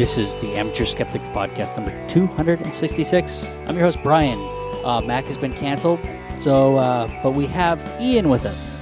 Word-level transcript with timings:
This 0.00 0.16
is 0.16 0.34
the 0.36 0.54
Amateur 0.54 0.86
Skeptics 0.86 1.28
Podcast 1.28 1.76
number 1.76 1.92
266. 2.08 3.44
I'm 3.66 3.76
your 3.76 3.84
host, 3.84 4.02
Brian. 4.02 4.38
Uh, 4.82 5.02
Mac 5.02 5.26
has 5.26 5.36
been 5.36 5.52
canceled, 5.52 6.00
so 6.38 6.78
uh, 6.78 7.06
but 7.22 7.32
we 7.32 7.44
have 7.48 7.78
Ian 8.00 8.30
with 8.30 8.46
us. 8.46 8.78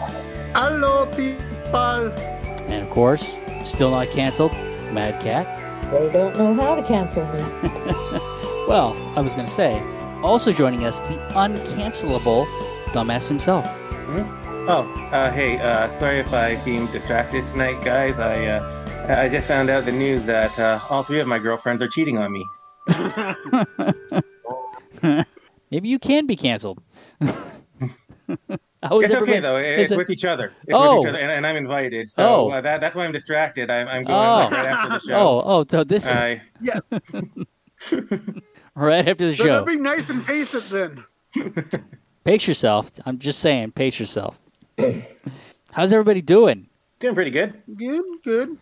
Hello, 0.55 1.07
people. 1.07 2.13
And 2.71 2.87
of 2.87 2.91
course, 2.91 3.41
still 3.65 3.91
not 3.91 4.07
canceled, 4.11 4.53
Mad 4.93 5.21
Cat. 5.21 5.91
They 5.91 6.09
don't 6.13 6.39
know 6.39 6.55
how 6.55 6.77
to 6.77 6.85
cancel 6.85 7.27
me. 7.35 8.21
Well, 8.69 8.97
I 9.17 9.21
was 9.21 9.35
going 9.35 9.47
to 9.47 9.53
say, 9.53 9.81
also 10.23 10.53
joining 10.53 10.85
us, 10.85 11.01
the 11.01 11.17
uncancelable 11.35 12.47
dumbass 12.93 13.27
himself. 13.27 13.65
Oh, 14.71 14.87
uh, 15.11 15.33
hey, 15.33 15.59
uh, 15.59 15.91
sorry 15.99 16.21
if 16.21 16.33
I 16.33 16.55
seem 16.59 16.87
distracted 16.93 17.45
tonight, 17.49 17.83
guys. 17.83 18.21
I, 18.21 18.47
uh, 18.47 18.78
I 19.09 19.29
just 19.29 19.47
found 19.49 19.71
out 19.71 19.85
the 19.85 19.93
news 19.93 20.25
that 20.27 20.59
uh, 20.59 20.79
all 20.91 21.03
three 21.03 21.21
of 21.21 21.27
my 21.27 21.39
girlfriends 21.39 21.83
are 21.83 21.89
cheating 21.89 22.19
on 22.19 22.31
me. 22.33 22.45
Maybe 25.71 25.89
you 25.89 25.99
can 25.99 26.27
be 26.27 26.37
canceled. 26.37 26.83
How 27.21 29.01
is 29.01 29.07
It's 29.11 29.15
okay 29.15 29.15
everybody- 29.17 29.41
though. 29.41 29.57
is 29.57 29.81
It's 29.85 29.93
it- 29.93 29.97
with 29.99 30.11
each 30.11 30.25
other. 30.25 30.53
It's 30.67 30.79
Oh. 30.79 30.97
with 30.99 31.05
each 31.07 31.09
other, 31.09 31.19
and, 31.19 31.31
and 31.33 31.47
I'm 31.47 31.57
invited. 31.57 32.11
So 32.11 32.23
Oh. 32.23 32.51
uh, 32.51 32.61
that, 32.61 32.81
that's 32.81 32.95
why 32.95 33.05
I'm 33.07 33.13
distracted. 33.13 33.71
I'm, 33.71 33.89
I'm 33.89 34.05
going 34.05 34.19
Oh. 34.19 34.37
like, 34.37 34.51
right 34.53 34.67
after 34.67 34.91
the 34.95 35.01
show. 35.07 35.15
Oh, 35.15 35.43
oh, 35.45 35.65
so 35.69 35.85
this 35.85 36.05
is 36.05 36.09
I, 36.11 36.43
Yeah, 36.61 36.81
right 38.75 39.09
after 39.09 39.27
the 39.29 39.35
so 39.37 39.45
show. 39.45 39.65
be 39.65 39.79
nice 39.79 40.11
and 40.11 40.25
patient 40.25 40.65
then. 40.71 41.05
Pace 42.25 42.47
yourself. 42.47 42.91
I'm 43.05 43.19
just 43.19 43.41
saying, 43.41 43.73
pace 43.73 43.99
yourself. 43.99 44.39
How's 45.73 45.93
everybody 45.93 46.23
doing? 46.23 46.68
Doing 46.99 47.15
pretty 47.15 47.31
good. 47.31 47.63
Good, 47.77 48.05
good. 48.25 48.59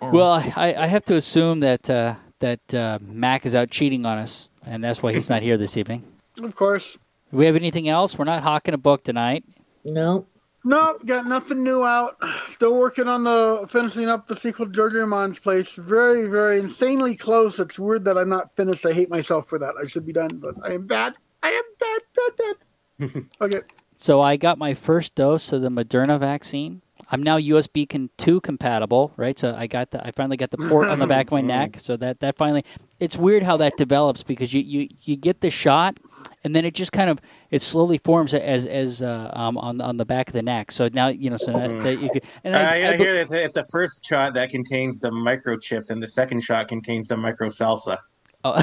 Well, 0.00 0.32
I, 0.56 0.74
I 0.76 0.86
have 0.86 1.04
to 1.06 1.14
assume 1.14 1.60
that 1.60 1.88
uh, 1.88 2.16
that 2.40 2.74
uh, 2.74 2.98
Mac 3.00 3.46
is 3.46 3.54
out 3.54 3.70
cheating 3.70 4.04
on 4.06 4.18
us, 4.18 4.48
and 4.64 4.82
that's 4.82 5.02
why 5.02 5.12
he's 5.12 5.30
not 5.30 5.42
here 5.42 5.56
this 5.56 5.76
evening. 5.76 6.04
Of 6.42 6.54
course. 6.54 6.98
Do 7.30 7.38
we 7.38 7.46
have 7.46 7.56
anything 7.56 7.88
else? 7.88 8.18
We're 8.18 8.24
not 8.24 8.42
hawking 8.42 8.74
a 8.74 8.78
book 8.78 9.04
tonight. 9.04 9.44
No. 9.84 10.26
Nope, 10.68 11.06
got 11.06 11.26
nothing 11.28 11.62
new 11.62 11.84
out. 11.84 12.16
Still 12.48 12.74
working 12.74 13.06
on 13.06 13.22
the 13.22 13.66
finishing 13.68 14.08
up 14.08 14.26
the 14.26 14.34
sequel 14.34 14.66
to 14.66 14.72
George 14.72 14.94
Ramon's 14.94 15.38
place. 15.38 15.70
Very, 15.76 16.26
very 16.26 16.58
insanely 16.58 17.14
close. 17.14 17.60
It's 17.60 17.78
weird 17.78 18.04
that 18.06 18.18
I'm 18.18 18.28
not 18.28 18.56
finished. 18.56 18.84
I 18.84 18.92
hate 18.92 19.08
myself 19.08 19.46
for 19.48 19.60
that. 19.60 19.74
I 19.80 19.86
should 19.86 20.04
be 20.04 20.12
done, 20.12 20.38
but 20.38 20.56
I 20.64 20.72
am 20.72 20.88
bad. 20.88 21.14
I 21.40 21.50
am 21.50 21.62
bad, 21.78 22.00
bad, 22.16 22.56
bad. 23.08 23.24
okay. 23.40 23.60
So 23.94 24.20
I 24.20 24.36
got 24.36 24.58
my 24.58 24.74
first 24.74 25.14
dose 25.14 25.52
of 25.52 25.62
the 25.62 25.68
Moderna 25.68 26.18
vaccine. 26.18 26.82
I'm 27.10 27.22
now 27.22 27.38
USB 27.38 27.88
con- 27.88 28.10
2 28.18 28.40
compatible, 28.40 29.12
right? 29.16 29.38
So 29.38 29.54
I 29.56 29.66
got 29.66 29.90
the 29.90 30.04
I 30.04 30.10
finally 30.10 30.36
got 30.36 30.50
the 30.50 30.58
port 30.58 30.88
on 30.88 30.98
the 30.98 31.06
back 31.06 31.26
of 31.26 31.32
my 31.32 31.40
neck. 31.42 31.78
So 31.78 31.96
that 31.98 32.20
that 32.20 32.36
finally 32.36 32.64
it's 32.98 33.16
weird 33.16 33.42
how 33.42 33.56
that 33.58 33.76
develops 33.76 34.22
because 34.22 34.52
you, 34.52 34.60
you, 34.60 34.88
you 35.02 35.16
get 35.16 35.40
the 35.40 35.50
shot 35.50 35.98
and 36.42 36.56
then 36.56 36.64
it 36.64 36.74
just 36.74 36.92
kind 36.92 37.10
of 37.10 37.20
it 37.50 37.62
slowly 37.62 37.98
forms 37.98 38.34
as 38.34 38.66
as 38.66 39.02
uh, 39.02 39.30
um, 39.34 39.56
on 39.58 39.80
on 39.80 39.96
the 39.98 40.04
back 40.04 40.28
of 40.28 40.32
the 40.32 40.42
neck. 40.42 40.72
So 40.72 40.88
now 40.92 41.08
you 41.08 41.30
know 41.30 41.36
so 41.36 41.52
that, 41.52 41.82
that 41.82 42.00
you 42.00 42.10
could 42.10 42.24
and 42.42 42.56
I, 42.56 42.60
I, 42.60 42.64
I, 42.64 42.92
I 42.92 42.96
hear 42.96 43.24
that 43.24 43.44
it's 43.44 43.54
the 43.54 43.66
first 43.70 44.04
shot 44.04 44.34
that 44.34 44.50
contains 44.50 44.98
the 44.98 45.10
microchips, 45.10 45.90
and 45.90 46.02
the 46.02 46.08
second 46.08 46.42
shot 46.42 46.68
contains 46.68 47.08
the 47.08 47.16
micro 47.16 47.50
salsa. 47.50 47.98
Oh. 48.44 48.62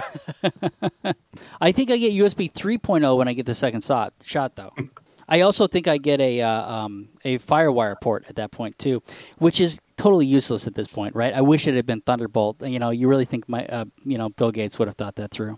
I 1.61 1.71
think 1.71 1.91
I 1.91 1.97
get 1.97 2.13
USB 2.13 2.51
3.0 2.51 3.17
when 3.17 3.27
I 3.27 3.33
get 3.33 3.45
the 3.45 3.55
second 3.55 3.83
shot. 3.83 4.13
Shot 4.23 4.55
though. 4.55 4.71
I 5.33 5.41
also 5.41 5.65
think 5.65 5.87
I 5.87 5.97
get 5.97 6.21
a 6.21 6.41
uh, 6.41 6.71
um, 6.71 7.09
a 7.25 7.39
FireWire 7.39 7.99
port 7.99 8.25
at 8.29 8.35
that 8.35 8.51
point 8.51 8.77
too, 8.77 9.01
which 9.39 9.59
is 9.59 9.81
totally 9.97 10.27
useless 10.27 10.67
at 10.67 10.75
this 10.75 10.87
point, 10.87 11.15
right? 11.15 11.33
I 11.33 11.41
wish 11.41 11.65
it 11.65 11.73
had 11.73 11.87
been 11.87 12.01
Thunderbolt. 12.01 12.61
You 12.61 12.77
know, 12.77 12.91
you 12.91 13.07
really 13.07 13.25
think 13.25 13.49
my 13.49 13.65
uh, 13.65 13.85
you 14.05 14.19
know 14.19 14.29
Bill 14.29 14.51
Gates 14.51 14.77
would 14.77 14.87
have 14.87 14.95
thought 14.95 15.15
that 15.15 15.31
through? 15.31 15.57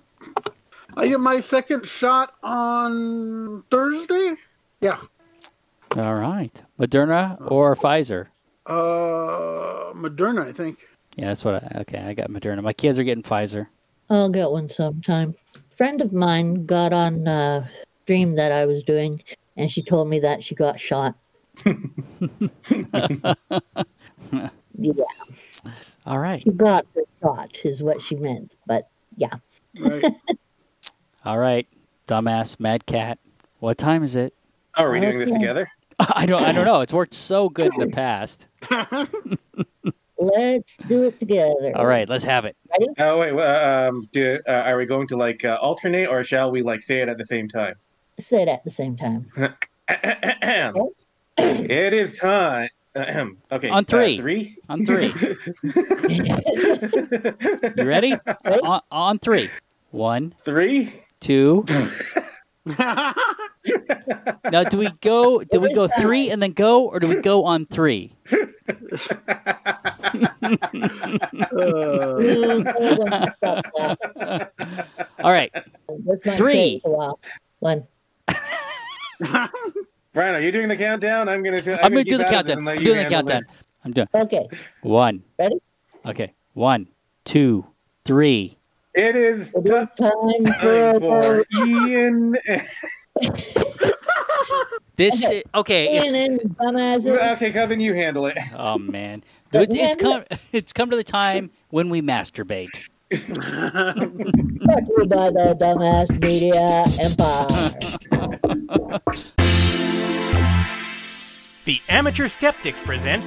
I 0.96 1.10
get 1.10 1.20
my 1.20 1.42
second 1.42 1.86
shot 1.86 2.36
on 2.42 3.64
Thursday. 3.70 4.36
Yeah. 4.80 4.98
All 5.98 6.16
right, 6.16 6.64
Moderna 6.80 7.38
or 7.52 7.76
Pfizer? 7.76 8.28
Uh, 8.66 9.92
Moderna, 9.94 10.48
I 10.48 10.54
think. 10.54 10.80
Yeah, 11.18 11.28
that's 11.28 11.44
what. 11.44 11.56
I, 11.56 11.82
okay, 11.82 12.00
I 12.00 12.14
got 12.14 12.30
Moderna. 12.30 12.62
My 12.62 12.72
kids 12.72 12.98
are 12.98 13.04
getting 13.04 13.24
Pfizer. 13.24 13.68
I'll 14.10 14.30
get 14.30 14.50
one 14.50 14.70
sometime. 14.70 15.36
friend 15.76 16.00
of 16.00 16.14
mine 16.14 16.66
got 16.66 16.94
on 16.94 17.28
uh, 17.28 17.68
stream 18.06 18.36
that 18.36 18.54
I 18.54 18.66
was 18.66 18.82
doing, 18.84 19.22
and 19.58 19.72
she 19.72 19.82
told 19.82 20.10
me 20.10 20.20
that 20.20 20.44
she 20.44 20.56
got 20.56 20.80
shot. 20.80 21.16
yeah, 21.66 21.74
All 26.06 26.20
right, 26.20 26.42
she 26.42 26.52
got 26.52 26.86
the 26.94 27.06
shot, 27.22 27.58
is 27.64 27.82
what 27.82 28.02
she 28.02 28.16
meant. 28.16 28.54
But 28.66 28.90
yeah, 29.18 29.36
Right. 29.80 30.04
all 31.26 31.38
right, 31.38 31.68
dumbass 32.08 32.60
Mad 32.60 32.86
Cat. 32.86 33.20
What 33.60 33.78
time 33.78 34.04
is 34.04 34.16
it? 34.16 34.34
Oh, 34.76 34.84
are 34.84 34.92
we 34.92 35.00
doing 35.00 35.20
this 35.20 35.32
together? 35.32 35.70
I 36.00 36.26
don't. 36.26 36.44
I 36.44 36.52
don't 36.52 36.66
know. 36.66 36.82
It's 36.82 36.94
worked 36.94 37.14
so 37.14 37.50
good 37.50 37.74
in 37.74 37.80
the 37.80 37.88
past. 37.88 38.48
let's 40.18 40.78
do 40.88 41.04
it 41.04 41.20
together. 41.20 41.72
All 41.76 41.86
right, 41.86 42.08
let's 42.08 42.26
have 42.26 42.46
it. 42.46 42.56
Ready? 42.72 42.88
Oh 43.00 43.20
wait, 43.20 43.32
well, 43.32 43.90
um, 43.90 44.08
do, 44.12 44.40
uh, 44.48 44.52
are 44.52 44.78
we 44.78 44.86
going 44.86 45.08
to 45.08 45.18
like 45.18 45.46
uh, 45.46 45.58
alternate, 45.62 46.08
or 46.08 46.24
shall 46.24 46.52
we 46.52 46.62
like 46.62 46.84
say 46.84 47.02
it 47.02 47.10
at 47.10 47.18
the 47.18 47.26
same 47.26 47.48
time? 47.48 47.76
Say 48.20 48.42
it 48.44 48.48
at 48.48 48.64
the 48.64 48.72
same 48.72 48.96
time. 48.96 49.30
it 51.38 51.94
is 51.94 52.18
time. 52.18 52.70
Okay, 53.52 53.68
On 53.68 53.80
uh, 53.80 53.84
three. 53.86 54.16
three. 54.18 54.56
On 54.70 54.86
three. 54.86 55.12
You 57.76 57.84
ready? 57.84 58.14
On, 58.64 58.80
on 58.90 59.20
three. 59.20 59.50
One, 59.92 60.34
Three. 60.46 60.94
two. 61.20 61.66
Now, 64.52 64.64
do 64.64 64.78
we 64.78 64.90
go? 65.02 65.42
Do 65.44 65.60
we 65.60 65.74
go 65.74 65.88
three 66.00 66.30
and 66.30 66.42
then 66.42 66.52
go, 66.54 66.86
or 66.88 67.00
do 67.00 67.08
we 67.10 67.16
go 67.16 67.44
on 67.44 67.66
three? 67.66 68.14
All 75.24 75.32
right. 75.32 75.52
Three. 76.38 76.54
take 76.54 76.86
a 76.86 76.90
while. 76.90 77.20
One. 77.60 77.88
Brian, 80.14 80.36
are 80.36 80.40
you 80.40 80.52
doing 80.52 80.68
the 80.68 80.78
countdown? 80.78 81.28
I'm 81.30 81.44
gonna. 81.44 81.58
I'm, 81.58 81.80
I'm 81.84 81.92
going 81.92 82.06
to 82.06 82.10
keep 82.10 82.12
do 82.12 82.18
the 82.18 82.24
out 82.26 82.34
of 82.46 82.50
it 82.50 82.54
countdown. 82.56 82.68
I'm 82.68 82.84
doing 82.84 83.04
the 83.04 83.10
countdown. 83.10 83.42
it. 83.42 83.48
I'm 83.84 83.92
doing 83.92 84.08
Okay. 84.16 84.48
one. 84.82 85.24
Ready? 85.38 85.58
Okay. 86.06 86.34
One, 86.54 86.88
two, 87.26 87.66
three. 88.06 88.58
It 88.94 89.16
is 89.18 89.52
It 89.54 89.66
is 89.66 89.90
time 89.98 90.46
time 90.46 91.00
for 91.00 91.00
for 91.00 91.46
Ian. 91.54 92.38
This 94.98 95.26
Okay. 95.26 95.44
okay. 95.54 95.94
Ian 95.96 96.16
It's, 96.16 97.06
and 97.06 97.18
okay, 97.34 97.52
Kevin, 97.52 97.82
you 97.82 97.94
handle 97.94 98.28
it. 98.28 98.38
oh 98.56 98.78
man, 98.78 99.24
it's 99.52 99.96
come. 99.98 100.24
It's 100.54 100.72
come 100.72 100.90
to 100.90 100.96
the 100.96 101.04
time 101.04 101.52
when 101.70 101.90
we 101.90 102.02
masturbate. 102.02 102.88
Brought 103.12 103.96
to 103.96 104.94
you 104.98 105.06
by 105.06 105.30
the 105.30 105.56
Dumbass 105.60 106.10
Media 106.20 106.86
Empire. 107.00 107.74
The 111.66 111.80
Amateur 111.90 112.28
Skeptics 112.28 112.82
present 112.82 113.24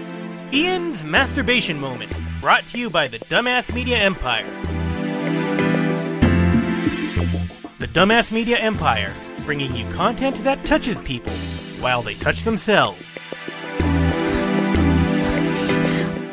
Ian's 0.52 1.04
Masturbation 1.04 1.78
Moment, 1.78 2.12
brought 2.40 2.64
to 2.70 2.78
you 2.78 2.90
by 2.90 3.06
the 3.08 3.18
Dumbass 3.20 3.72
Media 3.72 3.98
Empire. 3.98 4.46
The 7.78 7.86
Dumbass 7.86 8.32
Media 8.32 8.56
Empire, 8.58 9.12
bringing 9.44 9.76
you 9.76 9.88
content 9.92 10.42
that 10.44 10.64
touches 10.64 11.00
people 11.02 11.32
while 11.80 12.02
they 12.02 12.14
touch 12.14 12.42
themselves. 12.42 13.00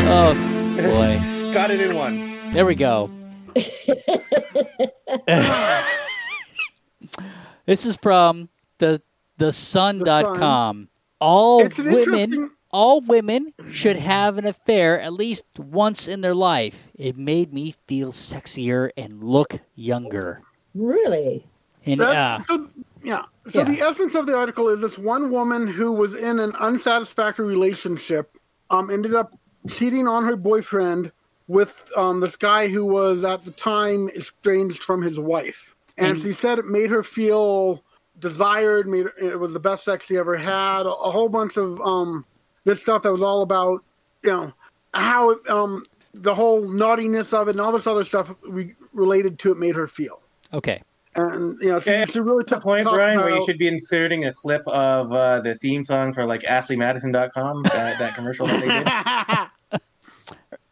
Oh 0.08 0.34
boy, 0.78 1.54
Got 1.54 1.70
it 1.72 1.80
in 1.82 1.96
one. 1.96 2.54
there 2.54 2.66
we 2.66 2.74
go. 2.76 3.10
this 7.66 7.86
is 7.86 7.98
from 7.98 8.50
the 8.80 9.02
the 9.38 9.52
sun.com. 9.52 10.88
All 11.20 11.58
women 11.60 11.72
interesting- 11.78 12.50
all 12.72 13.00
women 13.02 13.54
should 13.72 13.96
have 13.96 14.38
an 14.38 14.46
affair 14.46 15.00
at 15.00 15.14
least 15.14 15.46
once 15.58 16.08
in 16.10 16.20
their 16.22 16.36
life. 16.36 16.90
It 16.96 17.18
made 17.18 17.54
me 17.54 17.74
feel 17.88 18.12
sexier 18.12 18.90
and 18.98 19.24
look 19.24 19.60
younger. 19.76 20.42
Really? 20.74 21.46
And 21.86 22.02
uh, 22.02 22.42
so, 22.42 22.68
yeah. 23.02 23.24
So 23.48 23.60
Yeah. 23.60 23.66
the 23.66 23.82
essence 23.82 24.14
of 24.16 24.26
the 24.26 24.36
article 24.36 24.68
is 24.68 24.82
this 24.82 24.98
one 24.98 25.32
woman 25.32 25.68
who 25.68 25.94
was 25.94 26.16
in 26.16 26.38
an 26.40 26.52
unsatisfactory 26.60 27.48
relationship 27.48 28.36
um, 28.70 28.90
ended 28.90 29.14
up 29.14 29.40
cheating 29.70 30.06
on 30.06 30.26
her 30.26 30.36
boyfriend 30.36 31.14
with 31.48 31.90
um, 31.96 32.20
this 32.22 32.36
guy 32.38 32.68
who 32.68 32.86
was 32.86 33.24
at 33.24 33.46
the 33.46 33.52
time 33.52 34.10
estranged 34.10 34.84
from 34.84 35.02
his 35.02 35.20
wife. 35.20 35.76
And 35.98 36.08
And- 36.14 36.22
she 36.22 36.32
said 36.32 36.60
it 36.60 36.66
made 36.66 36.90
her 36.90 37.04
feel 37.04 37.84
desired, 38.20 38.88
made 38.88 39.08
it 39.22 39.40
was 39.40 39.54
the 39.54 39.60
best 39.60 39.84
sex 39.84 40.06
she 40.06 40.18
ever 40.18 40.36
had, 40.38 40.86
a, 40.86 40.90
a 40.90 41.12
whole 41.12 41.30
bunch 41.30 41.58
of 41.58 41.80
um, 41.82 42.26
this 42.64 42.82
stuff 42.82 43.04
that 43.04 43.12
was 43.12 43.22
all 43.22 43.42
about, 43.42 43.84
you 44.24 44.32
know, 44.32 44.54
how 44.94 45.32
it, 45.32 45.50
um, 45.50 45.86
the 46.14 46.34
whole 46.34 46.68
naughtiness 46.68 47.34
of 47.34 47.48
it 47.48 47.52
and 47.52 47.62
all 47.62 47.72
this 47.72 47.88
other 47.88 48.04
stuff 48.06 48.34
we 48.50 48.74
related 48.94 49.38
to 49.40 49.52
it 49.52 49.58
made 49.58 49.76
her 49.76 49.86
feel. 49.88 50.22
Okay. 50.54 50.82
And 51.16 51.60
you 51.62 51.70
know, 51.70 51.80
she, 51.80 51.92
Yeah, 51.92 52.06
she 52.06 52.20
really 52.20 52.40
That's 52.40 52.50
the 52.50 52.56
took 52.56 52.64
point, 52.64 52.84
talked 52.86 52.96
Brian, 52.96 53.20
where 53.20 53.30
you 53.36 53.46
should 53.46 53.58
be 53.58 53.68
inserting 53.68 54.26
a 54.26 54.34
clip 54.34 54.66
of 54.68 55.12
uh, 55.12 55.42
the 55.42 55.56
theme 55.56 55.84
song 55.84 56.14
for 56.14 56.26
like 56.26 56.42
AshleyMadison.com, 56.42 57.64
that, 57.64 58.00
that 58.00 58.16
commercial 58.16 58.48
that 58.48 58.62
they 58.62 58.68
did. 58.68 59.48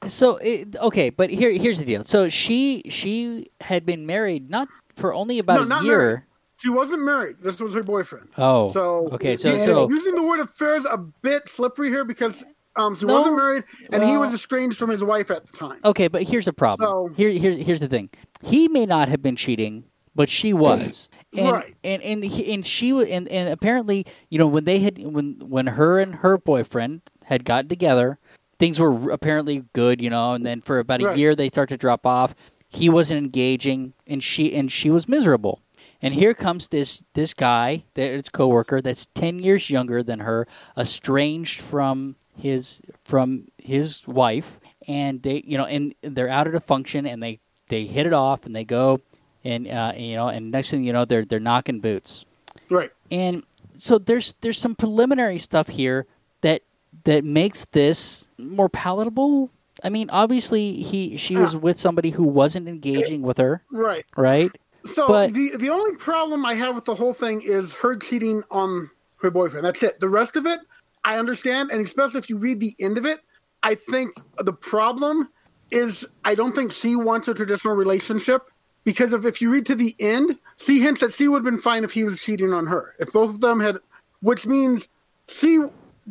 So 0.07 0.37
it, 0.37 0.75
okay, 0.77 1.09
but 1.09 1.29
here 1.29 1.51
here's 1.51 1.79
the 1.79 1.85
deal. 1.85 2.03
So 2.03 2.29
she 2.29 2.83
she 2.89 3.47
had 3.61 3.85
been 3.85 4.05
married 4.05 4.49
not 4.49 4.67
for 4.95 5.13
only 5.13 5.39
about 5.39 5.67
No, 5.67 5.77
a 5.79 5.83
year. 5.83 5.97
married. 5.97 6.21
She 6.57 6.69
wasn't 6.69 7.01
married. 7.03 7.37
This 7.41 7.59
was 7.59 7.73
her 7.73 7.83
boyfriend. 7.83 8.29
Oh. 8.37 8.71
So 8.71 9.09
okay. 9.13 9.35
So 9.35 9.53
yeah, 9.53 9.65
so 9.65 9.89
using 9.89 10.15
the 10.15 10.23
word 10.23 10.39
affair 10.39 10.75
is 10.77 10.85
a 10.85 10.97
bit 10.97 11.49
slippery 11.49 11.89
here 11.89 12.05
because 12.05 12.43
um, 12.75 12.95
she 12.95 13.05
No, 13.05 13.15
wasn't 13.19 13.35
married 13.37 13.63
and 13.91 14.03
he 14.03 14.17
was 14.17 14.33
estranged 14.33 14.77
from 14.77 14.89
his 14.89 15.03
wife 15.03 15.29
at 15.29 15.45
the 15.45 15.57
time. 15.57 15.79
okay, 15.85 16.07
but 16.07 16.23
here's 16.23 16.45
the 16.45 16.53
problem. 16.53 16.87
So- 16.89 17.13
Here 17.15 17.29
here's 17.31 17.57
here's 17.65 17.79
the 17.79 17.87
thing. 17.89 18.09
He 18.43 18.67
may 18.67 18.85
not 18.85 19.09
have 19.09 19.21
been 19.21 19.35
cheating, 19.35 19.85
but 20.15 20.29
she 20.29 20.53
was. 20.53 21.09
And, 21.35 21.47
Right. 21.51 21.75
and 21.83 22.01
and 22.03 22.23
and 22.23 22.65
she 22.65 22.93
wa- 22.93 23.01
and, 23.01 23.27
and 23.27 23.49
apparently 23.49 24.05
you 24.29 24.37
know 24.37 24.47
when 24.47 24.65
they 24.65 24.79
had 24.79 24.97
when 25.03 25.39
when 25.43 25.67
her 25.67 25.99
and 25.99 26.15
her 26.15 26.37
boyfriend 26.37 27.01
had 27.25 27.43
gotten 27.45 27.67
together 27.69 28.19
things 28.63 28.79
were 28.79 29.11
apparently 29.11 29.65
good 29.73 30.01
you 30.01 30.09
know 30.09 30.33
and 30.33 30.45
then 30.45 30.61
for 30.61 30.79
about 30.79 31.01
a 31.01 31.05
Right. 31.07 31.17
year 31.17 31.35
they 31.35 31.49
start 31.49 31.67
to 31.69 31.77
drop 31.77 32.05
off 32.05 32.33
he 32.69 32.89
wasn't 32.89 33.19
engaging 33.21 33.91
and 34.07 34.23
she 34.23 34.55
and 34.55 34.71
she 34.71 34.89
was 34.89 35.07
miserable 35.07 35.61
and 36.01 36.13
here 36.13 36.33
comes 36.33 36.69
this 36.69 37.03
this 37.13 37.33
guy 37.33 37.83
that 37.95 38.09
is 38.11 38.29
coworker 38.29 38.79
that's 38.81 39.05
10 39.15 39.39
years 39.39 39.69
younger 39.69 40.01
than 40.01 40.19
her 40.19 40.47
estranged 40.77 41.59
from 41.61 42.15
his 42.37 42.81
from 43.03 43.47
his 43.57 44.07
wife 44.07 44.59
and 44.87 45.21
they 45.23 45.43
you 45.45 45.57
know 45.57 45.65
and 45.65 45.93
they're 46.01 46.29
out 46.29 46.47
at 46.47 46.55
a 46.55 46.59
function 46.59 47.05
and 47.05 47.21
they 47.21 47.39
they 47.67 47.83
hit 47.85 48.05
it 48.05 48.13
off 48.13 48.45
and 48.45 48.55
they 48.55 48.63
go 48.65 48.99
and 49.43 49.67
uh, 49.67 49.91
you 49.95 50.15
know 50.15 50.27
and 50.29 50.51
next 50.51 50.71
thing 50.71 50.83
you 50.83 50.93
know 50.93 51.03
they're 51.05 51.25
they're 51.25 51.39
knocking 51.39 51.79
boots 51.79 52.25
Right. 52.69 52.91
and 53.11 53.43
so 53.77 53.97
there's 53.97 54.35
there's 54.41 54.57
some 54.57 54.73
preliminary 54.75 55.37
stuff 55.39 55.67
here 55.67 56.05
that 56.41 56.61
that 57.05 57.23
makes 57.25 57.65
this 57.65 58.22
more 58.37 58.69
palatable 58.69 59.49
i 59.83 59.89
mean 59.89 60.09
obviously 60.09 60.73
he 60.73 61.17
she 61.17 61.35
was 61.35 61.55
Ah. 61.55 61.59
with 61.59 61.79
somebody 61.79 62.09
who 62.11 62.23
wasn't 62.23 62.67
engaging 62.67 63.21
with 63.21 63.37
her 63.37 63.63
Right. 63.71 64.05
right 64.17 64.51
So 64.85 65.07
But- 65.07 65.33
the 65.33 65.55
the 65.57 65.69
only 65.69 65.95
problem 65.95 66.45
I 66.45 66.55
have 66.55 66.75
with 66.75 66.83
the 66.85 66.95
whole 66.95 67.13
thing 67.13 67.41
is 67.41 67.73
her 67.75 67.95
cheating 67.95 68.43
on 68.51 68.89
her 69.21 69.31
boyfriend. 69.31 69.65
That's 69.65 69.81
it. 69.81 70.01
The 70.01 70.09
rest 70.09 70.35
of 70.35 70.45
it, 70.45 70.59
I 71.05 71.17
understand, 71.17 71.71
and 71.71 71.85
especially 71.85 72.19
if 72.19 72.29
you 72.29 72.35
read 72.37 72.59
the 72.59 72.75
end 72.81 72.97
of 72.97 73.05
it, 73.05 73.19
I 73.63 73.75
think 73.75 74.09
the 74.39 74.51
problem 74.51 75.29
is 75.71 76.05
I 76.25 76.35
don't 76.35 76.53
think 76.53 76.73
C 76.73 76.97
wants 76.97 77.29
a 77.29 77.33
traditional 77.33 77.75
relationship 77.75 78.41
because 78.83 79.13
if, 79.13 79.23
if 79.25 79.41
you 79.41 79.49
read 79.49 79.65
to 79.67 79.75
the 79.75 79.95
end, 80.01 80.37
C 80.57 80.81
hints 80.81 80.99
that 80.99 81.13
C 81.13 81.29
would 81.29 81.37
have 81.37 81.45
been 81.45 81.59
fine 81.61 81.85
if 81.85 81.93
he 81.93 82.03
was 82.03 82.19
cheating 82.19 82.51
on 82.53 82.67
her. 82.67 82.93
If 82.99 83.13
both 83.13 83.29
of 83.29 83.39
them 83.39 83.61
had, 83.61 83.77
which 84.19 84.45
means 84.45 84.89
C 85.29 85.61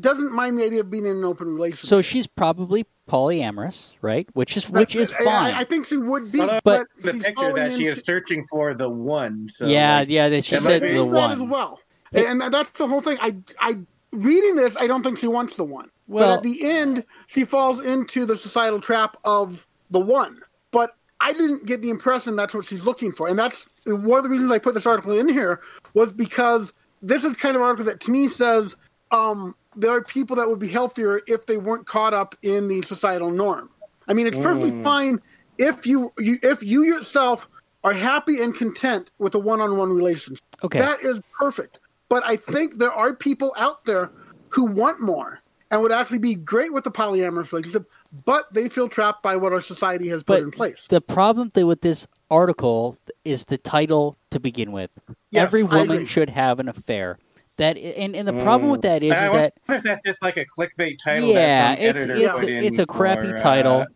doesn't 0.00 0.32
mind 0.32 0.58
the 0.58 0.64
idea 0.64 0.80
of 0.80 0.90
being 0.90 1.06
in 1.06 1.18
an 1.18 1.24
open 1.24 1.54
relationship. 1.54 1.88
so 1.88 2.02
she's 2.02 2.26
probably 2.26 2.86
polyamorous 3.08 3.90
right 4.00 4.28
which 4.34 4.56
is 4.56 4.70
which 4.70 4.94
is 4.94 5.12
fine 5.12 5.54
I, 5.54 5.60
I 5.60 5.64
think 5.64 5.86
she 5.86 5.96
would 5.96 6.30
be, 6.32 6.40
Although 6.40 6.60
but, 6.64 6.86
the 7.00 7.12
she's 7.12 7.22
picture 7.22 7.52
that 7.52 7.56
falling 7.56 7.78
she 7.78 7.86
is 7.88 8.02
searching 8.04 8.46
for 8.48 8.74
the 8.74 8.88
one. 8.88 9.48
So 9.54 9.66
yeah 9.66 9.98
like, 9.98 10.08
yeah 10.08 10.28
that 10.28 10.44
she 10.44 10.58
said 10.58 10.82
the 10.82 11.04
one 11.04 11.32
as 11.32 11.40
one 11.40 11.48
well. 11.50 11.80
And 12.12 12.40
that's 12.40 12.78
the 12.78 12.86
whole 12.86 13.00
thing. 13.00 13.18
I, 13.20 13.36
I 13.58 13.78
reading 14.12 14.56
this, 14.56 14.76
I 14.76 14.86
don't 14.86 15.02
think 15.02 15.18
she 15.18 15.26
wants 15.26 15.56
the 15.56 15.64
one. 15.64 15.90
Well- 16.06 16.28
but 16.28 16.36
at 16.38 16.42
the 16.42 16.68
end, 16.70 17.04
she 17.26 17.44
falls 17.44 17.84
into 17.84 18.26
the 18.26 18.36
societal 18.36 18.80
trap 18.80 19.16
of 19.24 19.66
the 19.90 20.00
one. 20.00 20.40
But 20.70 20.94
I 21.20 21.32
didn't 21.32 21.66
get 21.66 21.82
the 21.82 21.90
impression 21.90 22.36
that's 22.36 22.54
what 22.54 22.66
she's 22.66 22.84
looking 22.84 23.12
for, 23.12 23.28
and 23.28 23.38
that's 23.38 23.64
one 23.86 24.18
of 24.18 24.24
the 24.24 24.30
reasons 24.30 24.50
I 24.50 24.58
put 24.58 24.74
this 24.74 24.86
article 24.86 25.18
in 25.18 25.28
here 25.28 25.60
was 25.94 26.12
because 26.12 26.72
this 27.00 27.24
is 27.24 27.36
kind 27.36 27.56
of 27.56 27.62
article 27.62 27.84
that 27.86 28.00
to 28.00 28.10
me 28.10 28.28
says 28.28 28.76
um, 29.10 29.54
there 29.76 29.90
are 29.90 30.02
people 30.02 30.36
that 30.36 30.48
would 30.48 30.58
be 30.58 30.68
healthier 30.68 31.20
if 31.26 31.46
they 31.46 31.56
weren't 31.56 31.86
caught 31.86 32.14
up 32.14 32.34
in 32.42 32.68
the 32.68 32.82
societal 32.82 33.30
norm. 33.30 33.70
I 34.08 34.14
mean, 34.14 34.26
it's 34.26 34.38
perfectly 34.38 34.72
Mm. 34.72 34.82
fine 34.82 35.20
if 35.58 35.86
you, 35.86 36.12
you 36.18 36.38
if 36.42 36.62
you 36.62 36.82
yourself 36.82 37.48
are 37.84 37.92
happy 37.92 38.40
and 38.40 38.54
content 38.54 39.10
with 39.18 39.34
a 39.34 39.38
one-on-one 39.38 39.92
relationship. 39.92 40.42
Okay. 40.62 40.78
That 40.78 41.02
is 41.02 41.20
perfect. 41.38 41.78
But 42.08 42.22
I 42.24 42.36
think 42.36 42.78
there 42.78 42.92
are 42.92 43.14
people 43.14 43.54
out 43.56 43.84
there 43.84 44.10
who 44.50 44.64
want 44.64 45.00
more 45.00 45.40
and 45.70 45.80
would 45.82 45.90
actually 45.92 46.18
be 46.18 46.34
great 46.34 46.72
with 46.72 46.86
a 46.86 46.90
polyamorous 46.90 47.50
relationship, 47.50 47.90
but 48.26 48.52
they 48.52 48.68
feel 48.68 48.88
trapped 48.88 49.22
by 49.22 49.36
what 49.36 49.52
our 49.52 49.60
society 49.60 50.08
has 50.08 50.22
put 50.22 50.40
in 50.40 50.50
place. 50.50 50.86
the 50.88 51.00
problem 51.00 51.50
with 51.54 51.80
this 51.80 52.06
article 52.30 52.96
is 53.24 53.46
the 53.46 53.58
title 53.58 54.16
to 54.30 54.38
begin 54.38 54.72
with 54.72 54.90
Yes, 55.30 55.42
every 55.44 55.62
woman 55.62 56.04
should 56.04 56.28
have 56.28 56.60
an 56.60 56.68
affair 56.68 57.18
that 57.58 57.76
and, 57.76 58.16
and 58.16 58.26
the 58.26 58.32
problem 58.32 58.70
with 58.70 58.82
that 58.82 59.02
is, 59.02 59.12
is 59.12 59.32
that 59.32 59.54
if 59.68 59.82
that's 59.82 60.00
just 60.06 60.22
like 60.22 60.36
a 60.36 60.46
clickbait 60.46 60.98
title. 61.02 61.28
yeah 61.28 61.72
it's 61.72 62.04
it's 62.04 62.40
it's 62.40 62.78
a 62.78 62.86
crappy 62.86 63.28
for, 63.28 63.34
uh, 63.34 63.38
title 63.38 63.86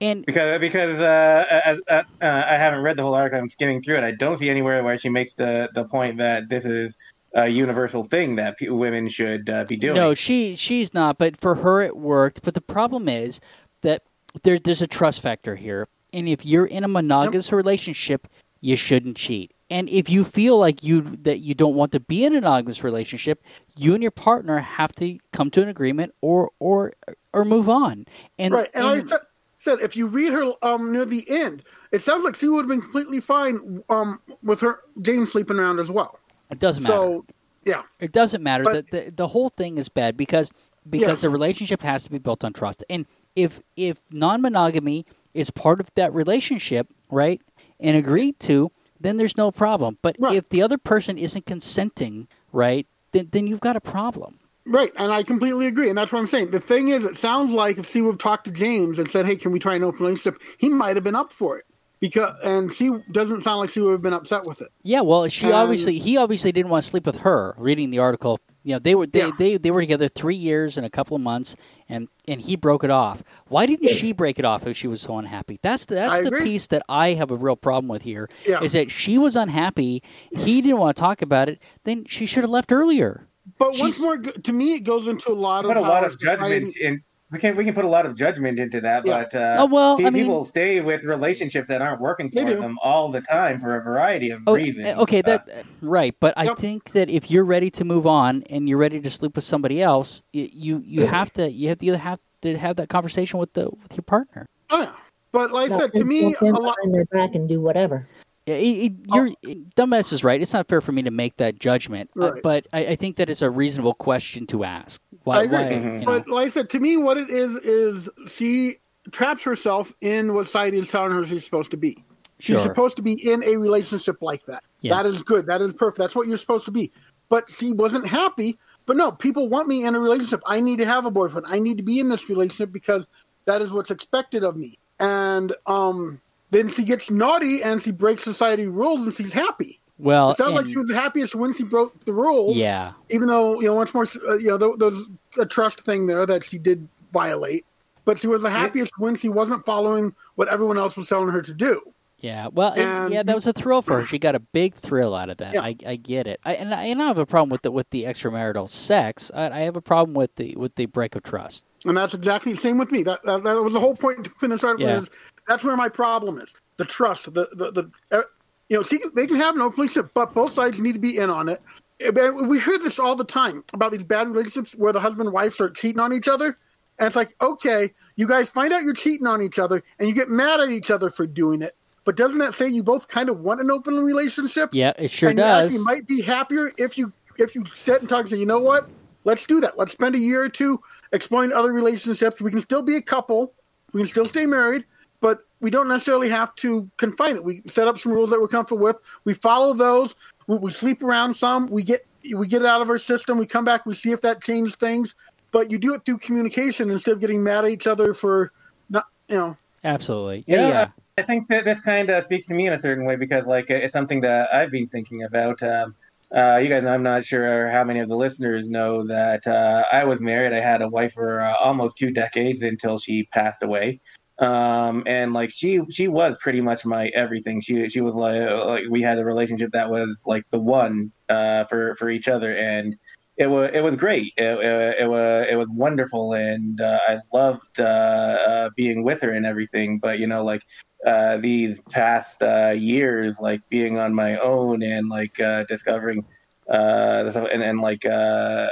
and 0.00 0.24
Because 0.24 0.60
because 0.60 1.00
uh, 1.00 1.44
uh, 1.66 1.76
uh, 1.88 2.02
uh, 2.20 2.44
I 2.46 2.54
haven't 2.54 2.82
read 2.82 2.96
the 2.96 3.02
whole 3.02 3.14
article. 3.14 3.40
I'm 3.40 3.48
skimming 3.48 3.82
through 3.82 3.96
it. 3.96 4.04
I 4.04 4.12
don't 4.12 4.38
see 4.38 4.48
anywhere 4.48 4.82
where 4.84 4.96
she 4.96 5.08
makes 5.08 5.34
the, 5.34 5.68
the 5.74 5.84
point 5.84 6.18
that 6.18 6.48
this 6.48 6.64
is 6.64 6.96
a 7.34 7.48
universal 7.48 8.04
thing 8.04 8.36
that 8.36 8.58
pe- 8.58 8.68
women 8.68 9.08
should 9.08 9.50
uh, 9.50 9.64
be 9.64 9.76
doing. 9.76 9.94
No, 9.94 10.14
she 10.14 10.54
she's 10.54 10.94
not. 10.94 11.18
But 11.18 11.36
for 11.36 11.56
her, 11.56 11.80
it 11.80 11.96
worked. 11.96 12.42
But 12.42 12.54
the 12.54 12.60
problem 12.60 13.08
is 13.08 13.40
that 13.82 14.02
there 14.44 14.58
there's 14.58 14.82
a 14.82 14.86
trust 14.86 15.20
factor 15.20 15.56
here, 15.56 15.88
and 16.12 16.28
if 16.28 16.46
you're 16.46 16.66
in 16.66 16.84
a 16.84 16.88
monogamous 16.88 17.50
relationship, 17.52 18.28
you 18.60 18.76
shouldn't 18.76 19.16
cheat. 19.16 19.52
And 19.70 19.88
if 19.90 20.08
you 20.08 20.24
feel 20.24 20.58
like 20.58 20.82
you 20.82 21.02
that 21.22 21.40
you 21.40 21.54
don't 21.54 21.74
want 21.74 21.92
to 21.92 22.00
be 22.00 22.24
in 22.24 22.32
a 22.34 22.40
monogamous 22.40 22.82
relationship, 22.82 23.44
you 23.76 23.92
and 23.94 24.02
your 24.02 24.10
partner 24.10 24.58
have 24.58 24.92
to 24.96 25.18
come 25.32 25.50
to 25.50 25.62
an 25.62 25.68
agreement 25.68 26.14
or 26.22 26.50
or 26.58 26.94
or 27.34 27.44
move 27.44 27.68
on. 27.68 28.06
And, 28.38 28.54
right. 28.54 28.70
And, 28.74 28.84
and- 28.86 29.04
I 29.04 29.06
said, 29.08 29.20
said, 29.58 29.78
if 29.80 29.96
you 29.96 30.06
read 30.06 30.32
her 30.32 30.52
um, 30.62 30.92
near 30.92 31.04
the 31.04 31.28
end, 31.28 31.64
it 31.92 32.00
sounds 32.00 32.24
like 32.24 32.36
she 32.36 32.48
would 32.48 32.60
have 32.62 32.68
been 32.68 32.80
completely 32.80 33.20
fine 33.20 33.82
um, 33.90 34.20
with 34.42 34.60
her 34.60 34.80
James 35.02 35.32
sleeping 35.32 35.58
around 35.58 35.80
as 35.80 35.90
well. 35.90 36.18
it 36.50 36.58
doesn't 36.60 36.84
matter. 36.84 36.94
So, 36.94 37.26
yeah. 37.66 37.82
It 38.00 38.12
doesn't 38.12 38.42
matter. 38.42 38.64
But- 38.64 38.90
the, 38.90 39.04
the 39.04 39.10
the 39.10 39.26
whole 39.28 39.50
thing 39.50 39.76
is 39.76 39.88
bad 39.90 40.16
because 40.16 40.50
because 40.88 41.22
Yes. 41.22 41.24
a 41.24 41.28
relationship 41.28 41.82
has 41.82 42.04
to 42.04 42.10
be 42.10 42.16
built 42.18 42.42
on 42.44 42.54
trust. 42.54 42.82
And 42.88 43.04
if 43.36 43.60
if 43.76 44.00
non 44.10 44.40
monogamy 44.40 45.04
is 45.34 45.50
part 45.50 45.80
of 45.80 45.92
that 45.96 46.14
relationship, 46.14 46.86
right, 47.10 47.42
and 47.78 47.94
agreed 47.96 48.38
to, 48.40 48.70
then 49.00 49.16
there's 49.16 49.36
no 49.36 49.50
problem. 49.50 49.98
But 50.02 50.16
Right. 50.18 50.36
if 50.36 50.48
the 50.48 50.62
other 50.62 50.78
person 50.78 51.18
isn't 51.18 51.46
consenting, 51.46 52.28
right, 52.52 52.86
then 53.12 53.28
then 53.32 53.46
you've 53.46 53.60
got 53.60 53.76
a 53.76 53.80
problem. 53.80 54.38
Right, 54.66 54.92
and 54.96 55.10
I 55.12 55.22
completely 55.22 55.66
agree, 55.66 55.88
and 55.88 55.96
that's 55.96 56.12
what 56.12 56.18
I'm 56.18 56.26
saying. 56.26 56.50
The 56.50 56.60
thing 56.60 56.88
is, 56.88 57.06
it 57.06 57.16
sounds 57.16 57.52
like 57.52 57.78
if 57.78 57.86
C 57.86 58.02
would 58.02 58.12
have 58.12 58.18
talked 58.18 58.44
to 58.44 58.50
James 58.52 58.98
and 58.98 59.10
said, 59.10 59.24
"Hey, 59.24 59.36
can 59.36 59.50
we 59.50 59.58
try 59.58 59.76
an 59.76 59.82
open 59.84 60.04
relationship?" 60.04 60.40
He 60.58 60.68
might 60.68 60.96
have 60.96 61.04
been 61.04 61.14
up 61.14 61.32
for 61.32 61.56
it 61.58 61.64
because, 62.00 62.34
and 62.44 62.70
she 62.70 62.90
doesn't 63.10 63.40
sound 63.42 63.60
like 63.60 63.70
she 63.70 63.80
would 63.80 63.92
have 63.92 64.02
been 64.02 64.12
upset 64.12 64.44
with 64.44 64.60
it. 64.60 64.68
Yeah, 64.82 65.00
well, 65.00 65.26
she 65.28 65.46
Um, 65.46 65.54
obviously 65.54 65.98
he 65.98 66.18
obviously 66.18 66.52
didn't 66.52 66.70
want 66.70 66.84
to 66.84 66.90
sleep 66.90 67.06
with 67.06 67.16
her. 67.20 67.54
Reading 67.56 67.88
the 67.90 67.98
article, 68.00 68.38
you 68.68 68.74
know, 68.74 68.78
they 68.78 68.94
were 68.94 69.06
they, 69.06 69.20
Yeah. 69.20 69.30
they, 69.38 69.56
they 69.56 69.70
were 69.70 69.80
together 69.80 70.08
three 70.08 70.34
years 70.36 70.76
and 70.76 70.84
a 70.84 70.90
couple 70.90 71.16
of 71.16 71.22
months, 71.22 71.56
and 71.88 72.08
and 72.26 72.42
he 72.42 72.54
broke 72.54 72.84
it 72.84 72.90
off. 72.90 73.22
Why 73.46 73.64
didn't 73.64 73.88
she 73.88 74.12
break 74.12 74.38
it 74.38 74.44
off 74.44 74.66
if 74.66 74.76
she 74.76 74.86
was 74.86 75.00
so 75.00 75.16
unhappy? 75.16 75.58
That's 75.62 75.86
the 75.86 75.94
that's 75.94 76.18
I 76.18 76.20
the 76.20 76.26
agree. 76.28 76.42
piece 76.42 76.66
that 76.66 76.82
I 76.86 77.14
have 77.14 77.30
a 77.30 77.36
real 77.36 77.56
problem 77.56 77.88
with 77.88 78.02
here. 78.02 78.28
Is 78.44 78.48
Yeah. 78.50 78.60
Is 78.62 78.72
that 78.72 78.90
she 78.90 79.16
was 79.16 79.36
unhappy, 79.36 80.02
he 80.36 80.60
didn't 80.60 80.76
want 80.78 80.94
to 80.96 81.00
talk 81.00 81.22
about 81.22 81.48
it. 81.48 81.62
Then 81.84 82.04
she 82.04 82.26
should 82.26 82.42
have 82.44 82.50
left 82.50 82.70
earlier. 82.70 83.26
But 83.58 83.72
She's- 83.72 83.80
once 83.82 84.00
more, 84.02 84.18
to 84.18 84.52
me, 84.52 84.74
it 84.74 84.80
goes 84.80 85.08
into 85.08 85.30
a 85.30 85.32
lot 85.32 85.64
of 85.64 85.74
a 85.74 85.80
lot 85.80 86.04
of 86.04 86.20
judgment 86.20 86.66
society- 86.74 86.84
in. 86.84 87.02
We 87.30 87.38
can 87.38 87.56
we 87.56 87.64
can 87.64 87.74
put 87.74 87.84
a 87.84 87.88
lot 87.88 88.06
of 88.06 88.16
judgment 88.16 88.58
into 88.58 88.80
that, 88.80 89.04
Yeah. 89.04 89.24
but 89.24 89.34
uh, 89.34 89.56
Oh, 89.58 89.66
well, 89.66 89.98
pe- 89.98 90.06
I 90.06 90.10
mean- 90.10 90.22
people 90.24 90.44
stay 90.46 90.80
with 90.80 91.04
relationships 91.04 91.68
that 91.68 91.82
aren't 91.82 92.00
working 92.00 92.30
for 92.30 92.42
do. 92.42 92.56
them 92.58 92.78
all 92.82 93.10
the 93.10 93.20
time 93.20 93.60
for 93.60 93.76
a 93.76 93.82
variety 93.82 94.30
of 94.30 94.40
Oh, 94.46 94.54
reasons. 94.54 94.86
uh, 94.86 95.02
okay, 95.02 95.18
Uh, 95.20 95.22
that 95.22 95.48
right. 95.82 96.14
But 96.20 96.32
I 96.38 96.44
Yep. 96.44 96.58
think 96.58 96.92
that 96.92 97.10
if 97.10 97.30
you're 97.30 97.44
ready 97.44 97.68
to 97.72 97.84
move 97.84 98.06
on 98.06 98.44
and 98.48 98.66
you're 98.66 98.78
ready 98.78 98.98
to 99.00 99.10
sleep 99.10 99.34
with 99.36 99.44
somebody 99.44 99.82
else, 99.82 100.22
y- 100.32 100.48
you 100.54 100.82
you 100.86 101.06
have 101.06 101.30
to 101.34 101.50
you 101.52 101.68
have 101.68 101.78
to 101.78 101.86
either 101.86 101.98
have 101.98 102.18
to 102.42 102.56
have 102.56 102.76
that 102.76 102.88
conversation 102.88 103.38
with 103.38 103.52
the 103.52 103.68
with 103.82 103.94
your 103.94 104.04
partner. 104.04 104.46
Oh 104.70 104.80
yeah, 104.80 104.92
but 105.32 105.52
like 105.52 105.70
I 105.70 105.78
said, 105.80 105.92
to 105.94 106.04
me, 106.04 106.24
walk 106.24 106.40
a 106.40 106.44
lot. 106.46 106.76
behind 106.76 106.94
their 106.94 107.04
back 107.06 107.34
and 107.34 107.46
do 107.46 107.60
whatever. 107.60 108.06
Yeah, 108.46 108.54
it, 108.54 108.62
it, 108.64 108.92
you're 109.12 109.28
dumbass 109.76 110.10
is 110.14 110.24
right. 110.24 110.40
It's 110.40 110.54
not 110.54 110.66
fair 110.68 110.80
for 110.80 110.92
me 110.92 111.02
to 111.02 111.10
make 111.10 111.36
that 111.36 111.58
judgment, 111.58 112.08
uh, 112.18 112.30
but 112.42 112.66
I, 112.72 112.86
I 112.86 112.96
think 112.96 113.16
that 113.16 113.28
it's 113.28 113.42
a 113.42 113.50
reasonable 113.50 113.92
question 113.92 114.46
to 114.46 114.64
ask. 114.64 115.02
Why? 115.24 115.38
I 115.40 115.42
agree. 115.44 115.56
why, 115.58 115.64
Mhm. 115.72 116.04
But 116.04 116.28
like 116.28 116.46
I 116.48 116.50
said, 116.50 116.70
to 116.70 116.80
me, 116.80 116.96
what 116.96 117.18
it 117.18 117.30
is 117.30 117.56
is 117.58 118.08
she 118.30 118.76
traps 119.10 119.42
herself 119.42 119.92
in 120.00 120.34
what 120.34 120.46
society 120.46 120.78
is 120.78 120.88
telling 120.88 121.12
her 121.12 121.24
she's 121.24 121.44
supposed 121.44 121.70
to 121.72 121.76
be. 121.76 122.02
She's 122.40 122.56
Sure. 122.56 122.62
supposed 122.62 122.96
to 122.96 123.02
be 123.02 123.12
in 123.12 123.42
a 123.44 123.56
relationship 123.56 124.16
like 124.22 124.44
that. 124.46 124.62
Yeah. 124.80 124.94
That 124.96 125.06
is 125.06 125.22
good. 125.22 125.46
That 125.46 125.60
is 125.60 125.72
perfect. 125.72 125.98
That's 125.98 126.14
what 126.14 126.28
you're 126.28 126.38
supposed 126.38 126.64
to 126.66 126.70
be. 126.70 126.92
But 127.28 127.50
she 127.50 127.72
wasn't 127.72 128.06
happy. 128.06 128.58
But 128.86 128.96
no, 128.96 129.12
people 129.12 129.48
want 129.48 129.68
me 129.68 129.84
in 129.84 129.94
a 129.94 130.00
relationship. 130.00 130.40
I 130.46 130.60
need 130.60 130.78
to 130.78 130.86
have 130.86 131.04
a 131.04 131.10
boyfriend. 131.10 131.46
I 131.48 131.58
need 131.58 131.76
to 131.78 131.82
be 131.82 132.00
in 132.00 132.08
this 132.08 132.28
relationship 132.28 132.72
because 132.72 133.06
That 133.46 133.62
is 133.62 133.72
what's 133.72 133.90
expected 133.90 134.44
of 134.44 134.56
me. 134.56 134.78
And 135.00 135.54
um, 135.66 136.20
then 136.50 136.68
she 136.68 136.84
gets 136.84 137.10
naughty 137.10 137.62
and 137.62 137.80
she 137.82 137.92
breaks 137.92 138.22
society 138.22 138.66
rules 138.66 139.06
and 139.06 139.14
she's 139.16 139.32
happy. 139.32 139.77
Well, 139.98 140.30
It 140.30 140.36
sounds 140.38 140.52
like 140.54 140.66
she 140.68 140.76
was 140.78 140.86
the 140.88 140.94
happiest 140.94 141.34
when 141.34 141.52
she 141.54 141.64
broke 141.64 142.04
the 142.04 142.12
rules. 142.12 142.56
yeah, 142.56 142.92
Even 143.10 143.26
though 143.28 143.60
you 143.60 143.66
know 143.66 143.74
once 143.74 143.92
more, 143.92 144.06
uh, 144.28 144.36
you 144.36 144.48
know 144.48 144.56
there, 144.56 144.70
there's 144.78 145.04
a 145.38 145.44
trust 145.46 145.80
thing 145.80 146.06
there 146.06 146.24
that 146.26 146.44
she 146.44 146.58
did 146.58 146.86
violate, 147.12 147.64
but 148.04 148.18
she 148.18 148.26
was 148.28 148.42
the 148.42 148.50
happiest 148.50 148.92
when 148.98 149.16
she 149.16 149.28
wasn't 149.28 149.64
following 149.64 150.14
what 150.36 150.48
everyone 150.48 150.78
else 150.78 150.96
was 150.96 151.08
telling 151.08 151.28
her 151.30 151.42
to 151.42 151.52
do. 151.52 151.80
yeah. 152.20 152.46
Well, 152.52 152.72
and- 152.74 153.12
yeah, 153.12 153.22
that 153.24 153.34
was 153.34 153.46
a 153.46 153.52
thrill 153.52 153.82
for 153.82 154.00
her. 154.00 154.06
She 154.06 154.18
got 154.18 154.34
a 154.34 154.40
big 154.40 154.74
thrill 154.74 155.14
out 155.14 155.30
of 155.30 155.38
that. 155.38 155.54
Yeah. 155.54 155.62
I, 155.62 155.74
I 155.86 155.96
get 155.96 156.26
it. 156.26 156.38
I, 156.44 156.54
and 156.54 156.72
I, 156.74 156.84
and 156.84 157.02
I 157.02 157.06
have 157.06 157.18
a 157.18 157.26
problem 157.26 157.50
with 157.50 157.62
the 157.62 157.70
with 157.72 157.90
the 157.90 158.04
extramarital 158.04 158.68
sex. 158.68 159.30
I, 159.34 159.50
I 159.50 159.58
have 159.60 159.76
a 159.76 159.80
problem 159.82 160.14
with 160.14 160.34
the 160.36 160.54
with 160.56 160.74
the 160.76 160.86
break 160.86 161.16
of 161.16 161.22
trust. 161.24 161.64
And 161.84 161.96
that's 161.96 162.14
exactly 162.14 162.52
the 162.52 162.60
same 162.60 162.78
with 162.78 162.90
me. 162.92 163.02
That 163.02 163.22
that, 163.24 163.42
that 163.44 163.62
was 163.62 163.72
the 163.72 163.80
whole 163.80 163.94
point 163.96 164.24
to 164.24 164.30
finish. 164.38 164.62
Yeah. 164.78 164.98
Is 164.98 165.10
that's 165.48 165.64
where 165.64 165.76
my 165.76 165.88
problem 165.88 166.38
is. 166.38 166.52
The 166.76 166.84
trust, 166.84 167.32
the 167.34 167.48
the, 167.52 167.90
the 168.10 168.26
you 168.68 168.76
know, 168.76 168.82
see, 168.82 169.00
they 169.14 169.26
can 169.26 169.36
have 169.36 169.54
an 169.54 169.62
open 169.62 169.80
relationship, 169.82 170.10
but 170.14 170.34
both 170.34 170.52
sides 170.52 170.78
need 170.78 170.92
to 170.92 170.98
be 170.98 171.16
in 171.16 171.30
on 171.30 171.48
it. 171.48 171.62
We 172.00 172.60
hear 172.60 172.78
this 172.78 172.98
all 172.98 173.16
the 173.16 173.24
time 173.24 173.64
about 173.72 173.92
these 173.92 174.04
bad 174.04 174.28
relationships 174.28 174.72
where 174.72 174.92
the 174.92 175.00
husband 175.00 175.26
and 175.26 175.32
wife 175.32 175.54
start 175.54 175.76
cheating 175.76 176.00
on 176.00 176.12
each 176.12 176.28
other, 176.28 176.56
and 176.98 177.06
it's 177.06 177.16
like, 177.16 177.34
okay, 177.40 177.92
you 178.16 178.26
guys 178.26 178.50
find 178.50 178.72
out 178.72 178.82
you're 178.82 178.94
cheating 178.94 179.26
on 179.26 179.42
each 179.42 179.58
other, 179.58 179.82
and 179.98 180.08
you 180.08 180.14
get 180.14 180.28
mad 180.28 180.60
at 180.60 180.70
each 180.70 180.90
other 180.90 181.10
for 181.10 181.26
doing 181.26 181.62
it. 181.62 181.74
But 182.04 182.16
doesn't 182.16 182.38
that 182.38 182.56
say 182.56 182.68
you 182.68 182.82
both 182.82 183.08
kind 183.08 183.28
of 183.28 183.40
want 183.40 183.60
an 183.60 183.70
open 183.70 183.96
relationship? 183.98 184.70
Yeah, 184.72 184.92
it 184.98 185.10
sure 185.10 185.30
and 185.30 185.38
does. 185.38 185.72
you 185.72 185.84
might 185.84 186.06
be 186.06 186.22
happier 186.22 186.72
if 186.78 186.96
you 186.96 187.12
if 187.36 187.54
you 187.54 187.64
sit 187.74 188.00
and 188.00 188.08
talk 188.08 188.22
and 188.22 188.30
say, 188.30 188.38
you 188.38 188.46
know 188.46 188.58
what, 188.58 188.88
let's 189.24 189.44
do 189.46 189.60
that. 189.60 189.78
Let's 189.78 189.92
spend 189.92 190.14
a 190.14 190.18
year 190.18 190.42
or 190.42 190.48
two 190.48 190.80
exploring 191.12 191.52
other 191.52 191.72
relationships. 191.72 192.40
We 192.40 192.50
can 192.50 192.60
still 192.60 192.82
be 192.82 192.96
a 192.96 193.02
couple. 193.02 193.52
We 193.92 194.00
can 194.00 194.08
still 194.08 194.26
stay 194.26 194.46
married, 194.46 194.84
but 195.20 195.40
we 195.60 195.70
don't 195.70 195.88
necessarily 195.88 196.28
have 196.28 196.54
to 196.56 196.90
confine 196.96 197.36
it. 197.36 197.44
We 197.44 197.62
set 197.66 197.88
up 197.88 197.98
some 197.98 198.12
rules 198.12 198.30
that 198.30 198.40
we're 198.40 198.48
comfortable 198.48 198.82
with. 198.82 198.96
We 199.24 199.34
follow 199.34 199.74
those. 199.74 200.14
We, 200.46 200.56
we 200.58 200.70
sleep 200.70 201.02
around 201.02 201.34
some. 201.34 201.68
We 201.68 201.82
get 201.82 202.06
we 202.34 202.46
get 202.46 202.62
it 202.62 202.68
out 202.68 202.82
of 202.82 202.90
our 202.90 202.98
system. 202.98 203.38
We 203.38 203.46
come 203.46 203.64
back. 203.64 203.86
We 203.86 203.94
see 203.94 204.12
if 204.12 204.20
that 204.22 204.42
changes 204.42 204.76
things. 204.76 205.14
But 205.50 205.70
you 205.70 205.78
do 205.78 205.94
it 205.94 206.04
through 206.04 206.18
communication 206.18 206.90
instead 206.90 207.12
of 207.12 207.20
getting 207.20 207.42
mad 207.42 207.64
at 207.64 207.70
each 207.70 207.86
other 207.86 208.12
for 208.14 208.52
not 208.90 209.06
you 209.28 209.36
know. 209.36 209.56
Absolutely. 209.84 210.44
Yeah, 210.46 210.56
Yeah, 210.56 210.68
yeah. 210.68 210.88
I 211.18 211.22
think 211.22 211.48
that 211.48 211.64
this 211.64 211.80
kind 211.80 212.10
of 212.10 212.24
speaks 212.24 212.46
to 212.46 212.54
me 212.54 212.66
in 212.66 212.72
a 212.72 212.78
certain 212.78 213.04
way 213.04 213.16
because, 213.16 213.44
like, 213.46 213.70
it's 213.70 213.92
something 213.92 214.20
that 214.20 214.52
I've 214.54 214.70
been 214.70 214.88
thinking 214.88 215.24
about. 215.24 215.60
Um, 215.62 215.96
uh, 216.34 216.60
you 216.62 216.68
guys, 216.68 216.84
I'm 216.84 217.02
not 217.02 217.24
sure 217.24 217.68
how 217.70 217.82
many 217.82 218.00
of 218.00 218.08
the 218.08 218.16
listeners 218.16 218.68
know 218.68 219.04
that 219.06 219.46
uh, 219.46 219.84
I 219.90 220.04
was 220.04 220.20
married. 220.20 220.52
I 220.52 220.60
had 220.60 220.82
a 220.82 220.88
wife 220.88 221.14
for 221.14 221.40
uh, 221.40 221.54
almost 221.56 221.96
two 221.96 222.10
decades 222.10 222.62
until 222.62 222.98
she 222.98 223.24
passed 223.32 223.62
away. 223.62 224.00
Um, 224.38 225.02
and 225.06 225.32
like 225.32 225.50
she, 225.52 225.80
she 225.90 226.08
was 226.08 226.36
pretty 226.40 226.60
much 226.60 226.84
my 226.84 227.08
everything. 227.08 227.60
She, 227.60 227.88
she 227.88 228.00
was 228.00 228.14
like, 228.14 228.48
like 228.50 228.84
we 228.88 229.02
had 229.02 229.18
a 229.18 229.24
relationship 229.24 229.72
that 229.72 229.90
was 229.90 230.22
like 230.26 230.44
the 230.50 230.60
one 230.60 231.10
uh, 231.28 231.64
for 231.64 231.96
for 231.96 232.08
each 232.08 232.28
other, 232.28 232.56
and 232.56 232.96
it 233.36 233.48
was 233.48 233.70
it 233.72 233.80
was 233.80 233.96
great. 233.96 234.32
It, 234.36 234.44
it, 234.44 235.00
it 235.00 235.08
was 235.10 235.46
it 235.50 235.56
was 235.56 235.68
wonderful, 235.70 236.34
and 236.34 236.80
uh, 236.80 236.98
I 237.08 237.18
loved 237.32 237.80
uh, 237.80 237.82
uh, 237.82 238.70
being 238.76 239.02
with 239.02 239.20
her 239.22 239.32
and 239.32 239.44
everything. 239.44 239.98
But 239.98 240.20
you 240.20 240.26
know, 240.28 240.44
like 240.44 240.62
uh, 241.04 241.38
these 241.38 241.80
past 241.90 242.42
uh, 242.42 242.74
years, 242.76 243.40
like 243.40 243.60
being 243.68 243.98
on 243.98 244.14
my 244.14 244.38
own 244.38 244.82
and 244.82 245.08
like 245.08 245.40
uh, 245.40 245.64
discovering 245.64 246.24
uh, 246.68 247.48
and, 247.50 247.62
and 247.62 247.80
like 247.80 248.04
uh, 248.04 248.68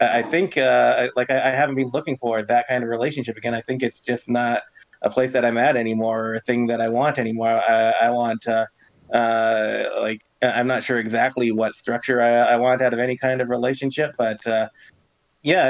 I 0.00 0.22
think 0.22 0.58
uh, 0.58 1.08
like 1.16 1.30
I, 1.30 1.52
I 1.52 1.54
haven't 1.54 1.76
been 1.76 1.90
looking 1.92 2.16
for 2.16 2.42
that 2.42 2.66
kind 2.68 2.82
of 2.82 2.90
relationship 2.90 3.36
again. 3.36 3.54
I 3.54 3.60
think 3.60 3.82
it's 3.82 4.00
just 4.00 4.28
not 4.28 4.62
a 5.06 5.10
place 5.10 5.32
that 5.32 5.44
I'm 5.44 5.58
at 5.58 5.76
anymore, 5.76 6.18
or 6.26 6.34
a 6.34 6.40
thing 6.40 6.66
that 6.66 6.80
I 6.80 6.88
want 6.88 7.18
anymore. 7.18 7.48
I, 7.48 7.92
I 8.06 8.10
want 8.10 8.46
uh, 8.46 8.66
uh, 9.12 9.84
like 10.00 10.20
I'm 10.42 10.66
not 10.66 10.82
sure 10.82 10.98
exactly 10.98 11.50
what 11.52 11.74
structure 11.74 12.20
I, 12.20 12.54
I 12.54 12.56
want 12.56 12.82
out 12.82 12.92
of 12.92 12.98
any 12.98 13.16
kind 13.16 13.40
of 13.40 13.48
relationship, 13.48 14.10
but 14.18 14.46
uh, 14.46 14.68
yeah, 15.42 15.64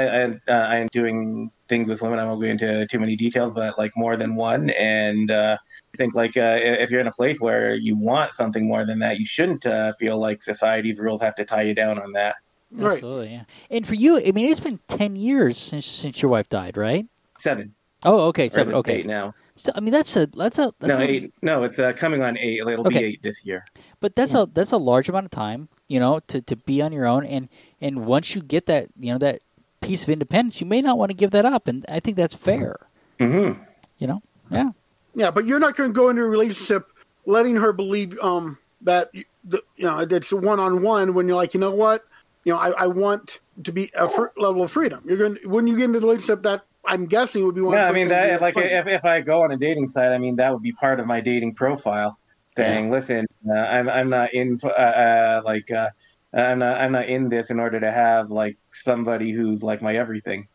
I, 0.47 0.51
uh, 0.51 0.65
I'm 0.67 0.87
doing 0.91 1.51
things 1.69 1.87
with 1.87 2.01
women. 2.01 2.17
I 2.19 2.25
won't 2.25 2.41
go 2.41 2.47
into 2.47 2.87
too 2.87 2.99
many 2.99 3.15
details, 3.15 3.53
but 3.53 3.77
like 3.77 3.91
more 3.95 4.17
than 4.17 4.35
one. 4.35 4.71
And 4.71 5.29
uh, 5.29 5.57
I 5.93 5.97
think 5.97 6.15
like 6.15 6.35
uh, 6.35 6.57
if 6.59 6.89
you're 6.89 6.99
in 6.99 7.07
a 7.07 7.11
place 7.11 7.39
where 7.39 7.75
you 7.75 7.95
want 7.95 8.33
something 8.33 8.67
more 8.67 8.85
than 8.85 8.99
that, 8.99 9.19
you 9.19 9.25
shouldn't 9.27 9.65
uh, 9.65 9.93
feel 9.99 10.17
like 10.17 10.41
society's 10.41 10.97
rules 10.97 11.21
have 11.21 11.35
to 11.35 11.45
tie 11.45 11.61
you 11.61 11.75
down 11.75 12.01
on 12.01 12.11
that. 12.13 12.35
Right. 12.71 12.93
Absolutely. 12.93 13.33
Yeah. 13.33 13.43
And 13.69 13.87
for 13.87 13.95
you, 13.95 14.17
I 14.17 14.31
mean, 14.31 14.51
it's 14.51 14.59
been 14.59 14.79
ten 14.87 15.15
years 15.15 15.57
since 15.57 15.85
since 15.85 16.21
your 16.21 16.31
wife 16.31 16.49
died, 16.49 16.75
right? 16.75 17.05
Seven. 17.37 17.75
Oh, 18.03 18.27
okay, 18.27 18.49
seven. 18.49 18.73
Okay. 18.75 18.97
Eight 18.97 19.05
now. 19.07 19.33
Still, 19.55 19.73
I 19.75 19.79
mean, 19.79 19.91
that's 19.91 20.15
a 20.15 20.27
that's 20.27 20.59
a 20.59 20.71
that's 20.79 20.99
no, 20.99 21.03
a, 21.03 21.07
eight. 21.07 21.33
No, 21.41 21.63
it's 21.63 21.79
uh, 21.79 21.93
coming 21.93 22.21
on 22.21 22.37
eight. 22.37 22.59
It'll 22.59 22.85
Okay. 22.87 22.99
be 22.99 23.05
eight 23.05 23.21
this 23.23 23.43
year. 23.45 23.65
But 23.99 24.15
that's 24.15 24.33
a 24.33 24.47
that's 24.53 24.71
a 24.71 24.77
large 24.77 25.09
amount 25.09 25.25
of 25.25 25.31
time, 25.31 25.69
you 25.87 25.99
know, 25.99 26.19
to, 26.27 26.41
to 26.43 26.55
be 26.55 26.81
on 26.81 26.93
your 26.93 27.07
own, 27.07 27.25
and 27.25 27.49
and 27.81 28.05
once 28.05 28.35
you 28.35 28.41
get 28.41 28.67
that, 28.67 28.89
you 28.99 29.11
know, 29.11 29.17
that 29.17 29.41
piece 29.81 30.03
of 30.03 30.09
independence, 30.09 30.61
you 30.61 30.67
may 30.67 30.81
not 30.81 30.97
want 30.97 31.09
to 31.09 31.17
give 31.17 31.31
that 31.31 31.45
up, 31.45 31.67
and 31.67 31.85
I 31.89 31.99
think 31.99 32.17
that's 32.17 32.35
fair. 32.35 32.75
hmm 33.19 33.53
You 33.97 34.07
know, 34.07 34.21
yeah, 34.51 34.69
Yeah, 35.15 35.31
but 35.31 35.45
you're 35.45 35.59
not 35.59 35.75
going 35.75 35.89
to 35.89 35.93
go 35.93 36.09
into 36.09 36.21
a 36.21 36.27
relationship 36.27 36.91
letting 37.25 37.55
her 37.55 37.73
believe 37.73 38.17
um, 38.19 38.57
that 38.81 39.09
you, 39.13 39.25
the, 39.43 39.63
you 39.75 39.85
know 39.85 39.99
it's 39.99 40.31
one 40.31 40.59
on 40.59 40.83
one 40.83 41.13
when 41.15 41.27
you're 41.27 41.35
like, 41.35 41.55
you 41.55 41.59
know 41.59 41.71
what, 41.71 42.05
you 42.43 42.53
know, 42.53 42.59
I, 42.59 42.69
I 42.83 42.87
want 42.87 43.39
to 43.63 43.71
be 43.71 43.89
a 43.95 44.07
fr- 44.07 44.27
level 44.37 44.63
of 44.63 44.71
freedom. 44.71 45.01
You're 45.05 45.17
going 45.17 45.35
to, 45.35 45.47
when 45.47 45.65
you 45.65 45.75
get 45.75 45.85
into 45.85 45.99
the 45.99 46.05
relationship 46.07 46.43
that 46.43 46.63
I'm 46.87 47.05
guessing 47.05 47.45
would 47.45 47.55
be 47.55 47.61
one. 47.61 47.75
Yeah, 47.75 47.87
I 47.87 47.91
mean 47.91 48.07
that 48.07 48.41
like 48.41 48.57
explain. 48.57 48.77
if, 48.77 48.87
if 48.87 49.05
I 49.05 49.21
go 49.21 49.43
on 49.43 49.51
a 49.51 49.57
dating 49.57 49.89
site, 49.89 50.11
I 50.11 50.17
mean 50.17 50.35
that 50.37 50.51
would 50.53 50.63
be 50.63 50.71
part 50.71 50.99
of 50.99 51.05
my 51.05 51.21
dating 51.21 51.53
profile. 51.55 52.17
Saying, 52.55 52.89
listen, 52.89 53.27
uh, 53.47 53.53
I'm 53.53 53.87
I'm 53.87 54.09
not 54.09 54.33
in 54.33 54.59
uh, 54.63 54.67
uh, 54.69 55.41
like 55.45 55.69
uh, 55.69 55.89
I'm 56.33 56.57
not 56.59 56.77
I'm 56.81 56.91
not 56.91 57.07
in 57.07 57.29
this 57.29 57.51
in 57.51 57.59
order 57.59 57.79
to 57.79 57.91
have 57.91 58.31
like 58.31 58.57
somebody 58.71 59.31
who's 59.31 59.61
like 59.61 59.81
my 59.83 59.95
everything. 59.95 60.47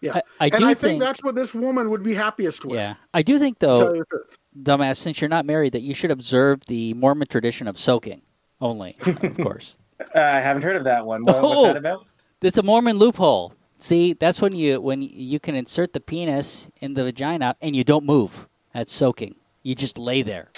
yeah, 0.00 0.16
I, 0.16 0.22
I 0.40 0.46
and 0.46 0.58
do 0.58 0.64
I 0.64 0.68
think, 0.74 0.78
think 0.78 1.00
that's 1.00 1.22
what 1.22 1.36
this 1.36 1.54
woman 1.54 1.90
would 1.90 2.02
be 2.02 2.12
happiest 2.14 2.64
with. 2.64 2.76
yeah, 2.78 2.94
I 3.12 3.22
do 3.22 3.38
think 3.38 3.60
though, 3.60 3.92
you 3.94 3.98
the 4.00 4.04
truth. 4.06 4.38
dumbass, 4.60 4.96
since 4.96 5.20
you're 5.20 5.28
not 5.28 5.46
married, 5.46 5.74
that 5.74 5.82
you 5.82 5.94
should 5.94 6.10
observe 6.10 6.66
the 6.66 6.92
Mormon 6.94 7.28
tradition 7.28 7.68
of 7.68 7.78
soaking 7.78 8.22
only, 8.60 8.96
of 9.06 9.36
course. 9.42 9.76
Uh, 10.00 10.18
I 10.18 10.40
haven't 10.40 10.62
heard 10.62 10.74
of 10.74 10.84
that 10.84 11.06
one. 11.06 11.22
What, 11.24 11.36
Oh. 11.36 11.62
What's 11.62 11.74
that 11.74 11.76
about? 11.76 12.06
It's 12.42 12.58
a 12.58 12.62
Mormon 12.64 12.98
loophole. 12.98 13.54
See, 13.84 14.14
that's 14.14 14.40
when 14.40 14.56
you 14.56 14.80
when 14.80 15.02
you 15.02 15.38
can 15.38 15.54
insert 15.54 15.92
the 15.92 16.00
penis 16.00 16.70
in 16.80 16.94
the 16.94 17.04
vagina 17.04 17.54
and 17.60 17.76
you 17.76 17.84
don't 17.84 18.06
move. 18.06 18.48
That's 18.72 18.90
soaking. 18.90 19.34
You 19.62 19.74
just 19.74 19.98
lay 19.98 20.22
there 20.22 20.48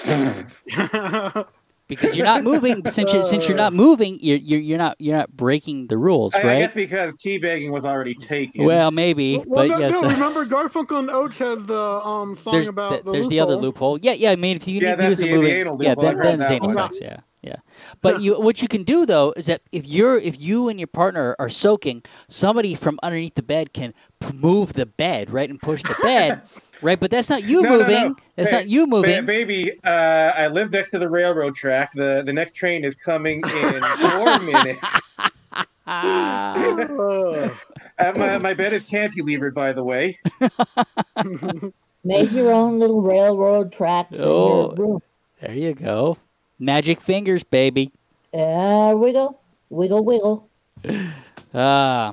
because 1.89 2.15
you're 2.15 2.25
not 2.25 2.45
moving. 2.45 2.87
Since 2.87 3.13
you, 3.13 3.25
since 3.25 3.49
you're 3.49 3.57
not 3.57 3.73
moving, 3.73 4.19
you're, 4.21 4.37
you're 4.39 4.61
you're 4.61 4.79
not 4.79 4.95
you're 5.01 5.17
not 5.17 5.37
breaking 5.37 5.89
the 5.89 5.97
rules, 5.99 6.37
I, 6.37 6.39
I 6.41 6.45
right? 6.45 6.59
guess 6.61 6.75
because 6.75 7.17
teabagging 7.17 7.71
was 7.73 7.85
already 7.85 8.15
taken. 8.15 8.65
Well, 8.65 8.93
maybe, 8.93 9.39
well, 9.39 9.69
but 9.69 9.69
no, 9.71 9.79
yes. 9.79 9.93
no, 9.93 10.09
remember 10.09 10.47
Garfunkel 10.47 10.99
and 11.01 11.11
Oates 11.11 11.39
has 11.39 11.67
the 11.67 11.81
um, 11.83 12.37
song 12.37 12.53
there's 12.55 12.69
about 12.69 12.91
th- 12.91 13.05
the 13.07 13.11
there's 13.13 13.29
the 13.29 13.41
other 13.41 13.57
loophole. 13.57 13.95
loophole. 13.95 13.99
Yeah, 14.03 14.13
yeah. 14.13 14.31
I 14.31 14.37
mean, 14.37 14.57
if 14.57 14.69
you 14.69 14.81
Yeah, 14.81 14.91
need 14.95 15.03
to 15.03 15.09
use 15.09 15.19
that's 15.19 15.23
a 15.23 15.25
the- 15.25 15.31
the 15.31 15.37
moving, 15.37 15.53
anal 15.53 15.83
yeah, 15.83 15.89
loophole. 15.91 16.05
then, 16.05 16.17
I've 16.17 16.23
then 16.23 16.41
it's 16.43 16.51
anal 16.51 16.69
sex. 16.71 16.99
Yeah, 17.01 17.17
yeah. 17.43 17.57
But 18.03 18.21
you, 18.23 18.41
what 18.41 18.61
you 18.63 18.69
can 18.69 18.83
do 18.83 19.07
though 19.07 19.33
is 19.37 19.47
that 19.47 19.63
if 19.71 19.87
you're 19.87 20.17
if 20.19 20.41
you 20.41 20.69
and 20.69 20.81
your 20.81 20.87
partner 20.89 21.37
are 21.39 21.49
soaking, 21.49 22.03
somebody 22.29 22.75
from 22.75 22.99
underneath 23.03 23.35
the 23.35 23.43
bed 23.43 23.73
can 23.73 23.95
p- 24.21 24.33
move 24.35 24.73
the 24.73 24.87
bed, 24.87 25.31
right, 25.31 25.49
and 25.49 25.61
push 25.61 25.83
the 25.83 25.95
bed, 26.03 26.43
right. 26.83 26.99
But 26.99 27.11
that's 27.11 27.31
not 27.31 27.45
you 27.45 27.63
No, 27.63 27.71
no, 27.71 27.79
moving. 27.79 27.95
no. 28.09 28.17
That's 28.37 28.51
Ba- 28.51 28.57
not 28.57 28.69
you 28.69 28.87
ba- 28.87 28.91
moving. 28.91 29.27
baby, 29.27 29.73
uh, 29.85 30.33
I 30.37 30.49
live 30.49 30.71
next 30.73 30.91
to 30.91 30.99
the 30.99 31.09
railroad 31.09 31.55
track. 31.55 31.93
The 31.93 32.23
the 32.27 32.33
next 32.33 32.55
train 32.55 32.85
is 32.85 32.95
coming 32.97 33.43
in 33.63 33.83
four 33.99 34.39
minutes. 34.41 34.81
Uh, 37.99 38.13
my, 38.17 38.39
my 38.39 38.53
bed 38.55 38.73
is 38.73 38.87
cantilevered, 38.87 39.55
by 39.55 39.73
the 39.73 39.85
way. 39.85 40.19
Make 42.05 42.33
your 42.33 42.53
own 42.53 42.79
little 42.79 43.01
railroad 43.03 43.73
tracks 43.73 44.19
Oh. 44.21 44.71
in 44.71 44.77
your 44.77 44.87
room. 44.87 45.03
There 45.41 45.53
you 45.55 45.75
go. 45.75 46.19
Magic 46.59 47.01
fingers, 47.01 47.45
baby. 47.45 47.93
Uh, 48.33 48.95
wiggle, 48.97 49.41
wiggle, 49.71 50.05
wiggle. 50.05 50.49
Ah, 51.55 52.13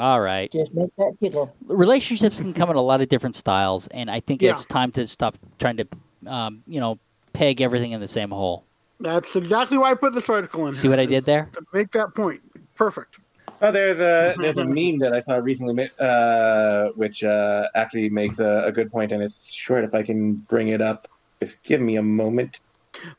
all 0.00 0.20
right. 0.20 0.50
Just 0.52 0.74
make 0.74 0.94
that 0.98 1.12
jiggle. 1.22 1.54
relationships 1.66 2.36
can 2.36 2.52
come 2.52 2.68
in 2.68 2.76
a 2.76 2.82
lot 2.82 3.00
of 3.00 3.08
different 3.08 3.34
styles, 3.34 3.86
and 3.88 4.10
I 4.10 4.20
think 4.20 4.42
Yeah. 4.42 4.50
it's 4.50 4.66
time 4.66 4.92
to 4.92 5.06
stop 5.06 5.38
trying 5.58 5.78
to, 5.78 5.86
um, 6.26 6.62
you 6.66 6.78
know, 6.78 6.98
peg 7.32 7.62
everything 7.62 7.92
in 7.92 8.00
the 8.00 8.08
same 8.08 8.30
hole. 8.30 8.64
that's 9.00 9.34
exactly 9.34 9.78
why 9.78 9.92
I 9.92 9.94
put 9.94 10.12
this 10.12 10.28
article 10.28 10.66
in. 10.66 10.74
See 10.74 10.82
here, 10.82 10.90
what 10.90 11.00
I 11.00 11.06
did 11.06 11.24
there? 11.24 11.48
To 11.54 11.62
make 11.72 11.90
that 11.92 12.14
point, 12.14 12.40
perfect. 12.76 13.16
Oh, 13.62 13.72
there's 13.72 13.98
a 13.98 14.34
there's 14.42 14.58
a 14.58 14.64
meme 14.64 14.98
that 14.98 15.14
I 15.14 15.22
saw 15.22 15.36
recently, 15.36 15.88
uh, 15.98 16.88
which 16.94 17.24
uh, 17.24 17.68
actually 17.74 18.10
makes 18.10 18.40
a, 18.40 18.64
a 18.66 18.72
good 18.72 18.92
point, 18.92 19.10
and 19.12 19.22
it's 19.22 19.50
short. 19.50 19.84
If 19.84 19.94
I 19.94 20.02
can 20.02 20.34
bring 20.34 20.68
it 20.68 20.82
up, 20.82 21.08
just 21.40 21.62
give 21.62 21.80
me 21.80 21.96
a 21.96 22.02
moment. 22.02 22.60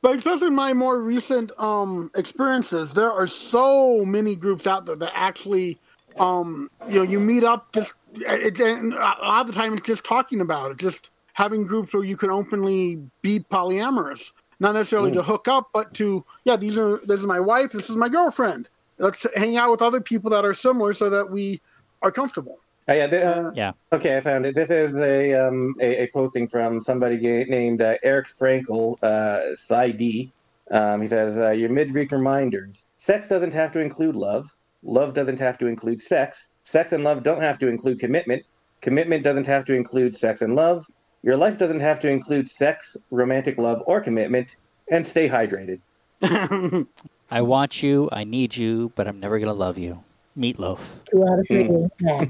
But 0.01 0.17
especially 0.17 0.47
in 0.47 0.55
my 0.55 0.73
more 0.73 1.01
recent 1.01 1.51
um, 1.57 2.11
experiences, 2.15 2.93
there 2.93 3.11
are 3.11 3.27
so 3.27 4.05
many 4.05 4.35
groups 4.35 4.67
out 4.67 4.85
there 4.85 4.95
that 4.95 5.11
actually 5.13 5.79
Um, 6.19 6.69
you 6.87 6.99
know, 6.99 7.03
you 7.03 7.19
meet 7.19 7.43
up 7.43 7.73
just 7.73 7.91
it, 8.13 8.61
and 8.61 8.93
a 8.93 8.97
lot 8.97 9.41
of 9.41 9.47
the 9.47 9.53
time 9.53 9.73
it's 9.73 9.81
just 9.81 10.03
talking 10.03 10.41
about 10.41 10.69
it, 10.69 10.77
just 10.77 11.09
having 11.33 11.65
groups 11.65 11.91
where 11.91 12.03
you 12.03 12.15
can 12.15 12.29
openly 12.29 13.01
be 13.23 13.39
polyamorous, 13.39 14.31
not 14.59 14.75
necessarily 14.75 15.11
to 15.11 15.23
hook 15.23 15.47
up, 15.47 15.69
but 15.73 15.91
to 15.95 16.23
yeah, 16.45 16.55
these 16.55 16.77
are 16.77 17.01
this 17.07 17.19
is 17.19 17.25
my 17.25 17.39
wife, 17.39 17.71
this 17.71 17.89
is 17.89 17.95
my 17.95 18.09
girlfriend. 18.09 18.69
Let's 18.99 19.25
hang 19.35 19.57
out 19.57 19.71
with 19.71 19.81
other 19.81 19.99
people 19.99 20.29
that 20.29 20.45
are 20.45 20.53
similar 20.53 20.93
so 20.93 21.09
that 21.09 21.31
we 21.31 21.61
are 22.03 22.11
comfortable. 22.11 22.59
Oh, 22.87 22.93
yeah, 22.93 23.07
the, 23.07 23.23
uh, 23.23 23.51
Yeah. 23.55 23.71
Okay, 23.91 24.17
I 24.17 24.21
found 24.21 24.45
it. 24.45 24.55
This 24.55 24.69
is 24.69 24.93
a 24.95 25.33
um, 25.33 25.75
a, 25.79 26.03
a 26.03 26.07
posting 26.07 26.47
from 26.47 26.81
somebody 26.81 27.17
named 27.17 27.81
uh, 27.81 27.95
Eric 28.03 28.27
Frankel, 28.27 29.01
uh, 29.01 29.55
Psy 29.55 29.91
D. 29.91 30.33
Um, 30.71 31.01
he 31.01 31.07
says, 31.07 31.37
uh, 31.37 31.51
"Your 31.51 31.69
midweek 31.69 32.11
reminders: 32.11 32.85
Sex 32.97 33.27
doesn't 33.27 33.53
have 33.53 33.71
to 33.73 33.79
include 33.79 34.15
love. 34.15 34.53
Love 34.83 35.13
doesn't 35.13 35.39
have 35.39 35.57
to 35.59 35.67
include 35.67 36.01
sex. 36.01 36.49
Sex 36.65 36.91
and 36.91 37.03
love 37.03 37.23
don't 37.23 37.41
have 37.41 37.57
to 37.59 37.67
include 37.67 37.99
commitment. 37.99 38.43
Commitment 38.81 39.23
doesn't 39.23 39.47
have 39.47 39.63
to 39.65 39.73
include 39.73 40.17
sex 40.17 40.41
and 40.41 40.55
love. 40.55 40.85
Your 41.21 41.37
life 41.37 41.57
doesn't 41.57 41.79
have 41.79 42.01
to 42.01 42.09
include 42.09 42.49
sex, 42.49 42.97
romantic 43.11 43.57
love, 43.57 43.81
or 43.85 44.01
commitment. 44.01 44.57
And 44.89 45.07
stay 45.07 45.29
hydrated." 45.29 45.79
I 47.31 47.41
want 47.41 47.81
you, 47.81 48.09
I 48.11 48.25
need 48.25 48.55
you, 48.55 48.91
but 48.95 49.07
I'm 49.07 49.19
never 49.19 49.39
gonna 49.39 49.53
love 49.53 49.77
you. 49.77 50.03
Meatloaf. 50.37 50.79
Two 51.11 51.23
out 51.23 51.39
of 51.39 51.47
three. 51.47 51.87
Yeah. 51.99 52.25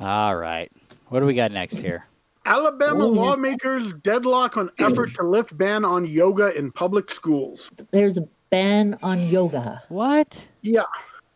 All 0.00 0.36
right. 0.36 0.70
What 1.08 1.20
do 1.20 1.26
we 1.26 1.34
got 1.34 1.52
next 1.52 1.76
here? 1.82 2.04
Alabama 2.44 3.04
Ooh. 3.04 3.12
lawmakers 3.12 3.92
deadlock 3.94 4.56
on 4.56 4.70
effort 4.78 5.14
to 5.14 5.24
lift 5.24 5.56
ban 5.56 5.84
on 5.84 6.04
yoga 6.04 6.56
in 6.56 6.70
public 6.70 7.10
schools. 7.10 7.70
There's 7.90 8.16
a 8.16 8.28
ban 8.50 8.98
on 9.02 9.26
yoga. 9.26 9.82
What? 9.88 10.46
Yeah, 10.62 10.82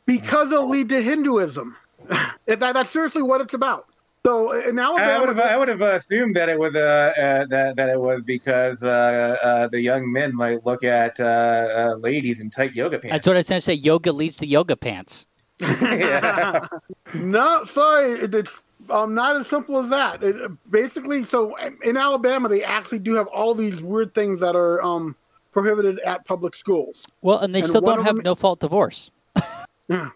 because 0.06 0.52
it'll 0.52 0.68
lead 0.68 0.88
to 0.90 1.02
Hinduism. 1.02 1.76
that, 2.46 2.60
that's 2.60 2.90
seriously 2.90 3.22
what 3.22 3.40
it's 3.40 3.54
about. 3.54 3.86
So 4.24 4.52
in 4.52 4.78
I 4.78 4.90
would 4.90 5.00
have 5.00 5.10
Alabama, 5.22 5.42
I 5.42 5.56
would 5.56 5.68
have 5.68 5.80
assumed 5.80 6.36
that 6.36 6.50
it 6.50 6.58
was 6.58 6.74
uh, 6.74 6.78
uh 6.78 7.46
that 7.46 7.76
that 7.76 7.88
it 7.88 7.98
was 7.98 8.22
because 8.22 8.82
uh, 8.82 9.36
uh 9.42 9.68
the 9.68 9.80
young 9.80 10.12
men 10.12 10.36
might 10.36 10.64
look 10.66 10.84
at 10.84 11.18
uh, 11.18 11.24
uh 11.24 11.96
ladies 11.98 12.38
in 12.38 12.50
tight 12.50 12.74
yoga 12.74 12.98
pants. 12.98 13.14
That's 13.14 13.26
what 13.26 13.36
I 13.36 13.40
was 13.40 13.48
gonna 13.48 13.62
say. 13.62 13.72
Yoga 13.72 14.12
leads 14.12 14.36
to 14.38 14.46
yoga 14.46 14.76
pants. 14.76 15.26
yeah. 15.80 16.66
no, 17.14 17.64
sorry, 17.64 18.12
it, 18.12 18.34
it's 18.34 18.62
um, 18.88 19.14
not 19.14 19.36
as 19.36 19.46
simple 19.46 19.78
as 19.78 19.90
that. 19.90 20.22
It, 20.22 20.50
basically, 20.70 21.22
so 21.22 21.54
in 21.82 21.96
Alabama, 21.96 22.48
they 22.48 22.64
actually 22.64 23.00
do 23.00 23.14
have 23.14 23.26
all 23.28 23.54
these 23.54 23.82
weird 23.82 24.14
things 24.14 24.40
that 24.40 24.56
are 24.56 24.82
um, 24.82 25.14
prohibited 25.52 25.98
at 26.00 26.24
public 26.26 26.54
schools. 26.54 27.04
Well, 27.22 27.38
and 27.38 27.54
they 27.54 27.60
And 27.60 27.68
still 27.68 27.80
don't 27.80 28.02
have 28.04 28.16
them- 28.16 28.24
no 28.24 28.34
fault 28.34 28.60
divorce. 28.60 29.10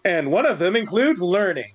And 0.05 0.31
one 0.31 0.45
of 0.45 0.57
them 0.57 0.77
includes 0.77 1.19
learning. 1.21 1.73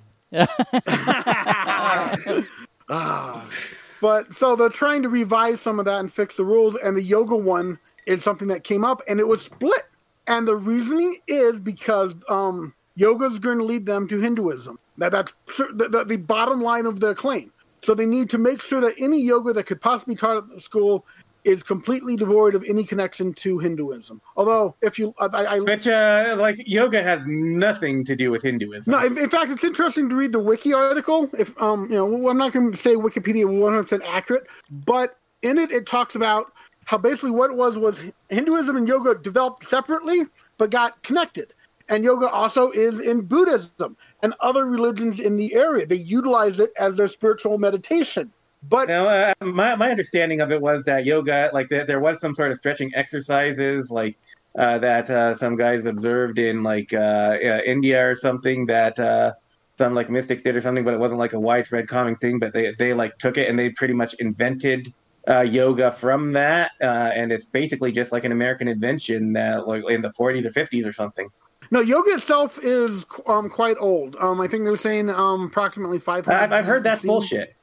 Ah. 2.88 3.46
But 4.00 4.34
so 4.34 4.56
they're 4.56 4.70
trying 4.70 5.02
to 5.02 5.10
revise 5.10 5.60
some 5.60 5.78
of 5.78 5.84
that 5.84 6.00
and 6.00 6.10
fix 6.10 6.36
the 6.36 6.44
rules, 6.44 6.74
and 6.82 6.96
the 6.96 7.02
yoga 7.02 7.36
one 7.36 7.78
is 8.06 8.24
something 8.24 8.48
that 8.48 8.64
came 8.64 8.82
up, 8.82 9.02
and 9.06 9.20
it 9.20 9.28
was 9.28 9.42
split. 9.42 9.82
And 10.26 10.48
the 10.48 10.56
reasoning 10.56 11.18
is 11.28 11.60
because 11.60 12.14
um, 12.30 12.72
yoga 13.00 13.26
is 13.26 13.38
going 13.38 13.58
to 13.58 13.64
lead 13.64 13.86
them 13.86 14.06
to 14.08 14.20
Hinduism. 14.20 14.78
That 14.98 15.12
that's 15.12 15.32
the, 15.56 15.88
the, 15.90 16.04
the 16.04 16.16
bottom 16.18 16.60
line 16.60 16.86
of 16.86 17.00
their 17.00 17.14
claim. 17.14 17.50
So 17.82 17.94
they 17.94 18.06
need 18.06 18.28
to 18.30 18.38
make 18.38 18.60
sure 18.60 18.80
that 18.82 18.94
any 18.98 19.22
yoga 19.22 19.54
that 19.54 19.64
could 19.64 19.80
possibly 19.80 20.14
be 20.14 20.18
taught 20.20 20.36
at 20.36 20.48
the 20.50 20.60
school 20.60 21.06
is 21.44 21.62
completely 21.62 22.16
devoid 22.16 22.54
of 22.54 22.62
any 22.68 22.84
connection 22.84 23.32
to 23.32 23.58
Hinduism. 23.58 24.20
Although, 24.36 24.74
if 24.82 24.98
you, 24.98 25.14
I, 25.18 25.24
I, 25.24 25.60
Which 25.60 25.86
uh 25.86 26.36
like 26.38 26.62
yoga 26.66 27.02
has 27.02 27.26
nothing 27.26 28.04
to 28.04 28.14
do 28.14 28.30
with 28.30 28.42
Hinduism. 28.42 28.92
No, 28.92 28.98
in, 29.02 29.16
in 29.16 29.30
fact, 29.30 29.50
it's 29.50 29.64
interesting 29.64 30.10
to 30.10 30.14
read 30.14 30.32
the 30.32 30.38
wiki 30.38 30.74
article. 30.74 31.30
If 31.38 31.60
um, 31.60 31.84
you 31.90 31.96
know, 31.96 32.28
I'm 32.28 32.36
not 32.36 32.52
going 32.52 32.70
to 32.70 32.76
say 32.76 32.94
Wikipedia 32.94 33.46
100 33.46 33.82
percent 33.84 34.02
accurate, 34.06 34.46
but 34.70 35.16
in 35.40 35.56
it, 35.56 35.70
it 35.70 35.86
talks 35.86 36.14
about 36.14 36.52
how 36.84 36.98
basically 36.98 37.30
what 37.30 37.50
it 37.50 37.56
was 37.56 37.78
was 37.78 37.98
Hinduism 38.28 38.76
and 38.76 38.86
yoga 38.86 39.14
developed 39.14 39.64
separately 39.64 40.24
but 40.58 40.70
got 40.70 41.02
connected, 41.02 41.54
and 41.90 42.04
yoga 42.04 42.28
also 42.28 42.70
is 42.70 43.00
in 43.00 43.22
Buddhism 43.22 43.96
and 44.22 44.34
other 44.40 44.64
religions 44.66 45.20
in 45.20 45.36
the 45.36 45.54
area. 45.54 45.86
They 45.86 45.96
utilize 45.96 46.60
it 46.60 46.72
as 46.78 46.96
their 46.96 47.08
spiritual 47.08 47.58
meditation. 47.58 48.32
But 48.68 48.88
Now, 48.88 49.08
uh, 49.08 49.34
my 49.40 49.74
my 49.74 49.90
understanding 49.90 50.40
of 50.40 50.52
it 50.52 50.60
was 50.60 50.84
that 50.84 51.04
yoga, 51.06 51.50
like 51.52 51.68
there, 51.68 51.86
there 51.86 52.00
was 52.00 52.20
some 52.20 52.34
sort 52.34 52.52
of 52.52 52.58
stretching 52.58 52.90
exercises, 52.94 53.90
like 53.90 54.18
uh, 54.58 54.78
that 54.78 55.08
uh, 55.08 55.34
some 55.36 55.56
guys 55.56 55.86
observed 55.86 56.38
in 56.38 56.62
like 56.62 56.92
uh, 56.92 57.38
uh, 57.42 57.60
India 57.64 58.06
or 58.06 58.14
something 58.14 58.66
that 58.66 58.98
uh, 58.98 59.32
some 59.78 59.94
like 59.94 60.10
mystics 60.10 60.42
did 60.42 60.56
or 60.56 60.60
something, 60.60 60.84
but 60.84 60.92
it 60.92 61.00
wasn't 61.00 61.18
like 61.18 61.32
a 61.32 61.40
widespread 61.40 61.88
common 61.88 62.16
thing. 62.16 62.38
But 62.38 62.52
they 62.52 62.74
they 62.78 62.92
like 62.92 63.16
took 63.16 63.38
it 63.38 63.48
and 63.48 63.58
they 63.58 63.70
pretty 63.70 63.94
much 63.94 64.12
invented 64.14 64.92
uh, 65.26 65.40
yoga 65.40 65.90
from 65.92 66.32
that, 66.32 66.72
uh, 66.82 67.12
and 67.14 67.32
it's 67.32 67.46
basically 67.46 67.92
just 67.92 68.12
like 68.12 68.24
an 68.24 68.32
American 68.32 68.68
invention 68.68 69.32
that 69.34 69.66
like 69.66 69.88
in 69.88 70.02
the 70.02 70.10
40s 70.10 70.44
or 70.44 70.50
50s 70.50 70.86
or 70.86 70.92
something. 70.92 71.28
No, 71.70 71.80
yoga 71.80 72.10
itself 72.12 72.58
is 72.62 73.06
um, 73.26 73.48
quite 73.48 73.76
old. 73.78 74.16
Um, 74.20 74.40
I 74.40 74.48
think 74.48 74.64
they 74.64 74.70
were 74.70 74.76
saying 74.76 75.08
um, 75.10 75.44
approximately 75.46 75.98
500. 75.98 76.36
I've, 76.36 76.52
I've 76.52 76.64
heard 76.64 76.82
that's 76.82 77.04
bullshit. 77.04 77.54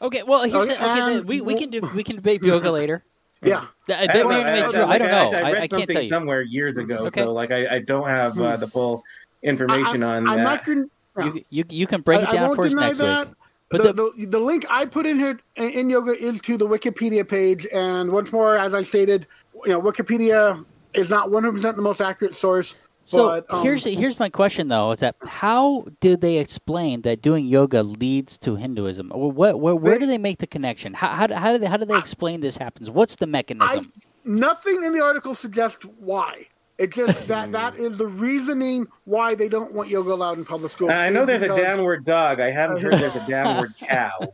Okay, 0.00 0.22
well, 0.24 0.42
here's 0.42 0.54
Okay, 0.68 0.74
the, 0.74 0.90
okay, 0.90 1.16
and- 1.18 1.24
we 1.28 1.40
we 1.40 1.54
can 1.54 1.70
do 1.70 1.80
we 1.94 2.02
can 2.02 2.16
debate 2.16 2.42
yoga 2.42 2.70
later. 2.80 3.04
Yeah. 3.44 3.66
That, 3.88 4.02
I 4.02 4.06
that 4.06 4.12
don't 4.14 4.28
may 4.28 4.42
know, 4.42 4.52
make 4.52 4.64
I- 4.64 4.70
true. 4.70 4.80
like, 4.82 4.88
I 4.90 4.98
don't 4.98 5.10
know. 5.10 5.38
I, 5.38 5.40
I, 5.40 5.52
read 5.52 5.54
I 5.54 5.58
can't 5.66 5.70
something 5.70 5.86
tell 5.94 6.02
you. 6.02 6.08
somewhere 6.08 6.42
years 6.42 6.76
ago, 6.76 6.94
Okay. 7.06 7.22
so 7.22 7.32
like 7.32 7.50
I, 7.50 7.76
I 7.76 7.78
don't 7.80 8.08
have 8.08 8.38
uh, 8.40 8.56
the 8.56 8.68
full 8.68 9.02
information 9.42 10.02
on 10.04 10.26
I'm 10.28 10.38
that. 10.38 10.42
not 10.44 10.64
going. 10.64 10.90
You, 11.18 11.44
you 11.50 11.64
you 11.68 11.86
can 11.86 12.00
break 12.00 12.20
I- 12.20 12.30
it 12.30 12.34
down 12.34 12.54
for 12.54 12.66
us 12.66 12.74
next 12.74 12.98
that. 12.98 13.28
week. 13.28 13.36
But 13.70 13.82
the, 13.84 13.92
the, 13.94 14.12
the, 14.18 14.26
the 14.26 14.38
link 14.38 14.66
I 14.68 14.84
put 14.84 15.06
in 15.06 15.18
here 15.18 15.40
in, 15.56 15.70
in 15.70 15.90
yoga 15.90 16.12
is 16.12 16.40
to 16.42 16.58
the 16.58 16.66
Wikipedia 16.66 17.26
page, 17.26 17.66
and 17.72 18.12
once 18.12 18.30
more, 18.30 18.58
as 18.58 18.74
I 18.74 18.82
stated, 18.82 19.26
you 19.64 19.72
know, 19.72 19.80
Wikipedia 19.80 20.62
is 20.92 21.08
not 21.08 21.30
100% 21.30 21.62
the 21.76 21.80
most 21.80 22.02
accurate 22.02 22.34
source. 22.34 22.74
So 23.02 23.26
but, 23.28 23.52
um, 23.52 23.62
here's 23.62 23.84
here's 23.84 24.18
my 24.18 24.28
question 24.28 24.68
though: 24.68 24.90
is 24.92 25.00
that 25.00 25.16
how 25.26 25.86
do 26.00 26.16
they 26.16 26.38
explain 26.38 27.02
that 27.02 27.20
doing 27.22 27.46
yoga 27.46 27.82
leads 27.82 28.38
to 28.38 28.56
Hinduism? 28.56 29.10
Or 29.14 29.30
What, 29.32 29.60
where, 29.60 29.74
where 29.76 29.94
They- 29.94 30.00
do 30.00 30.06
they 30.06 30.18
make 30.18 30.38
the 30.38 30.46
connection? 30.46 30.94
How 30.94 31.08
how, 31.08 31.26
do- 31.26 31.34
how 31.34 31.52
do 31.52 31.58
they 31.58 31.66
how 31.66 31.76
do 31.76 31.84
they 31.84 31.98
explain 31.98 32.40
this 32.40 32.56
happens? 32.56 32.88
What's 32.90 33.16
the 33.16 33.26
I, 33.26 33.30
mechanism? 33.30 33.90
nothing 34.24 34.84
in 34.84 34.92
the 34.92 35.00
article 35.02 35.34
suggests 35.34 35.84
why. 35.98 36.46
It's 36.78 36.96
just 36.96 37.26
that 37.28 37.52
that 37.52 37.76
is 37.76 37.98
the 37.98 38.06
reasoning 38.06 38.86
why 39.04 39.34
they 39.34 39.48
don't 39.48 39.72
want 39.72 39.88
yoga 39.88 40.12
allowed 40.12 40.38
in 40.38 40.44
public 40.44 40.72
schools. 40.72 40.90
I 40.92 41.10
know 41.10 41.24
there's 41.26 41.42
a 41.42 41.48
downward 41.56 42.04
dog. 42.04 42.40
I 42.40 42.50
haven't 42.50 42.82
heard 42.82 42.94
there's 42.94 43.14
a 43.16 43.26
downward 43.28 43.74
cow. 43.78 44.32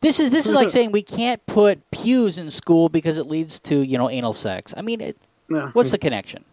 This 0.00 0.20
is 0.20 0.30
this 0.30 0.46
is 0.46 0.52
like 0.54 0.68
saying 0.76 0.92
we 0.92 1.02
can't 1.02 1.44
put 1.46 1.90
pews 1.90 2.38
in 2.38 2.50
school 2.50 2.88
because 2.88 3.18
it 3.18 3.26
leads 3.26 3.58
to 3.60 3.82
you 3.82 3.98
know 3.98 4.08
anal 4.08 4.32
sex. 4.32 4.72
I 4.76 4.82
mean, 4.82 5.00
it, 5.00 5.16
Yeah. 5.50 5.70
what's 5.72 5.90
the 5.90 5.98
connection? 5.98 6.44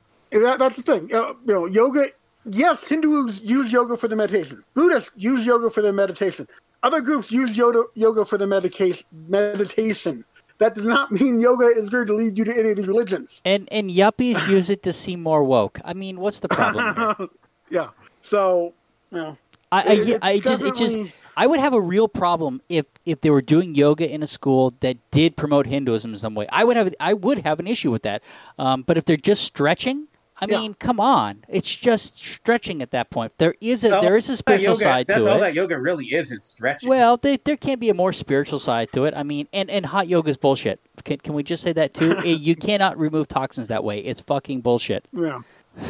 That, 0.44 0.60
that's 0.60 0.76
the 0.76 0.84
thing. 0.84 1.14
Uh, 1.14 1.34
you 1.46 1.54
know, 1.54 1.66
yoga. 1.66 2.08
Yes, 2.48 2.88
Hindus 2.88 3.42
use 3.42 3.72
yoga 3.72 3.98
for 3.98 4.08
their 4.08 4.18
meditation. 4.18 4.64
Buddhists 4.76 5.10
use 5.16 5.46
yoga 5.46 5.70
for 5.72 5.82
their 5.82 5.94
meditation. 5.94 6.48
Other 6.84 7.02
groups 7.02 7.32
use 7.32 7.58
yoga, 7.58 7.84
yoga 7.96 8.24
for 8.24 8.38
their 8.38 8.48
medication. 8.48 9.04
Meditation. 9.28 10.24
That 10.60 10.76
does 10.76 10.86
not 10.86 11.12
mean 11.12 11.40
yoga 11.42 11.66
is 11.66 11.90
going 11.90 12.06
to 12.08 12.14
lead 12.14 12.38
you 12.38 12.46
to 12.46 12.54
any 12.58 12.70
of 12.70 12.76
these 12.78 12.88
religions. 12.88 13.42
And 13.46 13.68
and 13.72 13.90
yuppies 13.90 14.48
use 14.48 14.70
it 14.70 14.84
to 14.84 14.94
seem 14.94 15.24
more 15.24 15.44
woke. 15.44 15.80
I 15.84 15.94
mean, 15.94 16.20
what's 16.20 16.40
the 16.40 16.48
problem? 16.50 17.30
Yeah. 17.72 17.90
So, 18.22 18.76
you 19.12 19.18
know, 19.18 19.38
I, 19.72 19.82
I, 19.82 19.94
It- 19.94 20.20
I 20.22 20.40
just 20.40 20.62
it 20.62 20.76
just 20.76 20.96
I 21.36 21.48
would 21.48 21.60
have 21.60 21.74
a 21.74 21.82
real 21.82 22.08
problem 22.08 22.62
if 22.70 22.86
if 23.08 23.22
they 23.22 23.32
were 23.32 23.42
doing 23.42 23.74
yoga 23.74 24.08
in 24.10 24.22
a 24.22 24.28
school 24.28 24.72
that 24.82 24.98
did 25.10 25.36
promote 25.36 25.66
Hinduism 25.66 26.12
in 26.12 26.18
some 26.20 26.36
way. 26.36 26.46
I 26.52 26.64
would 26.64 26.78
have 26.78 26.94
I 27.00 27.14
would 27.14 27.40
have 27.40 27.60
an 27.60 27.66
issue 27.66 27.90
with 27.90 28.04
that. 28.04 28.22
Um, 28.60 28.84
but 28.84 28.98
if 29.00 29.06
they're 29.06 29.18
just 29.18 29.44
stretching, 29.44 30.08
I 30.40 30.48
Yeah. 30.50 30.60
mean, 30.60 30.74
come 30.74 31.00
on, 31.00 31.46
it's 31.48 31.74
just 31.74 32.18
stretching 32.18 32.82
at 32.82 32.92
that 32.92 33.10
point. 33.10 33.32
There 33.38 33.56
is 33.62 33.84
a 33.86 33.98
Oh, 33.98 34.02
there 34.02 34.18
is 34.18 34.28
a 34.28 34.34
that 34.34 34.38
spiritual 34.38 34.68
yoga, 34.74 34.84
side 34.84 35.08
that's 35.08 35.20
to 35.20 35.30
all 35.32 35.40
that 35.40 35.54
yoga 35.54 35.80
really 35.80 36.06
is. 36.08 36.32
It's 36.32 36.50
stretching. 36.52 36.90
Well, 36.90 37.16
there, 37.18 37.38
there 37.44 37.56
can 37.56 37.80
be 37.80 37.90
a 37.90 37.94
more 37.94 38.12
spiritual 38.12 38.60
side 38.60 38.92
to 38.94 39.06
it. 39.06 39.14
I 39.16 39.24
mean, 39.24 39.48
and, 39.54 39.70
and 39.70 39.86
hot 39.86 40.08
yoga 40.10 40.30
is 40.30 40.38
bullshit. 40.38 40.80
Can, 41.06 41.18
can 41.20 41.34
we 41.36 41.44
just 41.44 41.64
say 41.64 41.72
that 41.74 41.94
too? 41.94 42.18
Eh, 42.26 42.32
you 42.36 42.56
cannot 42.56 42.98
remove 42.98 43.28
toxins 43.30 43.70
that 43.70 43.84
way. 43.84 44.00
It's 44.00 44.20
fucking 44.20 44.62
bullshit. 44.62 45.06
yeah. 45.14 45.42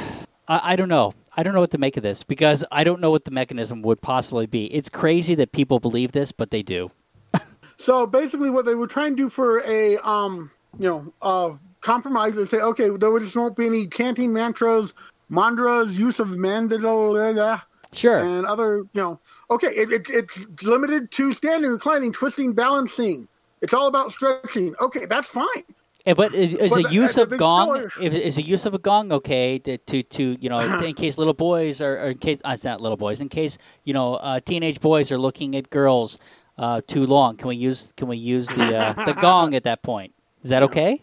I, 0.47 0.73
I 0.73 0.75
don't 0.75 0.89
know. 0.89 1.13
I 1.36 1.41
don't 1.41 1.53
know 1.55 1.60
what 1.60 1.71
to 1.71 1.79
make 1.79 1.97
of 1.97 2.03
this 2.03 2.21
because 2.21 2.63
I 2.71 2.84
don't 2.84 3.01
know 3.01 3.10
what 3.10 3.25
the 3.25 3.31
mechanism 3.31 3.81
would 3.81 4.01
possibly 4.01 4.45
be. 4.45 4.65
It's 4.73 4.89
crazy 4.89 5.34
that 5.36 5.51
people 5.53 5.79
believe 5.79 6.12
this, 6.12 6.31
but 6.31 6.51
they 6.51 6.62
do. 6.62 6.91
So 7.77 8.05
basically, 8.08 8.49
what 8.49 8.63
they 8.65 8.73
were 8.73 8.88
trying 8.88 9.17
to 9.17 9.23
do 9.23 9.29
for 9.29 9.62
a 9.65 9.97
um, 9.97 10.49
you 10.79 10.88
know, 10.88 11.13
uh, 11.21 11.51
compromise 11.86 12.38
and 12.38 12.50
say, 12.50 12.60
okay, 12.60 12.89
there 12.89 13.17
just 13.19 13.36
won't 13.36 13.56
be 13.56 13.67
any 13.67 13.88
chanting 13.88 14.34
mantras, 14.34 14.93
mantras, 15.30 15.98
use 15.98 16.19
of 16.19 16.30
mandala, 16.30 17.62
Sure. 17.93 18.19
and 18.19 18.45
other, 18.45 18.78
you 18.78 19.02
know, 19.02 19.19
okay, 19.50 19.69
it, 19.69 19.91
it, 19.91 20.10
it's 20.10 20.63
limited 20.63 21.12
to 21.12 21.32
standing, 21.32 21.71
reclining, 21.71 22.12
twisting, 22.12 22.52
balancing. 22.54 23.28
It's 23.62 23.74
all 23.74 23.88
about 23.88 24.12
stretching. 24.12 24.76
Okay, 24.82 25.06
that's 25.06 25.30
fine. 25.30 25.63
But 26.06 26.36
is, 26.36 26.54
is 26.54 26.71
Well, 26.71 26.86
a 26.86 26.89
use 26.89 27.17
of 27.17 27.36
gong? 27.38 27.89
still 27.89 28.13
is 28.13 28.38
a 28.38 28.41
use 28.41 28.65
of 28.65 28.74
a 28.76 28.78
gong 28.78 29.12
okay 29.12 29.58
to 29.60 29.78
to, 29.78 30.04
to 30.04 30.38
you 30.39 30.50
know 30.50 30.60
in 30.84 30.93
case 30.93 31.17
little 31.17 31.34
boys 31.34 31.82
are 31.82 31.98
or 31.98 32.10
in 32.10 32.19
case 32.19 32.41
it's 32.45 32.63
not 32.63 32.80
little 32.80 32.98
boys 32.98 33.21
in 33.21 33.30
case 33.30 33.58
you 33.86 33.93
know 33.93 34.15
uh, 34.15 34.39
teenage 34.39 34.82
boys 34.82 35.12
are 35.12 35.17
looking 35.17 35.56
at 35.56 35.71
girls 35.71 36.19
uh, 36.60 36.82
too 36.86 37.08
long? 37.08 37.38
Can 37.38 37.48
we 37.48 37.56
use 37.56 37.91
can 37.98 38.08
we 38.08 38.17
use 38.17 38.48
the 38.48 38.78
uh, 38.78 39.06
the 39.06 39.13
gong 39.21 39.56
at 39.56 39.63
that 39.63 39.82
point? 39.82 40.13
Is 40.43 40.50
that 40.52 40.62
okay? 40.63 41.02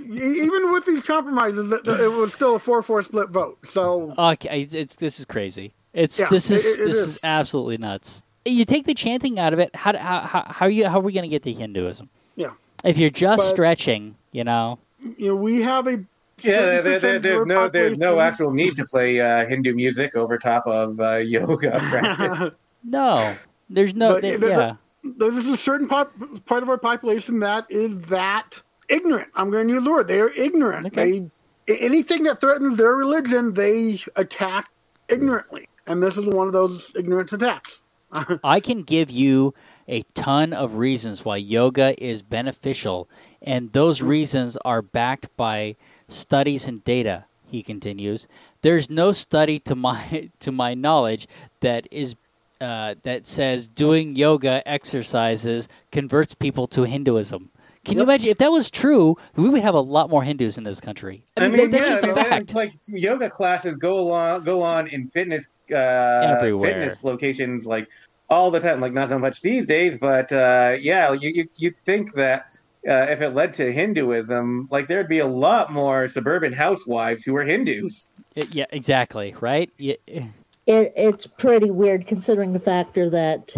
Even 0.00 0.72
with 0.72 0.86
these 0.86 1.02
compromises, 1.02 1.70
it, 1.72 1.86
it 1.86 2.08
was 2.12 2.32
still 2.32 2.54
a 2.54 2.58
four-four 2.58 3.02
split 3.02 3.30
vote. 3.30 3.58
So 3.66 4.14
Okay, 4.16 4.62
it's, 4.62 4.74
it's 4.74 4.96
this 4.96 5.18
is 5.18 5.24
crazy. 5.24 5.72
It's 5.92 6.18
Yeah, 6.20 6.28
this 6.30 6.50
is 6.50 6.64
it- 6.64 6.82
it 6.82 6.86
this 6.86 6.96
is. 6.98 7.08
is 7.08 7.18
absolutely 7.24 7.78
nuts. 7.78 8.22
You 8.44 8.64
take 8.64 8.86
the 8.86 8.94
chanting 8.94 9.40
out 9.40 9.52
of 9.52 9.58
it. 9.58 9.74
How 9.74 9.96
how 9.98 10.20
how, 10.20 10.44
how 10.46 10.66
are 10.66 10.70
you 10.70 10.86
how 10.86 10.98
are 10.98 11.02
we 11.02 11.12
going 11.12 11.24
to 11.24 11.28
get 11.28 11.42
to 11.44 11.52
Hinduism? 11.52 12.08
yeah, 12.36 12.50
If 12.84 12.96
you're 12.96 13.10
just 13.10 13.38
But- 13.38 13.50
stretching, 13.50 14.14
you 14.32 14.44
know. 14.44 14.78
you 15.18 15.28
know, 15.28 15.34
we 15.36 15.62
have 15.62 15.86
a 15.88 16.04
Yeah, 16.42 16.80
there, 16.80 17.00
there, 17.00 17.18
there's 17.18 17.46
no 17.46 17.62
our 17.62 17.68
there's 17.68 17.98
no 17.98 18.20
actual 18.20 18.52
need 18.52 18.76
to 18.76 18.84
play 18.84 19.20
uh, 19.20 19.46
Hindu 19.46 19.74
music 19.74 20.14
over 20.14 20.38
top 20.38 20.66
of 20.66 21.00
uh, 21.00 21.16
yoga 21.16 21.72
practice. 21.90 22.52
No, 22.88 23.34
there's 23.68 23.96
no. 23.96 24.12
But 24.14 24.22
there- 24.22 24.38
the- 24.38 24.46
yeah, 24.48 24.74
There's 25.02 25.44
a 25.46 25.56
certain 25.56 25.88
pop, 25.88 26.12
part 26.44 26.62
of 26.62 26.68
our 26.68 26.78
population 26.78 27.40
that 27.40 27.66
is 27.68 27.98
that 28.02 28.62
ignorant. 28.88 29.28
I'm 29.34 29.50
going 29.50 29.68
to 29.68 29.74
use 29.74 29.84
the 29.84 29.90
word. 29.90 30.08
They 30.08 30.20
are 30.20 30.30
ignorant. 30.30 30.86
Okay. 30.86 31.20
They 31.20 31.30
anything 31.68 32.22
that 32.24 32.40
threatens 32.40 32.76
their 32.76 32.94
religion, 32.94 33.54
they 33.54 34.00
attack 34.14 34.70
ignorantly, 35.08 35.68
and 35.86 36.02
this 36.02 36.16
is 36.16 36.24
one 36.24 36.46
of 36.46 36.52
those 36.52 36.90
ignorance 36.94 37.32
attacks. 37.32 37.82
I 38.44 38.60
can 38.60 38.82
give 38.82 39.10
you 39.10 39.54
a 39.88 40.02
ton 40.14 40.52
of 40.52 40.74
reasons 40.74 41.24
why 41.24 41.36
yoga 41.36 42.02
is 42.02 42.22
beneficial, 42.22 43.08
and 43.42 43.72
those 43.72 44.02
reasons 44.02 44.56
are 44.58 44.82
backed 44.82 45.34
by 45.36 45.76
studies 46.08 46.68
and 46.68 46.82
data. 46.84 47.24
He 47.48 47.62
continues. 47.62 48.26
There's 48.62 48.90
no 48.90 49.12
study 49.12 49.58
to 49.60 49.76
my 49.76 50.30
to 50.40 50.52
my 50.52 50.74
knowledge 50.74 51.28
that 51.60 51.86
is 51.90 52.16
uh, 52.60 52.94
that 53.02 53.26
says 53.26 53.68
doing 53.68 54.16
yoga 54.16 54.66
exercises 54.66 55.68
converts 55.92 56.34
people 56.34 56.66
to 56.68 56.84
Hinduism. 56.84 57.50
Can 57.86 57.96
you 57.96 58.02
imagine 58.02 58.30
if 58.30 58.38
that 58.38 58.50
was 58.52 58.70
true? 58.70 59.16
We 59.36 59.48
would 59.48 59.62
have 59.62 59.74
a 59.74 59.80
lot 59.80 60.10
more 60.10 60.22
Hindus 60.22 60.58
in 60.58 60.64
this 60.64 60.80
country. 60.80 61.22
I 61.36 61.48
mean, 61.48 61.56
that- 61.56 61.70
that's 61.70 61.88
yeah, 61.88 61.94
just 61.94 62.04
I 62.04 62.10
a 62.10 62.14
mean, 62.14 62.24
fact. 62.24 62.54
Like 62.54 62.72
yoga 62.86 63.30
classes 63.30 63.76
go 63.76 63.98
along 63.98 64.44
go 64.44 64.62
on 64.62 64.88
in 64.88 65.08
fitness 65.08 65.46
uh, 65.74 66.38
fitness 66.40 67.02
locations 67.04 67.64
like 67.66 67.88
all 68.28 68.50
the 68.50 68.60
time. 68.60 68.80
Like 68.80 68.92
not 68.92 69.08
so 69.08 69.18
much 69.18 69.40
these 69.40 69.66
days, 69.66 69.98
but 70.00 70.30
uh, 70.32 70.76
yeah, 70.80 71.12
you 71.12 71.30
you 71.30 71.48
you'd 71.56 71.76
think 71.78 72.12
that. 72.14 72.50
Uh, 72.88 73.04
if 73.10 73.20
it 73.20 73.30
led 73.30 73.52
to 73.52 73.72
Hinduism, 73.72 74.68
like 74.70 74.86
there'd 74.86 75.08
be 75.08 75.18
a 75.18 75.26
lot 75.26 75.72
more 75.72 76.06
suburban 76.06 76.52
housewives 76.52 77.24
who 77.24 77.32
were 77.32 77.42
Hindus. 77.42 78.06
It- 78.36 78.54
yeah, 78.54 78.66
exactly. 78.70 79.34
Right. 79.40 79.72
Yeah. 79.76 79.94
It, 80.06 80.92
it's 80.96 81.26
pretty 81.26 81.72
weird 81.72 82.06
considering 82.06 82.52
the 82.52 82.60
factor 82.60 83.10
that 83.10 83.52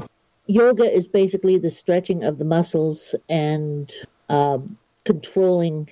yoga 0.46 0.84
is 0.90 1.06
basically 1.06 1.58
the 1.58 1.70
stretching 1.70 2.24
of 2.24 2.38
the 2.38 2.46
muscles 2.46 3.14
and 3.28 3.92
um, 4.28 4.76
controlling 5.04 5.88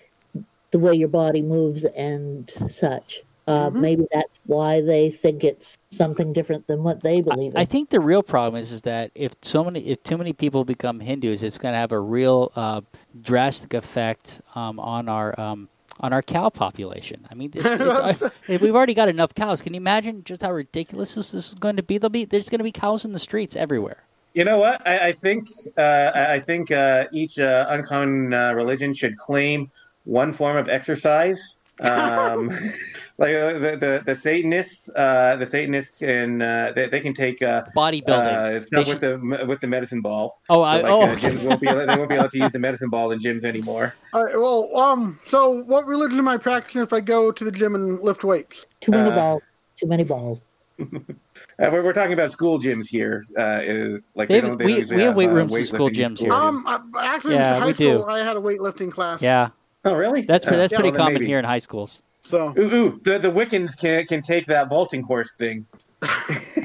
the 0.70 0.78
way 0.78 0.94
your 0.94 1.08
body 1.08 1.42
moves 1.42 1.84
and 1.84 2.52
such. 2.68 3.22
Uh, 3.46 3.70
Maybe 3.70 4.04
that's 4.12 4.32
why 4.46 4.80
they 4.80 5.08
think 5.08 5.44
it's 5.44 5.78
something 5.90 6.32
different 6.32 6.66
than 6.66 6.82
what 6.82 7.00
they 7.00 7.20
believe 7.20 7.52
in. 7.52 7.56
I 7.56 7.64
think 7.64 7.90
the 7.90 8.00
real 8.00 8.24
problem 8.24 8.60
is, 8.60 8.72
is 8.72 8.82
that 8.82 9.12
if 9.14 9.36
so 9.40 9.62
many, 9.62 9.86
if 9.86 10.02
too 10.02 10.18
many 10.18 10.32
people 10.32 10.64
become 10.64 10.98
Hindus, 10.98 11.44
it's 11.44 11.56
going 11.56 11.72
to 11.72 11.78
have 11.78 11.92
a 11.92 12.00
real 12.00 12.50
uh, 12.56 12.80
drastic 13.22 13.72
effect 13.72 14.40
um, 14.56 14.80
on 14.80 15.08
our 15.08 15.38
um, 15.38 15.68
on 16.00 16.12
our 16.12 16.22
cow 16.22 16.48
population. 16.48 17.24
I 17.30 17.34
mean, 17.34 17.52
it's, 17.54 17.64
it's, 17.70 18.22
I, 18.22 18.30
if 18.48 18.60
we've 18.60 18.74
already 18.74 18.94
got 18.94 19.08
enough 19.08 19.32
cows. 19.32 19.62
Can 19.62 19.74
you 19.74 19.78
imagine 19.78 20.24
just 20.24 20.42
how 20.42 20.50
ridiculous 20.52 21.14
this, 21.14 21.30
this 21.30 21.48
is 21.50 21.54
going 21.54 21.76
to 21.76 21.84
be? 21.84 21.98
There'll 21.98 22.10
be 22.10 22.24
there's 22.24 22.48
going 22.48 22.58
to 22.58 22.64
be 22.64 22.72
cows 22.72 23.04
in 23.04 23.12
the 23.12 23.20
streets 23.20 23.54
everywhere. 23.54 24.02
You 24.36 24.44
know 24.44 24.58
what? 24.58 24.86
I, 24.86 25.08
I 25.08 25.12
think 25.12 25.48
uh, 25.78 26.10
I 26.14 26.34
I 26.34 26.40
think 26.40 26.70
uh, 26.70 27.06
each 27.10 27.38
uh, 27.38 27.64
uncommon 27.70 28.34
uh, 28.34 28.52
religion 28.52 28.92
should 28.92 29.16
claim 29.16 29.70
one 30.04 30.30
form 30.30 30.58
of 30.58 30.68
exercise. 30.68 31.40
Um, 31.80 32.48
like 33.22 33.34
uh, 33.34 33.58
the, 33.64 33.70
the 33.80 34.02
the 34.04 34.14
Satanists, 34.14 34.90
uh, 34.94 35.36
the 35.36 35.46
Satanists 35.46 35.98
can 35.98 36.42
uh, 36.42 36.72
they, 36.76 36.86
they 36.86 37.00
can 37.00 37.14
take 37.14 37.40
uh, 37.40 37.64
Bodybuilding. 37.74 38.36
uh, 38.36 38.50
They 38.52 38.60
stuff 38.66 38.86
should- 38.86 39.00
with 39.22 39.38
the 39.40 39.46
with 39.46 39.60
the 39.62 39.68
medicine 39.68 40.02
ball. 40.02 40.38
oh, 40.50 40.56
So, 40.56 40.62
I, 40.64 40.80
like, 40.82 40.92
oh, 40.92 41.00
uh, 41.04 41.16
gyms 41.16 41.42
won't 41.42 41.60
be, 41.62 41.68
they 41.68 41.96
won't 41.96 42.10
be 42.10 42.16
able 42.16 42.28
to 42.28 42.38
use 42.38 42.52
the 42.52 42.58
medicine 42.58 42.90
ball 42.90 43.12
in 43.12 43.18
gyms 43.20 43.42
anymore. 43.42 43.94
All 44.12 44.22
right, 44.22 44.38
well, 44.38 44.76
um, 44.76 45.18
so 45.30 45.62
what 45.64 45.86
religion 45.86 46.18
am 46.18 46.28
I 46.28 46.36
practicing 46.36 46.82
if 46.82 46.92
I 46.92 47.00
go 47.00 47.32
to 47.32 47.42
the 47.42 47.52
gym 47.52 47.74
and 47.74 48.00
lift 48.00 48.22
weights? 48.22 48.66
Too 48.82 48.92
many 48.92 49.08
uh, 49.10 49.14
balls. 49.16 49.42
Too 49.80 49.86
many 49.86 50.04
balls. 50.04 50.44
Uh, 51.58 51.70
we're, 51.72 51.82
we're 51.82 51.92
talking 51.92 52.12
about 52.12 52.30
school 52.30 52.58
gyms 52.60 52.86
here. 52.86 53.24
Uh, 53.36 53.40
uh, 53.40 53.98
like 54.14 54.28
They 54.28 54.40
they 54.40 54.40
don't, 54.46 54.58
they 54.58 54.64
we- 54.66 54.80
don't 54.80 54.88
we 54.90 54.96
have 54.96 55.06
have 55.08 55.16
weight 55.16 55.30
uh, 55.30 55.32
rooms 55.32 55.56
in 55.56 55.64
school 55.64 55.88
weightlifting 55.88 55.94
gyms 56.16 56.18
here. 56.20 56.32
Um, 56.32 56.90
actually, 56.98 57.34
Yeah, 57.34 57.54
in 57.56 57.60
high 57.60 57.66
we 57.68 57.72
do. 57.72 57.94
school, 57.94 58.04
I 58.06 58.18
had 58.18 58.36
a 58.36 58.40
weightlifting 58.40 58.92
class. 58.92 59.22
yeah, 59.22 59.48
Oh, 59.84 59.94
really? 59.94 60.22
that's 60.22 60.46
Uh, 60.46 60.50
that's 60.50 60.72
yeah, 60.72 60.78
pretty 60.78 60.90
well, 60.90 60.98
common 60.98 61.14
maybe. 61.14 61.26
here 61.26 61.38
in 61.38 61.44
high 61.44 61.60
schools. 61.60 62.02
So 62.22 62.52
Ooh, 62.58 62.74
ooh, 62.74 63.00
the 63.04 63.18
the 63.18 63.30
Wiccans 63.30 63.78
can 63.78 64.04
can 64.06 64.20
take 64.20 64.46
that 64.46 64.68
vaulting 64.68 65.02
course 65.04 65.34
thing. 65.36 65.64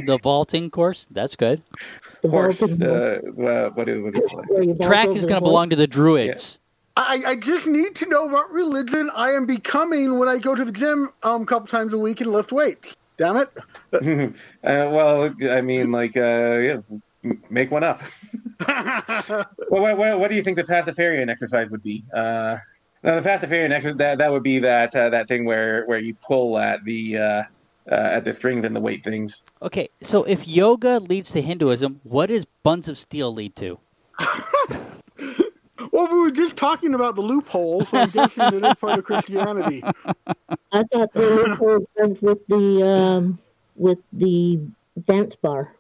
The 0.06 0.18
vaulting 0.24 0.72
course, 0.72 1.06
that's 1.12 1.36
good. 1.36 1.62
The 2.22 2.30
Course. 2.30 2.58
vaulting- 2.58 2.82
Uh, 2.84 2.88
uh, 3.48 3.70
what 3.70 3.86
do 3.86 4.04
what 4.04 4.14
do 4.16 4.22
you 4.22 4.28
call 4.28 4.40
it? 4.40 4.50
where 4.50 4.64
you 4.64 4.74
vault 4.74 4.82
Track 4.90 5.08
is 5.10 5.26
going 5.28 5.40
to 5.40 5.46
belong 5.46 5.70
to 5.70 5.76
the 5.76 5.86
druids. 5.88 6.58
I, 6.98 7.22
I 7.26 7.36
just 7.36 7.68
need 7.68 7.94
to 7.96 8.10
know 8.10 8.26
what 8.26 8.52
religion 8.52 9.12
I 9.16 9.30
am 9.32 9.46
becoming 9.46 10.18
when 10.20 10.28
I 10.28 10.40
go 10.40 10.56
to 10.56 10.66
the 10.66 10.72
gym 10.72 11.10
um, 11.24 11.44
a 11.44 11.46
couple 11.46 11.68
times 11.68 11.94
a 11.94 11.98
week 11.98 12.20
and 12.22 12.32
lift 12.32 12.52
weights. 12.52 12.98
Damn 13.22 13.38
it! 13.38 13.50
uh, 14.64 14.90
well, 14.90 15.32
I 15.48 15.62
mean, 15.62 15.92
like, 15.92 16.18
uh, 16.18 16.58
yeah, 16.58 16.78
make 17.52 17.70
one 17.70 17.84
up. 17.84 18.02
well, 18.68 19.46
what, 19.70 19.96
what, 19.96 20.20
what 20.20 20.28
do 20.30 20.36
you 20.36 20.42
think 20.42 20.58
the 20.58 20.64
Pastafarian 20.64 21.30
exercise 21.30 21.70
would 21.70 21.84
be? 21.84 22.04
Uh, 22.12 22.58
no, 23.04 23.22
the 23.22 23.30
Pastafarian 23.30 23.70
exercise 23.70 23.98
that 23.98 24.18
that 24.18 24.32
would 24.32 24.42
be 24.42 24.58
that 24.58 24.96
uh, 24.96 25.12
that 25.12 25.28
thing 25.28 25.46
where 25.46 25.86
where 25.86 26.00
you 26.00 26.16
pull 26.16 26.58
at 26.58 26.84
the 26.84 27.20
uh, 27.20 27.44
uh, 27.92 27.94
at 27.94 28.24
the 28.24 28.34
strings 28.34 28.66
and 28.66 28.76
the 28.76 28.80
weight 28.80 29.04
things. 29.04 29.44
Okay, 29.62 29.90
so 30.02 30.24
if 30.24 30.48
yoga 30.48 30.98
leads 30.98 31.30
to 31.34 31.44
Hinduism, 31.44 32.02
what 32.02 32.30
does 32.30 32.46
buns 32.64 32.88
of 32.88 32.98
steel 32.98 33.32
lead 33.32 33.56
to? 33.58 33.78
Well, 35.92 36.08
we 36.12 36.20
were 36.20 36.32
just 36.32 36.56
talking 36.56 36.94
about 36.94 37.16
the 37.16 37.22
loophole, 37.22 37.86
so 37.86 37.98
I'm 37.98 38.10
guessing 38.10 38.44
it 38.44 38.64
is 38.64 38.76
part 38.76 39.00
of 39.00 39.06
Christianity. 39.06 39.84
I 40.72 40.84
thought 40.84 41.14
the 41.14 41.46
were 41.48 41.56
called 41.58 41.88
friends 41.96 42.22
with 42.22 42.46
the 42.48 42.88
um, 42.88 43.40
with 43.76 44.00
the 44.14 44.60
dance 45.06 45.36
bar. 45.36 45.76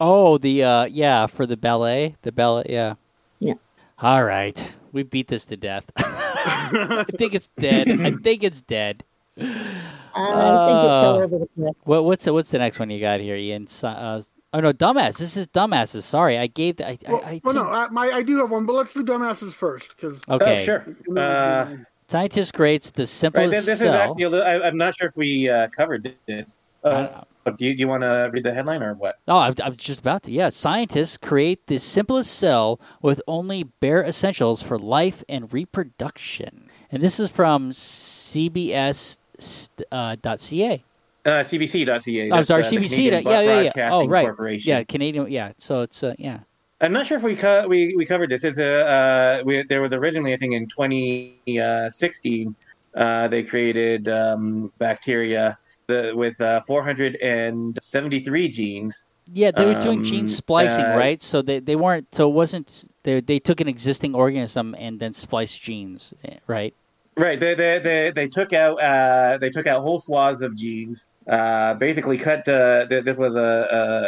Oh, 0.00 0.38
the 0.38 0.62
uh, 0.62 0.84
yeah, 0.84 1.26
for 1.26 1.46
the 1.46 1.56
ballet, 1.56 2.14
the 2.22 2.32
ballet, 2.32 2.66
yeah. 2.68 2.94
Yeah. 3.40 3.54
All 3.98 4.22
right, 4.22 4.72
we 4.92 5.02
beat 5.02 5.28
this 5.28 5.46
to 5.46 5.56
death. 5.56 5.90
I 5.96 7.04
think 7.16 7.34
it's 7.34 7.48
dead. 7.58 7.88
I 7.88 8.12
think 8.12 8.44
it's 8.44 8.60
dead. 8.60 9.02
I 9.38 9.42
think 9.42 10.78
it's 10.78 11.06
all 11.06 11.22
over 11.22 11.38
the 11.38 11.46
place. 11.46 11.74
What, 11.84 12.04
what's 12.04 12.24
the, 12.24 12.32
what's 12.32 12.50
the 12.50 12.58
next 12.58 12.78
one 12.78 12.88
you 12.90 13.00
got 13.00 13.20
here, 13.20 13.36
Ian? 13.36 13.66
Uh, 13.82 14.20
oh 14.56 14.60
no, 14.60 14.72
dumbass. 14.72 15.18
This 15.18 15.36
is 15.36 15.46
dumbasses. 15.48 16.02
Sorry, 16.02 16.38
I 16.38 16.46
gave. 16.46 16.76
The, 16.76 16.88
I, 16.88 16.98
Well, 17.06 17.22
I, 17.24 17.30
I 17.30 17.40
well, 17.44 17.54
no, 17.54 17.64
I, 17.68 17.88
my, 17.88 18.10
I 18.10 18.22
do 18.22 18.38
have 18.38 18.50
one, 18.50 18.66
but 18.66 18.72
let's 18.74 18.92
do 18.92 19.04
dumbasses 19.04 19.52
first, 19.52 19.94
because 19.96 20.20
okay. 20.28 20.62
Oh, 20.62 20.64
sure. 20.64 20.96
Uh, 21.16 21.76
Scientist 22.08 22.54
creates 22.54 22.90
the 22.92 23.02
right. 23.02 23.08
simplest 23.08 23.50
This, 23.50 23.66
this 23.66 23.74
is 23.74 23.80
cell. 23.80 24.12
actually, 24.12 24.42
I, 24.42 24.60
I'm 24.60 24.76
not 24.76 24.96
sure 24.96 25.08
if 25.08 25.16
we 25.16 25.48
uh, 25.48 25.68
covered 25.68 26.14
this. 26.26 26.54
Uh, 26.84 27.22
do 27.56 27.64
you, 27.64 27.74
do 27.74 27.80
you 27.80 27.88
want 27.88 28.02
to 28.02 28.30
read 28.32 28.44
the 28.44 28.54
headline 28.54 28.82
or 28.82 28.94
what? 28.94 29.18
Oh, 29.26 29.36
I, 29.36 29.52
I 29.62 29.68
was 29.68 29.78
just 29.78 30.00
about 30.00 30.22
to. 30.24 30.30
Yeah, 30.30 30.50
scientists 30.50 31.16
create 31.16 31.66
the 31.66 31.78
simplest 31.78 32.32
cell 32.32 32.80
with 33.02 33.20
only 33.26 33.64
bare 33.64 34.04
essentials 34.04 34.62
for 34.62 34.78
life 34.78 35.24
and 35.28 35.52
reproduction. 35.52 36.68
And 36.90 37.02
this 37.02 37.18
is 37.18 37.30
from 37.30 37.72
CBS 37.72 39.18
uh, 39.92 40.16
.ca. 40.36 40.84
Uh, 41.26 41.42
CBC.ca. 41.42 42.30
I'm 42.30 42.44
sorry, 42.44 42.62
uh, 42.62 42.66
CBC. 42.66 43.10
Yeah, 43.10 43.40
yeah, 43.40 43.72
yeah. 43.74 43.92
Oh, 43.92 44.06
right. 44.06 44.24
Corporation. 44.26 44.68
Yeah, 44.70 44.84
Canadian. 44.84 45.28
Yeah, 45.28 45.52
so 45.56 45.80
it's 45.80 46.04
uh, 46.04 46.14
yeah. 46.20 46.38
I'm 46.80 46.92
not 46.92 47.04
sure 47.06 47.16
if 47.16 47.24
we 47.24 47.34
co- 47.34 47.66
we 47.66 47.96
we 47.96 48.06
covered 48.06 48.30
this. 48.30 48.44
It's 48.44 48.58
a 48.58 48.86
uh, 48.86 49.42
we, 49.44 49.64
there 49.64 49.82
was 49.82 49.92
originally 49.92 50.34
I 50.34 50.36
think 50.36 50.54
in 50.54 50.68
2016 50.68 52.54
uh, 52.94 53.26
they 53.26 53.42
created 53.42 54.08
um, 54.08 54.72
bacteria 54.78 55.58
the, 55.88 56.12
with 56.14 56.40
uh, 56.40 56.62
473 56.66 58.48
genes. 58.48 59.04
Yeah, 59.32 59.50
they 59.50 59.64
were 59.64 59.80
doing 59.80 59.98
Um, 59.98 60.04
gene 60.04 60.28
splicing, 60.28 60.84
uh, 60.84 60.96
right? 60.96 61.20
So 61.20 61.42
they, 61.42 61.58
they 61.58 61.74
weren't. 61.74 62.06
So 62.14 62.28
it 62.28 62.32
wasn't. 62.34 62.84
They 63.02 63.20
they 63.20 63.40
took 63.40 63.60
an 63.60 63.66
existing 63.66 64.14
organism 64.14 64.76
and 64.78 65.00
then 65.00 65.12
spliced 65.12 65.60
genes, 65.60 66.14
eh, 66.24 66.36
right? 66.46 66.72
Right. 67.16 67.40
They 67.40 67.54
they 67.54 67.80
they, 67.80 68.10
they 68.12 68.28
took 68.28 68.52
out 68.52 68.80
uh, 68.80 69.38
they 69.38 69.50
took 69.50 69.66
out 69.66 69.82
whole 69.82 69.98
swaths 70.00 70.42
of 70.42 70.54
genes. 70.56 71.06
Uh, 71.28 71.74
basically, 71.74 72.18
cut. 72.18 72.46
Uh, 72.46 72.86
th- 72.86 73.04
this 73.04 73.16
was 73.16 73.34
a, 73.34 73.38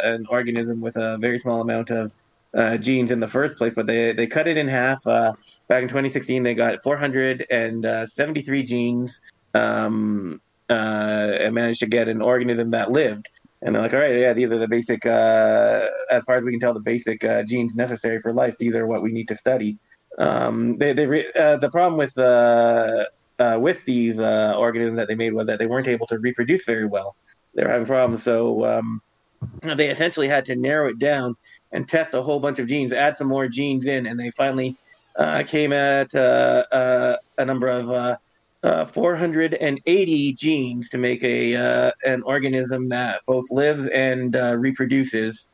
a 0.03 0.13
an 0.13 0.25
organism 0.29 0.79
with 0.79 0.95
a 0.95 1.17
very 1.17 1.39
small 1.39 1.61
amount 1.61 1.89
of 1.89 2.11
uh, 2.53 2.77
genes 2.77 3.11
in 3.11 3.19
the 3.19 3.27
first 3.27 3.57
place, 3.57 3.73
but 3.73 3.87
they 3.87 4.13
they 4.13 4.27
cut 4.27 4.47
it 4.47 4.57
in 4.57 4.67
half. 4.67 5.05
Uh, 5.05 5.33
back 5.67 5.83
in 5.83 5.89
2016, 5.89 6.43
they 6.43 6.53
got 6.53 6.81
473 6.83 8.63
genes 8.63 9.19
um, 9.53 10.41
uh, 10.69 10.73
and 10.73 11.53
managed 11.53 11.81
to 11.81 11.87
get 11.87 12.07
an 12.07 12.21
organism 12.21 12.71
that 12.71 12.91
lived. 12.91 13.27
And 13.61 13.75
they're 13.75 13.81
like, 13.81 13.93
all 13.93 13.99
right, 13.99 14.15
yeah, 14.15 14.33
these 14.33 14.51
are 14.51 14.57
the 14.57 14.69
basic, 14.69 15.05
uh, 15.05 15.89
as 16.09 16.23
far 16.23 16.37
as 16.37 16.43
we 16.43 16.51
can 16.51 16.61
tell, 16.61 16.73
the 16.73 16.79
basic 16.79 17.23
uh, 17.25 17.43
genes 17.43 17.75
necessary 17.75 18.21
for 18.21 18.31
life. 18.31 18.57
These 18.57 18.73
are 18.75 18.87
what 18.87 19.01
we 19.01 19.11
need 19.11 19.27
to 19.27 19.35
study. 19.35 19.77
Um, 20.17 20.77
they, 20.77 20.93
they 20.93 21.07
re- 21.07 21.31
uh, 21.35 21.57
the 21.57 21.69
problem 21.69 21.97
with 21.97 22.17
uh, 23.39 23.57
with 23.59 23.83
these 23.85 24.19
uh, 24.19 24.53
organisms 24.57 24.97
that 24.97 25.07
they 25.07 25.15
made 25.15 25.33
was 25.33 25.47
that 25.47 25.59
they 25.59 25.67
weren't 25.67 25.87
able 25.87 26.07
to 26.07 26.19
reproduce 26.19 26.65
very 26.65 26.85
well. 26.85 27.15
They 27.55 27.63
were 27.63 27.69
having 27.69 27.87
problems, 27.87 28.23
so 28.23 28.65
um, 28.65 29.01
they 29.61 29.89
essentially 29.89 30.27
had 30.27 30.45
to 30.45 30.55
narrow 30.55 30.89
it 30.89 30.99
down 30.99 31.35
and 31.71 31.87
test 31.87 32.13
a 32.13 32.21
whole 32.21 32.39
bunch 32.39 32.59
of 32.59 32.67
genes, 32.67 32.93
add 32.93 33.17
some 33.17 33.27
more 33.27 33.47
genes 33.47 33.85
in, 33.85 34.05
and 34.05 34.19
they 34.19 34.31
finally 34.31 34.75
uh, 35.17 35.43
came 35.43 35.73
at 35.73 36.13
uh, 36.15 36.63
uh, 36.71 37.17
a 37.37 37.45
number 37.45 37.67
of 37.67 37.89
uh, 37.89 38.17
uh, 38.63 38.85
480 38.85 40.33
genes 40.33 40.89
to 40.89 40.97
make 40.97 41.23
a 41.23 41.91
an 42.05 42.21
organism 42.23 42.89
that 42.89 43.21
both 43.25 43.49
lives 43.51 43.85
and 43.87 44.35
reproduces 44.35 45.45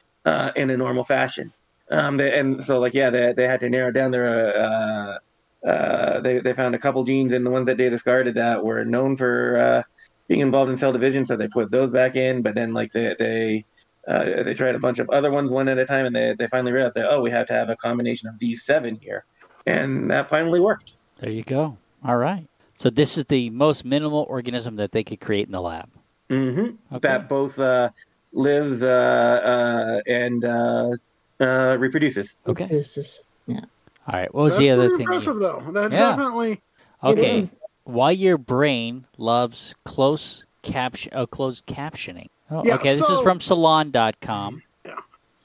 in 0.55 0.69
a 0.69 0.77
normal 0.77 1.03
fashion. 1.03 1.51
Um, 1.91 2.17
they, 2.17 2.37
and 2.37 2.63
so, 2.63 2.79
like, 2.79 2.95
yeah, 2.95 3.11
they, 3.11 3.33
they 3.33 3.47
had 3.47 3.59
to 3.59 3.69
narrow 3.69 3.91
down 3.91 4.11
their. 4.11 5.19
They 5.65 6.39
they 6.39 6.54
found 6.54 6.75
a 6.75 6.80
couple 6.80 7.04
genes, 7.04 7.34
and 7.34 7.45
the 7.45 7.51
ones 7.51 7.65
that 7.65 7.78
they 7.78 7.89
discarded 7.89 8.36
that 8.36 8.63
were 8.63 8.86
known 8.86 9.15
for 9.15 9.84
being 10.28 10.41
involved 10.41 10.71
in 10.71 10.78
cell 10.78 10.91
division, 10.91 11.25
so 11.25 11.36
they 11.36 11.47
put 11.47 11.71
those 11.71 11.91
back 11.91 12.15
in. 12.15 12.41
But 12.41 12.56
then, 12.56 12.73
like, 12.73 12.91
they 12.91 13.15
they 13.17 13.65
uh, 14.08 14.43
they 14.43 14.54
tried 14.54 14.75
a 14.75 14.80
bunch 14.80 14.99
of 14.99 15.10
other 15.10 15.32
ones 15.32 15.51
one 15.51 15.67
at 15.67 15.78
a 15.78 15.86
time, 15.86 16.06
and 16.06 16.15
they, 16.15 16.34
they 16.34 16.47
finally 16.47 16.71
realized 16.71 16.95
that, 16.95 17.10
oh, 17.10 17.21
we 17.21 17.32
have 17.32 17.47
to 17.47 17.54
have 17.54 17.69
a 17.69 17.75
combination 17.75 18.30
of 18.30 18.38
these 18.39 18.63
seven 18.63 18.95
here. 18.95 19.25
And 19.65 20.12
that 20.12 20.30
finally 20.30 20.60
worked. 20.60 20.93
There 21.19 21.32
you 21.32 21.43
go. 21.43 21.78
All 22.04 22.17
right. 22.17 22.47
So 22.75 22.89
this 22.89 23.17
is 23.17 23.25
the 23.25 23.49
most 23.49 23.84
minimal 23.84 24.25
organism 24.30 24.75
that 24.75 24.91
they 24.91 25.04
could 25.04 25.19
create 25.19 25.47
in 25.47 25.54
the 25.54 25.62
lab. 25.62 25.89
Mm-hmm. 26.30 26.95
Okay. 26.95 27.08
That 27.08 27.30
both 27.30 27.58
uh, 27.58 27.89
lives 28.34 28.84
uh, 28.84 28.88
uh 28.88 30.01
and 30.12 30.43
uh, 30.43 30.91
uh, 31.39 31.78
reproduces. 31.80 32.36
Okay. 32.45 32.65
Reproduces. 32.65 33.21
Yeah. 33.47 33.62
All 34.07 34.19
right. 34.19 34.33
What 34.33 34.43
was 34.43 34.53
That's 34.53 34.59
the 34.59 34.69
other 34.71 34.89
pretty 34.89 35.03
thing? 35.05 35.13
impressive, 35.13 35.39
though. 35.39 35.63
That 35.71 35.91
Yeah. 35.91 35.99
definitely. 36.11 36.61
Okay. 37.03 37.49
Why 37.85 38.11
your 38.11 38.37
brain 38.37 39.05
loves 39.17 39.75
close 39.85 40.45
caption, 40.63 41.11
oh, 41.15 41.27
closed 41.27 41.65
captioning. 41.67 42.27
Oh, 42.51 42.63
Yeah, 42.65 42.75
okay. 42.75 42.93
This 42.95 43.01
is 43.09 43.17
so- 43.17 43.23
from 43.23 43.39
salon.com. 43.39 44.61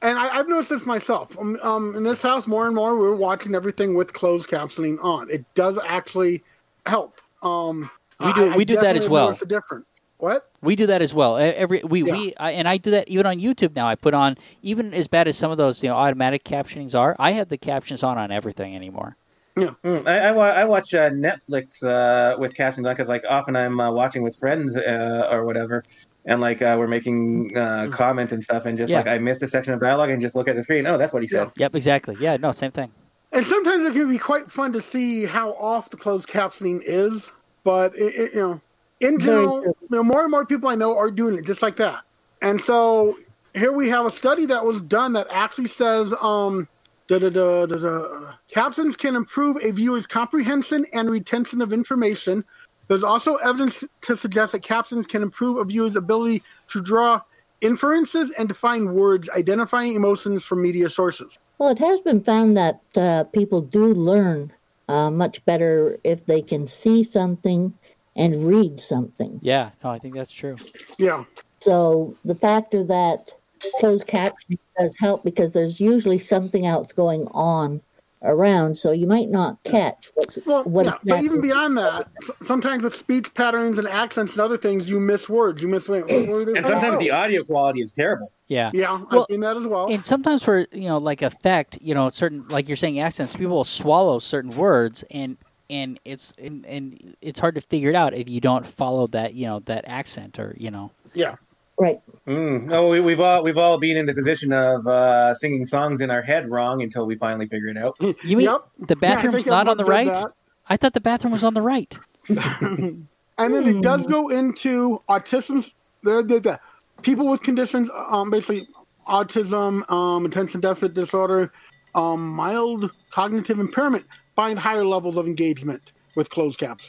And 0.03 0.19
I, 0.19 0.39
I've 0.39 0.49
noticed 0.49 0.71
this 0.71 0.87
myself. 0.87 1.37
Um, 1.39 1.59
um, 1.63 1.95
in 1.95 2.05
this 2.05 2.23
house, 2.23 2.47
more 2.47 2.67
and 2.67 2.75
more, 2.75 2.97
we're 2.99 3.15
watching 3.15 3.55
everything 3.55 3.95
with 3.95 4.15
closed 4.15 4.49
captioning 4.49 4.97
on. 5.05 5.29
It 5.31 5.45
does 5.55 5.79
actually 5.87 6.43
help. 6.87 7.21
Um, 7.43 7.91
We 8.19 8.33
do- 8.33 8.51
I- 8.51 8.55
I 8.55 8.57
we 8.57 8.65
do 8.65 8.77
that 8.77 8.97
as 8.97 9.09
well. 9.11 9.27
noticed 9.27 9.41
The 9.41 9.47
difference. 9.47 9.85
What? 10.21 10.51
We 10.63 10.77
do 10.77 10.87
that 10.87 11.01
as 11.03 11.15
well. 11.15 11.37
Every 11.39 11.83
we 11.83 12.03
Yeah. 12.03 12.13
we 12.13 12.35
I, 12.37 12.51
and 12.53 12.69
I 12.69 12.77
do 12.77 12.91
that 12.91 13.09
even 13.09 13.27
on 13.27 13.39
YouTube 13.39 13.75
now. 13.75 13.87
I 13.87 13.95
put 13.95 14.13
on 14.15 14.37
even 14.63 14.93
as 14.93 15.09
bad 15.09 15.27
as 15.29 15.37
some 15.37 15.51
of 15.51 15.57
those 15.57 15.83
you 15.83 15.89
know 15.89 15.97
automatic 15.97 16.45
captionings 16.45 16.95
are. 16.95 17.17
I 17.19 17.33
have 17.33 17.49
the 17.49 17.59
captions 17.59 18.03
on 18.03 18.19
on 18.19 18.31
everything 18.31 18.77
anymore. 18.77 19.17
Mm, 19.57 20.07
I, 20.07 20.29
I, 20.29 20.61
I 20.61 20.65
watch 20.65 20.95
uh, 20.95 21.11
Netflix 21.11 21.83
uh, 21.83 22.39
with 22.39 22.55
captions 22.55 22.87
on 22.87 22.95
because, 22.95 23.09
like, 23.09 23.25
often 23.29 23.57
I'm 23.57 23.81
uh, 23.81 23.91
watching 23.91 24.23
with 24.23 24.37
friends 24.37 24.77
uh, 24.77 25.29
or 25.31 25.45
whatever, 25.45 25.85
and 26.25 26.41
like 26.41 26.63
uh, 26.63 26.77
we're 26.79 26.87
making 26.87 27.57
uh, 27.57 27.89
comments 27.91 28.33
and 28.33 28.43
stuff, 28.43 28.65
and 28.67 28.79
just 28.79 28.91
Yeah. 28.91 28.99
like 28.99 29.09
I 29.09 29.19
missed 29.19 29.43
a 29.43 29.49
section 29.49 29.75
of 29.75 29.81
dialogue 29.81 30.11
and 30.11 30.23
just 30.23 30.35
look 30.37 30.49
at 30.49 30.57
the 30.57 30.63
screen. 30.63 30.87
Oh, 30.87 30.97
that's 30.97 31.13
what 31.13 31.23
he 31.23 31.29
said. 31.29 31.51
Yep, 31.57 31.75
exactly. 31.75 32.17
Yeah, 32.21 32.37
no, 32.37 32.53
same 32.53 32.71
thing. 32.71 32.93
And 33.33 33.45
sometimes 33.45 33.85
it 33.85 33.93
can 33.93 34.09
be 34.09 34.19
quite 34.19 34.51
fun 34.51 34.73
to 34.73 34.81
see 34.81 35.25
how 35.27 35.53
off 35.55 35.91
the 35.91 35.97
closed 35.97 36.29
captioning 36.29 36.81
is. 36.85 37.31
But 37.65 37.95
it, 37.97 38.15
it, 38.15 38.35
you 38.35 38.41
know, 38.41 38.61
in 39.01 39.19
general, 39.19 39.65
you 39.65 39.89
know, 39.91 40.03
more 40.03 40.23
and 40.23 40.31
more 40.31 40.47
people 40.47 40.69
I 40.69 40.75
know 40.75 40.97
are 40.97 41.11
doing 41.11 41.37
it 41.37 41.47
just 41.47 41.63
like 41.63 41.77
that. 41.77 42.03
And 42.43 42.61
so 42.61 43.19
here 43.55 43.73
we 43.73 43.89
have 43.89 44.07
a 44.07 44.11
study 44.11 44.47
that 44.47 44.65
was 44.65 44.81
done 44.83 45.15
that 45.15 45.27
actually 45.31 45.69
says 45.69 46.15
um, 46.21 46.69
da, 47.09 47.19
da, 47.19 47.29
da, 47.29 47.67
da, 47.67 47.77
da, 47.77 48.33
captions 48.49 48.97
can 48.97 49.17
improve 49.17 49.57
a 49.63 49.73
viewer's 49.73 50.07
comprehension 50.07 50.87
and 50.93 51.11
retention 51.11 51.61
of 51.61 51.73
information. 51.73 52.45
There's 52.89 53.05
also 53.05 53.37
evidence 53.37 53.85
to 54.03 54.17
suggest 54.17 54.53
that 54.53 54.63
captions 54.63 55.07
can 55.07 55.23
improve 55.23 55.57
a 55.57 55.65
viewer's 55.65 55.97
ability 55.97 56.43
to 56.69 56.81
draw 56.81 57.21
inferences 57.61 58.31
and 58.39 58.49
define 58.49 58.95
words, 58.95 59.29
identifying 59.31 59.95
emotions 59.95 60.45
from 60.45 60.63
media 60.63 60.89
sources. 60.89 61.39
Well, 61.59 61.69
it 61.71 61.79
has 61.79 62.01
been 62.01 62.23
found 62.23 62.57
that 62.57 62.81
uh, 62.97 63.25
people 63.25 63.61
do 63.61 63.93
learn 63.95 64.53
uh, 64.89 65.11
much 65.11 65.45
better 65.45 65.99
if 66.03 66.27
they 66.27 66.43
can 66.43 66.67
see 66.67 67.03
something 67.03 67.73
and 68.17 68.47
read 68.47 68.81
something. 68.81 69.39
Yeah, 69.43 69.71
no, 69.83 69.91
I 69.91 69.99
think 69.99 70.15
that's 70.15 70.33
true. 70.33 70.57
Yeah. 70.99 71.25
So 71.61 72.17
the 72.25 72.35
factor 72.35 72.85
that 72.85 73.31
closed 73.79 74.07
captioning 74.07 74.59
does 74.79 74.95
help 74.99 75.23
because 75.25 75.53
there's 75.53 75.81
usually 75.81 76.19
something 76.19 76.67
else 76.67 76.93
going 76.93 77.27
on 77.33 77.81
around, 78.23 78.77
so 78.77 78.93
you 78.93 79.07
might 79.07 79.31
not 79.31 79.63
catch 79.65 80.11
what's 80.15 80.39
Well, 80.45 80.65
what 80.65 80.85
yeah, 80.87 80.99
but 81.05 81.25
even 81.25 81.41
beyond 81.41 81.79
that, 81.79 82.09
sometimes 82.43 82.83
with 82.83 82.95
speech 82.95 83.33
patterns 83.35 83.79
and 83.79 83.89
accents 83.89 84.33
and 84.33 84.41
other 84.41 84.59
things, 84.59 84.91
you 84.91 85.01
miss 85.01 85.29
words. 85.29 85.63
You 85.63 85.69
miss. 85.69 85.89
What 85.89 86.07
were 86.07 86.45
they 86.45 86.53
And 86.53 86.67
sometimes 86.67 86.99
the 86.99 87.11
audio 87.11 87.45
quality 87.45 87.81
is 87.81 87.93
terrible. 87.93 88.31
Yeah. 88.49 88.71
Yeah, 88.75 89.01
Well, 89.11 89.23
I've 89.23 89.27
seen 89.33 89.41
that 89.41 89.57
as 89.57 89.67
well. 89.67 89.91
And 89.91 90.05
sometimes 90.05 90.43
for 90.43 90.67
you 90.73 90.89
know 90.89 90.99
like 90.99 91.23
effect, 91.23 91.79
you 91.81 91.95
know, 91.95 92.09
certain 92.11 92.47
like 92.49 92.69
you're 92.69 92.77
saying 92.77 92.99
accents, 92.99 93.35
people 93.35 93.57
will 93.57 93.65
swallow 93.65 94.19
certain 94.19 94.51
words 94.51 95.03
and 95.11 95.39
and 95.71 95.99
it's 96.05 96.35
and, 96.39 96.67
and 96.67 97.17
it's 97.23 97.41
hard 97.41 97.55
to 97.55 97.61
figure 97.61 97.89
it 97.89 97.97
out 97.97 98.13
if 98.13 98.29
you 98.29 98.41
don't 98.41 98.67
follow 98.67 99.07
that 99.09 99.35
you 99.35 99.47
know 99.47 99.61
that 99.61 99.85
accent 99.87 100.39
or 100.39 100.55
you 100.59 100.71
know 100.71 100.91
yeah. 101.15 101.37
right. 101.79 102.01
Mm. 102.27 102.71
Oh, 102.73 102.91
we, 102.91 103.01
we've 103.01 103.21
all 103.21 103.43
we've 103.43 103.57
all 103.57 103.79
been 103.79 103.97
in 103.97 104.07
the 104.07 104.15
position 104.15 104.53
of 104.53 104.87
uh, 104.87 105.35
singing 105.37 105.65
songs 105.65 106.01
in 106.01 106.11
our 106.11 106.23
head 106.23 106.51
wrong 106.51 106.83
until 106.83 107.07
we 107.07 107.15
finally 107.17 107.47
figure 107.47 107.69
it 107.69 107.79
out. 107.79 107.97
you 108.01 108.37
mean 108.37 108.47
Yep. 108.47 108.69
the 108.89 108.97
bathroom's 108.97 109.37
think 109.37 109.47
not 109.47 109.69
on 109.69 109.79
the 109.79 109.85
right? 109.85 110.07
that. 110.07 110.33
I 110.69 110.77
thought 110.77 110.93
the 110.93 111.01
bathroom 111.01 111.33
was 111.33 111.43
on 111.43 111.55
the 111.55 111.63
right. 111.63 111.99
And 113.41 113.55
then 113.55 113.67
it 113.67 113.81
does 113.81 114.07
go 114.07 114.29
into 114.29 115.01
autism. 115.09 115.73
The, 116.03 116.23
the, 116.23 116.41
the 116.41 116.61
people 117.01 117.27
with 117.27 117.43
conditions, 117.43 117.89
um, 117.95 118.31
basically 118.31 118.69
autism, 119.09 119.91
um, 119.91 120.27
attention 120.27 120.61
deficit 120.61 120.93
disorder, 120.93 121.51
um, 121.95 122.29
mild 122.29 122.95
cognitive 123.11 123.59
impairment, 123.59 124.05
find 124.41 124.59
higher 124.59 124.87
levels 124.97 125.17
of 125.19 125.27
engagement 125.27 125.93
with 126.17 126.31
closed 126.31 126.59
caps. 126.59 126.87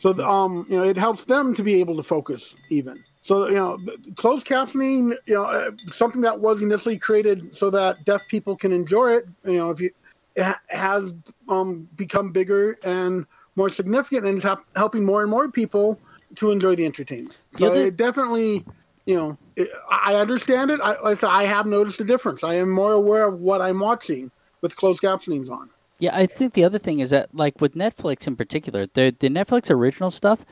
So, 0.00 0.08
um, 0.36 0.66
you 0.68 0.76
know, 0.76 0.82
it 0.92 0.96
helps 1.06 1.24
them 1.24 1.54
to 1.54 1.62
be 1.62 1.74
able 1.82 1.96
to 1.96 2.02
focus 2.02 2.56
even. 2.68 2.96
So, 3.22 3.48
you 3.48 3.54
know, 3.54 3.78
closed 4.16 4.44
captioning, 4.46 5.14
you 5.26 5.34
know, 5.36 5.44
uh, 5.44 5.70
something 5.92 6.22
that 6.22 6.40
was 6.40 6.60
initially 6.60 6.98
created 6.98 7.56
so 7.56 7.70
that 7.70 8.04
deaf 8.04 8.22
people 8.34 8.54
can 8.56 8.72
enjoy 8.72 9.08
it. 9.18 9.24
You 9.44 9.58
know, 9.58 9.70
if 9.70 9.80
you 9.80 9.90
it 10.36 10.56
has 10.68 11.12
um, 11.48 11.88
become 11.96 12.32
bigger 12.32 12.78
and 12.84 13.26
more 13.56 13.68
significant, 13.68 14.26
and 14.26 14.36
it's 14.36 14.44
hap- 14.44 14.64
helping 14.76 15.04
more 15.04 15.22
and 15.22 15.30
more 15.30 15.50
people 15.50 15.98
to 16.36 16.50
enjoy 16.50 16.74
the 16.76 16.84
entertainment. 16.84 17.36
So 17.56 17.66
other- 17.66 17.86
it 17.86 17.96
definitely, 17.96 18.64
you 19.06 19.16
know, 19.18 19.38
it, 19.56 19.68
I 19.90 20.14
understand 20.24 20.70
it. 20.70 20.80
I, 20.82 20.92
I 21.10 21.12
I 21.42 21.44
have 21.54 21.66
noticed 21.66 22.00
a 22.00 22.04
difference. 22.12 22.40
I 22.52 22.54
am 22.62 22.70
more 22.82 22.92
aware 22.92 23.24
of 23.30 23.34
what 23.48 23.60
I'm 23.66 23.80
watching 23.80 24.30
with 24.62 24.72
closed 24.76 25.00
captionings 25.02 25.48
on. 25.58 25.70
Yeah, 26.00 26.16
I 26.16 26.26
think 26.26 26.54
the 26.54 26.64
other 26.64 26.78
thing 26.78 26.98
is 26.98 27.10
that, 27.10 27.34
like 27.34 27.60
with 27.60 27.74
Netflix 27.74 28.26
in 28.26 28.34
particular, 28.34 28.86
the 28.86 29.14
the 29.18 29.28
Netflix 29.28 29.70
original 29.70 30.10
stuff, 30.10 30.44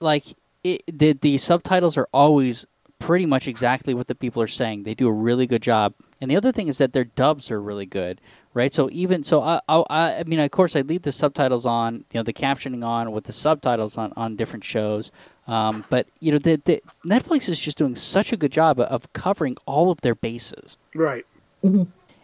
like 0.00 0.24
it, 0.64 0.82
the 0.86 1.12
the 1.12 1.36
subtitles 1.38 1.96
are 1.96 2.08
always 2.12 2.64
pretty 2.98 3.26
much 3.26 3.46
exactly 3.46 3.94
what 3.94 4.06
the 4.06 4.14
people 4.14 4.42
are 4.42 4.48
saying. 4.48 4.82
They 4.84 4.94
do 4.94 5.08
a 5.08 5.12
really 5.12 5.46
good 5.46 5.62
job. 5.62 5.94
And 6.20 6.30
the 6.30 6.36
other 6.36 6.50
thing 6.50 6.68
is 6.68 6.78
that 6.78 6.92
their 6.92 7.04
dubs 7.04 7.48
are 7.50 7.62
really 7.62 7.86
good, 7.86 8.20
right? 8.54 8.72
So 8.74 8.88
even 8.90 9.22
so, 9.24 9.40
I 9.40 9.60
I, 9.68 9.82
I 9.90 10.22
mean, 10.24 10.40
of 10.40 10.50
course, 10.50 10.74
I 10.74 10.80
leave 10.80 11.02
the 11.02 11.12
subtitles 11.12 11.64
on, 11.66 12.04
you 12.12 12.18
know, 12.18 12.22
the 12.22 12.32
captioning 12.32 12.84
on 12.84 13.12
with 13.12 13.24
the 13.24 13.32
subtitles 13.32 13.96
on 13.96 14.12
on 14.16 14.36
different 14.36 14.64
shows. 14.64 15.10
Um, 15.46 15.84
but 15.90 16.06
you 16.20 16.32
know, 16.32 16.38
the, 16.38 16.60
the 16.64 16.82
Netflix 17.06 17.48
is 17.48 17.58
just 17.58 17.78
doing 17.78 17.94
such 17.96 18.32
a 18.32 18.36
good 18.36 18.52
job 18.52 18.80
of 18.80 19.12
covering 19.12 19.56
all 19.66 19.90
of 19.90 20.00
their 20.02 20.14
bases 20.14 20.76
Right. 20.94 21.24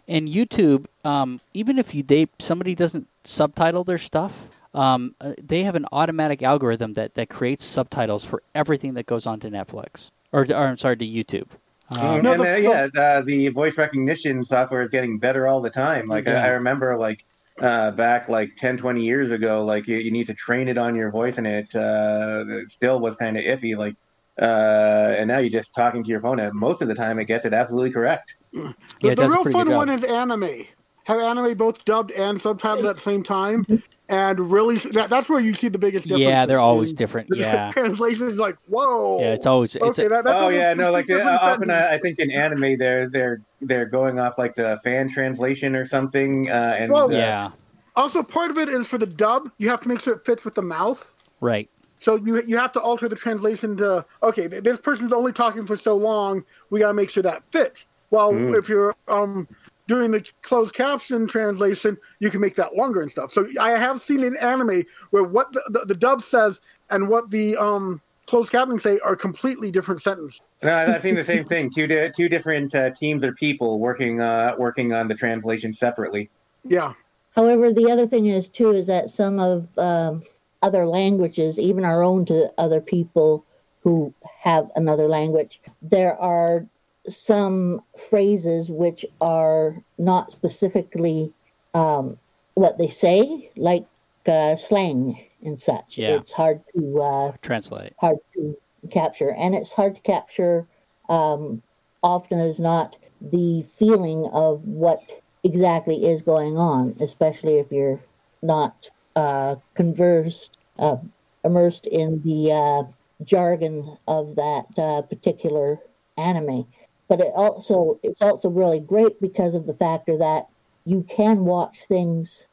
And 0.07 0.27
YouTube, 0.27 0.85
um, 1.03 1.39
even 1.53 1.77
if 1.79 1.93
you 1.95 2.03
they 2.03 2.27
somebody 2.39 2.75
doesn't 2.75 3.07
subtitle 3.23 3.83
their 3.83 3.97
stuff, 3.97 4.49
um, 4.73 5.15
uh, 5.21 5.33
they 5.41 5.63
have 5.63 5.75
an 5.75 5.85
automatic 5.91 6.43
algorithm 6.43 6.93
that, 6.93 7.15
that 7.15 7.29
creates 7.29 7.63
subtitles 7.63 8.25
for 8.25 8.43
everything 8.53 8.93
that 8.95 9.05
goes 9.05 9.25
onto 9.25 9.49
Netflix 9.49 10.11
or, 10.35 10.41
or 10.49 10.67
I'm 10.67 10.77
sorry 10.77 10.97
to 10.97 11.05
YouTube. 11.05 11.47
Um, 11.89 12.21
No, 12.21 12.33
and, 12.33 12.41
the- 12.41 12.53
uh, 12.53 12.57
yeah, 12.57 13.01
uh, 13.01 13.21
the 13.21 13.47
voice 13.49 13.77
recognition 13.77 14.43
software 14.43 14.83
is 14.83 14.89
getting 14.89 15.17
better 15.17 15.47
all 15.47 15.61
the 15.61 15.69
time. 15.69 16.07
Like 16.07 16.25
Yeah. 16.25 16.43
I, 16.43 16.47
I 16.47 16.49
remember, 16.49 16.97
like 16.97 17.23
uh, 17.61 17.91
back 17.91 18.27
like 18.27 18.55
10, 18.57 18.77
20 18.77 19.01
years 19.01 19.31
ago, 19.31 19.63
like 19.63 19.87
you, 19.87 19.97
you 19.97 20.11
need 20.11 20.27
to 20.27 20.33
train 20.33 20.67
it 20.67 20.77
on 20.77 20.93
your 20.95 21.09
voice, 21.09 21.37
and 21.37 21.47
it, 21.47 21.73
uh, 21.73 22.43
it 22.47 22.69
still 22.69 22.99
was 22.99 23.15
kind 23.15 23.37
of 23.37 23.43
iffy. 23.45 23.77
Like 23.77 23.95
uh, 24.41 25.15
and 25.17 25.27
now 25.27 25.37
you're 25.37 25.49
just 25.49 25.73
talking 25.73 26.03
to 26.03 26.09
your 26.09 26.19
phone, 26.21 26.39
and 26.39 26.53
most 26.53 26.81
of 26.81 26.87
the 26.87 26.95
time 26.95 27.19
it 27.19 27.25
gets 27.25 27.45
it 27.45 27.53
absolutely 27.53 27.91
correct. 27.91 28.35
The, 28.51 28.73
Yeah, 29.01 29.11
it 29.11 29.15
the 29.15 29.27
real 29.29 29.43
fun 29.45 29.69
one 29.71 29.89
is 29.89 30.03
anime. 30.03 30.65
Have 31.05 31.19
anime 31.19 31.55
both 31.55 31.85
dubbed 31.85 32.11
and 32.11 32.39
subtitled 32.39 32.89
at 32.89 32.95
the 32.95 33.01
same 33.01 33.21
time, 33.23 33.65
and 34.09 34.39
really 34.51 34.77
that, 34.77 35.09
that's 35.09 35.29
where 35.29 35.39
you 35.39 35.53
see 35.53 35.67
the 35.67 35.77
biggest 35.77 36.05
difference. 36.07 36.23
Yeah, 36.23 36.45
they're 36.45 36.59
always 36.59 36.93
different. 36.93 37.29
The 37.29 37.37
Yeah, 37.37 37.71
translations 37.73 38.39
like, 38.39 38.57
whoa. 38.67 39.19
yeah. 39.19 39.33
It's 39.33 39.45
always 39.45 39.75
it's 39.75 39.83
okay. 39.83 40.05
a, 40.05 40.09
that, 40.09 40.25
that's 40.25 40.41
oh 40.41 40.49
yeah, 40.49 40.73
no, 40.73 40.91
like 40.91 41.09
uh, 41.11 41.37
often. 41.41 41.69
I, 41.69 41.93
I 41.95 41.99
think 41.99 42.17
in 42.19 42.31
anime 42.31 42.77
they're 42.77 43.07
they're 43.09 43.41
they're 43.61 43.85
going 43.85 44.19
off 44.19 44.37
like 44.37 44.55
the 44.55 44.79
fan 44.83 45.09
translation 45.09 45.75
or 45.75 45.85
something, 45.85 46.49
uh, 46.49 46.75
and 46.79 46.91
Well, 46.91 47.13
uh, 47.13 47.17
yeah, 47.17 47.51
Also, 47.95 48.23
part 48.23 48.51
of 48.51 48.57
it 48.57 48.67
is 48.67 48.87
for 48.87 48.97
the 48.97 49.05
dub. 49.05 49.51
You 49.59 49.69
have 49.69 49.81
to 49.81 49.87
make 49.87 50.01
sure 50.01 50.13
it 50.15 50.25
fits 50.25 50.43
with 50.43 50.55
the 50.55 50.61
mouth. 50.63 51.13
right. 51.39 51.69
So 51.99 52.17
you 52.17 52.43
you 52.45 52.57
have 52.57 52.71
to 52.73 52.81
alter 52.81 53.07
the 53.07 53.15
translation 53.15 53.77
to 53.77 54.05
okay, 54.23 54.47
this 54.47 54.79
person's 54.79 55.13
only 55.13 55.31
talking 55.31 55.65
for 55.65 55.77
so 55.77 55.95
long. 55.95 56.43
We 56.69 56.79
gotta 56.79 56.93
make 56.93 57.09
sure 57.09 57.23
that 57.23 57.43
fits. 57.51 57.85
Well, 58.11 58.33
Mm. 58.33 58.57
if 58.57 58.69
you're 58.69 58.95
um 59.07 59.47
doing 59.87 60.11
the 60.11 60.27
closed 60.41 60.73
caption 60.73 61.27
translation, 61.27 61.97
you 62.19 62.29
can 62.31 62.41
make 62.41 62.55
that 62.55 62.75
longer 62.75 63.01
and 63.01 63.11
stuff. 63.11 63.31
So 63.31 63.45
I 63.59 63.71
have 63.71 64.01
seen 64.01 64.23
in 64.23 64.35
anime 64.37 64.83
where 65.11 65.23
what 65.23 65.51
the, 65.53 65.61
the, 65.69 65.85
the 65.85 65.95
dub 65.95 66.21
says 66.21 66.59
and 66.89 67.07
what 67.07 67.29
the 67.31 67.55
um 67.57 68.01
closed 68.27 68.51
captioning 68.51 68.81
say 68.81 68.99
are 69.05 69.15
completely 69.15 69.71
different 69.71 70.01
sentences. 70.01 70.41
No, 70.63 70.75
I've 70.75 71.01
seen 71.01 71.15
the 71.15 71.23
same 71.23 71.45
thing. 71.45 71.69
Two 71.69 71.87
di- 71.87 72.09
two 72.09 72.27
different 72.29 72.73
uh, 72.73 72.89
teams 72.91 73.23
or 73.23 73.33
people 73.33 73.79
working 73.79 74.21
uh, 74.21 74.55
working 74.57 74.93
on 74.93 75.07
the 75.07 75.15
translation 75.15 75.73
separately. 75.73 76.29
Yeah, 76.63 76.93
However, 77.35 77.73
the 77.73 77.91
other 77.91 78.07
thing 78.07 78.27
is 78.27 78.47
too 78.47 78.71
is 78.71 78.87
that 78.87 79.09
some 79.09 79.39
of 79.39 79.67
um, 79.77 80.23
other 80.65 80.87
languages, 80.87 81.59
even 81.59 81.85
our 81.85 82.01
own 82.01 82.25
to 82.25 82.51
other 82.57 82.81
people 82.81 83.45
who 83.81 84.11
have 84.41 84.71
another 84.75 85.07
language, 85.07 85.61
there 85.83 86.17
are 86.17 86.65
some 87.07 87.83
phrases 88.09 88.71
which 88.71 89.05
are 89.21 89.77
not 89.99 90.31
specifically 90.31 91.31
um, 91.75 92.17
what 92.55 92.79
they 92.79 92.89
say, 92.89 93.51
like 93.55 93.85
uh, 94.27 94.55
slang 94.55 95.23
and 95.43 95.61
such. 95.61 95.99
Yeah. 95.99 96.15
It's 96.15 96.31
hard 96.31 96.61
to 96.73 97.01
uh, 97.01 97.31
Translate. 97.43 97.93
hard 97.99 98.17
to 98.33 98.57
capture, 98.89 99.31
and 99.33 99.53
it's 99.53 99.71
hard 99.71 99.93
to 99.93 100.01
capture 100.01 100.65
um, 101.09 101.61
often 102.01 102.39
as 102.39 102.59
not 102.59 102.95
the 103.21 103.61
feeling 103.77 104.27
of 104.33 104.63
what 104.63 105.03
exactly 105.43 106.07
is 106.07 106.23
going 106.23 106.57
on, 106.57 106.95
especially 106.99 107.59
if 107.59 107.71
you're 107.71 108.01
not 108.41 108.89
uh, 109.15 109.55
conversed, 109.73 110.57
uh, 110.79 110.97
immersed 111.43 111.85
in 111.87 112.21
the 112.23 112.51
uh, 112.51 112.83
jargon 113.23 113.97
of 114.07 114.35
that 114.35 114.65
uh, 114.77 115.01
particular 115.03 115.79
anime. 116.17 116.65
But 117.07 117.21
it 117.21 117.31
also 117.35 117.99
it's 118.03 118.21
also 118.21 118.49
really 118.49 118.79
great 118.79 119.21
because 119.21 119.53
of 119.53 119.65
the 119.65 119.73
factor 119.73 120.17
that 120.17 120.47
you 120.85 121.03
can 121.03 121.45
watch 121.45 121.85
things, 121.87 122.45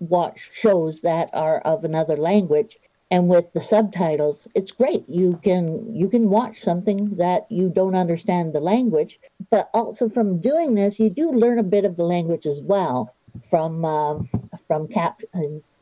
watch 0.00 0.50
shows 0.52 1.00
that 1.00 1.30
are 1.32 1.60
of 1.60 1.84
another 1.84 2.16
language, 2.16 2.78
and 3.10 3.28
with 3.28 3.52
the 3.52 3.62
subtitles 3.62 4.46
it's 4.54 4.70
great 4.70 5.04
you 5.08 5.38
can 5.42 5.94
you 5.94 6.08
can 6.08 6.30
watch 6.30 6.60
something 6.60 7.16
that 7.16 7.46
you 7.50 7.68
don't 7.68 7.94
understand 7.94 8.52
the 8.52 8.60
language 8.60 9.18
but 9.50 9.68
also 9.74 10.08
from 10.08 10.40
doing 10.40 10.74
this 10.74 10.98
you 10.98 11.10
do 11.10 11.32
learn 11.32 11.58
a 11.58 11.62
bit 11.62 11.84
of 11.84 11.96
the 11.96 12.04
language 12.04 12.46
as 12.46 12.62
well 12.62 13.14
from 13.48 13.84
um, 13.84 14.28
from 14.66 14.86
cap 14.86 15.20
uh, 15.34 15.40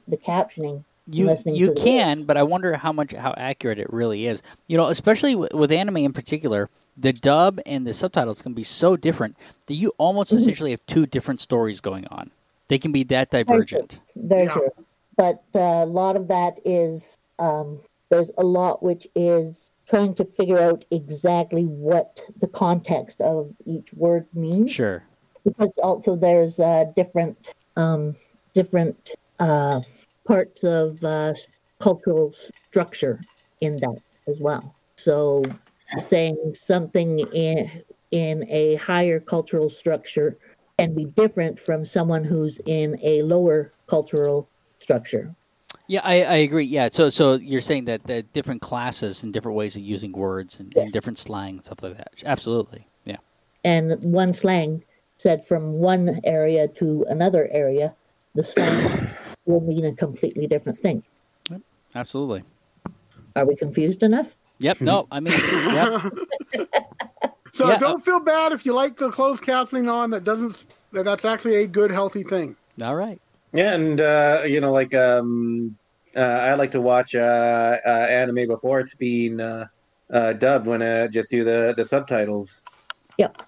the 0.08 0.16
captioning 0.16 0.84
You 1.06 1.36
you 1.46 1.72
can, 1.72 2.18
words. 2.18 2.26
but 2.26 2.36
I 2.36 2.42
wonder 2.42 2.76
how 2.76 2.92
much 2.92 3.12
how 3.12 3.34
accurate 3.36 3.78
it 3.78 3.92
really 3.92 4.26
is. 4.26 4.42
You 4.66 4.76
know, 4.76 4.88
especially 4.88 5.34
with, 5.34 5.52
with 5.54 5.72
anime 5.72 5.98
in 5.98 6.12
particular, 6.12 6.68
the 6.96 7.12
dub 7.12 7.60
and 7.66 7.86
the 7.86 7.94
subtitles 7.94 8.42
can 8.42 8.52
be 8.54 8.64
so 8.64 8.96
different 8.96 9.36
that 9.66 9.74
you 9.74 9.92
almost 9.98 10.30
Mm-hmm. 10.30 10.38
essentially 10.38 10.70
have 10.72 10.84
two 10.86 11.06
different 11.06 11.40
stories 11.40 11.80
going 11.80 12.06
on. 12.08 12.30
They 12.68 12.78
can 12.78 12.92
be 12.92 13.04
that 13.04 13.30
divergent. 13.30 14.00
very 14.16 14.44
Yeah. 14.44 14.52
true 14.52 14.70
but 15.16 15.42
uh, 15.56 15.58
a 15.58 15.86
lot 15.86 16.14
of 16.14 16.28
that 16.28 16.60
is 16.64 17.18
um, 17.40 17.80
there's 18.08 18.30
a 18.38 18.44
lot 18.44 18.82
which 18.84 19.06
is 19.16 19.70
trying 19.88 20.14
to 20.14 20.24
figure 20.24 20.60
out 20.60 20.84
exactly 20.92 21.64
what 21.64 22.20
the 22.40 22.46
context 22.46 23.20
of 23.20 23.50
each 23.66 23.92
word 23.94 24.26
means 24.32 24.70
Sure. 24.70 25.02
because 25.44 25.70
also 25.82 26.14
there's 26.14 26.60
uh, 26.60 26.84
different 26.94 27.36
um, 27.76 28.14
different 28.54 29.10
uh, 29.40 29.80
parts 30.28 30.62
of 30.62 31.02
uh, 31.02 31.32
cultural 31.80 32.32
structure 32.32 33.20
in 33.62 33.76
that 33.76 33.98
as 34.28 34.38
well. 34.38 34.74
So 34.96 35.42
saying 36.00 36.54
something 36.54 37.20
in 37.32 37.82
in 38.10 38.46
a 38.48 38.76
higher 38.76 39.20
cultural 39.20 39.70
structure 39.70 40.38
can 40.78 40.94
be 40.94 41.06
different 41.06 41.58
from 41.58 41.84
someone 41.84 42.24
who's 42.24 42.58
in 42.66 42.98
a 43.02 43.22
lower 43.22 43.72
cultural 43.86 44.48
structure. 44.78 45.34
Yeah, 45.86 46.00
I, 46.04 46.22
I 46.22 46.36
agree. 46.36 46.66
Yeah, 46.66 46.90
so 46.92 47.08
so 47.08 47.34
you're 47.34 47.62
saying 47.62 47.86
that 47.86 48.04
the 48.04 48.22
different 48.22 48.60
classes 48.60 49.22
and 49.22 49.32
different 49.32 49.56
ways 49.56 49.76
of 49.76 49.82
using 49.82 50.12
words 50.12 50.60
and, 50.60 50.76
and 50.76 50.92
different 50.92 51.18
slang 51.18 51.56
and 51.56 51.64
stuff 51.64 51.82
like 51.82 51.96
that. 51.96 52.12
Absolutely. 52.26 52.86
Yeah. 53.06 53.16
And 53.64 54.02
one 54.04 54.34
slang 54.34 54.84
said 55.16 55.46
from 55.46 55.72
one 55.72 56.20
area 56.24 56.68
to 56.68 57.06
another 57.08 57.48
area, 57.50 57.94
the 58.34 58.44
slang 58.44 59.07
will 59.48 59.60
mean 59.60 59.86
a 59.86 59.94
completely 59.94 60.46
different 60.46 60.78
thing. 60.78 61.02
Absolutely. 61.94 62.44
Are 63.34 63.46
we 63.46 63.56
confused 63.56 64.02
enough? 64.02 64.34
Yep. 64.58 64.80
No, 64.82 65.08
I 65.10 65.20
mean, 65.20 65.34
yep. 65.34 66.12
So 67.54 67.68
Yeah, 67.68 67.78
don't 67.78 68.04
feel 68.04 68.20
bad 68.20 68.52
if 68.52 68.64
you 68.64 68.72
like 68.72 68.96
the 68.98 69.10
closed 69.10 69.42
captioning 69.42 69.92
on. 69.92 70.10
That 70.10 70.22
doesn't. 70.22 70.62
That 70.92 71.04
that's 71.06 71.24
actually 71.24 71.56
a 71.56 71.66
good, 71.66 71.90
healthy 71.90 72.22
thing. 72.22 72.54
All 72.80 72.94
right. 72.94 73.20
Yeah, 73.52 73.74
and 73.74 74.00
uh, 74.00 74.42
you 74.46 74.60
know, 74.60 74.70
like 74.70 74.94
um, 74.94 75.76
uh, 76.14 76.20
I 76.20 76.54
like 76.54 76.70
to 76.72 76.80
watch 76.80 77.16
uh, 77.16 77.78
uh, 77.84 77.88
anime 77.88 78.46
before 78.46 78.78
it's 78.78 78.94
being 78.94 79.40
uh, 79.40 79.66
uh, 80.12 80.34
dubbed 80.34 80.68
when 80.68 80.82
I 80.82 81.08
just 81.08 81.32
do 81.32 81.42
the 81.42 81.74
the 81.76 81.84
subtitles. 81.84 82.62
Yep. 83.16 83.42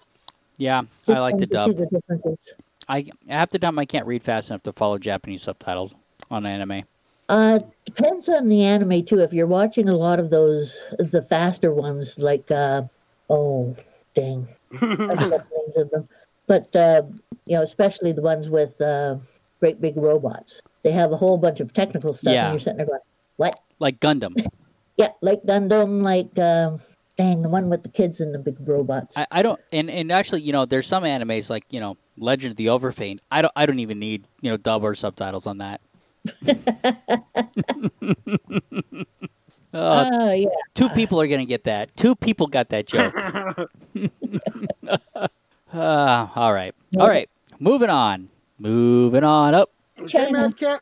Yeah, 0.56 0.82
Just 1.06 1.10
I 1.10 1.20
like 1.20 1.38
the 1.38 1.46
wanted 1.46 1.78
to 1.78 1.86
see 1.86 2.18
dub. 2.18 2.69
I 2.90 3.06
half 3.28 3.50
the 3.50 3.58
time 3.58 3.78
I 3.78 3.84
can't 3.86 4.06
read 4.06 4.22
fast 4.22 4.50
enough 4.50 4.64
to 4.64 4.72
follow 4.72 4.98
Japanese 4.98 5.42
subtitles 5.42 5.94
on 6.30 6.44
anime. 6.44 6.82
Uh, 7.28 7.60
depends 7.84 8.28
on 8.28 8.48
the 8.48 8.64
anime 8.64 9.04
too. 9.04 9.20
If 9.20 9.32
you're 9.32 9.46
watching 9.46 9.88
a 9.88 9.96
lot 9.96 10.18
of 10.18 10.30
those, 10.30 10.78
the 10.98 11.22
faster 11.22 11.72
ones, 11.72 12.18
like 12.18 12.50
uh, 12.50 12.82
oh, 13.30 13.76
dang, 14.16 14.48
I 14.72 14.76
forgot 14.76 15.16
the 15.16 15.46
names 15.56 15.76
of 15.76 15.90
them. 15.90 16.08
But 16.48 16.74
uh, 16.74 17.02
you 17.46 17.54
know, 17.56 17.62
especially 17.62 18.10
the 18.10 18.22
ones 18.22 18.48
with 18.48 18.80
uh, 18.80 19.16
great 19.60 19.80
big 19.80 19.96
robots, 19.96 20.60
they 20.82 20.90
have 20.90 21.12
a 21.12 21.16
whole 21.16 21.38
bunch 21.38 21.60
of 21.60 21.72
technical 21.72 22.12
stuff, 22.12 22.32
Yeah. 22.32 22.46
and 22.46 22.54
you're 22.54 22.58
sitting 22.60 22.78
there 22.78 22.86
going, 22.86 23.00
"What? 23.36 23.60
Like 23.78 24.00
Gundam. 24.00 24.34
Yeah, 24.96 25.12
like 25.22 25.42
Gundam, 25.44 26.02
like 26.02 26.38
um, 26.38 26.78
dang, 27.20 27.42
the 27.42 27.48
one 27.48 27.68
with 27.68 27.82
the 27.82 27.88
kids 27.88 28.20
and 28.20 28.34
the 28.34 28.38
big 28.38 28.56
robots." 28.66 29.16
I, 29.16 29.26
I 29.30 29.42
don't 29.42 29.60
and, 29.72 29.90
and 29.90 30.10
actually, 30.10 30.42
you 30.42 30.52
know, 30.52 30.64
there's 30.64 30.86
some 30.86 31.04
animes 31.04 31.50
like, 31.50 31.64
you 31.70 31.80
know, 31.80 31.96
Legend 32.16 32.52
of 32.52 32.56
the 32.56 32.66
Overfiend. 32.66 33.18
I 33.30 33.42
don't 33.42 33.52
I 33.56 33.66
don't 33.66 33.80
even 33.80 33.98
need, 33.98 34.26
you 34.40 34.50
know, 34.50 34.56
dub 34.56 34.84
or 34.84 34.94
subtitles 34.94 35.46
on 35.46 35.58
that. 35.58 35.80
uh, 36.46 39.04
Oh 39.72 40.32
yeah, 40.32 40.48
two 40.74 40.88
people 40.90 41.20
are 41.20 41.28
gonna 41.28 41.44
get 41.44 41.64
that. 41.64 41.96
Two 41.96 42.16
people 42.16 42.48
got 42.48 42.70
that 42.70 42.86
joke. 42.86 43.14
uh, 45.72 45.72
all 46.34 46.52
right. 46.52 46.74
All 46.98 47.08
right. 47.08 47.30
Moving 47.60 47.90
on. 47.90 48.28
Moving 48.58 49.22
on 49.22 49.54
up. 49.54 49.70
Okay, 50.00 50.30
Mad 50.30 50.56
Cat. 50.56 50.80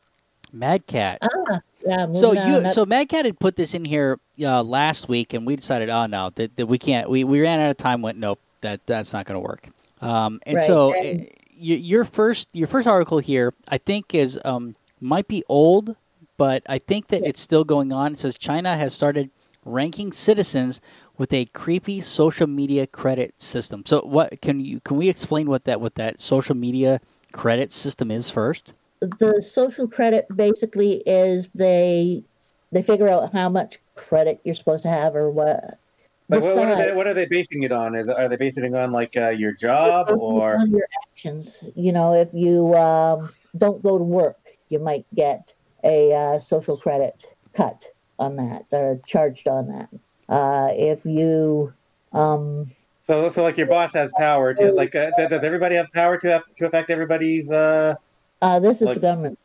Mad 0.51 0.87
Cat. 0.87 1.19
ah, 1.21 1.61
yeah. 1.85 2.11
So 2.11 2.33
you, 2.33 2.39
up. 2.39 2.73
so 2.73 2.85
Mad 2.85 3.09
Cat 3.09 3.25
had 3.25 3.39
put 3.39 3.55
this 3.55 3.73
in 3.73 3.85
here 3.85 4.19
uh, 4.41 4.63
last 4.63 5.07
week, 5.07 5.33
and 5.33 5.45
we 5.45 5.55
decided, 5.55 5.89
oh 5.89 6.05
no, 6.05 6.31
that, 6.35 6.55
that 6.57 6.65
we 6.67 6.77
can't. 6.77 7.09
We, 7.09 7.23
we 7.23 7.41
ran 7.41 7.59
out 7.59 7.71
of 7.71 7.77
time. 7.77 8.01
Went 8.01 8.17
nope, 8.17 8.39
that 8.61 8.85
that's 8.85 9.13
not 9.13 9.25
going 9.25 9.35
to 9.35 9.47
work. 9.47 9.69
Um, 10.01 10.39
and 10.45 10.55
Right, 10.55 10.65
so 10.65 10.93
uh, 10.95 11.25
your, 11.51 11.77
your 11.77 12.05
first 12.05 12.49
your 12.53 12.67
first 12.67 12.87
article 12.87 13.19
here, 13.19 13.53
I 13.67 13.77
think, 13.77 14.13
is 14.13 14.39
um, 14.45 14.75
might 14.99 15.27
be 15.27 15.43
old, 15.49 15.95
but 16.37 16.63
I 16.67 16.79
think 16.79 17.07
that 17.09 17.23
it's 17.25 17.41
still 17.41 17.63
going 17.63 17.91
on. 17.91 18.13
It 18.13 18.19
says 18.19 18.37
China 18.37 18.77
has 18.77 18.93
started 18.93 19.29
ranking 19.65 20.11
citizens 20.11 20.81
with 21.17 21.33
a 21.33 21.45
creepy 21.45 22.01
social 22.01 22.47
media 22.47 22.87
credit 22.87 23.41
system. 23.41 23.83
So 23.85 24.01
what 24.01 24.41
can 24.41 24.59
you 24.59 24.79
can 24.81 24.97
we 24.97 25.09
explain 25.09 25.49
what 25.49 25.65
that 25.65 25.81
what 25.81 25.95
that 25.95 26.19
social 26.19 26.55
media 26.55 27.01
credit 27.31 27.71
system 27.71 28.09
is 28.11 28.29
first? 28.29 28.73
The 29.01 29.41
social 29.41 29.87
credit 29.87 30.27
basically 30.35 31.03
is 31.05 31.49
they 31.55 32.23
they 32.71 32.83
figure 32.83 33.07
out 33.07 33.33
how 33.33 33.49
much 33.49 33.79
credit 33.95 34.39
you're 34.43 34.55
supposed 34.55 34.83
to 34.83 34.89
have 34.89 35.15
or 35.15 35.29
what. 35.29 35.79
Like, 36.31 36.43
what, 36.43 36.57
are 36.57 36.75
they 36.75 36.93
what 36.93 37.07
are 37.07 37.13
they 37.15 37.25
basing 37.25 37.63
it 37.63 37.71
on? 37.71 37.95
Are 37.95 38.27
they 38.29 38.35
basing 38.35 38.63
it 38.63 38.75
on 38.75 38.91
like 38.91 39.17
uh, 39.17 39.29
your 39.29 39.51
job 39.51 40.11
or 40.11 40.63
your 40.67 40.87
actions. 41.09 41.63
You 41.75 41.91
know, 41.91 42.13
if 42.13 42.29
you 42.33 42.75
um, 42.75 43.33
don't 43.57 43.81
go 43.81 43.97
to 43.97 44.03
work, 44.03 44.37
you 44.69 44.77
might 44.77 45.05
get 45.15 45.53
a 45.83 46.13
uh, 46.13 46.39
social 46.39 46.77
credit 46.77 47.25
cut 47.55 47.83
on 48.19 48.35
that 48.35 48.65
or 48.71 48.99
charged 49.07 49.47
on 49.47 49.69
that. 49.69 49.89
Uh, 50.31 50.69
if 50.73 51.03
you, 51.03 51.73
um, 52.13 52.69
So, 53.07 53.31
so 53.31 53.41
like 53.41 53.57
your 53.57 53.65
boss 53.65 53.91
has 53.93 54.11
power 54.15 54.53
to 54.53 54.71
like. 54.71 54.93
Uh, 54.93 55.09
does 55.17 55.29
does 55.31 55.43
everybody 55.43 55.73
have 55.75 55.91
power 55.91 56.19
to 56.19 56.29
have, 56.29 56.43
to 56.57 56.67
affect 56.67 56.91
everybody's? 56.91 57.49
Uh, 58.41 58.59
this 58.59 58.77
is 58.81 58.87
Like- 58.87 58.95
the 58.95 59.01
government. 59.01 59.39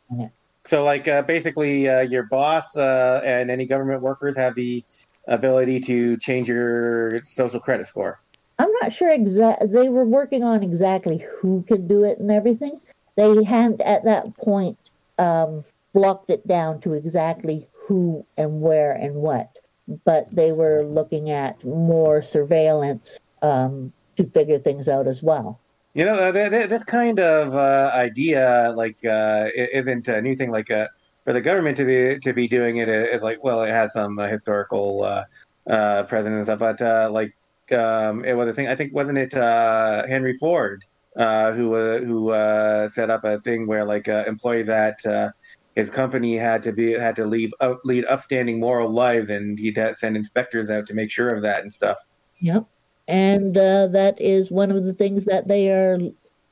so 0.65 0.83
like 0.83 1.07
uh, 1.07 1.21
basically, 1.23 1.87
uh, 1.89 2.01
your 2.01 2.23
boss 2.23 2.75
uh, 2.75 3.21
and 3.23 3.51
any 3.51 3.65
government 3.65 4.01
workers 4.01 4.37
have 4.37 4.55
the 4.55 4.83
ability 5.27 5.79
to 5.81 6.17
change 6.17 6.47
your 6.47 7.19
social 7.25 7.59
credit 7.59 7.87
score. 7.87 8.19
I'm 8.57 8.71
not 8.81 8.93
sure 8.93 9.11
exactly. 9.11 9.67
They 9.67 9.89
were 9.89 10.05
working 10.05 10.43
on 10.43 10.63
exactly 10.63 11.25
who 11.39 11.63
could 11.67 11.87
do 11.87 12.03
it 12.03 12.19
and 12.19 12.31
everything. 12.31 12.79
They 13.15 13.43
hadn't 13.43 13.81
at 13.81 14.05
that 14.05 14.35
point 14.37 14.77
um, 15.17 15.65
blocked 15.93 16.29
it 16.29 16.47
down 16.47 16.79
to 16.81 16.93
exactly 16.93 17.67
who 17.73 18.25
and 18.37 18.61
where 18.61 18.91
and 18.91 19.15
what, 19.15 19.57
but 20.05 20.33
they 20.33 20.51
were 20.51 20.83
looking 20.83 21.31
at 21.31 21.63
more 21.63 22.21
surveillance 22.21 23.19
um, 23.41 23.91
to 24.17 24.23
figure 24.25 24.59
things 24.59 24.87
out 24.87 25.07
as 25.07 25.21
well. 25.21 25.59
You 25.95 26.03
know, 26.03 26.15
uh, 26.15 26.31
th- 26.31 26.51
th- 26.51 26.69
this 26.69 26.83
kind 26.83 27.19
of 27.19 27.55
uh, 27.55 27.89
idea 27.93 28.73
like 28.75 29.03
uh, 29.05 29.47
isn't 29.55 30.07
a 30.09 30.21
new 30.21 30.35
thing. 30.35 30.51
Like 30.51 30.69
uh, 30.69 30.87
for 31.23 31.33
the 31.33 31.41
government 31.41 31.77
to 31.77 31.85
be 31.85 32.19
to 32.19 32.33
be 32.33 32.47
doing 32.47 32.77
it 32.77 32.89
is 32.89 33.23
like, 33.23 33.43
well, 33.43 33.63
it 33.63 33.71
has 33.71 33.93
some 33.93 34.19
uh, 34.19 34.27
historical 34.27 35.03
uh, 35.03 35.23
uh, 35.67 36.03
precedent 36.03 36.35
and 36.35 36.45
stuff. 36.45 36.59
But 36.59 36.81
uh, 36.81 37.09
like, 37.11 37.33
um, 37.71 38.25
it 38.25 38.33
was 38.33 38.49
a 38.49 38.53
thing. 38.53 38.67
I 38.67 38.75
think 38.75 38.93
wasn't 38.93 39.17
it 39.17 39.33
uh, 39.33 40.05
Henry 40.05 40.37
Ford 40.37 40.83
uh, 41.15 41.53
who 41.53 41.75
uh, 41.75 41.99
who 41.99 42.31
uh, 42.31 42.89
set 42.89 43.09
up 43.09 43.23
a 43.23 43.39
thing 43.39 43.67
where 43.67 43.85
like 43.85 44.09
uh, 44.09 44.25
employee 44.27 44.63
that 44.63 45.05
uh, 45.05 45.31
his 45.75 45.89
company 45.89 46.37
had 46.37 46.61
to 46.63 46.73
be 46.73 46.91
had 46.91 47.15
to 47.15 47.25
leave 47.25 47.53
lead 47.83 48.05
upstanding 48.05 48.59
moral 48.59 48.91
lives, 48.91 49.29
and 49.29 49.57
he'd 49.57 49.79
send 49.97 50.17
inspectors 50.17 50.69
out 50.69 50.85
to 50.87 50.93
make 50.93 51.11
sure 51.11 51.29
of 51.29 51.41
that 51.43 51.61
and 51.61 51.73
stuff. 51.73 51.97
Yep. 52.39 52.65
And 53.07 53.57
uh, 53.57 53.87
that 53.87 54.19
is 54.19 54.51
one 54.51 54.71
of 54.71 54.83
the 54.83 54.93
things 54.93 55.25
that 55.25 55.47
they 55.47 55.69
are 55.69 55.99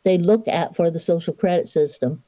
they 0.04 0.18
look 0.18 0.48
at 0.48 0.76
for 0.76 0.92
the 0.92 1.00
social 1.00 1.34
credit 1.34 1.68
system. 1.70 2.22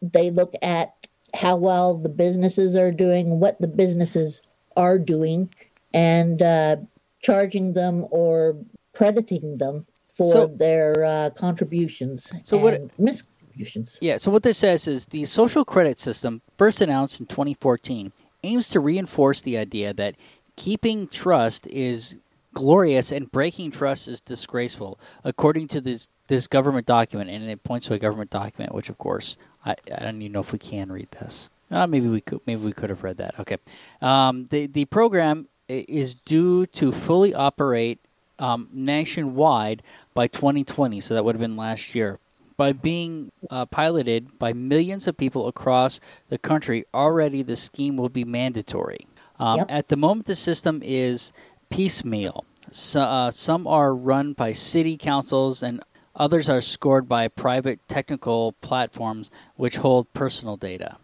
They 0.00 0.30
look 0.30 0.54
at 0.62 0.94
how 1.34 1.56
well 1.56 1.96
the 1.96 2.08
businesses 2.08 2.74
are 2.74 2.90
doing, 2.90 3.38
what 3.38 3.60
the 3.60 3.66
businesses 3.66 4.40
are 4.76 4.98
doing, 4.98 5.52
and 5.92 6.40
uh, 6.40 6.76
charging 7.20 7.74
them 7.74 8.06
or 8.10 8.56
crediting 8.94 9.58
them 9.58 9.86
for 10.08 10.32
So- 10.32 10.46
their 10.46 11.04
uh, 11.04 11.30
contributions 11.30 12.32
So 12.42 12.56
what- 12.58 12.74
and 12.74 12.90
miscontributions. 12.98 13.98
Yeah, 14.00 14.16
so 14.16 14.30
what 14.30 14.42
this 14.42 14.58
says 14.58 14.88
is 14.88 15.06
the 15.06 15.24
social 15.26 15.64
credit 15.64 15.98
system, 16.00 16.40
first 16.56 16.80
announced 16.80 17.20
in 17.20 17.26
2014, 17.26 18.12
aims 18.42 18.70
to 18.70 18.80
reinforce 18.80 19.40
the 19.42 19.58
idea 19.58 19.92
that 19.94 20.14
keeping 20.56 21.06
trust 21.08 21.66
is 21.66 22.16
glorious 22.54 23.12
and 23.12 23.30
breaking 23.30 23.70
trust 23.70 24.08
is 24.08 24.20
disgraceful, 24.20 24.98
according 25.24 25.68
to 25.68 25.80
this 25.80 26.08
this 26.28 26.46
government 26.46 26.86
document, 26.86 27.30
and 27.30 27.48
it 27.48 27.64
points 27.64 27.86
to 27.86 27.94
a 27.94 27.98
government 27.98 28.30
document, 28.30 28.74
which 28.74 28.88
of 28.88 28.98
course 28.98 29.36
I, 29.64 29.76
I 29.96 30.04
don't 30.04 30.20
even 30.20 30.32
know 30.32 30.40
if 30.40 30.52
we 30.52 30.58
can 30.58 30.92
read 30.92 31.10
this. 31.12 31.50
Uh, 31.70 31.86
maybe 31.86 32.08
we 32.08 32.20
could 32.20 32.40
maybe 32.46 32.64
we 32.64 32.72
could 32.72 32.90
have 32.90 33.02
read 33.04 33.18
that. 33.18 33.38
Okay, 33.40 33.58
um, 34.02 34.46
the 34.50 34.66
the 34.66 34.84
program 34.86 35.48
is 35.68 36.14
due 36.14 36.66
to 36.66 36.92
fully 36.92 37.34
operate 37.34 37.98
um, 38.38 38.68
nationwide 38.72 39.82
by 40.14 40.26
2020, 40.26 41.00
so 41.00 41.14
that 41.14 41.24
would 41.24 41.34
have 41.34 41.40
been 41.40 41.56
last 41.56 41.94
year. 41.94 42.18
By 42.56 42.72
being 42.72 43.30
uh, 43.50 43.66
piloted 43.66 44.38
by 44.38 44.52
millions 44.52 45.06
of 45.06 45.16
people 45.16 45.46
across 45.46 46.00
the 46.28 46.38
country, 46.38 46.84
already 46.92 47.42
the 47.42 47.54
scheme 47.54 47.96
will 47.96 48.08
be 48.08 48.24
mandatory. 48.24 49.06
Um, 49.38 49.58
Yep. 49.58 49.66
At 49.70 49.88
the 49.88 49.96
moment, 49.96 50.26
the 50.26 50.34
system 50.34 50.82
is 50.84 51.32
piecemeal. 51.70 52.44
So, 52.70 53.00
uh, 53.00 53.30
some 53.30 53.66
are 53.66 53.94
run 53.94 54.34
by 54.34 54.52
city 54.52 54.96
councils, 54.96 55.62
and 55.62 55.82
others 56.14 56.48
are 56.48 56.60
scored 56.60 57.08
by 57.08 57.28
private 57.28 57.80
technical 57.88 58.52
platforms 58.60 59.30
which 59.56 59.76
hold 59.76 60.12
personal 60.12 60.56
data. 60.56 60.96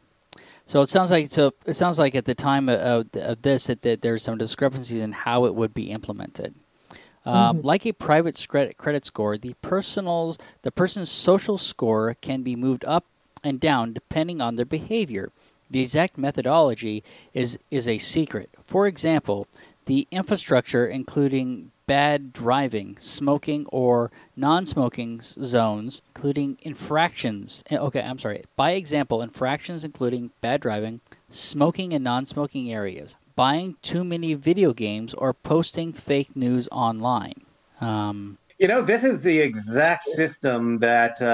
So 0.66 0.80
it 0.80 0.90
sounds 0.90 1.10
like 1.10 1.30
so. 1.30 1.52
It 1.66 1.74
sounds 1.76 1.98
like 1.98 2.14
at 2.14 2.24
the 2.24 2.34
time 2.34 2.68
of, 2.68 3.14
of, 3.14 3.42
this 3.42 3.66
that, 3.66 3.82
that 3.82 4.02
there's 4.02 4.22
some 4.22 4.38
discrepancies 4.38 5.02
in 5.02 5.12
how 5.12 5.44
it 5.44 5.54
would 5.54 5.74
be 5.74 5.90
implemented. 5.90 6.54
Um, 7.26 7.62
Like 7.62 7.86
a 7.86 7.92
private 7.92 8.44
credit 8.48 8.76
credit 8.76 9.04
score, 9.04 9.36
the 9.36 9.54
personal's 9.60 10.38
the 10.62 10.72
person's 10.72 11.10
social 11.10 11.58
score 11.58 12.16
can 12.20 12.42
be 12.42 12.56
moved 12.56 12.84
up 12.86 13.04
and 13.42 13.60
down 13.60 13.92
depending 13.92 14.40
on 14.40 14.56
their 14.56 14.64
behavior. 14.64 15.30
The 15.70 15.80
exact 15.80 16.16
methodology 16.16 17.02
is 17.34 17.58
is 17.70 17.86
a 17.86 17.98
secret. 17.98 18.50
For 18.64 18.86
example, 18.86 19.46
the 19.86 20.06
infrastructure, 20.10 20.86
including 20.86 21.70
bad 21.86 22.32
driving, 22.32 22.96
smoking, 22.98 23.66
or 23.66 24.10
non-smoking 24.36 25.20
zones, 25.20 26.02
including 26.14 26.56
infractions. 26.62 27.62
eh, 27.70 27.76
Okay, 27.76 28.00
I'm 28.00 28.18
sorry. 28.18 28.44
By 28.56 28.72
example, 28.72 29.20
infractions 29.20 29.84
including 29.84 30.30
bad 30.40 30.60
driving, 30.62 31.00
smoking 31.28 31.92
in 31.92 32.02
non-smoking 32.02 32.72
areas, 32.72 33.16
buying 33.36 33.76
too 33.82 34.04
many 34.04 34.34
video 34.34 34.72
games, 34.72 35.12
or 35.14 35.34
posting 35.34 35.92
fake 35.92 36.34
news 36.34 36.68
online. 36.72 37.42
Um, 37.80 38.38
You 38.58 38.68
know, 38.68 38.82
this 38.82 39.04
is 39.04 39.20
the 39.22 39.40
exact 39.40 40.04
system 40.06 40.78
that 40.78 41.20
uh, 41.20 41.26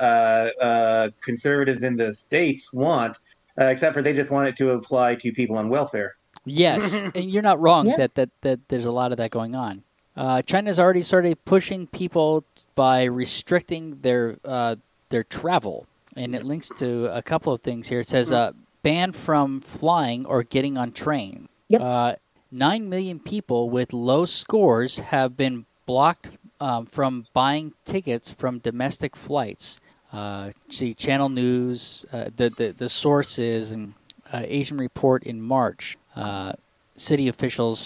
uh, 0.00 0.64
uh, 0.64 1.10
conservatives 1.20 1.82
in 1.82 1.96
the 1.96 2.14
states 2.14 2.72
want, 2.72 3.18
uh, 3.60 3.64
except 3.64 3.92
for 3.94 4.00
they 4.00 4.14
just 4.14 4.30
want 4.30 4.48
it 4.48 4.56
to 4.56 4.70
apply 4.70 5.16
to 5.16 5.32
people 5.32 5.56
on 5.58 5.68
welfare. 5.68 6.14
Yes, 6.50 7.02
and 7.14 7.30
you're 7.30 7.42
not 7.42 7.60
wrong 7.60 7.86
Yeah. 7.88 7.96
that, 7.98 8.14
that 8.16 8.30
that 8.42 8.68
there's 8.68 8.86
a 8.86 8.92
lot 8.92 9.12
of 9.12 9.18
that 9.18 9.30
going 9.30 9.54
on. 9.54 9.82
Uh, 10.16 10.42
China's 10.42 10.80
already 10.80 11.02
started 11.02 11.44
pushing 11.44 11.86
people 11.86 12.44
by 12.74 13.04
restricting 13.04 13.98
their 14.02 14.36
uh, 14.44 14.76
their 15.10 15.24
travel, 15.24 15.86
and 16.16 16.34
it 16.34 16.44
links 16.44 16.68
to 16.78 17.06
a 17.16 17.22
couple 17.22 17.52
of 17.52 17.62
things 17.62 17.88
here. 17.88 18.00
It 18.00 18.08
says 18.08 18.32
uh, 18.32 18.52
ban 18.82 19.12
from 19.12 19.60
flying 19.60 20.26
or 20.26 20.42
getting 20.42 20.76
on 20.76 20.92
train. 20.92 21.48
Yep. 21.68 21.80
Uh, 21.80 22.14
Nine 22.50 22.88
million 22.88 23.20
people 23.20 23.68
with 23.68 23.92
low 23.92 24.24
scores 24.24 24.98
have 24.98 25.36
been 25.36 25.66
blocked 25.84 26.30
um, 26.60 26.86
from 26.86 27.26
buying 27.34 27.74
tickets 27.84 28.32
from 28.32 28.58
domestic 28.58 29.14
flights. 29.14 29.78
Uh, 30.14 30.52
see, 30.70 30.94
Channel 30.94 31.28
News, 31.28 32.06
uh, 32.10 32.30
the, 32.34 32.48
the 32.48 32.70
the 32.72 32.88
source 32.88 33.38
is 33.38 33.70
an 33.70 33.94
uh, 34.32 34.40
Asian 34.46 34.78
report 34.78 35.24
in 35.24 35.42
March. 35.42 35.98
Uh, 36.18 36.52
city 36.96 37.28
officials 37.28 37.78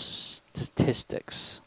statistics. 0.54 1.60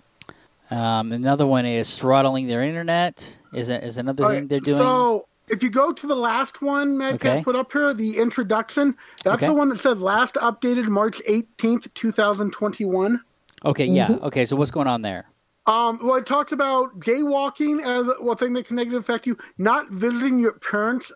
Um, 0.71 1.11
another 1.11 1.45
one 1.45 1.65
is 1.65 1.95
throttling 1.97 2.47
their 2.47 2.63
internet. 2.63 3.37
Is 3.53 3.69
a, 3.69 3.83
is 3.83 3.97
another 3.99 4.23
All 4.23 4.29
thing 4.31 4.39
right, 4.41 4.49
they're 4.49 4.59
doing. 4.59 4.77
So 4.77 5.27
if 5.47 5.61
you 5.61 5.69
go 5.69 5.91
to 5.91 6.07
the 6.07 6.15
last 6.15 6.61
one, 6.63 6.97
Matt 6.97 7.15
Okay. 7.15 7.43
put 7.43 7.55
up 7.55 7.71
here, 7.71 7.93
the 7.93 8.17
introduction, 8.17 8.95
that's 9.23 9.35
Okay. 9.35 9.47
the 9.47 9.53
one 9.53 9.69
that 9.69 9.79
says 9.79 10.01
last 10.01 10.35
updated 10.35 10.87
March 10.87 11.21
18th, 11.29 11.93
2021. 11.93 13.21
okay, 13.63 13.85
yeah. 13.85 14.17
Okay, 14.23 14.45
so 14.45 14.55
what's 14.55 14.71
going 14.71 14.87
on 14.87 15.01
there? 15.03 15.27
Um, 15.67 15.99
well, 16.03 16.15
it 16.15 16.25
talks 16.25 16.51
about 16.51 16.99
jaywalking 16.99 17.83
as 17.83 18.07
one 18.19 18.37
thing 18.37 18.53
that 18.53 18.65
can 18.67 18.75
negatively 18.75 18.99
affect 18.99 19.25
you, 19.27 19.37
not 19.57 19.89
visiting 19.91 20.39
your 20.39 20.53
parents 20.53 21.11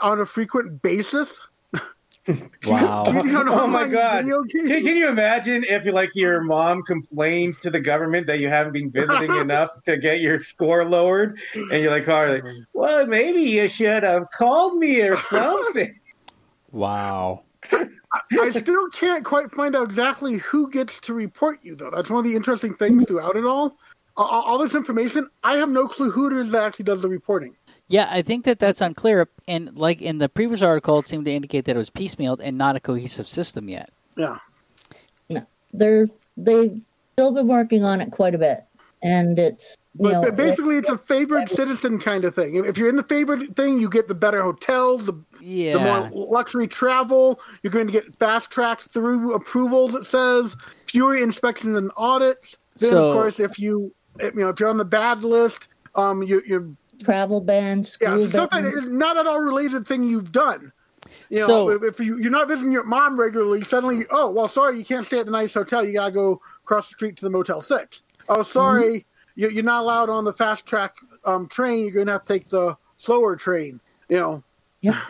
on 0.00 0.20
a 0.20 0.26
frequent 0.26 0.80
basis. 0.82 1.40
Wow. 2.66 3.04
Cheating 3.06 3.36
oh 3.36 3.40
on 3.40 3.48
oh 3.48 3.66
my 3.66 3.88
god! 3.88 4.24
Can, 4.24 4.68
can 4.68 4.84
you 4.84 5.08
imagine 5.08 5.64
if 5.64 5.84
like 5.86 6.10
your 6.14 6.40
mom 6.40 6.82
complains 6.84 7.58
to 7.60 7.70
the 7.70 7.80
government 7.80 8.28
that 8.28 8.38
you 8.38 8.48
haven't 8.48 8.72
been 8.72 8.90
visiting 8.90 9.36
enough 9.40 9.70
to 9.84 9.96
get 9.96 10.20
your 10.20 10.40
score 10.40 10.84
lowered, 10.84 11.40
and 11.54 11.82
you're 11.82 11.90
like, 11.90 12.06
oh, 12.06 12.26
like, 12.26 12.44
well, 12.72 13.06
maybe 13.06 13.40
you 13.40 13.66
should 13.66 14.04
have 14.04 14.30
called 14.30 14.78
me 14.78 15.00
or 15.02 15.16
something. 15.30 15.98
Wow. 16.70 17.42
I 17.72 18.50
still 18.50 18.88
can't 18.90 19.24
quite 19.24 19.50
find 19.50 19.74
out 19.74 19.84
exactly 19.84 20.36
who 20.36 20.70
gets 20.70 21.00
to 21.00 21.14
report 21.14 21.58
you, 21.62 21.74
though. 21.74 21.90
That's 21.90 22.10
one 22.10 22.18
of 22.20 22.24
the 22.24 22.36
interesting 22.36 22.74
things 22.74 23.06
throughout 23.06 23.36
it 23.36 23.44
all. 23.44 23.76
All, 24.16 24.28
all 24.28 24.58
this 24.58 24.74
information, 24.74 25.28
I 25.42 25.56
have 25.56 25.70
no 25.70 25.88
clue 25.88 26.10
who 26.10 26.26
it 26.26 26.34
is 26.34 26.52
that 26.52 26.62
actually 26.62 26.84
does 26.84 27.00
the 27.02 27.08
reporting. 27.08 27.56
Yeah, 27.92 28.08
I 28.10 28.22
think 28.22 28.46
that 28.46 28.58
that's 28.58 28.80
unclear. 28.80 29.28
And 29.46 29.76
like 29.76 30.00
in 30.00 30.16
the 30.16 30.30
previous 30.30 30.62
article, 30.62 30.98
it 30.98 31.06
seemed 31.06 31.26
to 31.26 31.30
indicate 31.30 31.66
that 31.66 31.76
it 31.76 31.78
was 31.78 31.90
piecemealed 31.90 32.40
and 32.42 32.56
not 32.56 32.74
a 32.74 32.80
cohesive 32.80 33.28
system 33.28 33.68
yet. 33.68 33.90
Yeah. 34.16 34.38
They're 35.74 36.06
they've 36.36 36.80
still 37.12 37.32
been 37.32 37.48
working 37.48 37.84
on 37.84 38.00
it 38.00 38.10
quite 38.10 38.34
a 38.34 38.38
bit, 38.38 38.64
and 39.02 39.38
it's 39.38 39.76
you 39.98 40.04
But, 40.04 40.12
know 40.12 40.22
but 40.22 40.36
basically, 40.36 40.76
it's 40.76 40.88
a 40.88 40.96
favored 40.98 41.48
citizen 41.48 41.98
kind 41.98 42.24
of 42.24 42.34
thing. 42.34 42.54
If 42.56 42.76
you're 42.78 42.88
in 42.88 42.96
the 42.96 43.02
favored 43.02 43.56
thing, 43.56 43.78
you 43.80 43.88
get 43.88 44.08
the 44.08 44.14
better 44.14 44.42
hotels, 44.42 45.04
the, 45.06 45.14
Yeah. 45.40 45.72
the 45.74 45.80
more 45.80 46.26
luxury 46.28 46.66
travel. 46.66 47.40
You're 47.62 47.70
going 47.72 47.86
to 47.86 47.92
get 47.92 48.18
fast 48.18 48.50
tracked 48.50 48.90
through 48.92 49.34
approvals. 49.34 49.94
It 49.94 50.04
says 50.04 50.56
fewer 50.86 51.16
inspections 51.16 51.76
and 51.76 51.90
audits. 51.96 52.56
Then, 52.76 52.90
So- 52.90 53.08
of 53.10 53.14
course, 53.14 53.38
if 53.40 53.58
you 53.58 53.94
you 54.20 54.32
know 54.34 54.48
if 54.50 54.60
you're 54.60 54.68
on 54.70 54.78
the 54.78 54.84
bad 54.84 55.24
list, 55.24 55.68
um, 55.94 56.22
you 56.22 56.42
you 56.46 56.76
travel 57.02 57.40
bans, 57.40 57.98
yeah, 58.00 58.14
school 58.16 58.30
something 58.30 58.62
bans. 58.64 58.74
is 58.76 58.84
not 58.90 59.16
at 59.16 59.26
all 59.26 59.40
related 59.40 59.86
thing 59.86 60.02
you've 60.04 60.32
done. 60.32 60.72
You 61.28 61.40
know, 61.40 61.46
So- 61.46 61.70
if, 61.70 61.82
if 61.82 62.00
you, 62.06 62.18
you're 62.18 62.30
not 62.30 62.48
visiting 62.48 62.72
your 62.72 62.84
mom 62.84 63.18
regularly, 63.18 63.62
suddenly, 63.64 64.04
oh, 64.10 64.30
well, 64.30 64.48
sorry, 64.48 64.78
you 64.78 64.84
can't 64.84 65.04
stay 65.06 65.18
at 65.18 65.26
the 65.26 65.32
nice 65.32 65.54
hotel. 65.54 65.84
You 65.84 65.92
gotta 65.94 66.12
go 66.12 66.40
across 66.64 66.88
the 66.88 66.94
street 66.94 67.16
to 67.16 67.24
the 67.24 67.30
Motel 67.30 67.60
Six. 67.60 68.02
Oh, 68.28 68.42
sorry, 68.42 69.04
you, 69.34 69.48
you're 69.50 69.64
not 69.64 69.82
allowed 69.82 70.08
on 70.10 70.24
the 70.24 70.32
fast 70.32 70.64
track 70.66 70.94
um, 71.24 71.48
train. 71.48 71.82
You're 71.84 71.92
going 71.92 72.06
to 72.06 72.12
have 72.12 72.24
to 72.24 72.32
take 72.32 72.48
the 72.48 72.76
slower 72.98 73.34
train. 73.36 73.80
You 74.08 74.20
know, 74.20 74.42
Yeah. 74.80 75.00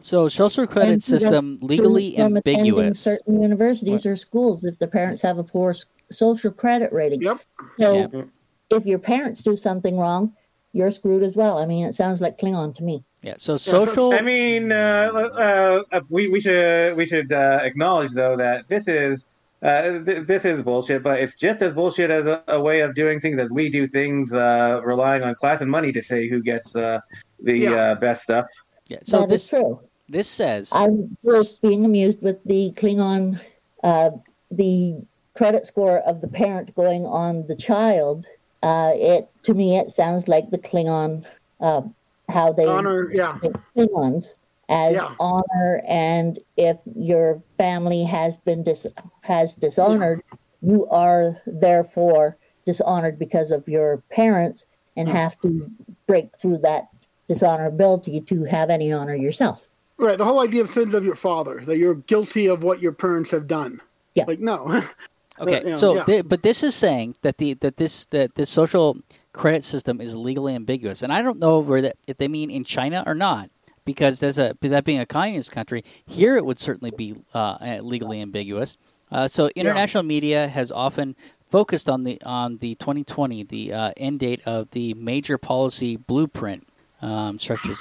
So 0.00 0.28
social 0.28 0.66
credit 0.66 0.92
And 0.92 1.02
system 1.02 1.58
legally 1.62 2.14
from 2.16 2.36
attending 2.36 2.60
ambiguous. 2.68 3.00
certain 3.00 3.40
universities 3.40 4.04
or 4.06 4.16
schools 4.16 4.64
if 4.64 4.78
the 4.78 4.86
parents 4.86 5.20
have 5.22 5.38
a 5.38 5.42
poor 5.44 5.74
social 6.10 6.50
credit 6.52 6.92
rating. 6.92 7.22
Yep. 7.22 7.40
So 7.80 7.94
Yeah. 8.12 8.22
if 8.70 8.86
your 8.86 8.98
parents 8.98 9.42
do 9.42 9.56
something 9.56 9.96
wrong, 9.96 10.32
you're 10.74 10.90
screwed 10.90 11.22
as 11.22 11.36
well. 11.36 11.56
I 11.58 11.64
mean, 11.66 11.86
it 11.86 11.94
sounds 11.94 12.20
like 12.20 12.36
Klingon 12.36 12.74
to 12.76 12.82
me. 12.82 13.02
Yeah. 13.22 13.34
So 13.38 13.56
social. 13.56 14.12
I 14.12 14.20
mean, 14.20 14.70
uh, 14.72 14.74
uh, 14.76 16.00
we 16.10 16.28
we 16.28 16.40
should 16.40 16.96
we 16.96 17.06
should 17.06 17.32
uh, 17.32 17.60
acknowledge 17.62 18.10
though 18.12 18.36
that 18.36 18.68
this 18.68 18.86
is 18.88 19.24
uh, 19.62 20.00
th- 20.04 20.26
this 20.26 20.44
is 20.44 20.60
bullshit, 20.62 21.02
but 21.02 21.20
it's 21.20 21.36
just 21.36 21.62
as 21.62 21.72
bullshit 21.72 22.10
as 22.10 22.26
a, 22.26 22.42
a 22.48 22.60
way 22.60 22.80
of 22.80 22.94
doing 22.94 23.18
things 23.20 23.40
as 23.40 23.50
we 23.50 23.70
do 23.70 23.86
things, 23.86 24.32
uh, 24.34 24.80
relying 24.84 25.22
on 25.22 25.34
class 25.36 25.62
and 25.62 25.70
money 25.70 25.90
to 25.92 26.02
say 26.02 26.28
who 26.28 26.42
gets 26.42 26.76
uh, 26.76 27.00
the 27.40 27.56
Yeah. 27.56 27.70
uh, 27.72 27.94
best 27.94 28.24
stuff. 28.24 28.46
yeah. 28.88 28.98
So 29.04 29.20
That 29.20 29.26
is 29.26 29.30
this 29.30 29.48
true. 29.50 29.80
this 30.08 30.28
says 30.28 30.70
I'm 30.74 31.16
just 31.24 31.62
being 31.62 31.84
amused 31.86 32.20
with 32.20 32.42
the 32.44 32.72
Klingon, 32.76 33.40
uh, 33.84 34.10
the 34.50 34.96
credit 35.34 35.66
score 35.66 35.98
of 36.00 36.20
the 36.20 36.28
parent 36.28 36.74
going 36.74 37.06
on 37.06 37.46
the 37.46 37.56
child. 37.56 38.26
Uh, 38.64 38.92
it 38.94 39.28
to 39.42 39.52
me, 39.52 39.76
it 39.76 39.90
sounds 39.90 40.26
like 40.26 40.50
the 40.50 40.56
Klingon, 40.58 41.24
uh, 41.60 41.82
how 42.30 42.50
they 42.50 42.64
honor. 42.64 43.10
Yeah, 43.12 43.38
Klingons 43.76 44.34
as 44.70 44.94
Yeah. 44.94 45.14
honor, 45.20 45.82
and 45.86 46.38
if 46.56 46.78
your 46.96 47.42
family 47.58 48.04
has 48.04 48.38
been 48.38 48.62
dis- 48.64 48.86
has 49.20 49.54
dishonored, 49.54 50.22
you 50.62 50.86
are 50.86 51.36
therefore 51.46 52.38
dishonored 52.64 53.18
because 53.18 53.50
of 53.50 53.68
your 53.68 54.02
parents, 54.10 54.64
and 54.96 55.10
have 55.10 55.38
to 55.40 55.68
break 56.08 56.30
through 56.40 56.56
that 56.58 56.88
dishonorability 57.28 58.26
to 58.28 58.44
have 58.44 58.70
any 58.70 58.92
honor 58.92 59.14
yourself. 59.14 59.68
right. 59.98 60.16
The 60.16 60.24
whole 60.24 60.40
idea 60.40 60.62
of 60.62 60.70
sins 60.70 60.94
of 60.94 61.04
your 61.04 61.16
father 61.16 61.62
that 61.66 61.76
you're 61.76 61.96
guilty 61.96 62.46
of 62.46 62.62
what 62.62 62.80
your 62.80 62.92
parents 62.92 63.30
have 63.30 63.46
done. 63.46 63.80
Yeah. 64.14 64.24
Like 64.26 64.40
no. 64.40 64.82
Okay, 65.40 65.62
you 65.64 65.70
know, 65.70 65.74
so 65.74 65.94
yeah. 65.96 66.04
thi- 66.04 66.22
but 66.22 66.42
this 66.42 66.62
is 66.62 66.74
saying 66.74 67.16
that 67.22 67.38
the 67.38 67.54
that 67.54 67.76
this 67.76 68.06
that 68.06 68.34
this 68.34 68.50
social 68.50 68.98
credit 69.32 69.64
system 69.64 70.00
is 70.00 70.16
legally 70.16 70.54
ambiguous, 70.54 71.02
and 71.02 71.12
I 71.12 71.22
don't 71.22 71.38
know 71.38 71.58
where 71.58 71.82
that 71.82 71.96
if 72.06 72.18
they 72.18 72.28
mean 72.28 72.50
in 72.50 72.64
China 72.64 73.02
or 73.06 73.14
not, 73.14 73.50
because 73.84 74.20
there's 74.20 74.38
a 74.38 74.56
that 74.60 74.84
being 74.84 75.00
a 75.00 75.06
communist 75.06 75.52
country 75.52 75.84
here, 76.06 76.36
it 76.36 76.44
would 76.44 76.58
certainly 76.58 76.90
be 76.92 77.16
uh, 77.34 77.78
legally 77.82 78.20
ambiguous. 78.20 78.76
Uh, 79.10 79.28
so 79.28 79.48
international 79.54 80.02
media 80.04 80.48
has 80.48 80.72
often 80.72 81.14
focused 81.48 81.88
on 81.88 82.02
the 82.02 82.20
on 82.22 82.58
the 82.58 82.74
2020 82.76 83.44
the 83.44 83.72
uh, 83.72 83.92
end 83.96 84.20
date 84.20 84.40
of 84.46 84.70
the 84.72 84.94
major 84.94 85.38
policy 85.38 85.96
blueprint 85.96 86.66
um, 87.02 87.38
structures. 87.38 87.80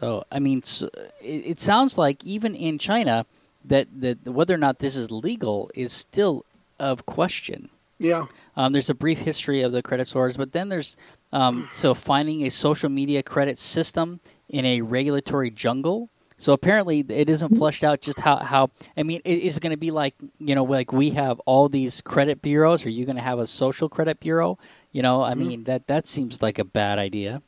So 0.00 0.24
I 0.30 0.38
mean, 0.40 0.60
s 0.62 0.82
it, 1.20 1.46
it 1.52 1.60
sounds 1.60 1.96
like 1.98 2.22
even 2.24 2.54
in 2.54 2.78
China 2.78 3.26
that 3.64 3.88
that 4.00 4.26
whether 4.26 4.54
or 4.54 4.58
not 4.58 4.78
this 4.78 4.94
is 4.96 5.10
legal 5.10 5.70
is 5.74 5.92
still 5.92 6.44
of 6.78 7.06
question. 7.06 7.68
yeah. 7.98 8.26
Um, 8.56 8.72
there's 8.72 8.90
a 8.90 8.94
brief 8.94 9.18
history 9.20 9.62
of 9.62 9.70
the 9.72 9.82
credit 9.82 10.08
scores, 10.08 10.36
but 10.36 10.52
then 10.52 10.68
there's 10.68 10.96
um, 11.32 11.68
so 11.72 11.94
finding 11.94 12.44
a 12.46 12.50
social 12.50 12.88
media 12.88 13.22
credit 13.22 13.58
system 13.58 14.18
in 14.48 14.64
a 14.64 14.80
regulatory 14.80 15.50
jungle. 15.50 16.08
So 16.38 16.52
apparently, 16.52 17.04
it 17.08 17.28
isn't 17.28 17.56
flushed 17.56 17.82
out 17.84 18.00
just 18.00 18.20
how, 18.20 18.36
how 18.36 18.70
I 18.96 19.02
mean, 19.02 19.20
i- 19.26 19.28
is 19.28 19.56
it 19.56 19.60
going 19.60 19.72
to 19.72 19.76
be 19.76 19.90
like 19.90 20.14
you 20.38 20.54
know, 20.54 20.64
like 20.64 20.92
we 20.92 21.10
have 21.10 21.40
all 21.46 21.68
these 21.68 22.00
credit 22.00 22.42
bureaus? 22.42 22.84
Are 22.86 22.90
you 22.90 23.04
going 23.04 23.16
to 23.16 23.22
have 23.22 23.38
a 23.40 23.46
social 23.46 23.88
credit 23.88 24.20
bureau? 24.20 24.58
You 24.92 25.02
know, 25.02 25.22
I 25.22 25.34
mean 25.34 25.64
that 25.64 25.86
that 25.88 26.06
seems 26.06 26.40
like 26.42 26.58
a 26.58 26.64
bad 26.64 26.98
idea. 26.98 27.42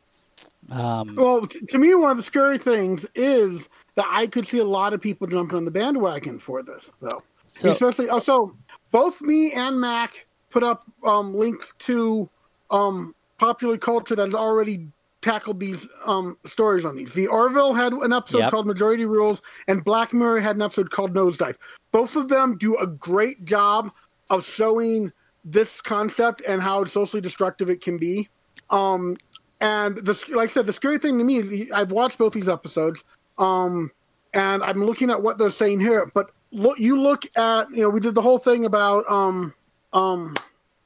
Um, 0.71 1.17
Well, 1.17 1.47
t- 1.47 1.61
to 1.67 1.79
me, 1.79 1.95
one 1.95 2.11
of 2.11 2.17
the 2.17 2.23
scary 2.23 2.59
things 2.59 3.07
is 3.15 3.69
that 3.97 4.07
I 4.09 4.27
could 4.27 4.47
see 4.47 4.59
a 4.59 4.65
lot 4.65 4.93
of 4.93 5.01
people 5.01 5.27
jumping 5.27 5.57
on 5.57 5.65
the 5.65 5.71
bandwagon 5.71 6.39
for 6.39 6.63
this, 6.63 6.91
though. 7.01 7.23
so 7.47 7.71
Especially, 7.71 8.09
also, 8.09 8.55
both 8.91 9.21
me 9.21 9.53
and 9.53 9.81
Mac 9.81 10.27
put 10.51 10.63
up 10.63 10.85
um, 11.05 11.35
links 11.35 11.73
to 11.81 12.29
um, 12.71 13.15
popular 13.39 13.79
culture 13.79 14.15
that 14.17 14.27
has 14.27 14.35
already 14.35 14.89
tackled 15.23 15.61
these 15.61 15.87
um, 16.07 16.37
stories 16.47 16.85
on 16.85 16.97
these. 16.97 17.13
The 17.13 17.27
Orville 17.27 17.75
had 17.75 17.93
an 17.93 18.13
episode 18.13 18.39
Yep. 18.39 18.51
called 18.51 18.67
Majority 18.67 19.05
Rules, 19.05 19.43
and 19.69 19.85
Black 19.85 20.13
Mirror 20.13 20.41
had 20.41 20.57
an 20.57 20.63
episode 20.63 20.91
called 20.91 21.13
Nosedive. 21.15 21.57
Both 21.93 22.17
of 22.17 22.29
them 22.29 22.57
do 22.57 22.77
a 22.79 22.87
great 22.87 23.45
job 23.45 23.91
of 24.31 24.45
showing 24.45 25.13
this 25.45 25.81
concept 25.81 26.43
and 26.47 26.63
how 26.63 26.85
socially 26.85 27.21
destructive 27.21 27.69
it 27.71 27.81
can 27.81 27.99
be. 27.99 28.29
Um, 28.71 29.17
and 29.61 29.97
the, 29.97 30.13
like 30.35 30.51
I 30.51 30.53
said, 30.53 30.67
the 30.67 30.73
scary 30.73 30.99
thing 30.99 31.19
to 31.19 31.25
me 31.25 31.37
is 31.37 31.67
I've 31.73 31.93
watched 31.93 32.17
both 32.19 32.33
these 32.33 32.49
episodes, 32.49 33.05
um, 33.39 33.91
and 34.33 34.63
I'm 34.63 34.85
looking 34.85 35.11
at 35.11 35.23
what 35.23 35.37
they're 35.39 35.51
saying 35.51 35.81
here. 35.81 36.11
But 36.15 36.31
look, 36.53 36.79
you 36.79 37.01
look 37.01 37.23
at 37.37 37.71
you 37.71 37.83
know 37.83 37.89
we 37.91 38.01
did 38.01 38.15
the 38.15 38.23
whole 38.23 38.39
thing 38.39 38.65
about 38.65 39.05
um 39.11 39.55
um 39.93 40.37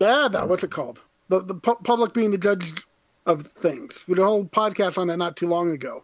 yeah 0.01 0.29
that 0.31 0.49
what's 0.49 0.65
it 0.65 0.71
called 0.71 0.99
the 1.29 1.41
the 1.43 1.55
pu- 1.55 1.77
public 1.85 2.13
being 2.13 2.31
the 2.31 2.39
judge 2.39 2.73
of 3.27 3.43
things. 3.47 4.05
We 4.07 4.15
did 4.17 4.23
a 4.23 4.27
whole 4.27 4.45
podcast 4.45 4.99
on 4.99 5.07
that 5.09 5.17
not 5.17 5.37
too 5.37 5.49
long 5.49 5.71
ago. 5.71 6.03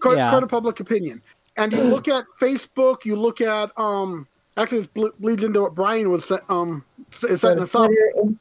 Court, 0.00 0.16
Yeah. 0.16 0.30
court 0.30 0.42
of 0.42 0.48
public 0.48 0.80
opinion, 0.80 1.22
and 1.56 1.72
you 1.72 1.84
look 1.84 2.08
at 2.08 2.24
Facebook, 2.40 3.04
you 3.04 3.14
look 3.16 3.40
at 3.40 3.70
um 3.78 4.26
actually 4.56 4.78
this 4.78 4.86
ble- 4.88 5.12
bleeds 5.20 5.44
into 5.44 5.62
what 5.62 5.74
Brian 5.76 6.10
was 6.10 6.30
um 6.48 6.84
setting 7.10 7.62
us 7.62 7.74
up. 7.74 7.90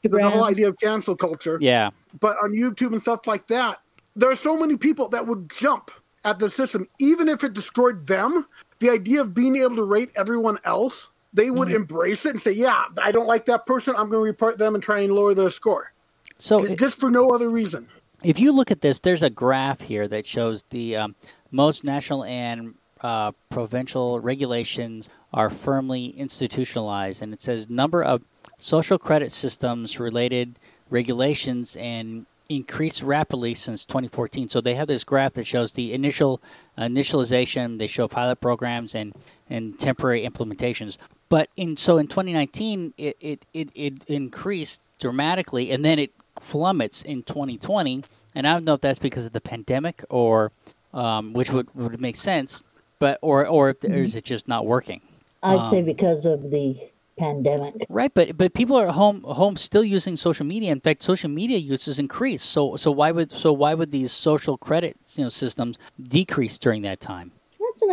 The 0.04 0.30
whole 0.30 0.44
idea 0.46 0.70
of 0.70 0.78
cancel 0.80 1.16
culture 1.16 1.58
yeah, 1.62 1.92
but 2.20 2.38
on 2.44 2.52
YouTube 2.54 2.94
and 2.94 3.02
stuff 3.02 3.28
like 3.28 3.46
that, 3.48 3.80
there 4.16 4.30
are 4.32 4.36
so 4.36 4.58
many 4.58 4.76
people 4.78 5.08
that 5.10 5.26
would 5.28 5.50
jump 5.52 5.92
at 6.26 6.40
the 6.40 6.50
system, 6.50 6.88
even 7.00 7.30
if 7.30 7.44
it 7.44 7.54
destroyed 7.54 8.08
them. 8.08 8.46
The 8.80 8.90
idea 8.90 9.22
of 9.22 9.34
being 9.34 9.56
able 9.58 9.76
to 9.76 9.84
rate 9.84 10.12
everyone 10.16 10.60
else, 10.64 11.10
they 11.34 11.52
would 11.52 11.72
embrace 11.72 12.26
it 12.26 12.32
and 12.32 12.42
say, 12.42 12.52
"Yeah, 12.52 12.86
I 13.02 13.12
don't 13.12 13.28
like 13.28 13.46
that 13.46 13.66
person. 13.66 13.94
I'm 13.96 14.10
going 14.10 14.24
to 14.24 14.30
report 14.30 14.58
them 14.58 14.74
and 14.74 14.84
try 14.84 15.02
and 15.02 15.14
lower 15.14 15.34
their 15.34 15.50
score, 15.50 15.92
so 16.38 16.60
J- 16.66 16.76
just 16.76 16.98
for 16.98 17.12
no 17.12 17.30
other 17.30 17.50
reason." 17.50 17.88
if 18.24 18.40
you 18.40 18.52
look 18.52 18.72
at 18.72 18.82
this, 18.82 19.00
there's 19.00 19.24
a 19.24 19.30
graph 19.30 19.82
here 19.82 20.08
that 20.08 20.28
shows 20.28 20.64
the 20.70 20.96
um, 20.96 21.16
most 21.52 21.84
national 21.84 22.24
and 22.26 22.76
uh, 23.02 23.32
provincial 23.50 24.20
regulations 24.20 25.10
are 25.34 25.50
firmly 25.50 26.08
institutionalized, 26.08 27.22
and 27.22 27.34
it 27.34 27.42
says 27.42 27.70
number 27.70 28.04
of 28.04 28.22
social 28.58 28.98
credit 28.98 29.32
systems 29.32 30.00
related 30.00 30.60
regulations 30.90 31.78
and 31.80 32.26
increased 32.50 33.04
rapidly 33.04 33.54
since 33.54 33.86
2014. 33.86 34.50
So 34.50 34.60
they 34.60 34.74
have 34.74 34.88
this 34.88 35.04
graph 35.04 35.34
that 35.34 35.46
shows 35.46 35.74
the 35.74 35.94
initial 35.94 36.42
initialization. 36.78 37.78
They 37.78 37.88
show 37.88 38.08
pilot 38.08 38.42
programs 38.42 38.96
and 38.96 39.14
and 39.50 39.80
temporary 39.80 40.28
implementations. 40.28 40.98
But 41.30 41.50
in 41.56 41.78
so 41.78 41.98
in 41.98 42.08
2019, 42.08 42.96
it 42.98 43.18
it, 43.22 43.46
it, 43.54 43.70
it 43.76 44.04
increased 44.08 44.92
dramatically, 45.00 45.72
and 45.72 45.86
then 45.86 46.00
it 46.00 46.12
plummets 46.36 47.04
in 47.04 47.24
2020. 47.24 48.04
And 48.36 48.48
I 48.48 48.54
don't 48.54 48.64
know 48.64 48.74
if 48.74 48.82
that's 48.82 49.00
because 49.00 49.28
of 49.28 49.34
the 49.34 49.42
pandemic 49.42 50.04
or 50.10 50.52
um, 50.94 51.34
which 51.34 51.52
would, 51.52 51.74
would 51.76 52.02
make 52.02 52.16
sense, 52.16 52.64
but 52.98 53.20
or 53.22 53.46
or 53.46 53.70
if, 53.70 53.84
or 53.84 53.94
is 53.94 54.16
it 54.16 54.26
just 54.26 54.48
not 54.48 54.66
working? 54.66 55.02
I'd 55.44 55.70
say 55.70 55.80
um, 55.80 55.86
because 55.86 56.26
of 56.26 56.50
the 56.50 56.76
pandemic. 57.20 57.74
Right, 57.90 58.14
but 58.14 58.38
but 58.38 58.54
people 58.54 58.78
are 58.78 58.88
at 58.88 58.96
home 58.96 59.22
home 59.24 59.58
still 59.58 59.84
using 59.84 60.16
social 60.18 60.46
media. 60.46 60.72
In 60.72 60.80
fact, 60.80 61.04
social 61.04 61.30
media 61.30 61.58
use 61.58 61.86
has 61.86 62.00
increased. 62.00 62.46
So 62.46 62.76
so 62.78 62.92
why 62.92 63.12
would 63.12 63.32
so 63.32 63.54
why 63.54 63.74
would 63.74 63.92
these 63.92 64.12
social 64.12 64.58
credit 64.58 64.98
you 65.16 65.24
know 65.26 65.30
systems 65.30 65.78
decrease 66.02 66.58
during 66.58 66.82
that 66.84 67.00
time? 67.00 67.32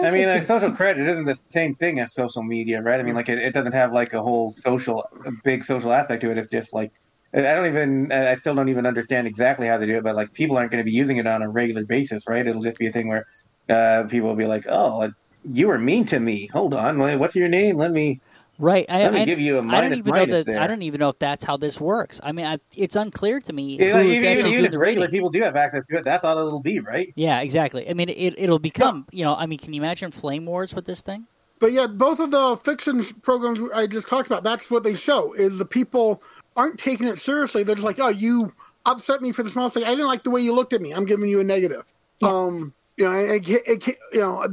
I 0.03 0.11
mean, 0.11 0.29
like 0.29 0.47
social 0.47 0.72
credit 0.72 1.07
isn't 1.07 1.24
the 1.24 1.39
same 1.49 1.72
thing 1.74 2.01
as 2.01 2.12
social 2.12 2.43
media, 2.43 2.83
right? 2.83 2.99
I 2.99 3.03
mean, 3.03 3.14
like 3.14 3.29
it, 3.29 3.39
it 3.39 3.55
doesn't 3.55 3.72
have 3.72 3.93
like 3.93 4.12
a 4.12 4.22
whole 4.22 4.55
social, 4.62 5.05
a 5.24 5.33
big 5.45 5.64
social 5.64 5.93
aspect 5.93 6.22
to 6.22 6.31
it. 6.31 6.39
It's 6.39 6.49
just 6.49 6.72
like 6.72 6.93
I 7.33 7.55
don't 7.55 7.66
even, 7.66 8.12
I 8.12 8.37
still 8.37 8.55
don't 8.55 8.68
even 8.68 8.87
understand 8.87 9.27
exactly 9.27 9.66
how 9.66 9.79
they 9.79 9.87
do 9.87 9.99
it. 9.99 10.05
But 10.05 10.16
like 10.16 10.33
people 10.33 10.57
aren't 10.57 10.70
going 10.70 10.83
to 10.83 10.85
be 10.85 10.97
using 10.97 11.18
it 11.18 11.27
on 11.27 11.43
a 11.43 11.49
regular 11.49 11.85
basis, 11.85 12.27
right? 12.27 12.47
It'll 12.47 12.62
just 12.62 12.79
be 12.79 12.87
a 12.87 12.93
thing 12.93 13.09
where 13.09 13.27
uh, 13.68 14.05
people 14.05 14.29
will 14.29 14.37
be 14.37 14.47
like, 14.47 14.66
"Oh, 14.68 15.11
you 15.45 15.68
were 15.68 15.79
mean 15.79 16.05
to 16.07 16.18
me. 16.18 16.47
Hold 16.47 16.74
on, 16.74 16.99
what's 17.18 17.35
your 17.35 17.49
name? 17.49 17.77
Let 17.77 17.93
me." 17.93 18.20
Right. 18.59 18.86
I, 18.88 19.04
Let 19.04 19.12
me 19.14 19.22
I, 19.22 19.24
give 19.24 19.40
you 19.40 19.57
a 19.57 19.59
I 19.59 19.61
don't 19.61 19.66
minus 19.66 19.98
even 19.98 20.14
know 20.14 20.26
that. 20.26 20.46
there. 20.46 20.61
I 20.61 20.66
don't 20.66 20.82
even 20.82 20.98
know 21.00 21.11
if 21.11 21.18
that's 21.18 21.44
how 21.44 21.57
this 21.57 21.80
works. 21.80 22.20
I 22.22 22.32
mean, 22.32 22.46
I, 22.46 22.59
it's 22.74 22.96
unclear 22.96 23.40
to 23.40 23.52
me 23.52 23.78
Yeah, 23.78 24.02
who's 24.02 24.12
even, 24.16 24.28
actually 24.28 24.38
even 24.38 24.52
doing 24.52 24.64
if 24.64 24.70
the 24.70 24.78
regular 24.78 25.07
rating. 25.07 25.16
people 25.16 25.30
do 25.30 25.42
have 25.42 25.57
access 25.57 25.82
to 25.90 25.98
it, 25.98 26.04
that's 26.04 26.24
all 26.24 26.38
it'll 26.38 26.61
be, 26.61 26.80
right? 26.80 27.12
Yeah, 27.16 27.40
exactly. 27.40 27.88
I 27.88 27.94
mean, 27.94 28.09
it 28.09 28.34
it'll 28.38 28.59
become 28.59 29.07
you 29.12 29.24
know. 29.24 29.34
I 29.34 29.46
mean, 29.46 29.59
can 29.59 29.72
you 29.72 29.80
imagine 29.80 30.11
flame 30.11 30.46
wars 30.46 30.74
with 30.74 30.86
this 30.86 31.02
thing? 31.02 31.26
But 31.59 31.72
yet, 31.72 31.96
both 31.96 32.18
of 32.18 32.30
the 32.30 32.57
fiction 32.64 33.04
programs 33.22 33.59
I 33.74 33.86
just 33.86 34.09
talked 34.09 34.26
about, 34.26 34.42
that's 34.42 34.70
what 34.70 34.82
they 34.82 34.94
show, 34.94 35.32
is 35.32 35.59
the 35.59 35.64
people 35.64 36.22
aren't 36.57 36.78
taking 36.78 37.09
it 37.09 37.18
seriously. 37.18 37.62
They're 37.62 37.74
just 37.74 37.84
like, 37.84 37.98
oh, 37.98 38.09
you 38.09 38.52
upset 38.84 39.22
me 39.22 39.32
for 39.32 39.42
the 39.42 39.50
smallest 39.50 39.74
thing. 39.74 39.84
I 39.84 39.90
didn't 39.90 40.07
like 40.07 40.22
the 40.22 40.30
way 40.30 40.40
you 40.40 40.54
looked 40.54 40.72
at 40.72 40.80
me. 40.80 40.92
I'm 40.92 41.04
giving 41.07 41.28
you 41.28 41.40
a 41.40 41.44
negative. 41.44 41.84
Um, 42.22 42.74
you 42.96 43.04
know, 43.04 43.12
it, 43.12 43.48
it, 43.48 43.62
it, 43.66 43.86
you 44.12 44.20
know, 44.20 44.46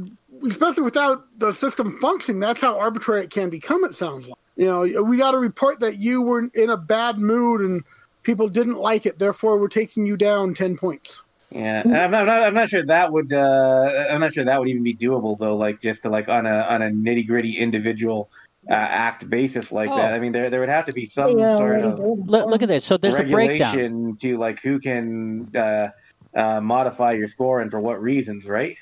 especially 0.48 0.82
without 0.82 1.24
the 1.38 1.52
system 1.52 1.98
functioning, 2.00 2.40
that's 2.40 2.60
how 2.60 2.78
arbitrary 2.78 3.24
it 3.24 3.30
can 3.30 3.50
become, 3.50 3.84
it 3.84 3.94
sounds 3.94 4.28
like. 4.28 4.38
You 4.56 4.66
know, 4.66 5.02
we 5.02 5.16
got 5.16 5.32
to 5.32 5.38
report 5.38 5.80
that 5.80 5.98
you 5.98 6.22
were 6.22 6.48
in 6.54 6.70
a 6.70 6.76
bad 6.76 7.18
mood 7.18 7.60
and 7.60 7.82
people 8.22 8.48
didn't 8.48 8.76
like 8.76 9.04
it. 9.06 9.18
Therefore, 9.18 9.58
we're 9.58 9.68
taking 9.68 10.06
you 10.06 10.16
down 10.16 10.54
ten 10.54 10.76
points. 10.76 11.22
Yeah, 11.50 11.82
I'm 11.84 11.90
not, 12.10 12.14
I'm 12.14 12.26
not. 12.26 12.42
I'm 12.42 12.54
not 12.54 12.68
sure 12.68 12.84
that 12.84 13.12
would. 13.12 13.32
Uh, 13.32 14.06
I'm 14.10 14.20
not 14.20 14.32
sure 14.32 14.44
that 14.44 14.58
would 14.58 14.68
even 14.68 14.82
be 14.82 14.94
doable 14.94 15.38
though. 15.38 15.56
Like 15.56 15.80
just 15.80 16.02
to 16.02 16.08
like 16.08 16.28
on 16.28 16.46
a 16.46 16.60
on 16.68 16.82
a 16.82 16.90
nitty 16.90 17.26
gritty 17.26 17.58
individual 17.58 18.28
uh, 18.68 18.72
act 18.74 19.28
basis 19.30 19.70
like 19.70 19.90
Oh. 19.90 19.96
that. 19.96 20.14
I 20.14 20.18
mean, 20.18 20.32
there 20.32 20.50
there 20.50 20.60
would 20.60 20.68
have 20.68 20.86
to 20.86 20.92
be 20.92 21.06
some 21.06 21.36
Yeah, 21.38 21.56
sort 21.56 21.80
of 21.80 21.98
Look, 21.98 22.46
look 22.48 22.62
at 22.62 22.68
this. 22.68 22.84
So 22.84 22.96
there's 22.96 23.18
a 23.18 23.24
breakdown. 23.24 24.16
to 24.20 24.36
like 24.36 24.60
who 24.62 24.78
can 24.80 25.48
uh, 25.54 25.88
uh, 26.34 26.60
modify 26.64 27.12
your 27.12 27.28
score 27.28 27.60
and 27.60 27.70
for 27.70 27.78
what 27.80 28.00
reasons, 28.02 28.46
right? 28.46 28.76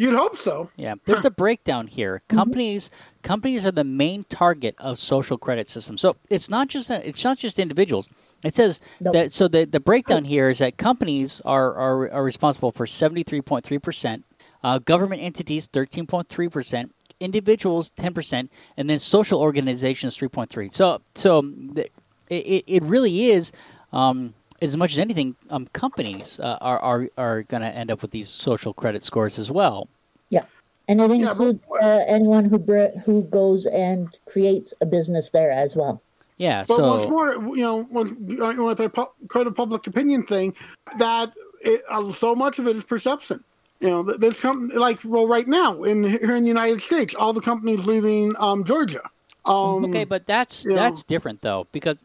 You'd 0.00 0.14
hope 0.14 0.38
so. 0.38 0.70
Yeah, 0.76 0.94
there's 1.04 1.26
a 1.26 1.30
breakdown 1.30 1.86
here. 1.86 2.22
Companies 2.26 2.90
companies 3.22 3.66
are 3.66 3.70
the 3.70 3.84
main 3.84 4.24
target 4.24 4.74
of 4.78 4.98
social 4.98 5.36
credit 5.36 5.68
systems. 5.68 6.00
So 6.00 6.16
it's 6.30 6.48
not 6.48 6.68
just 6.68 6.88
it's 6.88 7.22
not 7.22 7.36
just 7.36 7.58
individuals. 7.58 8.08
It 8.42 8.54
says 8.54 8.80
Nope. 9.02 9.12
that 9.12 9.32
so 9.34 9.46
the 9.46 9.66
the 9.66 9.78
breakdown 9.78 10.24
here 10.24 10.48
is 10.48 10.60
that 10.60 10.78
companies 10.78 11.42
are 11.44 11.74
are, 11.74 12.10
are 12.12 12.24
responsible 12.24 12.72
for 12.72 12.86
73.3 12.86 13.82
percent, 13.82 14.24
uh, 14.64 14.78
government 14.78 15.20
entities 15.20 15.68
13.3 15.68 16.50
percent, 16.50 16.94
individuals 17.20 17.90
10 17.90 18.14
percent, 18.14 18.50
and 18.78 18.88
then 18.88 18.98
social 18.98 19.38
organizations 19.38 20.16
3.3. 20.16 20.72
So 20.72 21.02
so 21.14 21.44
it 21.76 22.64
it 22.66 22.82
really 22.84 23.26
is. 23.32 23.52
Um, 23.92 24.32
as 24.62 24.76
much 24.76 24.92
as 24.92 24.98
anything, 24.98 25.36
um, 25.48 25.66
companies 25.72 26.38
uh, 26.40 26.58
are 26.60 26.78
are, 26.78 27.08
are 27.16 27.42
going 27.44 27.62
to 27.62 27.68
end 27.68 27.90
up 27.90 28.02
with 28.02 28.10
these 28.10 28.28
social 28.28 28.72
credit 28.74 29.02
scores 29.02 29.38
as 29.38 29.50
well. 29.50 29.88
Yeah, 30.28 30.44
and 30.88 31.00
it 31.00 31.10
Yeah, 31.10 31.26
but- 31.26 31.30
includes 31.30 31.60
uh, 31.82 32.04
anyone 32.06 32.44
who 32.44 32.58
br- 32.58 32.98
who 33.04 33.22
goes 33.24 33.66
and 33.66 34.08
creates 34.26 34.74
a 34.80 34.86
business 34.86 35.30
there 35.30 35.50
as 35.50 35.74
well. 35.76 36.02
Yeah. 36.36 36.64
But 36.66 36.76
so 36.76 36.96
once 36.96 37.10
more, 37.10 37.34
you 37.54 37.62
know, 37.62 37.86
with, 37.90 38.16
with 38.18 38.78
the 38.78 38.88
pu- 38.88 39.10
credit 39.28 39.54
public 39.54 39.86
opinion 39.86 40.24
thing, 40.24 40.54
that 40.98 41.32
it, 41.60 41.82
uh, 41.90 42.10
so 42.12 42.34
much 42.34 42.58
of 42.58 42.66
it 42.66 42.76
is 42.76 42.84
perception. 42.84 43.44
You 43.80 43.90
know, 43.90 44.04
th- 44.04 44.20
there's 44.20 44.40
com- 44.40 44.70
like 44.74 45.00
well, 45.04 45.26
right 45.26 45.46
now 45.46 45.82
in 45.82 46.02
here 46.04 46.34
in 46.34 46.42
the 46.44 46.48
United 46.48 46.80
States, 46.80 47.14
all 47.14 47.32
the 47.34 47.42
companies 47.42 47.86
leaving 47.86 48.34
um, 48.38 48.64
Georgia. 48.64 49.02
Um, 49.44 49.84
okay, 49.86 50.04
but 50.04 50.26
that's 50.26 50.64
you 50.64 50.70
know. 50.70 50.76
that's 50.76 51.02
different 51.02 51.40
though 51.42 51.66
because 51.72 51.96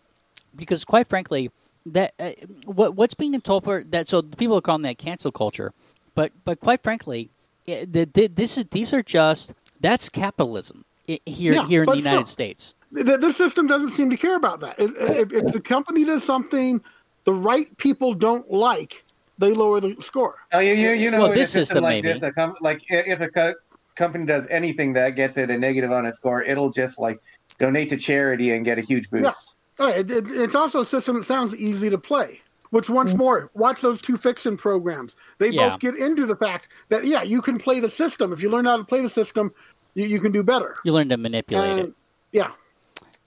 because 0.56 0.84
quite 0.86 1.08
frankly 1.08 1.50
that 1.86 2.14
uh, 2.20 2.32
what 2.66 2.96
what's 2.96 3.14
being 3.14 3.40
told 3.42 3.64
for 3.64 3.84
that 3.86 4.08
so 4.08 4.22
people 4.22 4.58
are 4.58 4.62
calling 4.62 4.82
that 4.84 4.98
cancel 4.98 5.32
culture, 5.32 5.74
but 6.16 6.32
but 6.44 6.60
quite 6.60 6.82
frankly, 6.84 7.30
eh, 7.68 7.86
the, 7.90 8.06
the, 8.14 8.28
this 8.28 8.58
is 8.58 8.66
these 8.72 8.94
are 8.94 9.04
just 9.04 9.54
that's 9.82 10.10
capitalism 10.10 10.84
here 11.06 11.54
Yeah, 11.54 11.68
here 11.68 11.84
in 11.84 11.90
the 11.90 11.98
United 11.98 12.26
still- 12.26 12.34
States. 12.34 12.74
the, 12.92 13.18
the 13.18 13.32
system 13.34 13.68
doesn't 13.68 13.92
seem 13.92 14.10
to 14.10 14.18
care 14.18 14.36
about 14.36 14.60
that. 14.62 14.76
If, 14.80 14.92
if, 14.98 15.34
if 15.34 15.54
the 15.54 15.60
company 15.60 16.04
does 16.04 16.24
something 16.24 16.82
the 17.26 17.34
right 17.34 17.76
people 17.78 18.14
don't 18.14 18.50
like, 18.52 19.04
they 19.38 19.52
lower 19.54 19.80
the 19.80 19.96
score. 20.00 20.36
Oh, 20.54 20.60
you 20.60 20.74
you, 20.74 20.92
you 20.92 21.12
know, 21.12 21.20
Well, 21.24 21.34
this 21.34 21.52
system, 21.52 21.84
like 21.84 22.04
maybe. 22.04 22.14
this, 22.14 22.24
a 22.24 22.32
com- 22.32 22.56
like 22.62 22.82
if 22.90 23.20
a 23.22 23.28
co- 23.28 23.54
company 23.96 24.26
does 24.26 24.46
anything 24.50 24.94
that 24.94 25.12
gets 25.12 25.38
it 25.38 25.50
a 25.52 25.58
negative 25.58 25.92
on 25.92 26.06
a 26.08 26.14
score, 26.14 26.42
it'll 26.44 26.72
just 26.72 26.98
like 26.98 27.20
donate 27.60 27.90
to 27.90 27.98
charity 27.98 28.52
and 28.52 28.64
get 28.66 28.78
a 28.80 28.82
huge 28.82 29.10
boost. 29.12 29.24
Yeah. 29.24 29.32
Oh, 29.80 29.90
it, 29.90 30.10
it, 30.10 30.32
it's 30.32 30.56
also 30.56 30.82
a 30.82 30.86
system 30.86 31.18
that 31.20 31.26
sounds 31.26 31.56
easy 31.56 31.90
to 31.90 31.98
play. 31.98 32.42
Which 32.72 32.90
once 32.90 33.14
more, 33.14 33.50
watch 33.54 33.80
those 33.82 34.02
two 34.02 34.18
fiction 34.18 34.58
programs. 34.58 35.16
They 35.38 35.50
Yeah. 35.50 35.70
both 35.70 35.80
get 35.80 35.96
into 35.96 36.26
the 36.26 36.36
fact 36.36 36.68
that 36.90 37.06
yeah, 37.06 37.22
you 37.24 37.42
can 37.42 37.58
play 37.58 37.80
the 37.80 37.90
system. 37.90 38.34
If 38.34 38.42
you 38.42 38.50
learn 38.50 38.66
how 38.66 38.76
to 38.76 38.84
play 38.84 39.02
the 39.02 39.10
system, 39.10 39.54
you, 39.94 40.06
you 40.08 40.20
can 40.20 40.32
do 40.34 40.44
better. 40.44 40.76
You 40.84 40.92
learn 40.92 41.08
to 41.10 41.18
manipulate 41.18 41.70
And 41.70 41.80
it. 41.80 41.94
yeah, 42.34 42.52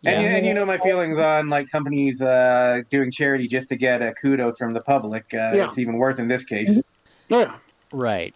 And, 0.05 0.21
you, 0.23 0.29
and 0.29 0.47
you 0.47 0.53
know 0.55 0.67
my 0.67 0.77
feelings 0.79 1.19
on 1.19 1.49
like 1.49 1.71
companies 1.71 2.21
uh, 2.21 2.83
doing 2.91 3.11
charity 3.11 3.49
just 3.49 3.69
to 3.71 3.77
get 3.77 4.03
uh, 4.03 4.13
kudos 4.21 4.59
from 4.59 4.75
the 4.75 4.81
public. 4.83 5.25
Uh, 5.33 5.53
Yeah. 5.55 5.69
It's 5.69 5.79
even 5.79 5.95
worse 5.97 6.19
in 6.19 6.29
this 6.29 6.45
case. 6.45 6.81
yeah. 7.29 7.57
Right. 7.93 8.35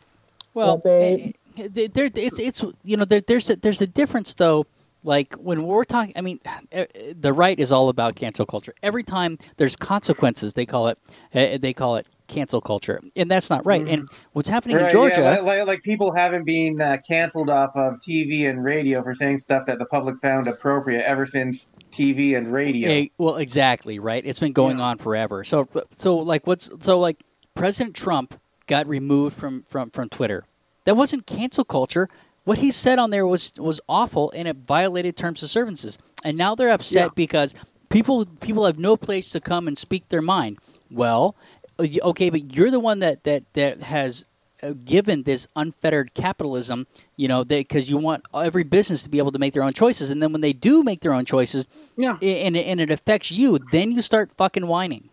Well, 0.55 0.67
Well, 0.69 0.81
they- 0.85 1.35
eh, 1.59 1.69
eh, 1.77 1.89
there, 1.93 2.11
it's 2.15 2.39
it's 2.39 2.65
you 2.85 2.97
know 2.97 3.05
there, 3.05 3.21
there's 3.21 3.51
a, 3.51 3.57
there's 3.57 3.83
a 3.83 3.87
difference 3.87 4.33
though. 4.35 4.67
Like 5.05 5.35
when 5.35 5.65
we're 5.65 5.85
talking, 5.85 6.13
I 6.17 6.21
mean, 6.21 6.39
eh, 6.71 6.87
eh, 6.95 7.13
the 7.19 7.33
right 7.33 7.59
is 7.59 7.73
all 7.73 7.89
about 7.89 8.15
cancel 8.15 8.47
culture. 8.47 8.73
Every 8.83 9.03
time 9.03 9.39
there's 9.57 9.75
consequences, 9.77 10.55
they 10.55 10.67
call 10.67 10.89
it 10.89 10.99
eh, 11.35 11.59
they 11.59 11.73
call 11.73 11.97
it 11.97 12.07
cancel 12.29 12.61
culture, 12.61 13.01
and 13.17 13.31
that's 13.31 13.51
not 13.51 13.67
right. 13.67 13.87
And 13.87 14.09
what's 14.33 14.49
happening 14.49 14.77
Right, 14.77 14.87
in 14.87 14.93
Georgia? 14.93 15.23
like, 15.23 15.43
like, 15.43 15.67
like 15.67 15.83
people 15.83 16.15
haven't 16.15 16.45
been 16.45 16.81
uh, 16.81 16.99
canceled 17.07 17.51
off 17.51 17.77
of 17.77 17.95
TV 18.01 18.49
and 18.49 18.63
radio 18.63 19.03
for 19.03 19.15
saying 19.15 19.41
stuff 19.41 19.67
that 19.67 19.79
the 19.79 19.85
public 19.87 20.17
found 20.19 20.47
appropriate 20.47 21.03
ever 21.05 21.27
since 21.27 21.69
TV 21.91 22.37
and 22.37 22.53
radio. 22.53 22.91
Eh, 22.91 23.07
well, 23.19 23.37
exactly 23.37 23.99
right. 23.99 24.25
It's 24.25 24.39
been 24.39 24.53
going 24.53 24.79
Yeah. 24.79 24.85
on 24.85 24.99
forever. 24.99 25.43
So, 25.45 25.69
so 25.95 26.17
like, 26.17 26.47
what's 26.47 26.71
so 26.81 26.99
like? 26.99 27.23
President 27.55 27.95
Trump 27.95 28.41
got 28.67 28.87
removed 28.87 29.37
from 29.37 29.65
from 29.69 29.91
from 29.91 30.09
Twitter. 30.09 30.45
That 30.85 30.97
wasn't 30.97 31.27
cancel 31.27 31.65
culture. 31.65 32.09
What 32.45 32.59
he 32.59 32.71
said 32.73 32.99
on 32.99 33.11
there 33.11 33.27
was 33.27 33.53
was 33.57 33.81
awful, 33.89 34.33
and 34.35 34.49
it 34.49 34.57
violated 34.57 35.17
terms 35.17 35.43
of 35.43 35.51
services. 35.51 35.99
And 36.25 36.37
now 36.37 36.55
they're 36.55 36.71
upset 36.71 37.07
Yeah. 37.07 37.15
because 37.15 37.55
people 37.89 38.27
people 38.41 38.67
have 38.67 38.79
no 38.79 38.97
place 38.97 39.31
to 39.31 39.41
come 39.41 39.69
and 39.69 39.77
speak 39.79 40.09
their 40.09 40.23
mind. 40.23 40.59
Well, 40.91 41.37
uh, 41.79 41.87
okay, 42.03 42.31
but 42.31 42.55
you're 42.55 42.71
the 42.71 42.81
one 42.81 42.99
that 43.01 43.23
that 43.25 43.45
that 43.55 43.83
has 43.83 44.25
uh, 44.63 44.75
given 44.85 45.23
this 45.25 45.47
unfettered 45.57 46.15
capitalism, 46.15 46.87
you 47.17 47.27
know, 47.29 47.45
because 47.45 47.89
you 47.91 47.97
want 47.99 48.25
every 48.35 48.63
business 48.65 49.03
to 49.03 49.09
be 49.09 49.19
able 49.19 49.33
to 49.33 49.39
make 49.39 49.53
their 49.55 49.63
own 49.65 49.73
choices, 49.73 50.11
and 50.11 50.23
then 50.23 50.33
when 50.33 50.41
they 50.41 50.53
do 50.53 50.83
make 50.85 51.01
their 51.01 51.13
own 51.13 51.25
choices, 51.25 51.67
Yeah. 51.97 52.17
and, 52.23 52.57
and 52.57 52.81
it 52.81 52.89
affects 52.91 53.31
you, 53.33 53.59
then 53.73 53.91
you 53.93 54.03
start 54.03 54.31
fucking 54.33 54.67
whining. 54.69 55.09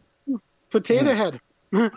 Potato 0.70 1.16
head. 1.16 1.42
I- 1.74 1.92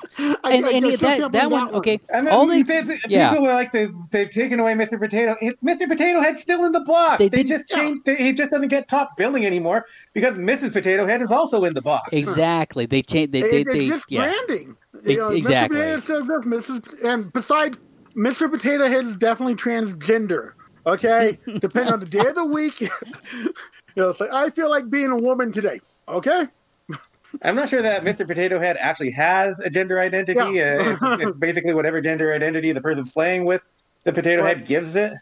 And, 0.44 0.66
I- 0.66 0.72
and 0.72 0.86
I 0.86 0.96
that, 0.96 1.00
that, 1.00 1.32
can't 1.32 1.50
one, 1.50 1.74
okay, 1.76 1.98
And 2.12 2.26
then 2.26 2.34
all 2.34 2.46
they, 2.46 2.62
they, 2.62 2.82
they- 2.82 2.98
yeah. 3.08 3.30
people 3.30 3.44
were 3.46 3.54
like 3.54 3.72
they've, 3.72 3.94
they've 4.10 4.30
taken 4.30 4.60
away 4.60 4.74
Mr. 4.74 4.98
Potato. 4.98 5.36
Mr. 5.64 5.88
Potato 5.88 6.20
Head's 6.20 6.42
still 6.42 6.64
in 6.64 6.72
the 6.72 6.80
box. 6.80 7.18
They 7.18 7.28
They, 7.28 7.42
just 7.44 7.68
changed. 7.68 8.06
He 8.06 8.32
just 8.32 8.50
doesn't 8.50 8.68
get 8.68 8.88
top 8.88 9.16
billing 9.16 9.46
anymore 9.46 9.86
because 10.12 10.36
Mrs. 10.36 10.72
Potato 10.74 11.06
Head 11.06 11.22
is 11.22 11.30
also 11.30 11.64
in 11.64 11.72
the 11.74 11.82
box. 11.82 12.10
exactly, 12.12 12.84
they 12.86 13.02
changed, 13.02 13.32
they, 13.32 13.40
It- 13.40 13.50
they, 13.50 13.60
it's 13.62 13.72
they, 13.72 13.88
just 13.88 14.04
yeah. 14.08 14.30
branding. 14.46 14.76
E- 15.06 15.12
You 15.12 15.18
know, 15.18 15.28
exactly. 15.28 15.78
Mr. 15.78 16.00
Potato 16.06 16.18
says 16.20 16.28
this, 16.28 16.68
Mrs. 16.70 17.04
And 17.04 17.32
besides, 17.32 17.78
Mr. 18.14 18.50
Potato 18.50 18.88
Head 18.88 19.04
is 19.04 19.16
definitely 19.16 19.54
transgender. 19.54 20.52
Okay, 20.86 21.38
depending 21.60 21.92
on 21.94 22.00
the 22.00 22.06
day 22.06 22.26
of 22.26 22.34
the 22.34 22.44
week. 22.44 22.80
you 22.80 22.88
know, 23.96 24.10
it's 24.10 24.20
like 24.20 24.32
I 24.32 24.50
feel 24.50 24.68
like 24.68 24.90
being 24.90 25.10
a 25.12 25.16
woman 25.16 25.50
today. 25.52 25.80
Okay. 26.08 26.46
I'm 27.40 27.56
not 27.56 27.68
sure 27.68 27.80
that 27.82 28.04
Mr. 28.04 28.26
Potato 28.26 28.60
Head 28.60 28.76
actually 28.78 29.10
has 29.12 29.58
a 29.60 29.70
gender 29.70 29.98
identity. 29.98 30.38
Yeah. 30.54 30.96
Uh, 31.00 31.16
it's, 31.16 31.22
it's 31.28 31.36
basically 31.36 31.72
whatever 31.74 32.00
gender 32.00 32.32
identity 32.34 32.72
the 32.72 32.80
person 32.80 33.04
playing 33.06 33.44
with 33.46 33.62
the 34.04 34.12
Potato 34.12 34.42
Right. 34.42 34.58
Head 34.58 34.66
gives 34.66 34.94
it. 34.96 35.14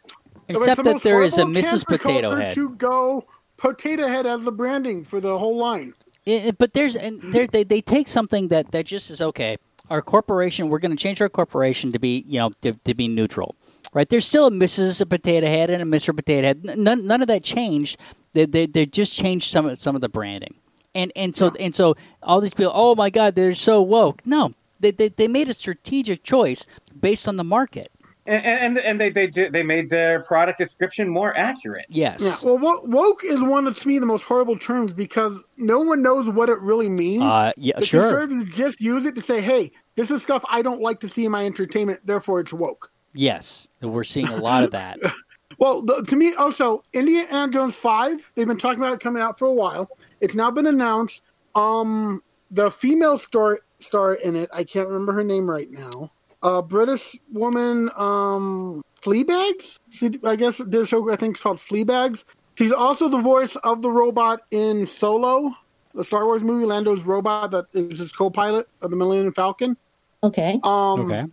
Except 0.49 0.83
the 0.83 0.95
that 0.95 1.03
there 1.03 1.23
is 1.23 1.39
a 1.39 1.45
Mrs. 1.45 1.87
Potato 1.87 2.35
Head. 2.35 2.55
to 2.55 2.71
go 2.71 3.25
Potato 3.57 4.09
Head 4.09 4.27
as 4.27 4.45
the 4.45 4.51
branding 4.53 5.05
for 5.05 5.21
the 5.21 5.39
whole 5.39 5.57
line. 5.57 5.95
It- 6.27 6.47
it- 6.47 6.59
but 6.59 6.73
there's 6.73 6.97
and 6.97 7.21
there, 7.33 7.47
they 7.47 7.63
they 7.65 7.81
take 7.81 8.09
something 8.09 8.49
that 8.49 8.73
that 8.73 8.87
just 8.87 9.11
is 9.11 9.21
okay. 9.23 9.57
Our 9.89 10.03
corporation, 10.03 10.69
we're 10.69 10.79
going 10.79 10.93
to 10.97 10.97
change 10.97 11.21
our 11.21 11.29
corporation 11.29 11.93
to 11.93 11.99
be 11.99 12.25
you 12.29 12.39
know 12.39 12.51
to, 12.63 12.73
to 12.85 12.95
be 12.95 13.09
neutral, 13.09 13.55
right? 13.93 14.09
There's 14.09 14.25
still 14.27 14.47
a 14.47 14.51
Mrs. 14.51 15.09
Potato 15.09 15.47
Head 15.47 15.71
and 15.71 15.83
a 15.83 15.87
Mr. 15.87 16.15
Potato 16.15 16.47
Head. 16.49 16.65
None 16.79 17.07
none 17.07 17.23
of 17.23 17.29
that 17.29 17.43
changed. 17.45 17.97
They 18.33 18.45
they, 18.47 18.67
they 18.67 18.87
just 18.87 19.15
changed 19.17 19.51
some 19.51 19.67
of 19.67 19.79
some 19.79 19.95
of 19.95 20.01
the 20.01 20.09
branding, 20.09 20.55
and 20.95 21.13
and 21.17 21.37
so 21.37 21.53
and 21.59 21.75
so 21.75 21.97
all 22.23 22.41
these 22.41 22.55
people, 22.55 22.73
oh 22.75 22.95
my 22.95 23.11
God, 23.11 23.35
they're 23.35 23.55
so 23.55 23.81
woke. 23.83 24.23
No, 24.27 24.55
they 24.81 24.91
they, 24.91 25.09
they 25.09 25.29
made 25.29 25.49
a 25.49 25.55
strategic 25.55 26.23
choice 26.23 26.67
based 27.01 27.29
on 27.29 27.37
the 27.37 27.45
market. 27.45 27.91
And 28.27 28.45
and, 28.45 28.79
and 28.79 29.01
they 29.01 29.11
they 29.11 29.27
did- 29.27 29.53
they 29.53 29.63
made 29.63 29.89
their 29.91 30.21
product 30.21 30.59
description 30.59 31.09
more 31.09 31.37
accurate. 31.37 31.87
Yes. 31.89 32.21
Yeah. 32.45 32.51
Well, 32.55 32.83
woke 32.85 33.25
is 33.25 33.43
one 33.43 33.67
of 33.67 33.79
to 33.79 33.89
me 33.89 33.99
the 33.99 34.07
most 34.07 34.25
horrible 34.25 34.59
terms 34.59 34.93
because 34.93 35.37
no 35.57 35.81
one 35.81 36.03
knows 36.03 36.29
what 36.29 36.49
it 36.49 36.61
really 36.61 36.89
means. 36.89 37.23
uh, 37.23 37.53
yeah, 37.57 37.79
the 37.79 37.87
sure. 37.87 38.03
conservatives 38.03 38.57
just 38.57 38.81
use 38.81 39.07
it 39.07 39.15
to 39.15 39.23
say, 39.23 39.41
"Hey, 39.41 39.73
this 39.97 40.11
is 40.11 40.23
stuff 40.23 40.45
I 40.49 40.63
don't 40.63 40.81
like 40.83 41.01
to 41.01 41.09
see 41.09 41.25
in 41.25 41.33
my 41.33 41.47
entertainment, 41.47 42.01
therefore 42.05 42.41
it's 42.41 42.53
woke." 42.53 42.91
Yes, 43.15 43.69
we're 43.81 44.05
seeing 44.05 44.29
a 44.29 44.37
lot 44.37 44.65
of 44.65 44.71
that. 44.73 44.99
Well, 45.59 45.83
the, 45.83 46.01
to 46.09 46.17
me, 46.17 46.33
also, 46.35 46.83
Indiana 46.95 47.53
Jones 47.53 47.77
Five. 47.77 48.33
They've 48.35 48.47
been 48.47 48.57
talking 48.57 48.79
about 48.81 48.95
it 48.95 49.01
coming 49.01 49.23
out 49.23 49.39
for 49.39 49.45
a 49.45 49.53
while. 49.53 49.91
It's 50.21 50.35
now 50.35 50.51
been 50.51 50.67
announced. 50.67 51.23
Um, 51.55 52.23
the 52.51 52.71
female 52.71 53.19
star 53.19 53.61
star 53.81 54.15
in 54.15 54.37
it, 54.37 54.51
I 54.53 54.65
can't 54.65 54.89
remember 54.89 55.13
her 55.13 55.25
name 55.25 55.49
right 55.49 55.71
now. 55.71 56.13
A 56.43 56.63
British 56.63 57.17
woman, 57.33 57.91
um, 57.97 58.83
Fleabags. 59.01 59.79
She, 59.91 60.11
I 60.25 60.37
guess 60.37 60.59
the 60.59 60.87
show 60.87 61.11
I 61.11 61.17
think 61.17 61.37
is 61.37 61.43
called 61.43 61.59
Fleabags. 61.59 62.25
She's 62.57 62.73
also 62.73 63.09
the 63.09 63.21
voice 63.21 63.57
of 63.57 63.83
the 63.83 63.91
robot 63.91 64.41
in 64.51 64.87
Solo, 64.87 65.53
the 65.95 66.05
Star 66.05 66.27
Wars 66.27 66.43
movie. 66.43 66.67
Lando's 66.67 67.03
robot 67.03 67.51
that 67.53 67.67
is 67.73 67.99
his 67.99 68.13
co-pilot 68.13 68.69
of 68.83 68.91
the 68.91 68.97
Millennium 68.97 69.33
Falcon. 69.33 69.77
Okay. 70.23 70.61
Um, 70.63 71.11
Okay. 71.11 71.25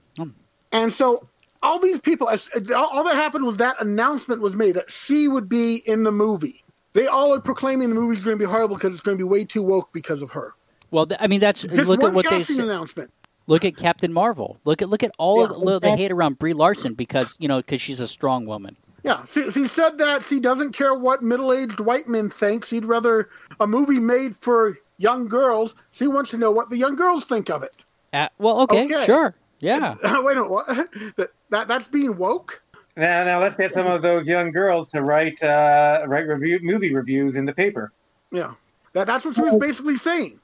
And 0.72 0.92
so 0.92 1.28
all 1.64 1.80
these 1.80 2.00
people, 2.00 2.28
all, 2.28 2.88
all 2.88 3.04
that 3.06 3.16
happened 3.16 3.46
was 3.46 3.58
that 3.58 3.82
announcement 3.82 4.42
was 4.42 4.56
made 4.56 4.76
that 4.76 4.92
she 4.92 5.28
would 5.28 5.48
be 5.48 5.76
in 5.76 6.04
the 6.04 6.12
movie. 6.12 6.64
They 6.98 7.06
all 7.06 7.32
are 7.32 7.40
proclaiming 7.40 7.90
the 7.90 7.96
movie's 7.96 8.24
going 8.24 8.36
to 8.38 8.44
be 8.44 8.50
horrible 8.50 8.76
because 8.76 8.92
it's 8.94 9.02
going 9.02 9.16
to 9.16 9.24
be 9.24 9.28
way 9.30 9.46
too 9.46 9.62
woke 9.62 9.94
because 9.94 10.24
of 10.24 10.32
her. 10.32 10.56
Well, 10.90 11.06
th- 11.06 11.20
I 11.22 11.28
mean, 11.28 11.40
that's 11.40 11.62
Just 11.62 11.88
look 11.88 12.04
at 12.04 12.12
what 12.12 12.24
they 12.26 12.40
casting 12.40 12.56
say. 12.56 12.64
announcement. 12.64 13.12
Look 13.46 13.64
at 13.64 13.78
Captain 13.78 14.12
Marvel. 14.12 14.58
Look 14.66 14.82
at 14.82 14.90
look 14.90 15.04
at 15.04 15.12
all 15.20 15.44
of 15.44 15.60
the, 15.62 15.74
Yeah, 15.74 15.80
the 15.80 15.96
hate 15.96 16.12
around 16.12 16.40
Brie 16.40 16.54
Larson 16.54 16.96
because 16.96 17.36
you 17.40 17.48
know 17.48 17.58
because 17.58 17.82
she's 17.82 18.00
a 18.00 18.08
strong 18.08 18.48
woman. 18.48 18.76
Yeah, 19.04 19.24
she, 19.26 19.52
she 19.52 19.68
said 19.68 20.00
that 20.00 20.24
she 20.24 20.40
doesn't 20.40 20.74
care 20.74 20.96
what 20.96 21.22
middle-aged 21.24 21.80
white 21.80 22.08
men 22.08 22.30
think. 22.32 22.66
She'd 22.66 22.84
rather 22.84 23.30
a 23.60 23.68
movie 23.68 24.00
made 24.00 24.36
for 24.40 24.78
young 24.98 25.28
girls. 25.28 25.76
She 25.92 26.08
wants 26.08 26.32
to 26.32 26.38
know 26.38 26.52
what 26.52 26.72
the 26.72 26.78
young 26.78 26.96
girls 26.96 27.24
think 27.26 27.50
of 27.50 27.62
it. 27.64 27.72
Uh, 28.12 28.28
well, 28.40 28.62
okay, 28.62 28.86
Okay. 28.86 29.06
sure, 29.06 29.36
yeah. 29.60 29.96
Wait 30.04 30.12
a 30.12 30.22
minute, 30.24 30.50
what? 30.50 30.66
that, 31.18 31.30
that 31.52 31.68
that's 31.68 31.88
being 31.88 32.18
woke? 32.18 32.62
Now, 32.98 33.24
now 33.24 33.40
let's 33.40 33.56
get 33.56 33.74
some 33.74 33.86
of 33.88 34.02
those 34.02 34.26
young 34.28 34.52
girls 34.52 34.90
to 34.90 35.04
write 35.04 35.42
uh, 35.44 36.04
write 36.08 36.28
review 36.28 36.60
movie 36.64 36.94
reviews 36.94 37.36
in 37.36 37.46
the 37.46 37.54
paper. 37.54 37.94
Yeah, 38.32 38.54
that, 38.94 39.06
that's 39.08 39.24
what 39.24 39.36
she 39.36 39.42
was 39.42 39.56
basically 39.60 39.98
saying. 39.98 40.40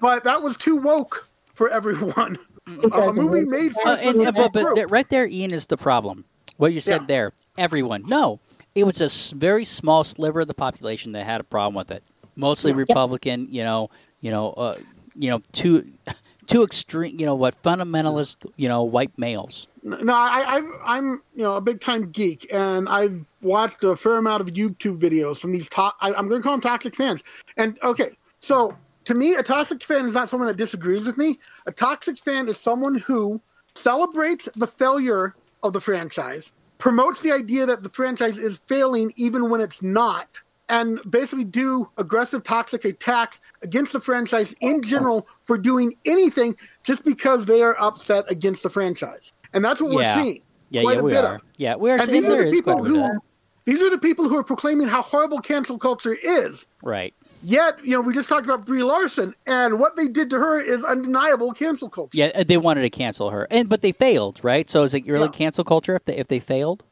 But 0.00 0.22
that 0.24 0.40
was 0.42 0.56
too 0.56 0.76
woke 0.76 1.28
for 1.54 1.68
everyone. 1.68 2.38
Uh, 2.68 3.10
a 3.10 3.12
movie 3.12 3.44
made 3.44 3.72
for 3.74 3.86
Uh, 3.88 3.96
and, 3.96 4.34
but, 4.34 4.52
but 4.52 4.64
group. 4.64 4.74
there- 4.76 4.86
right 4.88 5.08
there, 5.08 5.26
Ian 5.26 5.52
is 5.52 5.66
the 5.66 5.76
problem. 5.76 6.24
What 6.56 6.72
you 6.72 6.80
said 6.80 7.02
Yeah. 7.02 7.06
there, 7.06 7.32
everyone. 7.58 8.04
No, 8.08 8.40
it 8.74 8.84
was 8.84 9.00
a 9.00 9.36
very 9.36 9.64
small 9.64 10.02
sliver 10.04 10.40
of 10.40 10.48
the 10.48 10.54
population 10.54 11.12
that 11.12 11.24
had 11.26 11.40
a 11.40 11.44
problem 11.44 11.74
with 11.74 11.90
it. 11.90 12.02
Mostly 12.34 12.72
Yeah. 12.72 12.78
Republican. 12.78 13.46
You 13.50 13.62
know, 13.64 13.90
you 14.20 14.30
know, 14.30 14.50
uh, 14.52 14.78
you 15.14 15.30
know, 15.30 15.42
too, 15.52 15.86
too 16.46 16.62
extreme. 16.62 17.18
You 17.18 17.26
know 17.26 17.34
what? 17.34 17.60
Fundamentalist. 17.62 18.46
You 18.56 18.68
know, 18.68 18.82
white 18.82 19.16
males. 19.16 19.68
No, 19.82 20.12
I, 20.12 20.58
I, 20.58 20.96
I'm 20.96 21.22
you 21.34 21.42
know 21.42 21.56
a 21.56 21.60
big 21.60 21.80
time 21.80 22.10
geek, 22.10 22.52
and 22.52 22.88
I've 22.88 23.24
watched 23.42 23.84
a 23.84 23.94
fair 23.94 24.16
amount 24.16 24.40
of 24.40 24.48
YouTube 24.48 24.98
videos 24.98 25.38
from 25.38 25.52
these 25.52 25.68
top. 25.68 25.96
I, 26.00 26.12
I'm 26.12 26.28
going 26.28 26.40
to 26.40 26.42
call 26.42 26.54
them 26.54 26.60
toxic 26.60 26.96
fans. 26.96 27.22
And 27.56 27.78
okay, 27.82 28.10
so 28.40 28.76
to 29.04 29.14
me, 29.14 29.34
a 29.34 29.42
toxic 29.42 29.82
fan 29.84 30.06
is 30.06 30.14
not 30.14 30.28
someone 30.28 30.48
that 30.48 30.56
disagrees 30.56 31.06
with 31.06 31.16
me. 31.16 31.38
A 31.66 31.72
toxic 31.72 32.18
fan 32.18 32.48
is 32.48 32.58
someone 32.58 32.96
who 32.96 33.40
celebrates 33.74 34.48
the 34.56 34.66
failure 34.66 35.34
of 35.62 35.72
the 35.72 35.80
franchise, 35.80 36.52
promotes 36.78 37.22
the 37.22 37.32
idea 37.32 37.66
that 37.66 37.82
the 37.82 37.88
franchise 37.88 38.38
is 38.38 38.60
failing 38.66 39.12
even 39.16 39.48
when 39.48 39.60
it's 39.60 39.82
not, 39.82 40.40
and 40.68 41.00
basically 41.08 41.44
do 41.44 41.88
aggressive 41.96 42.42
toxic 42.42 42.84
attacks 42.84 43.40
against 43.62 43.92
the 43.92 44.00
franchise 44.00 44.54
in 44.60 44.82
general 44.82 45.26
for 45.42 45.56
doing 45.58 45.94
anything 46.04 46.56
just 46.82 47.04
because 47.04 47.46
they 47.46 47.62
are 47.62 47.76
upset 47.80 48.24
against 48.30 48.62
the 48.62 48.70
franchise. 48.70 49.32
And 49.52 49.64
that's 49.64 49.80
what 49.80 49.92
Yeah. 49.92 50.16
we're 50.16 50.22
seeing. 50.22 50.42
Yeah, 50.70 50.82
quite 50.82 50.94
yeah, 50.94 51.00
a 51.00 51.02
we 51.04 51.10
bit 51.12 51.24
are. 51.24 51.34
of. 51.36 51.40
Yeah, 51.56 51.76
we 51.76 51.90
are. 51.90 51.98
And 51.98 52.08
these 52.08 52.24
are 52.24 52.44
the 52.44 52.50
people 52.50 52.72
a 52.72 52.82
bit 52.82 52.90
of 52.92 52.96
who 53.12 53.20
these 53.66 53.82
are 53.82 53.90
the 53.90 53.98
people 53.98 54.28
who 54.28 54.36
are 54.36 54.44
proclaiming 54.44 54.86
how 54.86 55.02
horrible 55.02 55.40
cancel 55.40 55.76
culture 55.78 56.16
is. 56.22 56.66
Right. 56.82 57.12
Yet, 57.42 57.84
you 57.84 57.90
know, 57.92 58.00
we 58.00 58.14
just 58.14 58.28
talked 58.28 58.44
about 58.44 58.64
Brie 58.64 58.82
Larson, 58.82 59.34
and 59.46 59.78
what 59.78 59.94
they 59.96 60.08
did 60.08 60.30
to 60.30 60.38
her 60.38 60.58
is 60.60 60.82
undeniable 60.84 61.52
cancel 61.52 61.88
culture. 61.88 62.16
Yeah, 62.16 62.30
uh, 62.34 62.44
they 62.46 62.56
wanted 62.56 62.82
to 62.82 62.90
cancel 62.90 63.30
her, 63.30 63.46
and 63.50 63.68
but 63.68 63.82
they 63.82 63.92
failed, 63.92 64.40
right? 64.42 64.68
So 64.70 64.82
is 64.84 64.94
it 64.94 65.04
really 65.06 65.24
Yeah. 65.26 65.30
cancel 65.30 65.62
culture 65.64 65.94
if 65.96 66.04
they 66.04 66.16
if 66.16 66.28
they 66.28 66.38
failed? 66.40 66.84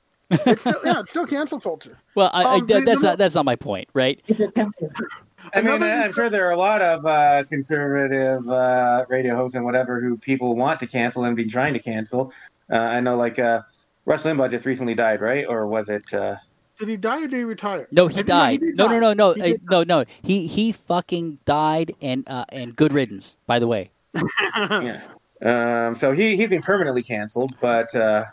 It's 0.46 0.60
still, 0.60 0.80
yeah, 0.84 1.00
it's 1.00 1.10
still 1.10 1.26
cancel 1.26 1.60
culture. 1.60 1.98
Well, 2.14 2.30
I, 2.32 2.42
I, 2.42 2.54
Um, 2.56 2.66
the- 2.66 2.80
that's 2.80 3.02
not 3.02 3.18
that's 3.18 3.34
not 3.34 3.44
my 3.44 3.56
point, 3.56 3.88
right? 3.94 4.20
I 4.28 5.60
mean, 5.60 5.74
Another- 5.74 5.86
I'm 5.86 6.12
sure 6.12 6.30
there 6.30 6.46
are 6.46 6.52
a 6.52 6.56
lot 6.56 6.80
of 6.82 7.04
uh, 7.06 7.44
conservative 7.44 8.48
uh, 8.48 9.04
radio 9.08 9.36
hosts 9.36 9.54
and 9.56 9.64
whatever 9.64 10.00
who 10.00 10.16
people 10.16 10.56
want 10.56 10.80
to 10.80 10.86
cancel 10.86 11.24
and 11.24 11.36
be 11.36 11.44
trying 11.44 11.74
to 11.74 11.80
cancel. 11.80 12.32
Uh, 12.72 12.76
I 12.76 13.00
know, 13.00 13.16
like 13.16 13.38
uh, 13.38 13.60
Rush 14.06 14.22
Limbaugh 14.22 14.50
just 14.50 14.64
recently 14.66 14.94
died, 14.94 15.20
right? 15.20 15.44
Or 15.48 15.66
was 15.66 15.88
it? 15.88 16.12
Uh... 16.14 16.36
Did 16.78 16.88
he 16.88 16.96
die 16.96 17.18
or 17.18 17.28
did 17.28 17.34
he 17.36 17.44
retire? 17.44 17.86
No, 17.92 18.08
he 18.08 18.14
think- 18.16 18.26
died. 18.26 18.60
did 18.60 18.76
No, 18.76 18.86
no, 18.88 18.92
die. 18.94 18.98
no, 19.00 19.12
no, 19.12 19.32
He 19.34 19.54
uh, 19.54 19.58
no, 19.70 19.82
no. 19.84 20.04
He 20.22 20.46
he 20.46 20.72
fucking 20.72 21.38
died, 21.44 21.94
and 22.00 22.24
uh, 22.28 22.46
and 22.48 22.74
good 22.74 22.92
riddance. 22.92 23.36
By 23.46 23.58
the 23.58 23.66
way, 23.66 23.90
yeah. 24.56 25.00
Um, 25.42 25.94
so 25.94 26.12
he 26.12 26.36
he's 26.36 26.48
been 26.48 26.62
permanently 26.62 27.02
canceled, 27.02 27.54
but 27.60 27.94
uh, 27.94 28.24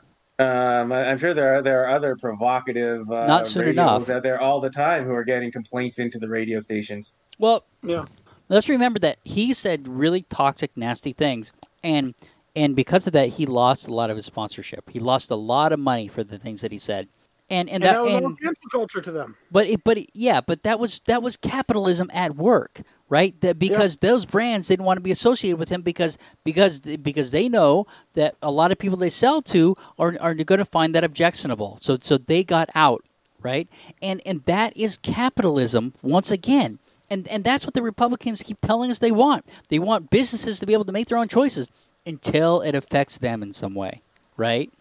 um, 0.42 0.92
I- 0.92 1.10
I'm 1.10 1.18
sure 1.18 1.34
there 1.34 1.56
are 1.56 1.62
there 1.62 1.84
are 1.86 1.90
other 1.90 2.16
provocative 2.16 3.10
uh, 3.12 3.28
Not 3.28 3.48
soon 3.48 3.64
radios 3.68 3.74
enough. 3.74 4.10
out 4.10 4.24
there 4.24 4.40
all 4.42 4.60
the 4.60 4.70
time 4.70 5.06
who 5.06 5.14
are 5.14 5.24
getting 5.24 5.52
complaints 5.52 6.00
into 6.00 6.18
the 6.20 6.28
radio 6.28 6.60
stations. 6.62 7.14
well, 7.40 7.66
Yeah. 7.84 8.06
let's 8.50 8.68
remember 8.70 9.00
that 9.00 9.18
he 9.24 9.54
said 9.54 9.88
really 9.88 10.24
toxic, 10.24 10.72
nasty 10.76 11.14
things, 11.14 11.52
and 11.84 12.14
and 12.56 12.76
because 12.76 13.08
of 13.08 13.14
that, 13.14 13.30
he 13.30 13.46
lost 13.46 13.88
a 13.88 13.94
lot 13.94 14.10
of 14.10 14.18
his 14.18 14.26
sponsorship. 14.26 14.90
He 14.90 15.00
lost 15.00 15.32
a 15.32 15.36
lot 15.36 15.72
of 15.72 15.80
money 15.80 16.10
for 16.10 16.22
the 16.24 16.38
things 16.38 16.60
that 16.62 16.72
he 16.74 16.78
said, 16.80 17.08
and 17.52 17.70
and 17.70 17.76
And 17.76 17.84
that 17.84 17.94
that 17.94 18.04
was 18.04 18.14
all 18.14 18.26
and 18.28 18.40
cancel 18.42 18.70
culture 18.72 19.02
to 19.02 19.12
them. 19.12 19.36
But 19.52 19.68
it, 19.68 19.84
but 19.84 19.98
it- 20.00 20.10
yeah, 20.14 20.42
but 20.42 20.64
that 20.64 20.80
was 20.80 21.00
that 21.02 21.22
was 21.22 21.38
capitalism 21.38 22.10
at 22.14 22.36
work, 22.36 22.82
right? 23.10 23.40
That 23.42 23.60
because 23.60 23.98
those 23.98 24.26
brands 24.26 24.68
didn't 24.70 24.86
want 24.86 24.98
to 24.98 25.02
be 25.02 25.12
associated 25.12 25.58
with 25.60 25.70
him 25.70 25.82
because 25.82 26.18
because 26.44 26.80
because 26.80 27.32
they 27.32 27.50
know 27.50 27.86
that 28.14 28.36
a 28.42 28.52
lot 28.52 28.72
of 28.72 28.78
people 28.80 28.98
they 28.98 29.10
sell 29.10 29.42
to 29.44 29.76
are 30.00 30.16
are 30.20 30.34
going 30.34 30.60
to 30.60 30.66
find 30.66 30.96
that 30.96 31.04
objectionable. 31.04 31.78
So 31.82 31.98
so 32.02 32.18
they 32.18 32.44
got 32.44 32.70
out, 32.74 33.04
right? 33.42 33.68
And 34.02 34.22
and 34.26 34.44
that 34.46 34.76
is 34.78 34.98
capitalism 34.98 35.94
once 36.02 36.32
again. 36.32 36.80
And 37.10 37.28
and 37.28 37.44
that's 37.44 37.66
what 37.66 37.74
the 37.74 37.84
Republicans 37.84 38.42
keep 38.42 38.62
telling 38.62 38.90
us 38.90 39.00
they 39.00 39.12
want. 39.12 39.46
They 39.68 39.80
want 39.80 40.10
businesses 40.10 40.60
to 40.62 40.66
be 40.66 40.74
able 40.74 40.86
to 40.86 40.94
make 40.94 41.08
their 41.08 41.18
own 41.18 41.28
choices 41.28 41.70
until 42.06 42.62
it 42.62 42.74
affects 42.74 43.18
them 43.18 43.44
in 43.44 43.52
some 43.52 43.76
way, 43.76 44.02
right? 44.38 44.72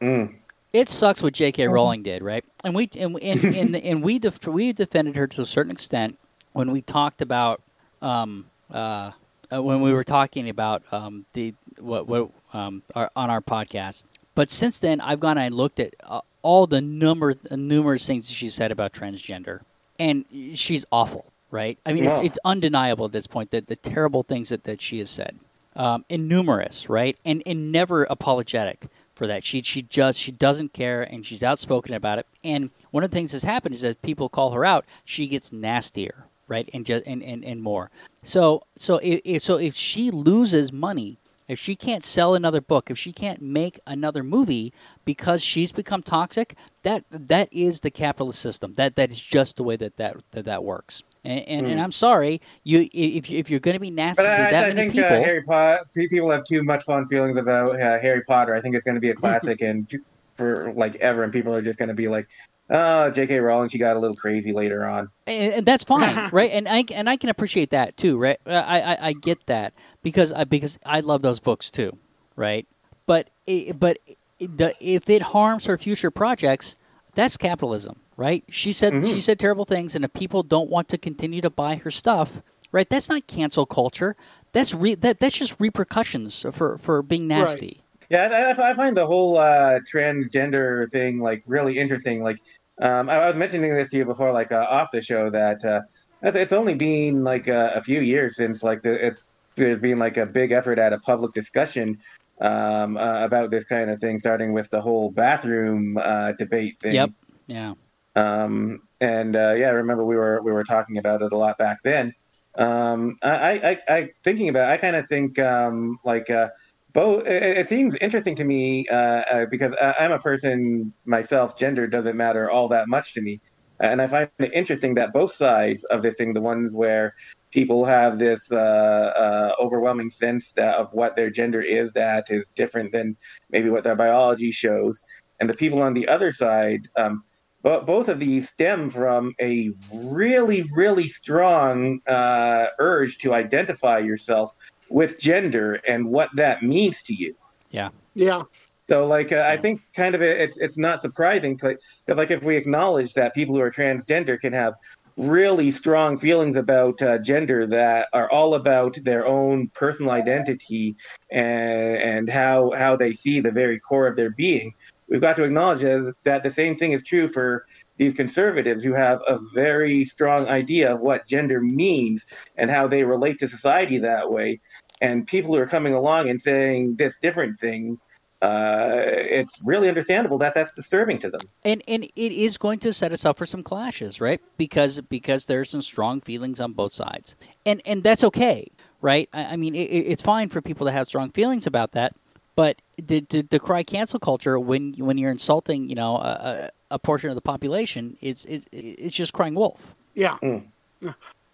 Mm. 0.00 0.34
It 0.72 0.88
sucks 0.88 1.22
what 1.22 1.34
J.K. 1.34 1.68
Rowling 1.68 2.02
did, 2.02 2.22
right? 2.22 2.44
And 2.64 2.74
we 2.74 2.88
and 2.98 3.18
and 3.22 3.44
and, 3.56 3.76
and 3.76 4.02
we 4.02 4.18
def- 4.18 4.46
we 4.46 4.72
defended 4.72 5.16
her 5.16 5.26
to 5.26 5.42
a 5.42 5.46
certain 5.46 5.72
extent 5.72 6.18
when 6.52 6.70
we 6.70 6.82
talked 6.82 7.20
about 7.22 7.60
um 8.00 8.46
uh, 8.72 9.12
uh 9.52 9.62
when 9.62 9.80
we 9.82 9.92
were 9.92 10.04
talking 10.04 10.48
about 10.48 10.82
um 10.92 11.24
the 11.34 11.54
what 11.78 12.06
what 12.08 12.30
um 12.52 12.82
our, 12.94 13.10
on 13.16 13.30
our 13.30 13.40
podcast. 13.40 14.04
But 14.34 14.50
since 14.50 14.78
then, 14.78 15.00
I've 15.02 15.20
gone 15.20 15.36
and 15.36 15.54
looked 15.54 15.78
at 15.78 15.94
uh, 16.04 16.22
all 16.40 16.66
the 16.66 16.80
number 16.80 17.34
numerous 17.50 18.06
things 18.06 18.30
she 18.30 18.48
said 18.48 18.72
about 18.72 18.94
transgender, 18.94 19.60
and 20.00 20.24
she's 20.54 20.86
awful, 20.90 21.30
right? 21.50 21.78
I 21.84 21.92
mean, 21.92 22.04
Yeah. 22.04 22.16
it's, 22.16 22.26
it's 22.26 22.38
undeniable 22.42 23.04
at 23.06 23.12
this 23.12 23.26
point 23.26 23.50
that 23.50 23.66
the 23.66 23.76
terrible 23.76 24.22
things 24.22 24.48
that, 24.48 24.64
that 24.64 24.80
she 24.80 25.00
has 25.00 25.10
said, 25.10 25.38
um, 25.76 26.06
and 26.08 26.28
numerous, 26.28 26.88
right? 26.88 27.18
And 27.26 27.42
and 27.44 27.70
never 27.70 28.04
apologetic 28.04 28.86
for 29.14 29.26
that. 29.26 29.44
She 29.44 29.62
she 29.62 29.82
just 29.82 30.18
she 30.18 30.32
doesn't 30.32 30.72
care, 30.72 31.02
and 31.02 31.24
she's 31.24 31.42
outspoken 31.42 31.94
about 31.94 32.18
it. 32.18 32.26
And 32.42 32.70
one 32.90 33.04
of 33.04 33.10
the 33.10 33.14
things 33.14 33.32
that's 33.32 33.44
happened 33.44 33.74
is 33.74 33.82
that 33.82 34.02
people 34.02 34.28
call 34.28 34.50
her 34.52 34.64
out, 34.64 34.84
she 35.04 35.26
gets 35.26 35.52
nastier, 35.52 36.24
right? 36.48 36.68
And 36.72 36.86
just 36.86 37.06
and, 37.06 37.22
and, 37.22 37.44
and 37.44 37.62
more. 37.62 37.90
So 38.22 38.64
so 38.76 39.00
if, 39.02 39.42
so 39.42 39.58
if 39.58 39.74
she 39.74 40.10
loses 40.10 40.72
money. 40.72 41.18
If 41.48 41.58
she 41.58 41.76
can't 41.76 42.04
sell 42.04 42.34
another 42.34 42.62
book, 42.62 42.90
if 42.90 42.96
she 42.96 43.12
can't 43.12 43.42
make 43.42 43.78
another 43.86 44.22
movie 44.22 44.72
because 45.04 45.42
she's 45.44 45.70
become 45.70 46.02
toxic, 46.02 46.56
that 46.82 47.04
that 47.10 47.52
is 47.52 47.80
the 47.80 47.90
capitalist 47.90 48.38
system. 48.40 48.74
That 48.74 48.94
that 48.94 49.10
is 49.10 49.20
just 49.20 49.56
the 49.56 49.64
way 49.64 49.76
that 49.76 49.96
that 49.96 50.16
that, 50.30 50.44
that 50.46 50.64
works. 50.64 51.02
And, 51.24 51.40
and, 51.46 51.66
and 51.66 51.80
I'm 51.80 51.92
sorry, 51.92 52.40
you 52.64 52.88
if 52.92 53.30
if 53.30 53.48
you're 53.48 53.60
going 53.60 53.74
to 53.74 53.80
be 53.80 53.90
nasty 53.90 54.24
But 54.24 54.36
to 54.36 54.42
I, 54.48 54.50
that 54.50 54.64
I 54.64 54.68
many 54.68 54.80
think 54.80 54.92
people, 54.92 55.16
uh, 55.16 55.22
Harry 55.22 55.42
Potter. 55.42 55.84
People 55.94 56.30
have 56.30 56.44
too 56.44 56.64
much 56.64 56.82
fond 56.82 57.08
feelings 57.08 57.36
about 57.36 57.80
uh, 57.80 58.00
Harry 58.00 58.22
Potter. 58.22 58.54
I 58.54 58.60
think 58.60 58.74
it's 58.74 58.84
going 58.84 58.96
to 58.96 59.00
be 59.00 59.10
a 59.10 59.14
classic 59.22 59.60
and 59.62 59.88
for 60.36 60.72
like 60.74 60.96
ever, 60.96 61.22
and 61.22 61.32
people 61.32 61.54
are 61.54 61.62
just 61.62 61.78
going 61.78 61.90
to 61.90 61.94
be 61.94 62.08
like, 62.08 62.28
"Oh, 62.70 63.10
J.K. 63.10 63.38
Rowling, 63.38 63.68
she 63.68 63.78
got 63.78 63.96
a 63.96 64.00
little 64.00 64.16
crazy 64.16 64.52
later 64.52 64.84
on." 64.84 65.10
and, 65.28 65.54
and 65.54 65.66
that's 65.66 65.84
fine, 65.84 66.28
right? 66.32 66.50
And 66.50 66.68
I 66.68 66.84
and 66.92 67.08
I 67.08 67.16
can 67.16 67.30
appreciate 67.30 67.70
that 67.70 67.96
too, 67.96 68.18
right? 68.18 68.38
I 68.44 68.80
I, 68.80 69.06
I 69.08 69.12
get 69.12 69.46
that 69.46 69.74
because 70.02 70.32
I 70.32 70.42
because 70.42 70.80
I 70.84 71.00
love 71.00 71.22
those 71.22 71.38
books 71.38 71.70
too, 71.70 71.96
right? 72.34 72.66
But 73.06 73.30
it, 73.46 73.78
but 73.78 73.98
the, 74.40 74.74
if 74.80 75.08
it 75.08 75.22
harms 75.22 75.66
her 75.66 75.78
future 75.78 76.10
projects, 76.10 76.76
that's 77.14 77.36
capitalism, 77.36 78.00
right? 78.16 78.44
She 78.48 78.72
said 78.72 78.92
Mhm. 78.94 79.12
she 79.12 79.20
said 79.20 79.38
terrible 79.38 79.64
things, 79.64 79.94
and 79.94 80.04
if 80.04 80.12
people 80.12 80.42
don't 80.42 80.70
want 80.70 80.88
to 80.88 80.98
continue 80.98 81.40
to 81.40 81.50
buy 81.50 81.76
her 81.76 81.90
stuff, 81.90 82.42
right? 82.72 82.88
That's 82.88 83.08
not 83.08 83.26
cancel 83.26 83.66
culture. 83.66 84.16
That's 84.52 84.74
re, 84.74 84.94
that 84.94 85.20
that's 85.20 85.36
just 85.38 85.58
repercussions 85.58 86.44
for 86.52 86.78
for 86.78 87.02
being 87.02 87.28
nasty. 87.28 87.80
Yeah, 88.10 88.54
I, 88.58 88.70
I 88.70 88.74
find 88.74 88.96
the 88.96 89.06
whole 89.06 89.38
uh, 89.38 89.80
transgender 89.90 90.90
thing 90.90 91.18
like 91.20 91.42
really 91.46 91.78
interesting. 91.78 92.22
Like, 92.22 92.38
um, 92.80 93.08
I, 93.08 93.16
I 93.16 93.26
was 93.28 93.36
mentioning 93.36 93.74
this 93.74 93.88
to 93.90 93.96
you 93.98 94.04
before, 94.04 94.32
like 94.32 94.52
uh, 94.52 94.66
off 94.68 94.90
the 94.92 95.00
show, 95.00 95.30
that 95.30 95.64
uh, 95.64 95.80
it's, 96.22 96.36
it's 96.36 96.52
only 96.52 96.74
been 96.74 97.24
like 97.24 97.48
a, 97.48 97.72
a 97.74 97.82
few 97.82 98.00
years 98.00 98.36
since 98.36 98.62
like 98.62 98.82
the, 98.82 99.06
it's 99.06 99.26
there's 99.56 99.80
been 99.80 99.98
like 99.98 100.16
a 100.16 100.26
big 100.26 100.52
effort 100.52 100.78
at 100.78 100.92
a 100.92 100.98
public 100.98 101.32
discussion 101.32 101.98
um, 102.42 102.96
uh, 102.96 103.24
about 103.24 103.50
this 103.50 103.64
kind 103.64 103.88
of 103.88 104.00
thing, 104.00 104.18
starting 104.18 104.52
with 104.52 104.68
the 104.70 104.80
whole 104.80 105.10
bathroom 105.10 105.96
uh, 105.96 106.32
debate 106.32 106.78
thing. 106.80 106.94
Yep. 106.94 107.10
Yeah. 107.46 107.74
Um, 108.16 108.80
and 109.00 109.36
uh, 109.36 109.54
yeah, 109.56 109.68
I 109.68 109.72
remember 109.72 110.04
we 110.04 110.16
were 110.16 110.42
we 110.42 110.52
were 110.52 110.64
talking 110.64 110.98
about 110.98 111.22
it 111.22 111.32
a 111.32 111.36
lot 111.36 111.56
back 111.56 111.78
then. 111.82 112.12
Um, 112.56 113.16
I, 113.22 113.78
I, 113.88 113.94
I 113.96 114.10
thinking 114.24 114.50
about, 114.50 114.68
it, 114.68 114.74
I 114.74 114.76
kind 114.76 114.96
of 114.96 115.08
think 115.08 115.38
um, 115.38 115.98
like 116.04 116.28
uh, 116.28 116.48
both. 116.92 117.26
It, 117.26 117.58
it 117.58 117.68
seems 117.68 117.94
interesting 118.00 118.36
to 118.36 118.44
me 118.44 118.86
uh, 118.88 119.22
uh, 119.32 119.46
because 119.46 119.72
I, 119.80 119.94
I'm 120.00 120.12
a 120.12 120.18
person 120.18 120.92
myself. 121.06 121.56
Gender 121.56 121.86
doesn't 121.86 122.16
matter 122.16 122.50
all 122.50 122.68
that 122.68 122.88
much 122.88 123.14
to 123.14 123.22
me. 123.22 123.40
and 123.80 124.00
I 124.00 124.06
find 124.06 124.30
it 124.38 124.52
interesting 124.52 124.94
that 124.94 125.12
both 125.12 125.34
sides 125.34 125.84
of 125.84 126.02
this 126.02 126.16
thing, 126.16 126.32
the 126.32 126.40
ones 126.40 126.74
where 126.74 127.14
people 127.52 127.84
have 127.84 128.18
this 128.18 128.50
uh, 128.50 128.56
uh, 128.56 129.54
overwhelming 129.60 130.10
sense 130.10 130.52
that 130.52 130.76
of 130.76 130.92
what 130.92 131.14
their 131.14 131.30
gender 131.30 131.60
is 131.60 131.92
that 131.92 132.30
is 132.30 132.48
different 132.54 132.90
than 132.92 133.16
maybe 133.50 133.70
what 133.70 133.84
their 133.84 133.94
biology 133.94 134.50
shows, 134.50 135.02
and 135.38 135.48
the 135.48 135.54
people 135.54 135.80
on 135.80 135.94
the 135.94 136.08
other 136.08 136.32
side. 136.32 136.88
Um, 136.96 137.22
but 137.62 137.86
both 137.86 138.08
of 138.08 138.18
these 138.18 138.48
stem 138.48 138.90
from 138.90 139.34
a 139.40 139.70
really, 139.92 140.68
really 140.74 141.08
strong 141.08 142.00
uh, 142.08 142.66
urge 142.80 143.18
to 143.18 143.34
identify 143.34 143.98
yourself 143.98 144.54
with 144.88 145.20
gender 145.20 145.74
and 145.86 146.06
what 146.06 146.28
that 146.34 146.62
means 146.62 147.02
to 147.04 147.14
you. 147.14 147.36
Yeah. 147.70 147.90
Yeah. 148.14 148.42
So, 148.88 149.06
like, 149.06 149.30
uh, 149.32 149.44
I 149.46 149.56
think 149.56 149.80
kind 149.94 150.14
of 150.14 150.22
it, 150.22 150.40
it's 150.40 150.58
it's 150.58 150.76
not 150.76 151.00
surprising 151.00 151.54
because, 151.54 151.76
like, 152.08 152.30
if 152.30 152.42
we 152.42 152.56
acknowledge 152.56 153.14
that 153.14 153.32
people 153.32 153.54
who 153.54 153.60
are 153.60 153.70
transgender 153.70 154.38
can 154.38 154.52
have 154.52 154.74
really 155.16 155.70
strong 155.70 156.16
feelings 156.16 156.56
about 156.56 157.00
uh, 157.02 157.18
gender 157.18 157.66
that 157.66 158.08
are 158.12 158.30
all 158.30 158.54
about 158.54 158.96
their 159.04 159.26
own 159.26 159.68
personal 159.68 160.12
identity 160.12 160.96
and 161.30 161.96
and 161.96 162.28
how 162.28 162.72
how 162.76 162.96
they 162.96 163.12
see 163.12 163.40
the 163.40 163.50
very 163.50 163.78
core 163.78 164.06
of 164.06 164.16
their 164.16 164.30
being, 164.30 164.72
we've 165.08 165.20
got 165.20 165.36
to 165.36 165.44
acknowledge 165.44 165.82
that 166.24 166.42
the 166.42 166.50
same 166.50 166.74
thing 166.74 166.92
is 166.92 167.04
true 167.04 167.28
for 167.28 167.66
these 167.98 168.14
conservatives 168.14 168.82
who 168.82 168.94
have 168.94 169.20
a 169.28 169.38
very 169.54 170.04
strong 170.04 170.48
idea 170.48 170.94
of 170.94 171.00
what 171.00 171.26
gender 171.26 171.60
means 171.60 172.24
and 172.56 172.70
how 172.70 172.86
they 172.88 173.04
relate 173.04 173.38
to 173.38 173.46
society 173.46 173.98
that 173.98 174.30
way. 174.30 174.60
And 175.00 175.26
people 175.26 175.54
who 175.54 175.60
are 175.60 175.66
coming 175.66 175.94
along 175.94 176.30
and 176.30 176.40
saying 176.40 176.96
this 176.96 177.18
different 177.20 177.60
thing, 177.60 177.98
uh, 178.42 179.02
it's 179.06 179.62
really 179.64 179.88
understandable 179.88 180.36
that 180.36 180.52
that's 180.52 180.72
disturbing 180.74 181.18
to 181.20 181.30
them. 181.30 181.40
And 181.64 181.82
and 181.86 182.04
it 182.04 182.32
is 182.32 182.58
going 182.58 182.80
to 182.80 182.92
set 182.92 183.12
us 183.12 183.24
up 183.24 183.38
for 183.38 183.46
some 183.46 183.62
clashes, 183.62 184.20
right? 184.20 184.40
Because 184.56 185.00
because 185.02 185.46
there's 185.46 185.70
some 185.70 185.80
strong 185.80 186.20
feelings 186.20 186.58
on 186.58 186.72
both 186.72 186.92
sides, 186.92 187.36
and 187.64 187.80
and 187.86 188.02
that's 188.02 188.24
okay, 188.24 188.68
right? 189.00 189.28
I, 189.32 189.44
I 189.44 189.56
mean, 189.56 189.76
it, 189.76 189.78
it's 189.84 190.22
fine 190.22 190.48
for 190.48 190.60
people 190.60 190.86
to 190.86 190.92
have 190.92 191.06
strong 191.06 191.30
feelings 191.30 191.68
about 191.68 191.92
that, 191.92 192.16
but 192.56 192.82
the, 192.96 193.20
the, 193.30 193.42
the 193.42 193.60
cry 193.60 193.84
cancel 193.84 194.18
culture 194.18 194.58
when 194.58 194.94
when 194.94 195.18
you're 195.18 195.30
insulting, 195.30 195.88
you 195.88 195.94
know, 195.94 196.16
a, 196.16 196.70
a 196.90 196.98
portion 196.98 197.30
of 197.30 197.36
the 197.36 197.42
population, 197.42 198.16
is 198.20 198.44
is 198.46 198.66
it's 198.72 199.14
just 199.14 199.32
crying 199.32 199.54
wolf. 199.54 199.94
Yeah. 200.14 200.36
Mm. 200.42 200.64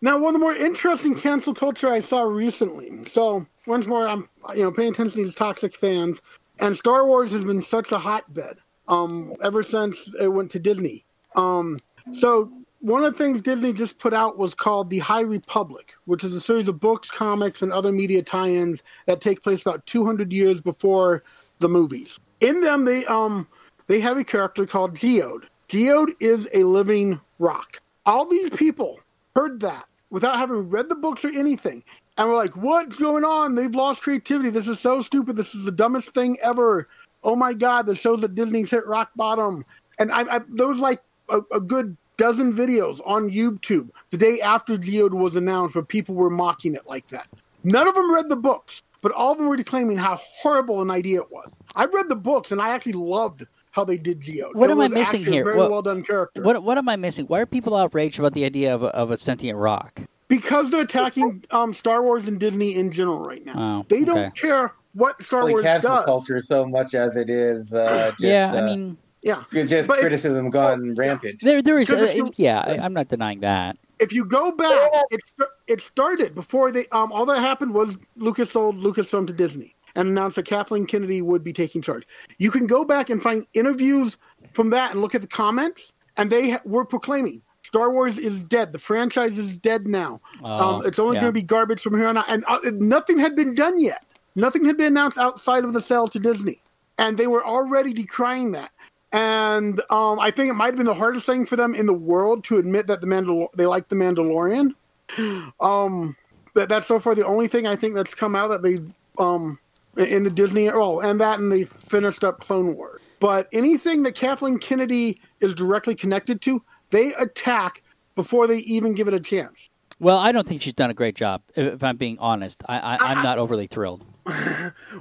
Now, 0.01 0.17
one 0.19 0.35
of 0.35 0.41
the 0.41 0.45
more 0.45 0.55
interesting 0.55 1.15
cancel 1.17 1.55
culture 1.55 1.89
I 1.89 2.01
saw 2.01 2.23
recently. 2.23 3.05
So 3.11 3.47
once 3.67 3.87
more, 3.87 4.09
I'm 4.09 4.29
you 4.55 4.63
know 4.63 4.73
paying 4.73 4.91
attention 4.91 5.27
to 5.27 5.33
toxic 5.33 5.77
fans, 5.77 6.23
and 6.59 6.77
Star 6.77 7.07
Wars 7.07 7.33
has 7.33 7.45
been 7.45 7.63
such 7.63 7.93
a 7.93 7.99
hotbed 7.99 8.59
um, 8.89 9.35
ever 9.43 9.63
since 9.63 10.13
it 10.21 10.29
went 10.29 10.51
to 10.53 10.59
Disney. 10.59 11.05
Um, 11.37 11.79
so 12.13 12.51
one 12.81 13.05
of 13.05 13.13
the 13.13 13.19
things 13.19 13.41
Disney 13.41 13.73
just 13.73 13.99
put 13.99 14.15
out 14.15 14.39
was 14.39 14.55
called 14.55 14.91
The 14.91 15.01
High 15.01 15.21
Republic, 15.21 15.95
which 16.05 16.25
is 16.25 16.35
a 16.35 16.41
series 16.41 16.69
of 16.69 16.81
books, 16.81 17.11
comics, 17.11 17.63
and 17.63 17.73
other 17.73 17.93
media 17.93 18.23
tie-ins 18.23 18.83
that 19.07 19.21
take 19.21 19.43
place 19.43 19.63
about 19.63 19.85
200 19.87 20.33
years 20.33 20.61
before 20.61 21.25
the 21.59 21.69
movies. 21.69 22.21
In 22.41 22.61
them, 22.61 22.85
they 22.85 23.05
um 23.07 23.49
they 23.89 24.01
have 24.01 24.17
a 24.17 24.25
character 24.25 24.65
called 24.67 24.95
Geode. 24.95 25.45
Geode 25.69 26.13
is 26.21 26.49
a 26.55 26.63
living 26.63 27.21
rock. 27.39 27.81
All 28.07 28.25
these 28.25 28.51
people 28.51 29.01
heard 29.35 29.61
that 29.61 29.87
without 30.11 30.37
having 30.37 30.71
read 30.71 30.89
the 30.89 30.95
books 30.95 31.25
or 31.25 31.29
anything, 31.29 31.83
and 32.19 32.29
we're 32.29 32.37
like, 32.37 32.57
"What's 32.57 32.97
going 32.97 33.25
on? 33.25 33.55
They've 33.55 33.75
lost 33.75 34.03
creativity. 34.03 34.51
This 34.51 34.69
is 34.69 34.81
so 34.81 35.01
stupid. 35.03 35.37
This 35.37 35.55
is 35.55 35.65
the 35.65 35.73
dumbest 35.73 36.11
thing 36.11 36.37
ever. 36.43 36.89
Oh 37.23 37.37
my 37.37 37.55
god! 37.55 37.87
This 37.87 37.99
shows 37.99 38.21
that 38.21 38.35
Disney's 38.35 38.71
hit 38.71 38.87
rock 38.87 39.11
bottom." 39.17 39.65
And 39.99 40.13
I, 40.13 40.37
I 40.37 40.41
there 40.49 40.67
was 40.69 40.81
like 40.81 41.01
a, 41.29 41.41
a 41.53 41.61
good 41.61 41.97
dozen 42.17 42.53
videos 42.53 43.01
on 43.07 43.31
YouTube 43.31 43.89
the 44.11 44.17
day 44.17 44.41
after 44.41 44.77
Geode 44.77 45.15
was 45.15 45.37
announced 45.37 45.77
where 45.77 45.85
people 45.85 46.15
were 46.15 46.31
mocking 46.31 46.75
it 46.75 46.87
like 46.87 47.09
that. 47.09 47.29
None 47.65 47.87
of 47.87 47.95
them 47.95 48.13
read 48.13 48.29
the 48.29 48.37
books, 48.37 48.83
but 49.01 49.13
all 49.13 49.33
of 49.33 49.39
them 49.39 49.47
were 49.47 49.57
declaiming 49.57 49.97
how 49.97 50.17
horrible 50.17 50.83
an 50.83 50.91
idea 50.91 51.21
it 51.21 51.31
was. 51.31 51.49
I 51.77 51.87
read 51.87 52.09
the 52.09 52.17
books 52.17 52.51
and 52.51 52.61
I 52.61 52.71
actually 52.71 52.93
loved 52.93 53.47
how 53.71 53.85
they 53.85 53.99
did 53.99 54.21
Geode. 54.21 54.55
What 54.55 54.71
it 54.71 54.73
am 54.73 54.81
I 54.81 54.89
missing 54.89 55.25
here? 55.25 55.45
very 55.45 55.59
what, 55.59 55.71
well 55.71 55.83
done 55.83 56.03
character. 56.03 56.43
What 56.43 56.63
what 56.65 56.79
am 56.79 56.89
I 56.89 56.97
missing? 56.97 57.27
Why 57.27 57.39
are 57.41 57.47
people 57.47 57.77
outraged 57.77 58.19
about 58.19 58.33
the 58.33 58.45
idea 58.45 58.75
of 58.75 58.83
a, 58.83 58.87
of 58.89 59.13
a 59.13 59.17
sentient 59.17 59.57
rock? 59.57 60.01
Because 60.29 60.71
they're 60.71 60.83
attacking 60.83 61.45
um, 61.51 61.73
Star 61.73 62.03
Wars 62.03 62.29
and 62.29 62.39
Disney 62.39 62.75
in 62.75 62.91
general 62.91 63.21
right 63.21 63.45
now. 63.45 63.55
Oh, 63.81 63.87
they 63.89 64.05
don't 64.05 64.19
okay. 64.19 64.31
care 64.41 64.73
what 64.93 65.21
Star 65.23 65.41
Only 65.41 65.55
Wars 65.55 65.65
cancel 65.65 65.91
does. 65.97 66.05
culture 66.05 66.41
so 66.43 66.67
much 66.67 66.95
as 66.95 67.17
it 67.17 67.31
is 67.31 67.73
uh, 67.73 68.11
just, 68.13 68.23
yeah, 68.23 68.53
I 68.55 68.59
uh, 68.59 68.67
mean, 68.67 68.99
Yeah, 69.23 69.43
just 69.65 69.89
But 69.89 69.99
it- 69.99 70.03
criticism 70.03 70.51
gone 70.51 70.95
rampant. 70.95 71.41
there 71.41 71.63
there 71.63 71.79
is. 71.79 71.91
Uh, 71.91 72.13
you- 72.15 72.33
yeah, 72.37 72.61
I, 72.61 72.77
I'm 72.79 72.93
not 72.93 73.09
denying 73.09 73.41
that. 73.41 73.79
if 74.01 74.13
you 74.13 74.25
go 74.25 74.53
back, 74.53 74.91
it 75.11 75.21
it 75.67 75.81
started 75.81 76.35
before 76.35 76.71
they 76.73 76.87
um 76.89 77.11
all 77.13 77.25
that 77.27 77.39
happened 77.41 77.73
was 77.75 77.97
Lucas 78.17 78.51
sold 78.51 78.79
Lucasfilm 78.79 79.27
to 79.27 79.33
Disney 79.33 79.75
and 79.97 80.09
announced 80.09 80.37
that 80.37 80.45
Kathleen 80.45 80.87
Kennedy 80.87 81.23
would 81.23 81.43
be 81.43 81.53
taking 81.53 81.81
charge. 81.83 82.07
You 82.39 82.51
can 82.51 82.67
go 82.67 82.85
back 82.85 83.09
and 83.11 83.23
find 83.23 83.47
interviews 83.55 84.19
from 84.53 84.71
that 84.71 84.93
and 84.93 85.01
look 85.01 85.15
at 85.15 85.23
the 85.23 85.27
comments, 85.27 85.93
and 86.17 86.31
they 86.31 86.51
ha- 86.51 86.61
were 86.65 86.85
proclaiming 86.85 87.43
Star 87.69 87.93
Wars 87.93 88.17
is 88.17 88.43
dead. 88.45 88.73
The 88.73 88.79
franchise 88.79 89.39
is 89.39 89.59
dead 89.59 89.87
now. 89.87 90.23
Oh, 90.43 90.77
um, 90.77 90.87
it's 90.87 90.99
only 90.99 91.17
yeah. 91.17 91.21
going 91.21 91.35
to 91.35 91.39
be 91.39 91.43
garbage 91.43 91.83
from 91.83 91.99
here 91.99 92.09
on 92.09 92.17
out, 92.17 92.25
and 92.27 92.43
uh, 92.49 92.61
nothing 92.73 93.19
had 93.19 93.37
been 93.37 93.55
done 93.55 93.79
yet. 93.79 94.07
Nothing 94.35 94.65
had 94.65 94.79
been 94.79 94.87
announced 94.87 95.19
outside 95.19 95.65
of 95.65 95.75
the 95.75 95.83
sale 95.83 96.09
to 96.09 96.19
Disney, 96.19 96.63
and 96.97 97.19
they 97.19 97.27
were 97.27 97.45
already 97.45 97.93
decrying 97.93 98.53
that. 98.53 98.71
And 99.13 99.83
um, 99.91 100.19
I 100.19 100.31
think 100.31 100.49
it 100.49 100.55
might 100.55 100.69
have 100.69 100.77
been 100.77 100.87
the 100.87 100.95
hardest 100.95 101.27
thing 101.27 101.45
for 101.45 101.57
them 101.57 101.75
in 101.75 101.85
the 101.85 101.93
world 101.93 102.43
to 102.45 102.57
admit 102.57 102.87
that 102.87 103.03
the 103.03 103.07
Mandal- 103.07 103.53
they 103.55 103.67
like 103.67 103.89
the 103.89 103.97
Mandalorian. 103.97 104.75
Um, 105.61 106.17
that 106.55 106.71
that's 106.71 106.87
so 106.87 106.99
far 106.99 107.15
the 107.15 107.27
only 107.27 107.49
thing 107.49 107.67
I 107.67 107.77
think 107.77 107.95
that's 107.95 108.15
come 108.15 108.35
out 108.35 108.49
that 108.49 108.63
they 108.63 108.79
um 109.23 109.59
in 109.97 110.23
the 110.23 110.31
Disney 110.31 110.69
oh 110.71 111.01
and 111.01 111.21
that 111.21 111.39
and 111.39 111.53
they 111.53 111.65
finished 111.65 112.25
up 112.25 112.41
Clone 112.41 112.77
Wars. 112.77 113.01
But 113.21 113.49
anything 113.53 114.03
that 114.05 114.15
Kathleen 114.15 114.59
Kennedy 114.59 115.21
is 115.41 115.55
directly 115.55 115.95
connected 115.95 116.41
to, 116.43 116.63
they 116.91 117.15
attack 117.15 117.83
before 118.15 118.47
they 118.47 118.59
even 118.59 118.95
give 118.95 119.09
it 119.09 119.15
a 119.15 119.21
chance. 119.21 119.71
Well, 120.01 120.19
I 120.19 120.31
don't 120.33 120.47
think 120.47 120.63
she's 120.63 120.75
done 120.75 120.91
a 120.91 120.95
great 120.95 121.17
job. 121.17 121.43
If, 121.57 121.83
I'm 121.83 121.97
being 121.97 122.19
honest, 122.21 122.63
I, 122.69 122.79
I 122.79 123.11
I'm 123.11 123.23
not 123.23 123.39
overly 123.39 123.67
thrilled. 123.67 124.05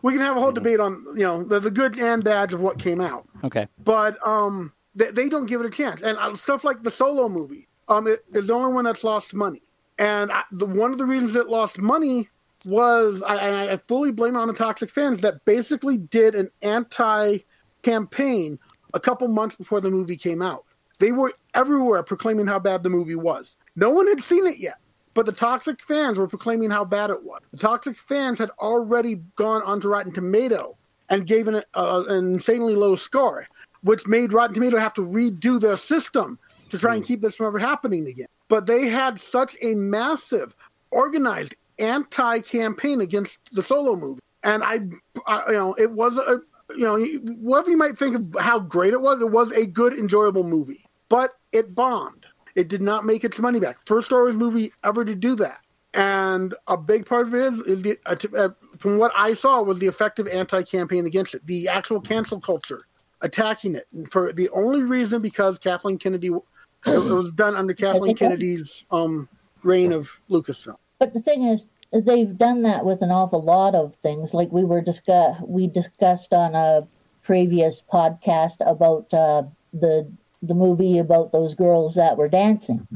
We 0.02 0.14
can 0.14 0.22
have 0.22 0.38
a 0.38 0.40
whole 0.40 0.52
debate 0.52 0.80
on 0.80 1.06
you 1.16 1.24
know 1.24 1.44
the, 1.44 1.60
the 1.60 1.72
good 1.72 2.00
and 2.00 2.24
bad 2.24 2.54
of 2.54 2.62
what 2.62 2.80
came 2.80 3.02
out. 3.02 3.28
Okay. 3.44 3.68
but 3.84 4.18
um, 4.26 4.72
they, 4.96 5.12
they 5.12 5.30
don't 5.30 5.46
give 5.46 5.62
it 5.62 5.68
a 5.68 5.70
chance. 5.70 6.02
And 6.02 6.18
uh, 6.18 6.36
stuff 6.36 6.64
like 6.64 6.84
the 6.84 6.92
Solo 6.92 7.30
movie, 7.30 7.68
um, 7.88 8.08
it 8.08 8.26
is 8.34 8.48
the 8.48 8.54
only 8.54 8.74
one 8.74 8.86
that's 8.86 9.04
lost 9.04 9.34
money. 9.34 9.62
And 9.98 10.32
I, 10.32 10.44
the, 10.52 10.66
one 10.66 10.92
of 10.92 10.98
the 10.98 11.06
reasons 11.06 11.36
it 11.36 11.48
lost 11.48 11.78
money 11.78 12.30
was, 12.66 13.22
I, 13.22 13.38
and 13.38 13.56
I 13.72 13.78
fully 13.88 14.12
blame 14.12 14.36
it 14.36 14.40
on 14.40 14.48
the 14.48 14.54
toxic 14.54 14.90
fans 14.90 15.22
that 15.22 15.46
basically 15.46 15.98
did 15.98 16.36
an 16.36 16.50
anti-campaign 16.62 18.60
a 18.94 19.00
couple 19.00 19.28
months 19.28 19.56
before 19.56 19.80
the 19.80 19.90
movie 19.90 20.18
came 20.18 20.42
out. 20.42 20.66
They 21.00 21.12
were 21.12 21.34
everywhere 21.54 22.04
proclaiming 22.04 22.48
how 22.48 22.60
bad 22.60 22.84
the 22.84 22.90
movie 22.90 23.16
was. 23.16 23.56
No 23.76 23.92
one 23.92 24.08
had 24.08 24.24
seen 24.24 24.48
it 24.48 24.58
yet. 24.58 24.78
But 25.14 25.26
the 25.26 25.32
toxic 25.32 25.82
fans 25.82 26.20
were 26.20 26.28
proclaiming 26.28 26.70
how 26.70 26.86
bad 26.86 27.10
it 27.10 27.24
was. 27.24 27.42
The 27.52 27.58
toxic 27.58 27.98
fans 27.98 28.38
had 28.38 28.52
already 28.60 29.16
gone 29.36 29.64
onto 29.64 29.90
Rotten 29.90 30.12
Tomato 30.12 30.78
and 31.10 31.26
gave 31.26 31.48
it 31.48 31.56
a, 31.56 31.80
a, 31.80 32.04
an 32.04 32.34
insanely 32.34 32.76
low 32.76 32.96
score, 32.96 33.48
which 33.82 34.06
made 34.06 34.32
Rotten 34.32 34.54
Tomato 34.54 34.78
have 34.78 34.94
to 34.94 35.02
redo 35.02 35.60
their 35.60 35.78
system 35.78 36.38
to 36.70 36.78
try 36.78 36.94
and 36.94 37.04
hmm. 37.04 37.08
keep 37.08 37.22
this 37.22 37.36
from 37.36 37.48
ever 37.48 37.60
happening 37.60 38.08
again. 38.08 38.28
But 38.48 38.68
they 38.68 38.88
had 38.88 39.20
such 39.20 39.58
a 39.62 39.74
massive, 39.76 40.56
organized 40.92 41.56
anti-campaign 41.80 43.02
against 43.02 43.40
the 43.52 43.64
Solo 43.64 43.96
movie, 43.96 44.22
and 44.44 44.64
I, 44.64 44.82
I 45.26 45.48
you 45.48 45.54
know, 45.54 45.74
it 45.74 45.92
was 45.92 46.18
a, 46.18 46.40
you 46.76 46.84
know, 46.84 47.00
whatever 47.40 47.72
you 47.72 47.78
might 47.78 47.98
think 47.98 48.16
of 48.16 48.36
how 48.40 48.60
great 48.60 48.94
it 48.94 49.02
was, 49.02 49.22
it 49.22 49.32
was 49.32 49.52
a 49.52 49.66
good, 49.66 49.94
enjoyable 49.94 50.44
movie, 50.44 50.86
but 51.10 51.32
it 51.52 51.74
bombed. 51.76 52.26
It 52.56 52.70
did 52.70 52.82
not 52.82 53.06
make 53.06 53.24
its 53.24 53.40
money 53.40 53.60
back. 53.60 53.78
First 53.86 54.08
Star 54.08 54.24
Wars 54.24 54.36
movie 54.36 54.74
ever 54.84 55.06
to 55.06 55.16
do 55.16 55.36
that. 55.36 55.60
And 55.94 56.54
a 56.68 56.78
big 56.78 57.06
part 57.06 57.28
of 57.28 57.34
it 57.34 57.42
is, 57.42 57.60
is 57.62 57.82
the, 57.82 57.98
uh, 58.06 58.16
t- 58.16 58.28
uh, 58.36 58.50
from 58.78 58.98
what 58.98 59.12
I 59.16 59.34
saw, 59.34 59.62
was 59.62 59.80
the 59.80 59.88
effective 59.88 60.28
anti-campaign 60.28 61.06
against 61.06 61.34
it. 61.34 61.46
The 61.46 61.68
actual 61.68 62.02
cancel 62.02 62.40
culture 62.40 62.86
attacking 63.22 63.76
it 63.76 63.88
and 63.94 64.12
for 64.12 64.32
the 64.32 64.50
only 64.50 64.84
reason 64.84 65.22
because 65.22 65.58
Kathleen 65.58 65.98
Kennedy, 65.98 66.28
it, 66.28 66.44
it 66.86 66.98
was 67.12 67.32
done 67.32 67.56
under 67.56 67.74
Kathleen 67.74 68.16
Kennedy's 68.16 68.86
um, 68.92 69.28
reign 69.64 69.92
of 69.92 70.22
Lucasfilm. 70.30 70.78
But 71.00 71.14
the 71.14 71.22
thing 71.22 71.44
is, 71.44 71.66
they've 71.92 72.38
done 72.38 72.64
that 72.64 72.86
with 72.86 73.02
an 73.02 73.12
awful 73.12 73.44
lot 73.44 73.74
of 73.74 73.96
things. 73.96 74.34
Like 74.34 74.52
we 74.52 74.64
were 74.64 74.82
discuss, 74.82 75.40
we 75.42 75.68
discussed 75.68 76.34
on 76.34 76.54
a 76.54 76.88
previous 77.24 77.82
podcast 77.92 78.58
about 78.60 79.12
uh, 79.14 79.44
the 79.74 80.10
the 80.42 80.54
movie 80.54 81.00
about 81.00 81.32
those 81.32 81.56
girls 81.56 81.96
that 81.96 82.18
were 82.18 82.30
dancing, 82.30 82.88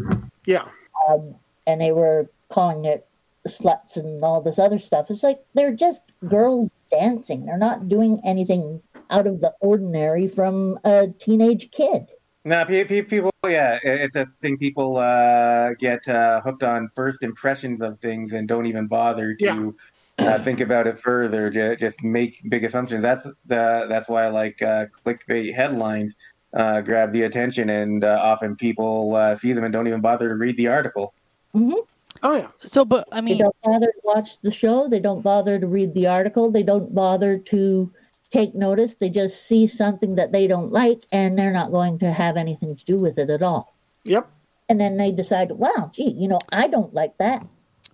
Yeah, 0.46 0.68
um, 1.10 1.36
and 1.68 1.82
they 1.82 1.92
were 1.92 2.30
calling 2.50 2.86
it 2.86 3.08
sluts 3.48 3.98
and 3.98 4.24
all 4.24 4.42
this 4.42 4.60
other 4.60 4.80
stuff. 4.80 5.10
It's 5.10 5.24
like 5.24 5.40
they're 5.54 5.76
just 5.76 6.04
girls 6.28 6.70
dancing. 6.90 7.46
They're 7.46 7.58
not 7.58 7.88
doing 7.88 8.22
anything 8.24 8.82
out 9.10 9.28
of 9.28 9.42
the 9.42 9.54
ordinary 9.60 10.28
from 10.28 10.80
a 10.84 11.08
teenage 11.20 11.72
kid. 11.72 12.08
Now, 12.44 12.64
pe- 12.66 12.86
pe- 12.86 13.04
people 13.04 13.32
yeah, 13.48 13.80
it's 13.84 14.16
a 14.16 14.28
thing 14.42 14.58
people 14.58 14.98
uh, 14.98 15.74
get 15.74 16.08
uh, 16.08 16.42
hooked 16.42 16.64
on 16.64 16.90
first 16.96 17.24
impressions 17.24 17.82
of 17.82 18.00
things 18.00 18.34
and 18.34 18.48
don't 18.48 18.66
even 18.68 18.88
bother 18.88 19.36
to 19.36 19.76
uh, 20.20 20.44
think 20.44 20.60
about 20.60 20.88
it 20.88 21.00
further. 21.00 21.50
Just, 21.50 21.80
just 21.80 22.04
make 22.04 22.42
big 22.50 22.64
assumptions. 22.64 23.02
That's 23.02 23.24
the 23.46 23.86
that's 23.90 24.08
why 24.08 24.26
I 24.26 24.30
like 24.30 24.62
uh, 24.62 24.86
clickbait 25.06 25.54
headlines 25.56 26.16
uh, 26.54 26.82
grab 26.82 27.12
the 27.12 27.24
attention, 27.24 27.70
and 27.70 28.04
uh, 28.04 28.20
often 28.22 28.56
people 28.56 29.16
uh, 29.16 29.36
see 29.36 29.54
them 29.54 29.64
and 29.64 29.74
don't 29.74 29.88
even 29.88 30.02
bother 30.02 30.30
to 30.30 30.36
read 30.36 30.58
the 30.58 30.68
article. 30.68 31.14
Oh 31.56 31.86
yeah. 32.24 32.48
So, 32.60 32.86
but 32.86 33.08
I 33.12 33.22
mean, 33.22 33.38
They 33.38 33.44
mean, 33.44 33.52
don't 33.64 33.74
bother 33.74 33.88
to 33.88 34.02
watch 34.04 34.40
the 34.42 34.52
show. 34.52 34.88
They 34.88 35.00
don't 35.00 35.22
bother 35.22 35.60
to 35.60 35.68
read 35.68 35.94
the 35.94 36.08
article. 36.08 36.52
They 36.52 36.64
don't 36.64 36.94
bother 36.94 37.38
to 37.38 37.92
take 38.32 38.56
notice. 38.56 38.94
They 38.96 39.10
just 39.10 39.48
see 39.48 39.68
something 39.68 40.16
that 40.16 40.32
they 40.32 40.48
don't 40.48 40.72
like, 40.72 41.02
and 41.12 41.38
they're 41.38 41.54
not 41.54 41.72
going 41.72 42.00
to 42.00 42.12
have 42.12 42.38
anything 42.38 42.76
to 42.76 42.86
do 42.86 42.98
with 42.98 43.18
it 43.18 43.30
at 43.30 43.42
all. 43.42 43.74
Yep. 44.04 44.30
And 44.70 44.80
then 44.80 44.98
they 44.98 45.12
decide, 45.12 45.52
wow, 45.52 45.92
gee, 45.94 46.12
you 46.12 46.30
know, 46.30 46.40
I 46.52 46.68
don't 46.68 46.94
like 46.94 47.18
that 47.18 47.46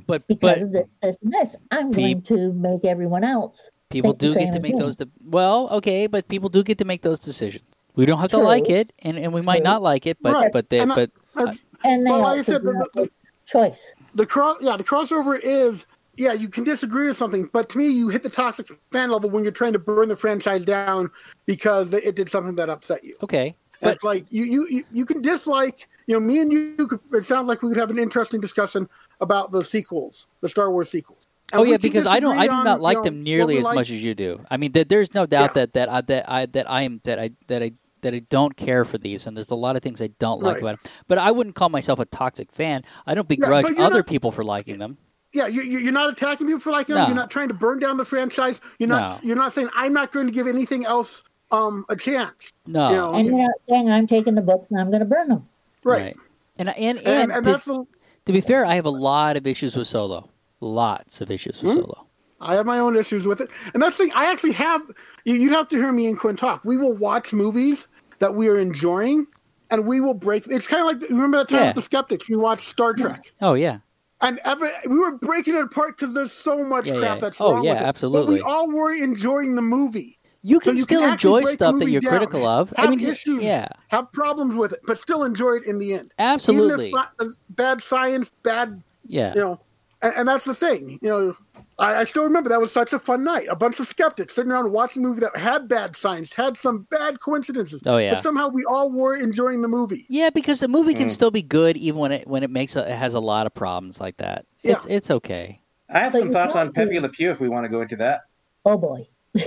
but 0.05 0.27
because 0.27 0.39
but 0.39 0.61
of 0.61 0.71
this, 0.71 0.87
this, 1.01 1.17
and 1.21 1.33
this. 1.33 1.55
I'm 1.71 1.91
going 1.91 2.21
to 2.23 2.53
make 2.53 2.85
everyone 2.85 3.23
else. 3.23 3.71
people 3.89 4.11
think 4.11 4.19
the 4.19 4.27
do 4.27 4.45
get 4.45 4.53
to 4.53 4.59
make 4.59 4.73
me. 4.73 4.79
those. 4.79 4.97
De- 4.97 5.09
well, 5.25 5.69
okay, 5.69 6.07
but 6.07 6.27
people 6.27 6.49
do 6.49 6.63
get 6.63 6.77
to 6.79 6.85
make 6.85 7.01
those 7.01 7.19
decisions. 7.19 7.63
We 7.97 8.05
don't 8.05 8.19
have 8.19 8.29
to 8.31 8.37
like 8.37 8.69
it, 8.69 8.93
and, 8.99 9.17
and 9.17 9.33
we 9.33 9.41
might 9.41 9.57
True. 9.57 9.63
not 9.65 9.81
like 9.81 10.05
it, 10.07 10.17
but 10.21 10.33
Right. 10.33 10.51
but 10.53 10.69
they, 10.69 10.79
And 10.79 10.91
I- 10.93 10.95
but 10.95 11.11
That's- 11.35 11.57
And 11.83 12.05
they 12.05 12.09
Well, 12.11 12.21
all 12.23 12.31
like 12.31 12.39
I 12.39 12.43
said, 12.43 12.63
the- 12.63 12.87
the- 12.95 13.09
choice. 13.45 13.79
the 14.15 14.25
cross 14.25 14.57
yeah 14.61 14.75
the 14.75 14.83
crossover 14.83 15.39
is 15.41 15.85
yeah 16.17 16.33
you 16.33 16.49
can 16.49 16.63
disagree 16.65 17.07
with 17.07 17.15
something 17.15 17.49
but 17.53 17.69
to 17.69 17.77
me 17.77 17.87
you 17.87 18.09
hit 18.09 18.21
the 18.23 18.29
toxic 18.29 18.67
fan 18.91 19.09
level 19.11 19.29
when 19.29 19.43
you're 19.43 19.51
trying 19.53 19.71
to 19.73 19.79
burn 19.79 20.09
the 20.09 20.15
franchise 20.15 20.65
down 20.65 21.09
because 21.45 21.93
it 21.93 22.15
did 22.15 22.29
something 22.29 22.55
that 22.55 22.69
upset 22.69 23.03
you 23.03 23.15
okay. 23.23 23.55
But 23.79 23.95
it's 23.95 24.03
like 24.03 24.25
you, 24.31 24.43
you 24.43 24.67
you 24.69 24.83
you 24.91 25.05
can 25.05 25.21
dislike 25.21 25.87
you 26.07 26.15
know 26.15 26.19
me 26.19 26.39
and 26.39 26.51
you 26.51 26.75
could, 26.87 26.99
it 27.13 27.25
sounds 27.25 27.47
like 27.47 27.61
we 27.61 27.69
could 27.69 27.77
have 27.77 27.91
an 27.91 27.99
interesting 27.99 28.41
discussion 28.41 28.89
about 29.21 29.51
the 29.51 29.63
sequels 29.63 30.25
the 30.41 30.49
star 30.49 30.71
wars 30.71 30.89
sequels 30.89 31.27
And 31.53 31.61
oh 31.61 31.63
yeah, 31.63 31.77
because 31.77 32.07
I 32.07 32.19
don't 32.19 32.37
I 32.37 32.47
disagree 32.47 32.55
do 32.55 32.59
on, 32.59 32.65
not 32.65 32.77
you 32.79 32.83
like 32.83 32.97
know, 32.97 33.03
them 33.03 33.23
nearly 33.23 33.57
as 33.59 33.65
like. 33.65 33.75
much 33.75 33.91
as 33.91 34.03
you 34.03 34.13
do. 34.15 34.41
I 34.51 34.57
mean, 34.57 34.71
there, 34.73 34.83
there's 34.83 35.13
no 35.13 35.25
doubt 35.25 35.51
Yeah. 35.51 35.65
that 35.65 35.73
that 35.73 35.89
I, 35.89 36.01
that 36.01 36.25
I 36.29 36.45
that 36.47 36.69
I 36.69 36.81
am 36.81 36.99
that 37.05 37.17
I 37.19 37.29
that 37.47 37.61
I 37.63 37.71
that 38.01 38.13
I 38.13 38.19
don't 38.19 38.55
care 38.55 38.85
for 38.85 38.97
these, 38.97 39.27
and 39.27 39.35
there's 39.35 39.51
a 39.51 39.55
lot 39.55 39.75
of 39.75 39.81
things 39.81 40.01
I 40.01 40.07
don't 40.19 40.41
like 40.41 40.55
Right. 40.55 40.63
about 40.63 40.83
them. 40.83 40.91
But 41.07 41.17
I 41.17 41.31
wouldn't 41.31 41.55
call 41.55 41.69
myself 41.69 41.99
a 41.99 42.05
toxic 42.05 42.51
fan. 42.51 42.83
I 43.05 43.13
don't 43.15 43.27
begrudge 43.27 43.65
you're 43.69 43.81
other 43.81 43.97
not- 43.99 44.07
people 44.07 44.31
for 44.31 44.43
liking 44.43 44.77
them. 44.79 44.97
yeah 45.33 45.45
you, 45.47 45.61
you- 45.61 45.79
you're 45.79 45.91
not 45.91 46.09
attacking 46.09 46.47
people 46.47 46.59
for 46.61 46.71
liking 46.71 46.95
them 46.95 47.05
you're 47.07 47.15
not 47.15 47.29
trying 47.29 47.49
to 47.49 47.53
burn 47.53 47.79
down 47.79 47.97
the 47.97 48.05
franchise 48.05 48.59
you're 48.79 48.87
not 48.89 49.21
No. 49.21 49.27
you're 49.27 49.35
not 49.35 49.53
saying 49.53 49.69
i'm 49.75 49.91
not 49.91 50.11
going 50.13 50.25
to 50.25 50.31
give 50.31 50.47
anything 50.47 50.85
else 50.85 51.21
um 51.51 51.85
a 51.89 51.95
chance 51.97 52.53
No, 52.65 52.89
you 52.89 52.95
know 52.95 53.13
And 53.13 53.27
you're 53.27 53.37
not 53.37 53.51
saying 53.69 53.91
I'm 53.91 54.07
taking 54.07 54.35
the 54.35 54.41
books 54.41 54.71
and 54.71 54.79
I'm 54.79 54.87
going 54.89 55.01
to 55.01 55.05
burn 55.05 55.27
them. 55.27 55.47
right, 55.83 56.15
And 56.57 56.69
and 56.69 56.97
and, 56.97 56.97
and, 57.07 57.31
and 57.33 57.43
to, 57.43 57.51
that's 57.51 57.65
the 57.65 57.85
to 58.25 58.31
be 58.33 58.39
fair, 58.41 58.65
I 58.65 58.75
have 58.75 58.85
a 58.85 58.89
lot 58.89 59.35
of 59.37 59.45
issues 59.45 59.75
with 59.75 59.87
Solo. 59.87 60.29
Lots 60.61 61.19
of 61.21 61.29
issues 61.29 61.59
Hmm? 61.59 61.67
with 61.67 61.75
Solo. 61.75 62.06
I 62.39 62.55
have 62.55 62.65
my 62.65 62.79
own 62.79 62.95
issues 62.95 63.25
with 63.25 63.41
it, 63.41 63.49
and 63.73 63.81
that's 63.81 63.97
the 63.97 64.05
thing. 64.05 64.13
I 64.15 64.31
actually 64.31 64.53
have. 64.53 64.81
You, 65.25 65.35
you'd 65.35 65.51
have 65.53 65.67
to 65.69 65.75
hear 65.77 65.91
me 65.91 66.05
and 66.07 66.19
Quinn 66.19 66.35
talk. 66.37 66.63
We 66.63 66.77
will 66.77 66.93
watch 66.93 67.33
movies 67.33 67.87
that 68.19 68.35
we 68.35 68.47
are 68.47 68.57
enjoying, 68.59 69.25
and 69.71 69.85
we 69.85 70.01
will 70.01 70.13
break. 70.13 70.47
It's 70.47 70.67
kind 70.67 70.81
of 70.81 71.01
like 71.01 71.09
remember 71.09 71.37
that 71.37 71.49
time 71.49 71.59
Yeah. 71.59 71.65
with 71.67 71.75
the 71.75 71.81
skeptics. 71.81 72.29
We 72.29 72.35
watched 72.37 72.69
Star 72.69 72.93
Trek, 72.93 73.31
Oh 73.41 73.53
yeah, 73.55 73.79
and 74.21 74.39
every, 74.43 74.69
we 74.87 74.97
were 74.97 75.17
breaking 75.17 75.55
it 75.55 75.61
apart 75.61 75.97
because 75.97 76.13
there's 76.13 76.31
so 76.31 76.63
much 76.63 76.87
Yeah, 76.87 76.97
crap 76.97 77.15
yeah. 77.17 77.21
that's 77.21 77.37
Oh, 77.41 77.53
wrong 77.53 77.63
yeah, 77.65 77.71
with 77.71 77.77
it. 77.79 77.83
But 77.83 77.87
absolutely. 77.89 78.33
we 78.35 78.41
all 78.41 78.69
were 78.69 78.91
enjoying 78.93 79.55
the 79.55 79.61
movie. 79.61 80.19
you 80.43 80.55
So 80.57 80.69
can 80.71 80.77
you 80.77 80.83
still 80.83 81.01
can 81.01 81.13
enjoy 81.13 81.43
stuff 81.45 81.77
that 81.79 81.89
you're 81.89 82.01
down, 82.01 82.11
critical 82.11 82.45
of. 82.45 82.73
I 82.77 82.81
have 82.81 82.89
mean, 82.91 82.99
issues, 83.01 83.43
yeah, 83.43 83.67
have 83.89 84.11
problems 84.13 84.55
with 84.55 84.73
it, 84.73 84.79
but 84.85 84.99
still 84.99 85.23
enjoy 85.23 85.53
it 85.57 85.65
in 85.65 85.77
the 85.79 85.93
end. 85.93 86.13
absolutely, 86.19 86.89
Even 86.89 86.99
if 86.99 87.05
it's 87.19 87.29
uh, 87.31 87.33
bad 87.49 87.81
science, 87.83 88.31
bad 88.43 88.81
yeah. 89.07 89.33
you 89.35 89.41
know, 89.41 89.59
and, 90.01 90.13
and 90.17 90.27
that's 90.27 90.45
the 90.45 90.53
thing. 90.55 90.99
You 91.01 91.09
know, 91.09 91.37
I, 91.79 91.95
I 92.01 92.03
still 92.05 92.23
remember 92.23 92.49
that 92.49 92.59
was 92.59 92.71
such 92.71 92.91
a 92.93 92.99
fun 92.99 93.23
night. 93.23 93.47
A 93.49 93.55
bunch 93.55 93.79
of 93.79 93.87
skeptics 93.87 94.33
sitting 94.35 94.51
around 94.51 94.71
watching 94.71 95.05
a 95.05 95.07
movie 95.07 95.19
that 95.21 95.37
had 95.37 95.67
bad 95.67 95.95
science, 95.95 96.33
had 96.33 96.57
some 96.57 96.87
bad 96.89 97.19
coincidences. 97.19 97.81
Oh, 97.85 97.97
yeah. 97.97 98.15
but 98.15 98.23
somehow 98.23 98.47
we 98.47 98.65
all 98.65 98.89
were 98.91 99.15
enjoying 99.15 99.61
the 99.61 99.67
movie. 99.67 100.05
Yeah, 100.09 100.31
because 100.31 100.59
the 100.59 100.67
movie 100.67 100.95
can 100.95 101.09
still 101.09 101.29
be 101.31 101.43
good 101.43 101.77
even 101.77 101.99
when 101.99 102.11
it 102.11 102.27
when 102.27 102.43
it 102.43 102.49
makes 102.49 102.75
a, 102.75 102.89
it 102.91 102.95
has 102.95 103.13
a 103.13 103.19
lot 103.19 103.45
of 103.45 103.53
problems 103.53 104.01
like 104.01 104.17
that. 104.17 104.45
Yeah. 104.63 104.73
It's 104.73 104.85
it's 104.87 105.11
okay. 105.11 105.61
I 105.89 105.99
have 105.99 106.13
But 106.13 106.19
some 106.19 106.31
thoughts 106.31 106.55
on 106.55 106.73
Pepe 106.73 106.91
good. 106.93 107.03
Le 107.03 107.09
Pew 107.09 107.31
if 107.31 107.39
we 107.39 107.47
want 107.47 107.65
to 107.65 107.69
go 107.69 107.81
into 107.81 107.95
that. 107.97 108.21
Oh 108.65 108.77
boy. 108.77 109.07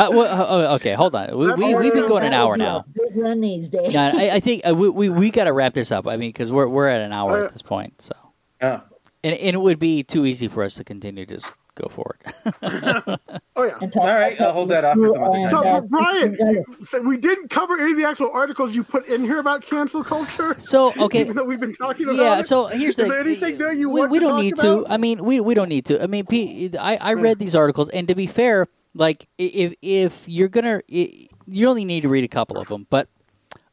Uh, 0.00 0.08
well, 0.12 0.70
uh, 0.70 0.74
okay, 0.76 0.94
hold 0.94 1.14
on. 1.14 1.36
We, 1.36 1.52
we 1.54 1.74
we've 1.74 1.92
been 1.92 2.06
going 2.06 2.24
an 2.24 2.32
hour 2.32 2.56
now. 2.56 2.84
Big 2.94 3.16
one 3.16 3.40
these 3.40 3.68
days. 3.68 3.92
No, 3.92 4.12
I, 4.14 4.34
I 4.36 4.40
think 4.40 4.62
uh, 4.68 4.74
we 4.74 4.88
we, 4.88 5.08
we 5.08 5.30
got 5.30 5.44
to 5.44 5.52
wrap 5.52 5.74
this 5.74 5.90
up. 5.90 6.06
I 6.06 6.16
mean, 6.16 6.30
because 6.30 6.52
we're 6.52 6.68
we're 6.68 6.88
at 6.88 7.00
an 7.00 7.12
hour 7.12 7.40
Uh, 7.42 7.44
at 7.46 7.52
this 7.52 7.62
point, 7.62 8.00
so 8.00 8.14
Oh. 8.62 8.80
And, 9.24 9.34
and 9.36 9.54
it 9.54 9.60
would 9.60 9.78
be 9.78 10.02
too 10.02 10.24
easy 10.26 10.48
for 10.48 10.62
us 10.62 10.74
to 10.74 10.84
continue 10.84 11.26
to 11.26 11.36
just 11.36 11.52
go 11.74 11.88
forward. 11.88 12.18
Oh 13.56 13.64
yeah. 13.64 13.90
All 13.96 14.06
right, 14.06 14.40
I'll 14.40 14.52
hold 14.52 14.70
that 14.70 14.84
off 14.86 14.96
for 14.96 15.12
some 15.12 15.22
other 15.22 15.50
time. 15.50 15.50
So, 15.50 15.86
Brian, 15.88 16.64
so 16.82 17.02
we 17.02 17.18
didn't 17.18 17.50
cover 17.50 17.78
any 17.78 17.90
of 17.92 17.98
the 17.98 18.06
actual 18.06 18.30
articles 18.32 18.74
you 18.74 18.82
put 18.82 19.06
in 19.06 19.22
here 19.22 19.38
about 19.38 19.60
cancel 19.62 20.02
culture. 20.02 20.56
so 20.58 20.94
okay, 20.98 21.20
Even 21.22 21.36
though 21.36 21.44
we've 21.44 21.60
been 21.60 21.74
talking 21.74 22.06
about 22.06 22.16
yeah. 22.16 22.38
it. 22.38 22.46
So 22.46 22.68
here's 22.68 22.96
the 22.96 23.02
Is 23.02 23.08
there 23.10 23.20
anything 23.20 23.58
there 23.58 23.72
you 23.74 23.90
we, 23.90 24.00
want 24.00 24.12
we 24.12 24.18
don't 24.18 24.30
talk 24.30 24.40
need 24.40 24.52
about? 24.54 24.86
to. 24.86 24.92
I 24.92 24.96
mean, 24.96 25.22
we 25.22 25.40
we 25.40 25.52
don't 25.52 25.68
need 25.68 25.84
to. 25.86 26.02
I 26.02 26.06
mean, 26.06 26.24
P, 26.24 26.70
I 26.78 26.96
I 26.96 27.12
read 27.14 27.38
these 27.38 27.54
articles, 27.54 27.90
and 27.90 28.08
to 28.08 28.14
be 28.14 28.26
fair, 28.26 28.66
like 28.94 29.26
if 29.36 29.74
if 29.82 30.26
you're 30.26 30.48
gonna, 30.48 30.80
you 30.88 31.68
only 31.68 31.84
need 31.84 32.00
to 32.02 32.08
read 32.08 32.24
a 32.24 32.28
couple 32.28 32.56
of 32.58 32.68
them, 32.68 32.86
but. 32.88 33.08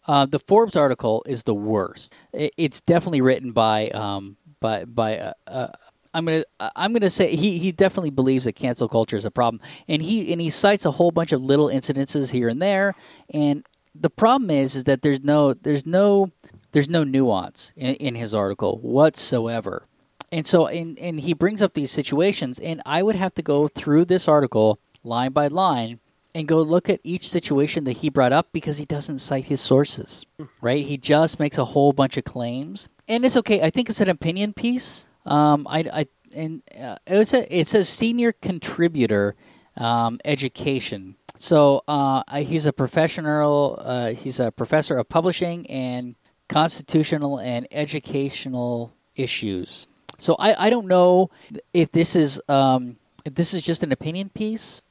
Uh, 0.10 0.26
the 0.26 0.40
Forbes 0.40 0.78
article 0.78 1.22
is 1.28 1.44
the 1.44 1.54
worst. 1.54 2.14
I- 2.34 2.50
It's 2.56 2.80
definitely 2.80 3.20
written 3.20 3.52
by 3.52 3.90
um, 3.90 4.38
by 4.60 4.86
by. 4.86 5.18
Uh, 5.18 5.34
uh, 5.48 5.68
I'm 6.14 6.26
gonna 6.26 6.44
I'm 6.76 6.94
gonna 6.94 7.10
say 7.10 7.36
he, 7.36 7.60
he 7.60 7.72
definitely 7.72 8.10
believes 8.10 8.46
that 8.46 8.54
cancel 8.54 8.88
culture 8.88 9.18
is 9.18 9.26
a 9.26 9.32
problem, 9.32 9.62
and 9.88 10.02
he 10.02 10.32
and 10.32 10.42
he 10.42 10.50
cites 10.50 10.86
a 10.86 10.92
whole 10.92 11.12
bunch 11.12 11.32
of 11.32 11.42
little 11.42 11.68
incidences 11.68 12.32
here 12.32 12.50
and 12.50 12.62
there. 12.62 12.96
And 13.32 13.66
the 13.94 14.10
problem 14.10 14.50
is 14.50 14.76
is 14.76 14.86
that 14.86 15.02
there's 15.02 15.24
no 15.24 15.54
there's 15.54 15.86
no 15.86 16.32
there's 16.72 16.90
no 16.90 17.04
nuance 17.04 17.74
in, 17.76 17.96
in 17.96 18.16
his 18.16 18.34
article 18.34 18.80
whatsoever. 18.80 19.86
And 20.32 20.48
so 20.48 20.68
and 20.68 20.98
and 21.00 21.20
he 21.20 21.34
brings 21.34 21.62
up 21.62 21.74
these 21.74 21.92
situations, 21.92 22.58
and 22.60 22.82
I 22.86 23.04
would 23.04 23.16
have 23.16 23.36
to 23.36 23.42
go 23.42 23.68
through 23.68 24.06
this 24.06 24.28
article 24.28 24.80
line 25.04 25.32
by 25.32 25.48
line 25.48 26.00
and 26.36 26.48
go 26.48 26.62
look 26.62 26.90
at 26.90 27.00
each 27.04 27.28
situation 27.28 27.86
that 27.86 27.98
he 27.98 28.10
brought 28.10 28.34
up 28.34 28.50
because 28.52 28.78
he 28.78 28.86
doesn't 28.86 29.20
cite 29.20 29.46
his 29.46 29.62
sources, 29.62 30.26
right? 30.62 30.86
He 30.86 30.98
just 30.98 31.40
makes 31.40 31.58
a 31.58 31.66
whole 31.66 31.94
bunch 31.94 32.18
of 32.18 32.26
claims, 32.26 32.88
and 33.08 33.26
it's 33.26 33.38
okay. 33.38 33.62
I 33.62 33.70
think 33.70 33.90
it's 33.90 34.02
an 34.02 34.10
opinion 34.10 34.54
piece. 34.54 35.06
Um, 35.26 35.68
I, 35.70 35.80
I 35.92 36.08
and 36.36 36.62
uh, 36.80 36.98
it 37.06 37.28
says 37.28 37.48
it 37.50 37.68
says 37.68 37.90
senior 37.90 38.32
contributor 38.32 39.36
um, 39.76 40.20
education. 40.26 41.16
So 41.38 41.84
uh, 41.88 42.24
he's 42.40 42.66
a 42.66 42.74
professional. 42.74 43.80
Uh, 43.80 44.12
he's 44.14 44.40
a 44.40 44.52
professor 44.52 44.98
of 44.98 45.08
publishing 45.08 45.70
and 45.70 46.16
constitutional 46.50 47.40
and 47.40 47.68
educational 47.72 48.94
issues. 49.16 49.88
So 50.18 50.36
I, 50.40 50.68
I 50.68 50.70
don't 50.70 50.88
know 50.88 51.30
if 51.74 51.92
this 51.92 52.16
is 52.16 52.42
um, 52.50 52.98
if 53.24 53.36
this 53.36 53.54
is 53.54 53.62
just 53.62 53.84
an 53.84 53.92
opinion 53.92 54.30
piece 54.30 54.82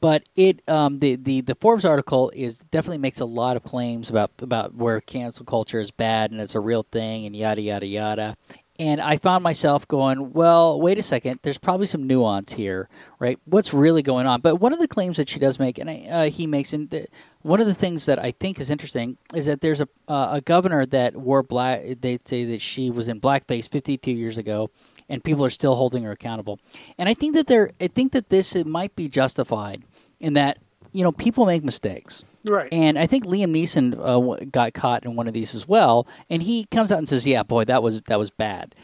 but 0.00 0.28
it 0.36 0.62
um, 0.68 0.98
the, 0.98 1.16
the 1.16 1.40
the 1.40 1.54
Forbes 1.54 1.84
article 1.84 2.30
is 2.34 2.58
definitely 2.58 2.98
makes 2.98 3.20
a 3.20 3.24
lot 3.24 3.56
of 3.56 3.62
claims 3.62 4.10
about 4.10 4.30
about 4.40 4.74
where 4.74 5.00
cancel 5.00 5.44
culture 5.44 5.80
is 5.80 5.90
bad 5.90 6.30
and 6.30 6.40
it's 6.40 6.54
a 6.54 6.60
real 6.60 6.84
thing 6.90 7.26
and 7.26 7.36
yada 7.36 7.60
yada 7.60 7.86
yada. 7.86 8.36
And 8.78 9.00
I 9.00 9.16
found 9.16 9.42
myself 9.42 9.88
going, 9.88 10.34
well, 10.34 10.78
wait 10.78 10.98
a 10.98 11.02
second. 11.02 11.40
There's 11.42 11.56
probably 11.56 11.86
some 11.86 12.06
nuance 12.06 12.52
here, 12.52 12.90
right? 13.18 13.38
What's 13.46 13.72
really 13.72 14.02
going 14.02 14.26
on? 14.26 14.42
But 14.42 14.56
one 14.56 14.74
of 14.74 14.78
the 14.78 14.88
claims 14.88 15.16
that 15.16 15.30
she 15.30 15.38
does 15.38 15.58
make, 15.58 15.78
and 15.78 15.88
I, 15.88 16.06
uh, 16.10 16.24
he 16.28 16.46
makes, 16.46 16.74
and 16.74 17.06
one 17.40 17.62
of 17.62 17.66
the 17.66 17.74
things 17.74 18.04
that 18.04 18.18
I 18.18 18.32
think 18.32 18.60
is 18.60 18.68
interesting 18.68 19.16
is 19.34 19.46
that 19.46 19.62
there's 19.62 19.80
a 19.80 19.88
uh, 20.08 20.28
a 20.32 20.40
governor 20.42 20.84
that 20.86 21.16
wore 21.16 21.42
black. 21.42 21.84
They 22.00 22.18
say 22.22 22.44
that 22.44 22.60
she 22.60 22.90
was 22.90 23.08
in 23.08 23.20
blackface 23.20 23.66
52 23.68 24.10
years 24.10 24.36
ago, 24.36 24.70
and 25.08 25.22
people 25.22 25.44
are 25.44 25.50
still 25.50 25.74
holding 25.76 26.02
her 26.04 26.12
accountable. 26.12 26.58
And 26.98 27.08
I 27.08 27.14
think 27.14 27.34
that 27.34 27.46
there, 27.46 27.70
I 27.80 27.86
think 27.88 28.12
that 28.12 28.28
this 28.28 28.56
it 28.56 28.66
might 28.66 28.94
be 28.96 29.08
justified 29.08 29.82
in 30.20 30.34
that 30.34 30.58
you 30.92 31.02
know 31.02 31.12
people 31.12 31.46
make 31.46 31.64
mistakes. 31.64 32.24
Right. 32.44 32.68
And 32.70 32.98
I 32.98 33.06
think 33.06 33.24
Liam 33.24 33.50
Neeson 33.50 33.98
uh, 33.98 34.44
got 34.46 34.72
caught 34.72 35.04
in 35.04 35.16
one 35.16 35.26
of 35.26 35.34
these 35.34 35.54
as 35.54 35.66
well, 35.66 36.06
and 36.30 36.42
he 36.42 36.64
comes 36.66 36.92
out 36.92 36.98
and 36.98 37.08
says, 37.08 37.26
"Yeah, 37.26 37.42
boy, 37.42 37.64
that 37.64 37.82
was 37.82 38.02
that 38.02 38.18
was 38.18 38.30
bad." 38.30 38.74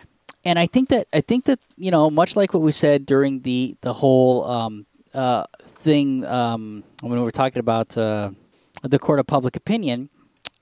And 0.45 0.59
I 0.59 0.67
think 0.67 0.89
that 0.89 1.07
I 1.13 1.21
think 1.21 1.45
that 1.45 1.61
you 1.77 1.91
know, 1.91 2.11
much 2.11 2.35
like 2.35 2.53
what 2.53 2.63
we 2.63 2.73
said 2.73 3.07
during 3.07 3.43
the 3.43 3.77
the 3.81 3.95
whole 3.95 4.45
um, 4.45 4.87
uh, 5.15 5.45
thing 5.65 6.25
um, 6.27 6.83
when 7.01 7.13
we 7.13 7.21
were 7.21 7.31
talking 7.31 7.61
about 7.61 7.97
uh, 7.97 8.31
the 8.83 8.99
court 8.99 9.21
of 9.21 9.27
public 9.27 9.55
opinion, 9.55 10.09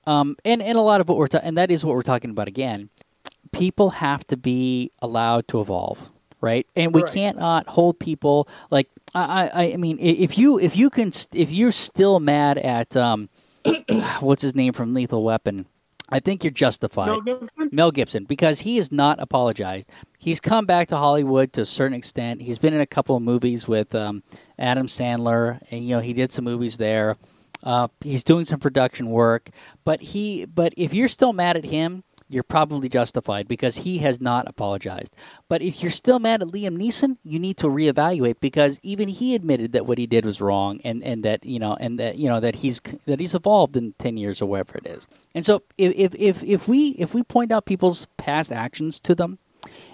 um, 0.05 0.37
and 0.45 0.61
and 0.61 0.77
a 0.77 0.81
lot 0.81 1.01
of 1.01 1.09
what 1.09 1.17
we're 1.17 1.27
ta- 1.27 1.41
and 1.41 1.57
that 1.57 1.71
is 1.71 1.83
what 1.83 1.95
we're 1.95 2.03
talking 2.03 2.29
about 2.29 2.47
again. 2.47 2.89
People 3.51 3.91
have 3.91 4.25
to 4.27 4.37
be 4.37 4.91
allowed 5.01 5.47
to 5.49 5.59
evolve, 5.61 6.09
right? 6.39 6.65
And 6.75 6.93
we 6.93 7.03
Right. 7.03 7.11
can't 7.13 7.37
not 7.37 7.67
hold 7.67 7.99
people 7.99 8.47
like 8.69 8.87
I, 9.13 9.49
I 9.53 9.73
I 9.73 9.77
mean 9.77 9.97
if 9.99 10.37
you 10.37 10.57
if 10.59 10.75
you 10.77 10.89
can 10.89 11.11
st- 11.11 11.41
if 11.41 11.51
you're 11.51 11.71
still 11.73 12.19
mad 12.19 12.57
at 12.57 12.95
um 12.95 13.29
what's 14.21 14.41
his 14.41 14.55
name 14.55 14.73
from 14.73 14.93
Lethal 14.93 15.23
Weapon. 15.23 15.65
I 16.13 16.19
think 16.19 16.43
you're 16.43 16.51
justified. 16.51 17.07
Mel 17.07 17.21
Gibson? 17.21 17.69
Mel 17.71 17.91
Gibson, 17.91 18.23
because 18.25 18.59
he 18.61 18.75
has 18.77 18.91
not 18.91 19.21
apologized. 19.21 19.89
He's 20.19 20.41
come 20.41 20.65
back 20.65 20.89
to 20.89 20.97
Hollywood 20.97 21.53
to 21.53 21.61
a 21.61 21.65
certain 21.65 21.93
extent. 21.93 22.41
He's 22.41 22.57
been 22.59 22.73
in 22.73 22.81
a 22.81 22.85
couple 22.85 23.15
of 23.15 23.21
movies 23.23 23.65
with 23.65 23.95
um, 23.95 24.21
Adam 24.59 24.87
Sandler, 24.87 25.61
and 25.71 25.85
you 25.87 25.95
know 25.95 26.01
he 26.01 26.11
did 26.11 26.29
some 26.33 26.43
movies 26.43 26.75
there. 26.77 27.15
Uh, 27.63 27.87
he's 28.01 28.25
doing 28.25 28.43
some 28.43 28.59
production 28.59 29.09
work, 29.09 29.51
but 29.85 30.01
he, 30.01 30.43
but 30.43 30.73
if 30.75 30.93
you're 30.93 31.07
still 31.07 31.31
mad 31.31 31.55
at 31.55 31.63
him, 31.63 32.03
you're 32.31 32.43
probably 32.43 32.87
justified 32.87 33.47
because 33.47 33.77
he 33.77 33.99
has 33.99 34.21
not 34.21 34.47
apologized. 34.47 35.13
But 35.49 35.61
if 35.61 35.81
you're 35.81 35.91
still 35.91 36.19
mad 36.19 36.41
at 36.41 36.47
Liam 36.47 36.77
Neeson, 36.77 37.17
you 37.23 37.39
need 37.39 37.57
to 37.57 37.67
reevaluate 37.67 38.35
because 38.39 38.79
even 38.83 39.09
he 39.09 39.35
admitted 39.35 39.73
that 39.73 39.85
what 39.85 39.97
he 39.97 40.07
did 40.07 40.25
was 40.25 40.39
wrong, 40.39 40.79
and, 40.83 41.03
and 41.03 41.23
that 41.23 41.45
you 41.45 41.59
know, 41.59 41.75
and 41.79 41.99
that 41.99 42.17
you 42.17 42.29
know 42.29 42.39
that 42.39 42.55
he's 42.55 42.81
that 43.05 43.19
he's 43.19 43.35
evolved 43.35 43.75
in 43.75 43.93
ten 43.99 44.17
years 44.17 44.41
or 44.41 44.45
whatever 44.45 44.77
it 44.77 44.87
is. 44.87 45.07
And 45.35 45.45
so 45.45 45.63
if 45.77 46.15
if 46.15 46.43
if, 46.43 46.67
we 46.67 46.89
if 46.91 47.13
we 47.13 47.23
point 47.23 47.51
out 47.51 47.65
people's 47.65 48.07
past 48.17 48.51
actions 48.51 48.99
to 49.01 49.13
them, 49.13 49.37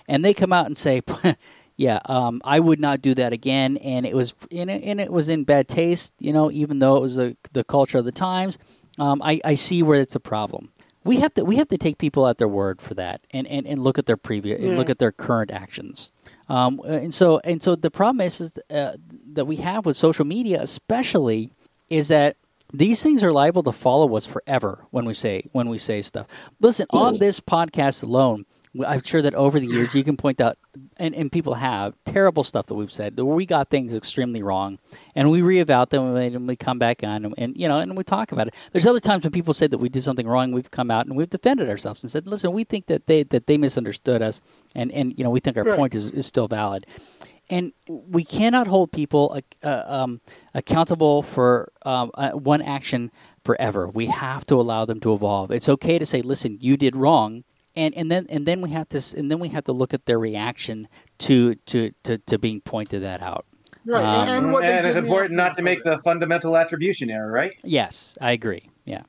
and 0.08 0.24
they 0.24 0.34
come 0.34 0.54
out 0.54 0.66
and 0.66 0.78
say. 0.78 1.02
Yeah, 1.80 2.00
um, 2.08 2.42
I 2.44 2.60
would 2.60 2.80
not 2.80 3.04
do 3.04 3.14
that 3.14 3.34
again, 3.34 3.78
and 3.78 4.04
it 4.04 4.16
was 4.16 4.34
it, 4.50 4.68
and 4.68 5.00
it 5.00 5.12
was 5.12 5.30
in 5.30 5.44
bad 5.44 5.68
taste, 5.68 6.12
you 6.18 6.34
know. 6.34 6.50
Even 6.50 6.80
though 6.80 6.96
it 6.96 7.02
was 7.04 7.18
the 7.18 7.38
the 7.54 7.64
culture 7.64 8.00
of 8.00 8.06
the 8.06 8.12
times, 8.12 8.58
um, 8.98 9.22
I, 9.22 9.40
I 9.46 9.54
see 9.54 9.84
where 9.84 10.02
it's 10.02 10.16
a 10.16 10.20
problem 10.20 10.72
we 11.08 11.18
have 11.22 11.34
to 11.36 11.46
we 11.46 11.56
have 11.56 11.70
to 11.70 11.78
take 11.78 11.98
people 11.98 12.28
at 12.28 12.38
their 12.38 12.48
word 12.48 12.82
for 12.82 12.94
that 12.96 13.22
and, 13.32 13.48
and, 13.48 13.66
and 13.66 13.82
look 13.82 13.98
at 13.98 14.06
their 14.06 14.18
previous 14.18 14.60
and 14.60 14.78
look 14.78 14.90
at 14.90 15.00
their 15.00 15.12
current 15.12 15.52
actions. 15.52 16.12
Um, 16.50 16.80
and 16.86 17.14
so 17.14 17.40
and 17.44 17.64
so 17.64 17.76
the 17.76 17.92
problem 17.92 18.22
is, 18.22 18.42
is 18.42 18.60
uh, 18.70 18.98
that 19.34 19.46
we 19.46 19.58
have 19.58 19.86
with 19.86 19.98
social 19.98 20.26
media 20.26 20.62
especially 20.62 21.50
is 21.90 22.10
that 22.10 22.36
these 22.74 23.02
things 23.02 23.24
are 23.24 23.32
liable 23.32 23.64
to 23.64 23.72
follow 23.72 24.16
us 24.18 24.26
forever 24.26 24.86
when 24.92 25.06
we 25.06 25.14
say 25.14 25.44
when 25.54 25.70
we 25.70 25.78
say 25.78 26.02
stuff. 26.02 26.28
Listen 26.60 26.86
on 26.90 27.20
this 27.20 27.40
podcast 27.40 28.04
alone 28.04 28.46
I'm 28.86 29.02
sure 29.04 29.22
that 29.22 29.34
over 29.36 29.60
the 29.60 29.68
years 29.68 29.94
you 29.96 30.04
can 30.04 30.18
point 30.18 30.42
out, 30.42 30.58
and, 30.98 31.16
and 31.16 31.32
people 31.32 31.56
have 31.56 31.96
terrible 32.06 32.44
stuff 32.44 32.66
that 32.68 32.76
we've 32.76 32.92
said. 32.92 33.18
Where 33.18 33.36
we 33.36 33.46
got 33.46 33.70
things 33.70 33.94
extremely 33.96 34.44
wrong, 34.44 34.80
and 35.16 35.32
we 35.32 35.42
reevaluate 35.42 35.90
them 35.90 36.16
and 36.16 36.48
we 36.48 36.56
come 36.56 36.80
back 36.80 37.04
on, 37.04 37.26
and, 37.26 37.34
and 37.38 37.58
you 37.58 37.68
know, 37.68 37.80
and 37.80 37.96
we 37.96 38.04
talk 38.04 38.32
about 38.32 38.48
it. 38.48 38.54
There's 38.72 38.86
other 38.86 39.00
times 39.00 39.24
when 39.24 39.32
people 39.32 39.54
say 39.54 39.68
that 39.68 39.78
we 39.78 39.90
did 39.90 40.04
something 40.04 40.28
wrong, 40.28 40.52
we've 40.52 40.72
come 40.72 40.92
out 40.92 41.06
and 41.08 41.16
we've 41.16 41.30
defended 41.30 41.70
ourselves 41.70 42.04
and 42.04 42.12
said, 42.12 42.28
"Listen, 42.28 42.52
we 42.52 42.64
think 42.64 42.88
that 42.88 43.08
they 43.08 43.24
that 43.24 43.48
they 43.48 43.58
misunderstood 43.58 44.22
us, 44.22 44.42
and 44.76 44.92
and 44.92 45.14
you 45.18 45.24
know, 45.24 45.30
we 45.30 45.40
think 45.40 45.58
our 45.58 45.64
Right. 45.64 45.78
point 45.78 45.96
is, 45.96 46.08
is 46.10 46.26
still 46.28 46.48
valid." 46.48 46.86
And 47.50 47.72
we 47.88 48.26
cannot 48.26 48.68
hold 48.68 48.92
people 48.92 49.40
uh, 49.64 49.84
um, 49.88 50.20
accountable 50.54 51.22
for 51.22 51.72
um, 51.86 52.12
uh, 52.16 52.32
one 52.32 52.62
action 52.62 53.10
forever. 53.46 53.88
We 53.88 54.08
have 54.08 54.46
to 54.48 54.56
allow 54.56 54.84
them 54.84 55.00
to 55.00 55.14
evolve. 55.14 55.52
It's 55.52 55.70
okay 55.70 55.98
to 55.98 56.06
say, 56.06 56.22
"Listen, 56.22 56.58
you 56.60 56.76
did 56.76 56.96
wrong," 56.96 57.46
and 57.78 57.96
and 57.96 58.12
then 58.12 58.26
and 58.30 58.46
then 58.46 58.60
we 58.62 58.72
have 58.72 58.90
to 58.90 59.02
and 59.18 59.30
then 59.32 59.40
we 59.40 59.50
have 59.50 59.64
to 59.66 59.72
look 59.74 59.94
at 59.94 60.06
their 60.06 60.20
reaction 60.20 60.88
to 61.20 61.56
to 61.68 61.92
to, 62.04 62.18
to 62.18 62.38
being 62.38 62.60
pointed 62.62 63.04
that 63.04 63.22
out. 63.22 63.46
Right. 63.86 64.04
Um, 64.04 64.28
and 64.30 64.52
what 64.54 64.64
they 64.64 64.78
and 64.78 64.86
it's 64.88 64.98
important 64.98 65.36
not 65.38 65.56
to 65.58 65.62
make 65.62 65.80
it. 65.80 65.86
the 65.86 65.98
fundamental 66.00 66.58
attribution 66.58 67.10
error, 67.10 67.32
right? 67.32 67.54
Yes, 67.64 68.18
I 68.20 68.32
agree. 68.32 68.70
Yeah, 68.84 69.04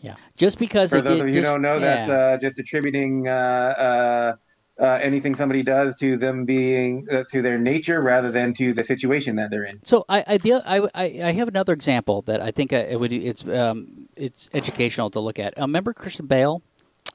yeah. 0.00 0.14
Just 0.36 0.58
because 0.58 0.90
For 0.90 0.98
it 0.98 1.02
those 1.04 1.18
did- 1.18 1.28
of 1.30 1.34
you 1.34 1.40
just- 1.40 1.52
don't 1.52 1.62
know, 1.62 1.78
yeah. 1.78 2.06
that's 2.06 2.10
uh, 2.10 2.38
just 2.40 2.58
attributing 2.60 3.26
uh, 3.26 3.32
uh, 3.32 4.82
uh, 4.82 4.98
anything 5.02 5.34
somebody 5.34 5.62
does 5.62 5.96
to 5.98 6.16
them 6.16 6.44
being 6.44 7.06
uh, 7.10 7.24
to 7.32 7.42
their 7.42 7.58
nature 7.58 8.00
rather 8.00 8.30
than 8.30 8.54
to 8.54 8.72
the 8.72 8.84
situation 8.84 9.36
that 9.36 9.50
they're 9.50 9.64
in. 9.64 9.80
So 9.84 10.04
I 10.08 10.24
I, 10.26 10.36
the, 10.38 10.52
I 10.64 10.76
I 10.94 11.04
I 11.30 11.32
have 11.32 11.48
another 11.48 11.72
example 11.72 12.22
that 12.22 12.40
I 12.40 12.50
think 12.52 12.72
uh, 12.72 12.76
it 12.88 13.00
would 13.00 13.12
it's 13.12 13.44
um 13.46 14.08
it's 14.16 14.48
educational 14.54 15.10
to 15.10 15.20
look 15.20 15.38
at. 15.38 15.58
Uh, 15.58 15.62
remember 15.62 15.92
Christian 15.92 16.26
Bale, 16.26 16.62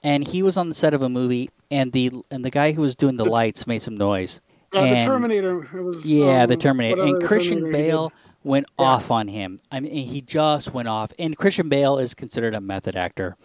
and 0.06 0.26
he 0.26 0.44
was 0.44 0.56
on 0.56 0.70
the 0.70 0.76
set 0.76 0.94
of 0.94 1.02
a 1.02 1.10
movie, 1.10 1.50
and 1.72 1.92
the 1.92 2.12
and 2.30 2.46
the 2.46 2.52
guy 2.52 2.72
who 2.74 2.82
was 2.84 2.96
doing 2.96 3.18
the 3.18 3.26
lights 3.26 3.66
made 3.66 3.82
some 3.82 3.98
noise. 3.98 4.40
Uh, 4.72 4.82
the 4.82 4.96
Terminator. 5.06 5.64
It 5.74 5.82
was, 5.82 6.06
Yeah, 6.06 6.44
um, 6.44 6.50
the 6.50 6.58
Terminator. 6.58 7.02
And 7.02 7.24
Christian 7.24 7.60
Terminator 7.60 7.78
Bale 7.78 8.14
went 8.44 8.68
Yeah. 8.78 8.86
off 8.86 9.10
on 9.10 9.28
him. 9.30 9.60
I 9.72 9.80
mean, 9.80 9.92
he 9.94 10.22
just 10.22 10.74
went 10.74 10.88
off. 10.88 11.12
And 11.18 11.36
Christian 11.36 11.70
Bale 11.70 11.98
is 11.98 12.14
considered 12.14 12.54
a 12.54 12.62
method 12.62 12.96
actor. 12.96 13.36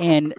And 0.00 0.34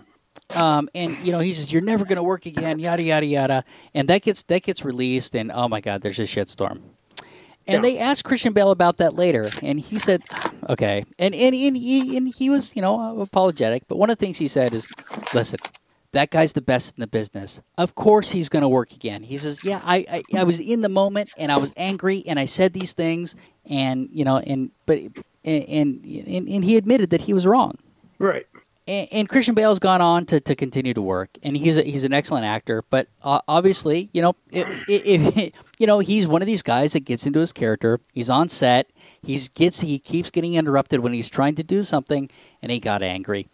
um, 0.56 0.90
and 0.96 1.16
you 1.20 1.32
know 1.32 1.40
he 1.40 1.54
says 1.54 1.72
you're 1.72 1.82
never 1.82 2.04
going 2.06 2.16
to 2.18 2.24
work 2.24 2.46
again, 2.46 2.80
yada 2.80 3.04
yada 3.04 3.26
yada, 3.26 3.64
and 3.94 4.08
that 4.08 4.24
gets 4.24 4.44
that 4.44 4.64
gets 4.64 4.84
released, 4.84 5.36
and 5.36 5.52
oh 5.52 5.68
my 5.68 5.82
God, 5.82 6.02
there's 6.02 6.20
a 6.20 6.24
shitstorm. 6.24 6.82
And 7.68 7.76
Yeah. 7.76 7.82
they 7.82 8.00
asked 8.00 8.24
Christian 8.24 8.54
Bale 8.54 8.72
about 8.72 8.98
that 8.98 9.14
later, 9.16 9.52
and 9.62 9.80
he 9.80 10.00
said, 10.00 10.24
"Okay." 10.70 11.04
And 11.20 11.36
and 11.36 11.54
and 11.54 11.78
he, 11.78 12.16
and 12.18 12.28
he 12.28 12.50
was 12.50 12.76
you 12.76 12.82
know 12.82 13.20
apologetic, 13.20 13.84
but 13.88 13.98
one 13.98 14.10
of 14.10 14.18
the 14.18 14.26
things 14.26 14.38
he 14.38 14.48
said 14.48 14.74
is, 14.74 14.88
"Listen, 15.34 15.60
that 16.14 16.30
guy's 16.32 16.54
the 16.54 16.62
best 16.62 16.96
in 16.96 17.02
the 17.02 17.08
business. 17.08 17.62
Of 17.78 17.94
course 17.94 18.32
he's 18.32 18.48
going 18.50 18.62
to 18.62 18.70
work 18.70 18.92
again. 18.94 19.24
He 19.24 19.38
says, 19.38 19.64
"Yeah, 19.64 19.82
I, 19.84 20.06
I 20.34 20.40
I 20.40 20.44
was 20.46 20.60
in 20.60 20.82
the 20.82 20.90
moment 20.90 21.30
and 21.38 21.52
I 21.52 21.58
was 21.58 21.74
angry 21.76 22.24
and 22.26 22.40
I 22.40 22.46
said 22.46 22.72
these 22.74 22.94
things 22.94 23.36
and 23.70 24.08
you 24.12 24.24
know 24.24 24.38
and 24.38 24.72
but 24.86 25.00
and 25.44 25.64
and, 26.06 26.48
and 26.48 26.64
he 26.66 26.78
admitted 26.78 27.10
that 27.10 27.22
he 27.22 27.34
was 27.34 27.46
wrong." 27.46 27.78
Right. 28.20 28.48
And, 28.88 29.08
and 29.12 29.30
Christian 29.30 29.54
Bale's 29.54 29.80
gone 29.80 30.02
on 30.02 30.26
to, 30.28 30.40
to 30.40 30.56
continue 30.56 30.94
to 30.94 31.02
work, 31.02 31.30
and 31.44 31.58
he's 31.58 31.78
a, 31.78 31.82
he's 31.84 32.04
an 32.04 32.14
excellent 32.14 32.46
actor. 32.46 32.84
But 32.90 33.08
uh, 33.22 33.42
obviously, 33.48 34.10
you 34.14 34.22
know, 34.22 34.36
if, 34.52 35.52
you 35.80 35.88
know, 35.88 36.00
he's 36.00 36.26
one 36.28 36.42
of 36.42 36.46
these 36.46 36.64
guys 36.64 36.94
that 36.94 37.02
gets 37.02 37.26
into 37.26 37.40
his 37.40 37.52
character. 37.52 38.00
He's 38.14 38.30
on 38.30 38.48
set. 38.50 38.90
He's 39.22 39.50
gets 39.50 39.82
he 39.82 40.00
keeps 40.00 40.32
getting 40.32 40.56
interrupted 40.56 41.02
when 41.02 41.14
he's 41.14 41.30
trying 41.30 41.56
to 41.56 41.64
do 41.64 41.84
something, 41.84 42.30
and 42.62 42.72
he 42.72 42.80
got 42.80 43.02
angry. 43.04 43.48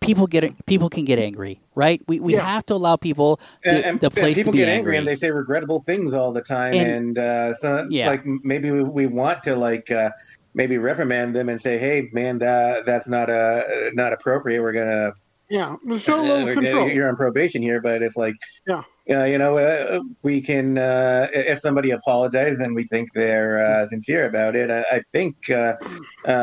People 0.00 0.26
get 0.26 0.66
people 0.66 0.90
can 0.90 1.06
get 1.06 1.18
angry, 1.18 1.60
right? 1.74 2.02
We 2.06 2.20
we 2.20 2.34
Yeah. 2.34 2.40
have 2.44 2.64
to 2.66 2.74
allow 2.74 2.96
people 2.96 3.40
the, 3.64 3.86
And, 3.86 4.00
the 4.00 4.10
place 4.10 4.36
people 4.36 4.52
to 4.52 4.56
be 4.56 4.58
get 4.58 4.68
angry 4.68 4.98
and 4.98 5.08
they 5.08 5.16
say 5.16 5.30
regrettable 5.30 5.80
things 5.80 6.12
all 6.12 6.30
the 6.32 6.42
time, 6.42 6.74
And- 6.74 6.88
and, 6.90 7.18
uh, 7.18 7.54
so 7.54 7.86
Yeah. 7.88 8.10
like 8.10 8.26
maybe 8.26 8.70
we, 8.70 8.82
we 8.82 9.06
want 9.06 9.42
to 9.44 9.56
like 9.56 9.90
uh, 9.90 10.10
maybe 10.54 10.78
reprimand 10.78 11.34
them 11.34 11.48
and 11.48 11.60
say, 11.60 11.78
"Hey, 11.78 12.08
man, 12.12 12.38
that 12.38 12.86
that's 12.86 13.08
not 13.08 13.28
uh, 13.30 13.62
not 13.92 14.12
appropriate. 14.12 14.62
We're 14.62 14.72
gonna 14.72 15.12
Yeah. 15.50 15.76
Show 15.98 16.16
a 16.16 16.18
Uh, 16.20 16.22
little 16.22 16.44
we're- 16.44 16.54
control. 16.54 16.88
You're 16.88 17.08
on 17.08 17.16
probation 17.16 17.60
here, 17.62 17.80
but 17.80 18.02
it's 18.02 18.16
like, 18.16 18.34
Yeah. 18.66 18.82
uh, 19.10 19.24
you 19.24 19.36
know, 19.38 19.58
uh, 19.58 20.00
we 20.22 20.40
can. 20.40 20.78
Uh, 20.78 21.28
if 21.34 21.60
somebody 21.60 21.90
apologizes 21.90 22.60
and 22.60 22.74
we 22.74 22.82
think 22.84 23.12
they're 23.12 23.58
uh, 23.58 23.86
sincere 23.86 24.24
about 24.26 24.56
it, 24.56 24.70
I, 24.70 24.84
I 24.96 25.00
think 25.12 25.50
uh, 25.50 25.74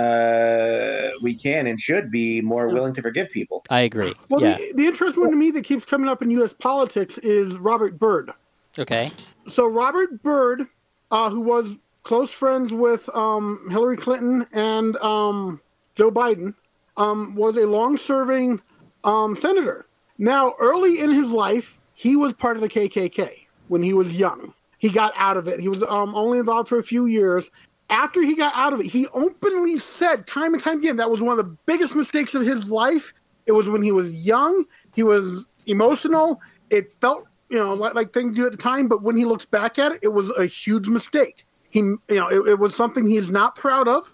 uh, 0.02 1.10
we 1.22 1.34
can 1.34 1.68
and 1.68 1.80
should 1.80 2.12
be 2.12 2.42
more 2.42 2.68
willing 2.68 2.94
to 2.94 3.02
forgive 3.02 3.30
people. 3.32 3.64
I 3.70 3.82
agree. 3.82 4.14
Well, 4.30 4.42
yeah. 4.42 4.58
the, 4.58 4.74
the 4.76 4.88
interesting 4.88 5.22
one 5.24 5.32
to 5.32 5.38
me 5.38 5.52
that 5.52 5.64
keeps 5.64 5.86
coming 5.86 6.08
up 6.10 6.22
in 6.22 6.30
U.S. 6.32 6.54
politics 6.54 7.18
is 7.20 7.58
Robert 7.58 7.98
Byrd. 8.00 8.32
Okay. 8.78 9.12
So 9.50 9.68
Robert 9.68 10.22
Byrd, 10.24 10.68
uh, 11.12 11.30
who 11.30 11.42
was 11.42 11.76
close 12.04 12.32
friends 12.32 12.74
with 12.74 13.10
um, 13.16 13.68
Hillary 13.70 13.98
Clinton 13.98 14.46
and 14.54 14.98
um, 14.98 15.62
Joe 15.96 16.12
Biden, 16.12 16.56
um, 16.98 17.36
was 17.36 17.58
a 17.58 17.66
long-serving 17.66 18.62
um, 19.04 19.36
senator. 19.36 19.86
Now, 20.18 20.54
early 20.60 21.00
in 21.00 21.12
his 21.12 21.30
life, 21.30 21.80
he 21.94 22.16
was 22.16 22.34
part 22.34 22.58
of 22.58 22.62
the 22.62 22.70
KKK 22.70 23.46
when 23.68 23.84
he 23.84 23.94
was 23.94 24.16
young. 24.16 24.54
He 24.78 24.90
got 24.90 25.14
out 25.16 25.38
of 25.38 25.48
it. 25.48 25.60
He 25.60 25.68
was 25.68 25.84
um, 25.84 26.16
only 26.16 26.40
involved 26.40 26.68
for 26.68 26.80
a 26.80 26.84
few 26.84 27.06
years. 27.06 27.50
After 27.90 28.22
he 28.22 28.36
got 28.36 28.54
out 28.56 28.74
of 28.74 28.80
it, 28.80 28.88
he 28.88 29.08
openly 29.14 29.78
said 29.78 30.26
time 30.26 30.54
and 30.54 30.62
time 30.62 30.80
again 30.80 30.96
that 30.96 31.10
was 31.10 31.22
one 31.22 31.38
of 31.38 31.46
the 31.46 31.58
biggest 31.66 31.96
mistakes 31.96 32.34
of 32.36 32.44
his 32.44 32.72
life. 32.72 33.14
It 33.46 33.52
was 33.52 33.70
when 33.70 33.82
he 33.82 33.92
was 33.92 34.14
young. 34.14 34.66
He 34.96 35.04
was 35.04 35.46
emotional. 35.68 36.42
It 36.70 36.94
felt, 37.02 37.28
you 37.50 37.58
know, 37.60 37.74
like, 37.74 37.94
like 37.94 38.14
things 38.14 38.36
do 38.36 38.46
at 38.46 38.52
the 38.52 38.58
time. 38.58 38.88
But 38.88 39.04
when 39.04 39.18
he 39.18 39.26
looks 39.26 39.46
back 39.46 39.78
at 39.78 39.92
it, 39.92 40.00
it 40.02 40.10
was 40.10 40.30
a 40.32 40.46
huge 40.46 40.88
mistake. 40.88 41.46
He, 41.72 41.80
you 41.80 42.00
know, 42.10 42.28
it, 42.28 42.50
it 42.50 42.60
was 42.60 42.76
something 42.76 43.08
he 43.08 43.18
is 43.18 43.32
not 43.32 43.56
proud 43.56 43.88
of. 43.88 44.14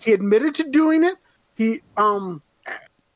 He 0.00 0.12
admitted 0.12 0.54
to 0.56 0.70
doing 0.70 1.04
it. 1.04 1.16
He, 1.56 1.80
um, 1.96 2.42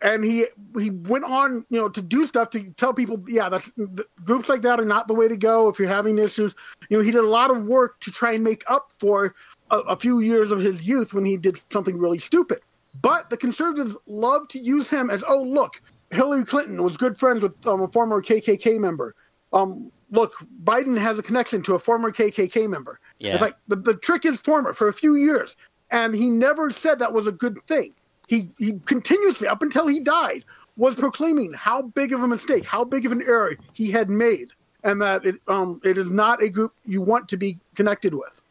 and 0.03 0.25
he 0.25 0.47
he 0.77 0.91
went 0.91 1.25
on, 1.25 1.65
you 1.71 1.81
know, 1.81 1.89
to 1.89 2.03
do 2.03 2.27
stuff 2.27 2.51
to 2.51 2.65
tell 2.77 2.93
people, 2.93 3.23
yeah, 3.29 3.49
that's 3.49 3.71
the, 3.77 4.05
groups 4.25 4.49
like 4.49 4.63
that 4.63 4.81
are 4.81 4.85
not 4.85 5.07
the 5.07 5.15
way 5.15 5.29
to 5.29 5.37
go 5.37 5.69
if 5.69 5.79
you're 5.79 5.89
having 5.89 6.19
issues. 6.19 6.55
You 6.89 6.99
know, 6.99 7.05
he 7.05 7.11
did 7.11 7.23
a 7.23 7.29
lot 7.29 7.51
of 7.51 7.65
work 7.65 8.01
to 8.01 8.11
try 8.11 8.33
and 8.33 8.43
make 8.43 8.65
up 8.69 8.91
for 8.99 9.35
a, 9.71 9.79
a 9.79 9.97
few 9.97 10.21
years 10.21 10.51
of 10.51 10.61
his 10.61 10.87
youth 10.87 11.15
when 11.15 11.25
he 11.25 11.37
did 11.37 11.61
something 11.71 11.97
really 11.97 12.19
stupid. 12.19 12.61
But 13.01 13.31
the 13.31 13.37
conservatives 13.37 13.97
love 14.07 14.49
to 14.49 14.59
use 14.59 14.89
him 14.89 15.09
as, 15.09 15.23
oh, 15.27 15.43
look, 15.43 15.81
Hillary 16.11 16.45
Clinton 16.45 16.83
was 16.83 16.97
good 16.97 17.17
friends 17.17 17.43
with 17.43 17.67
um, 17.67 17.81
a 17.81 17.89
former 17.89 18.21
KKK 18.21 18.79
member. 18.79 19.15
Um, 19.53 19.91
look, 20.11 20.35
Biden 20.63 20.99
has 20.99 21.19
a 21.19 21.23
connection 21.23 21.63
to 21.63 21.75
a 21.75 21.79
former 21.79 22.11
KKK 22.11 22.69
member. 22.69 23.01
Yeah. 23.23 23.35
It's 23.35 23.41
like 23.41 23.57
the, 23.69 23.77
the 23.77 23.95
trick 23.95 24.25
is 24.25 24.41
former 24.41 24.73
for 24.73 24.89
a 24.89 24.93
few 24.93 25.15
years, 25.15 25.55
and 25.93 26.13
he 26.13 26.29
never 26.29 26.73
said 26.73 26.99
that 26.99 27.13
was 27.13 27.29
a 27.29 27.33
good 27.33 27.57
thing. 27.69 27.95
He 28.27 28.51
he 28.59 28.81
continuously, 28.85 29.47
up 29.47 29.63
until 29.63 29.87
he 29.87 30.01
died, 30.01 30.45
was 30.77 30.97
proclaiming 30.97 31.53
how 31.53 31.83
big 31.83 32.13
of 32.13 32.25
a 32.25 32.27
mistake, 32.27 32.65
how 32.65 32.83
big 32.83 33.07
of 33.07 33.13
an 33.13 33.23
error 33.23 33.57
he 33.75 33.93
had 33.93 34.11
made, 34.11 34.51
and 34.83 35.01
that 35.01 35.25
it 35.25 35.37
um 35.47 35.81
it 35.85 35.99
is 35.99 36.11
not 36.11 36.43
a 36.43 36.49
group 36.49 36.75
you 36.85 37.01
want 37.01 37.29
to 37.29 37.37
be 37.37 37.61
connected 37.77 38.13
with. 38.13 38.43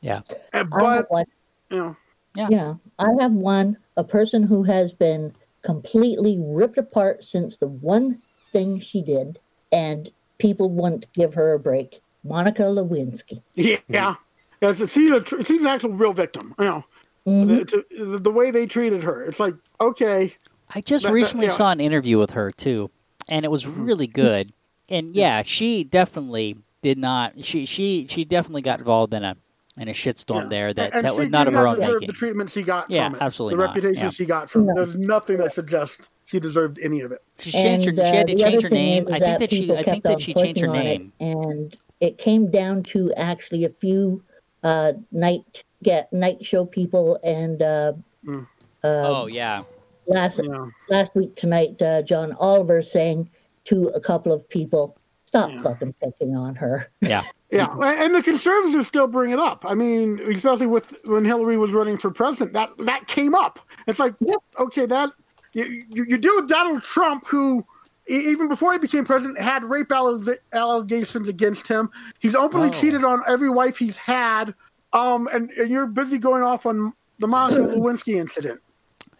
Yeah. 0.00 0.20
And, 0.52 0.68
I 0.72 0.78
but 0.78 0.96
have 0.96 1.06
one. 1.08 1.24
you 1.70 1.78
know, 1.78 1.96
Yeah. 2.36 2.46
Yeah, 2.50 2.74
I 3.00 3.08
have 3.20 3.32
one, 3.32 3.76
a 3.96 4.04
person 4.04 4.44
who 4.44 4.62
has 4.62 4.92
been 4.92 5.34
completely 5.62 6.38
ripped 6.40 6.78
apart 6.78 7.24
since 7.24 7.56
the 7.56 7.66
one 7.66 8.22
thing 8.52 8.78
she 8.78 9.02
did, 9.02 9.40
and 9.72 10.08
people 10.38 10.70
wouldn't 10.70 11.12
give 11.14 11.34
her 11.34 11.54
a 11.54 11.58
break. 11.58 12.00
Monica 12.24 12.62
Lewinsky. 12.62 13.42
Yeah, 13.54 13.76
yeah. 13.88 14.14
Yes, 14.60 14.78
she's 14.90 15.10
a 15.10 15.24
she's 15.44 15.60
an 15.60 15.66
actual 15.66 15.90
real 15.90 16.12
victim. 16.12 16.54
You 16.58 16.64
know, 16.64 16.84
the, 17.26 17.84
the, 17.90 18.18
the 18.18 18.30
way 18.30 18.50
they 18.50 18.66
treated 18.66 19.02
her, 19.02 19.22
it's 19.22 19.38
like 19.38 19.54
okay, 19.80 20.34
I 20.74 20.80
just 20.80 21.02
That- 21.04 21.10
that- 21.10 21.14
recently 21.14 21.46
yeah. 21.46 21.52
Mm-hmm. 21.52 21.56
saw 21.56 21.70
an 21.70 21.80
interview 21.80 22.18
with 22.18 22.30
her 22.30 22.50
too, 22.50 22.90
and 23.28 23.44
it 23.44 23.50
was 23.50 23.66
really 23.66 24.06
good. 24.06 24.52
And 24.88 25.14
yeah, 25.14 25.42
she 25.42 25.84
definitely 25.84 26.56
did 26.82 26.98
not. 26.98 27.44
She 27.44 27.66
she 27.66 28.06
she 28.08 28.24
definitely 28.24 28.62
got 28.62 28.78
involved 28.80 29.14
in 29.14 29.24
a 29.24 29.36
in 29.76 29.88
a 29.88 29.92
shitstorm 29.92 30.42
yeah. 30.42 30.46
there 30.48 30.74
that 30.74 30.94
And 30.94 31.04
that 31.04 31.14
she 31.14 31.20
was 31.20 31.30
not 31.30 31.44
did 31.44 31.54
of 31.54 31.60
her 31.60 31.66
own 31.66 31.78
making. 31.78 32.06
The 32.06 32.12
treatment 32.12 32.50
she 32.50 32.62
got 32.62 32.90
Yeah, 32.90 33.08
from 33.08 33.16
it, 33.16 33.22
absolutely 33.22 33.56
the 33.56 33.66
not. 33.66 33.74
reputation 33.74 34.04
Yeah. 34.04 34.10
she 34.10 34.24
got 34.24 34.50
from. 34.50 34.62
it. 34.68 34.74
No. 34.74 34.84
There's 34.84 34.96
nothing 34.96 35.38
that 35.38 35.52
suggests 35.52 36.08
she 36.26 36.38
deserved 36.38 36.78
any 36.80 37.00
of 37.00 37.12
it. 37.12 37.22
She 37.38 37.50
changed 37.50 37.88
and, 37.88 37.98
her. 37.98 38.04
She 38.04 38.16
had 38.16 38.24
uh, 38.24 38.28
to 38.28 38.34
the 38.34 38.42
change 38.42 38.62
her 38.62 38.70
name. 38.70 39.08
I 39.10 39.18
think 39.18 39.38
that 39.40 39.50
she. 39.50 39.72
I 39.74 39.82
think 39.82 40.04
that 40.04 40.20
she 40.20 40.34
changed 40.34 40.60
her 40.60 40.68
name. 40.68 41.12
and 41.18 41.74
it 42.00 42.18
came 42.18 42.50
down 42.50 42.82
to 42.82 43.12
actually 43.14 43.64
a 43.64 43.68
few 43.70 44.22
uh, 44.62 44.92
night 45.12 45.62
get 45.82 46.12
night 46.12 46.44
show 46.44 46.64
people 46.64 47.18
and 47.22 47.62
uh, 47.62 47.92
Mm. 48.26 48.46
oh 48.82 49.26
yeah. 49.26 49.62
last 50.06 50.40
Yeah. 50.42 50.66
last 50.88 51.14
week 51.14 51.36
tonight, 51.36 51.80
uh, 51.82 52.00
John 52.02 52.32
Oliver 52.32 52.80
saying 52.82 53.28
to 53.64 53.88
a 53.88 54.00
couple 54.00 54.32
of 54.32 54.48
people, 54.48 54.96
"Stop 55.26 55.50
Yeah. 55.50 55.62
fucking 55.62 55.94
picking 56.02 56.34
on 56.36 56.54
her." 56.54 56.88
Yeah. 57.00 57.24
Yeah, 57.50 57.68
and 57.78 58.14
the 58.14 58.22
conservatives 58.22 58.88
still 58.88 59.06
bring 59.06 59.30
it 59.30 59.38
up. 59.38 59.64
I 59.68 59.74
mean, 59.74 60.18
especially 60.28 60.66
with 60.66 60.96
when 61.04 61.24
Hillary 61.24 61.56
was 61.56 61.72
running 61.72 61.96
for 61.98 62.10
president, 62.10 62.52
that 62.54 62.70
that 62.78 63.06
came 63.06 63.34
up. 63.34 63.60
It's 63.86 63.98
like, 64.00 64.14
Yep. 64.20 64.38
okay, 64.58 64.86
that 64.86 65.10
you, 65.52 65.84
you, 65.90 66.04
you 66.08 66.18
deal 66.18 66.34
with 66.36 66.48
Donald 66.48 66.82
Trump, 66.82 67.26
who 67.26 67.64
even 68.06 68.48
before 68.48 68.72
he 68.72 68.78
became 68.78 69.04
president 69.04 69.38
had 69.40 69.64
rape 69.64 69.90
alle- 69.92 70.22
allegations 70.52 71.28
against 71.28 71.66
him. 71.68 71.90
He's 72.18 72.34
openly 72.34 72.68
Oh. 72.68 72.72
cheated 72.72 73.04
on 73.04 73.22
every 73.26 73.48
wife 73.50 73.78
he's 73.78 73.96
had. 73.98 74.54
Um, 74.92 75.28
and, 75.32 75.50
and 75.52 75.70
you're 75.70 75.86
busy 75.86 76.18
going 76.18 76.42
off 76.42 76.66
on 76.66 76.92
the 77.18 77.26
Monica 77.26 77.60
Lewinsky 77.76 78.16
incident. 78.16 78.60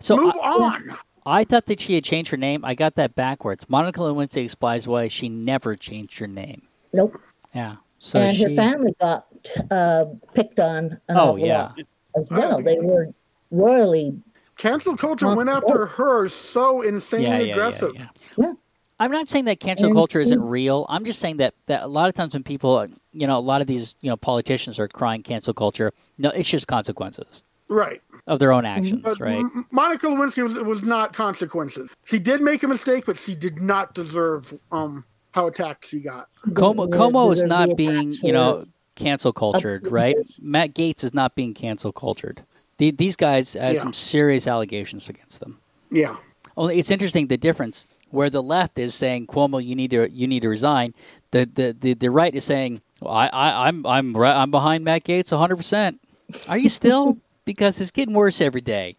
So 0.01 0.17
Move 0.17 0.35
I, 0.43 0.49
on. 0.51 0.97
I 1.27 1.45
thought 1.45 1.67
that 1.67 1.81
she 1.81 1.95
had 1.95 2.05
changed 2.05 2.31
her 2.31 2.37
name. 2.37 2.65
I 2.65 2.75
got 2.75 2.95
that 2.97 3.15
backwards. 3.15 3.69
Monica 3.69 4.01
Lewinsky 4.01 4.45
explains 4.45 4.87
why 4.87 5.09
she 5.09 5.29
never 5.29 5.75
changed 5.75 6.19
her 6.19 6.27
name. 6.27 6.63
Nope. 6.93 7.19
Yeah. 7.55 7.77
So 7.99 8.21
and 8.21 8.37
she. 8.37 8.43
her 8.45 8.55
family 8.55 8.95
got 9.01 9.27
uh, 9.71 10.05
picked 10.35 10.61
on 10.61 11.01
an 11.09 11.17
Oh 11.17 11.31
awful 11.31 11.39
yeah. 11.39 11.63
lot 11.63 11.79
as 12.19 12.29
well. 12.31 12.63
They 12.63 12.77
were 12.79 13.09
royally 13.51 14.15
Cancel 14.57 14.97
culture 14.97 15.35
went 15.35 15.49
after 15.49 15.87
her 15.87 16.29
so 16.29 16.83
insanely 16.83 17.27
Yeah, 17.27 17.39
yeah, 17.39 17.45
yeah, 17.45 17.53
aggressive. 17.55 17.91
yeah. 18.37 18.53
Yeah. 19.01 19.05
I'm 19.05 19.11
not 19.11 19.29
saying 19.29 19.47
that 19.47 19.61
cancel 19.61 19.93
culture 19.93 20.21
isn't 20.21 20.43
real. 20.43 20.87
I'm 20.89 21.05
just 21.05 21.19
saying 21.19 21.39
that, 21.39 21.55
that 21.67 21.83
a 21.83 21.87
lot 21.87 22.09
of 22.09 22.15
times 22.15 22.33
when 22.33 22.43
people, 22.43 22.77
uh, 22.79 22.89
you 23.13 23.27
know, 23.27 23.39
a 23.39 23.41
lot 23.41 23.61
of 23.61 23.67
these, 23.67 23.95
you 24.01 24.09
know, 24.11 24.17
politicians 24.17 24.79
are 24.79 24.89
crying 24.89 25.23
cancel 25.23 25.55
culture. 25.55 25.93
No, 26.19 26.31
it's 26.31 26.49
just 26.49 26.67
consequences 26.67 27.45
Right. 27.69 28.01
of 28.27 28.39
their 28.39 28.53
own 28.53 28.65
actions, 28.65 29.01
But 29.03 29.19
right? 29.21 29.45
Monica 29.71 30.07
Lewinsky 30.07 30.43
was, 30.43 30.55
was 30.55 30.83
not 30.83 31.13
consequences. 31.13 31.89
She 32.05 32.19
did 32.19 32.41
make 32.43 32.63
a 32.63 32.69
mistake, 32.69 33.05
but 33.07 33.17
she 33.17 33.35
did 33.35 33.61
not 33.61 33.95
deserve 33.95 34.59
um 34.71 35.05
how 35.33 35.49
attacked 35.49 35.87
she 35.89 35.99
got. 35.99 36.29
Cuomo, 36.51 36.87
Cuomo 36.89 37.33
is 37.33 37.43
not 37.43 37.77
being, 37.77 38.13
you 38.23 38.31
know, 38.33 38.67
cancel 38.95 39.33
cultured, 39.33 39.89
right? 39.91 40.15
Matt 40.41 40.75
Gaetz 40.75 41.03
is 41.03 41.13
not 41.13 41.35
being 41.35 41.55
cancel 41.55 41.91
cultured. 41.91 42.43
The, 42.79 42.93
these 42.93 43.17
guys 43.17 43.55
had 43.55 43.75
Yeah. 43.75 43.81
some 43.81 43.93
serious 43.93 44.47
allegations 44.47 45.09
against 45.09 45.41
them. 45.41 45.59
Yeah. 45.91 46.17
Only 46.57 46.79
it's 46.79 46.91
interesting 46.93 47.27
the 47.27 47.37
difference 47.37 47.89
where 48.15 48.31
the 48.31 48.43
left 48.43 48.79
is 48.79 48.95
saying 48.95 49.27
Cuomo, 49.27 49.63
you 49.63 49.75
need 49.75 49.91
to 49.91 50.11
you 50.11 50.27
need 50.27 50.41
to 50.41 50.49
resign. 50.49 50.95
The 51.33 51.49
the 51.53 51.77
the, 51.79 51.95
the 51.95 52.11
right 52.11 52.35
is 52.35 52.45
saying 52.45 52.81
I, 53.05 53.29
I 53.29 53.69
I'm 53.69 53.85
I'm 53.87 54.17
right, 54.17 54.35
I'm 54.35 54.51
behind 54.51 54.85
Matt 54.85 55.05
Gaetz 55.05 55.33
100. 55.33 55.57
percent 55.57 56.01
Are 56.49 56.59
you 56.59 56.69
still? 56.69 57.19
because 57.45 57.81
it's 57.81 57.91
getting 57.91 58.15
worse 58.15 58.41
every 58.41 58.63
day. 58.63 58.97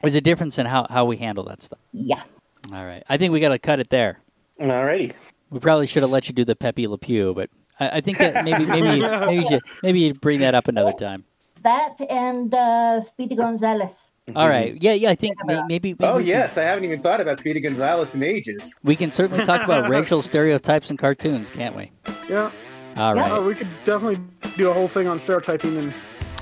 There's 0.00 0.14
a 0.14 0.20
difference 0.20 0.58
in 0.58 0.66
how, 0.66 0.86
how 0.88 1.04
we 1.06 1.16
handle 1.16 1.44
that 1.44 1.62
stuff. 1.62 1.80
yeah. 1.92 2.22
All 2.72 2.84
right, 2.84 3.02
I 3.08 3.16
think 3.16 3.32
we 3.32 3.40
got 3.40 3.48
to 3.48 3.58
cut 3.58 3.80
it 3.80 3.88
there. 3.88 4.20
Alrighty. 4.60 5.14
We 5.50 5.58
probably 5.58 5.86
should 5.86 6.02
have 6.02 6.10
let 6.10 6.28
you 6.28 6.34
do 6.34 6.44
the 6.44 6.54
Pepe 6.54 6.86
Le 6.86 6.98
Pew, 6.98 7.32
but 7.32 7.48
I, 7.80 7.96
I 7.96 8.00
think 8.02 8.18
that 8.18 8.44
maybe 8.44 8.66
maybe 8.74 9.00
maybe 9.00 9.34
you 9.34 9.48
should, 9.48 9.62
maybe 9.82 10.00
you 10.00 10.12
bring 10.14 10.40
that 10.40 10.54
up 10.54 10.68
another 10.68 10.92
time. 10.92 11.24
That 11.62 11.96
and 12.10 12.52
uh, 12.52 13.02
Speedy 13.04 13.34
Gonzales. 13.36 14.07
All 14.36 14.48
right, 14.48 14.76
yeah, 14.80 14.92
yeah. 14.92 15.10
I 15.10 15.14
think 15.14 15.36
may, 15.46 15.60
maybe, 15.68 15.90
maybe 15.94 15.96
Oh 16.04 16.16
we 16.16 16.22
can- 16.22 16.28
yes, 16.28 16.58
I 16.58 16.62
haven't 16.62 16.84
even 16.84 17.00
thought 17.00 17.20
about 17.20 17.38
Speedy 17.38 17.60
Gonzales 17.60 18.14
in 18.14 18.22
ages. 18.22 18.74
we 18.84 18.94
can 18.96 19.10
certainly 19.12 19.44
talk 19.44 19.62
about 19.62 19.88
racial 19.90 20.22
stereotypes 20.22 20.90
in 20.90 20.96
cartoons, 20.96 21.50
can't 21.50 21.74
we? 21.76 21.90
Yeah. 22.28 22.50
All 22.96 23.14
right, 23.14 23.42
we 23.42 23.54
could 23.54 23.68
definitely 23.84 24.20
do 24.56 24.68
a 24.70 24.74
whole 24.74 24.88
thing 24.88 25.06
on 25.06 25.18
stereotyping 25.18 25.76
and 25.76 25.94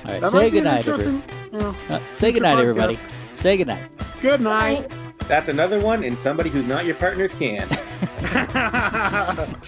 all 0.05 0.11
right. 0.11 0.21
that 0.21 0.31
Say 0.31 0.37
might 0.37 0.51
be 0.51 0.57
an 0.59 0.63
goodnight, 0.63 0.87
everybody. 0.87 1.09
interesting. 1.15 1.49
You 1.53 1.59
know, 1.59 1.75
Uh, 1.89 1.99
say 2.15 2.31
goodnight, 2.31 2.57
everybody. 2.59 2.99
Say 3.37 3.57
goodnight. 3.57 3.85
good 4.21 4.41
night. 4.41 4.91
That's 5.27 5.49
another 5.49 5.79
one, 5.79 6.03
and 6.03 6.17
somebody 6.17 6.49
who's 6.49 6.65
not 6.65 6.85
your 6.85 6.95
partner's 6.95 7.31
can. 7.37 7.67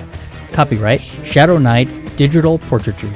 Copyright 0.50 1.00
Shadow 1.00 1.58
Knight 1.58 1.88
Digital 2.16 2.58
Portraiture. 2.58 3.12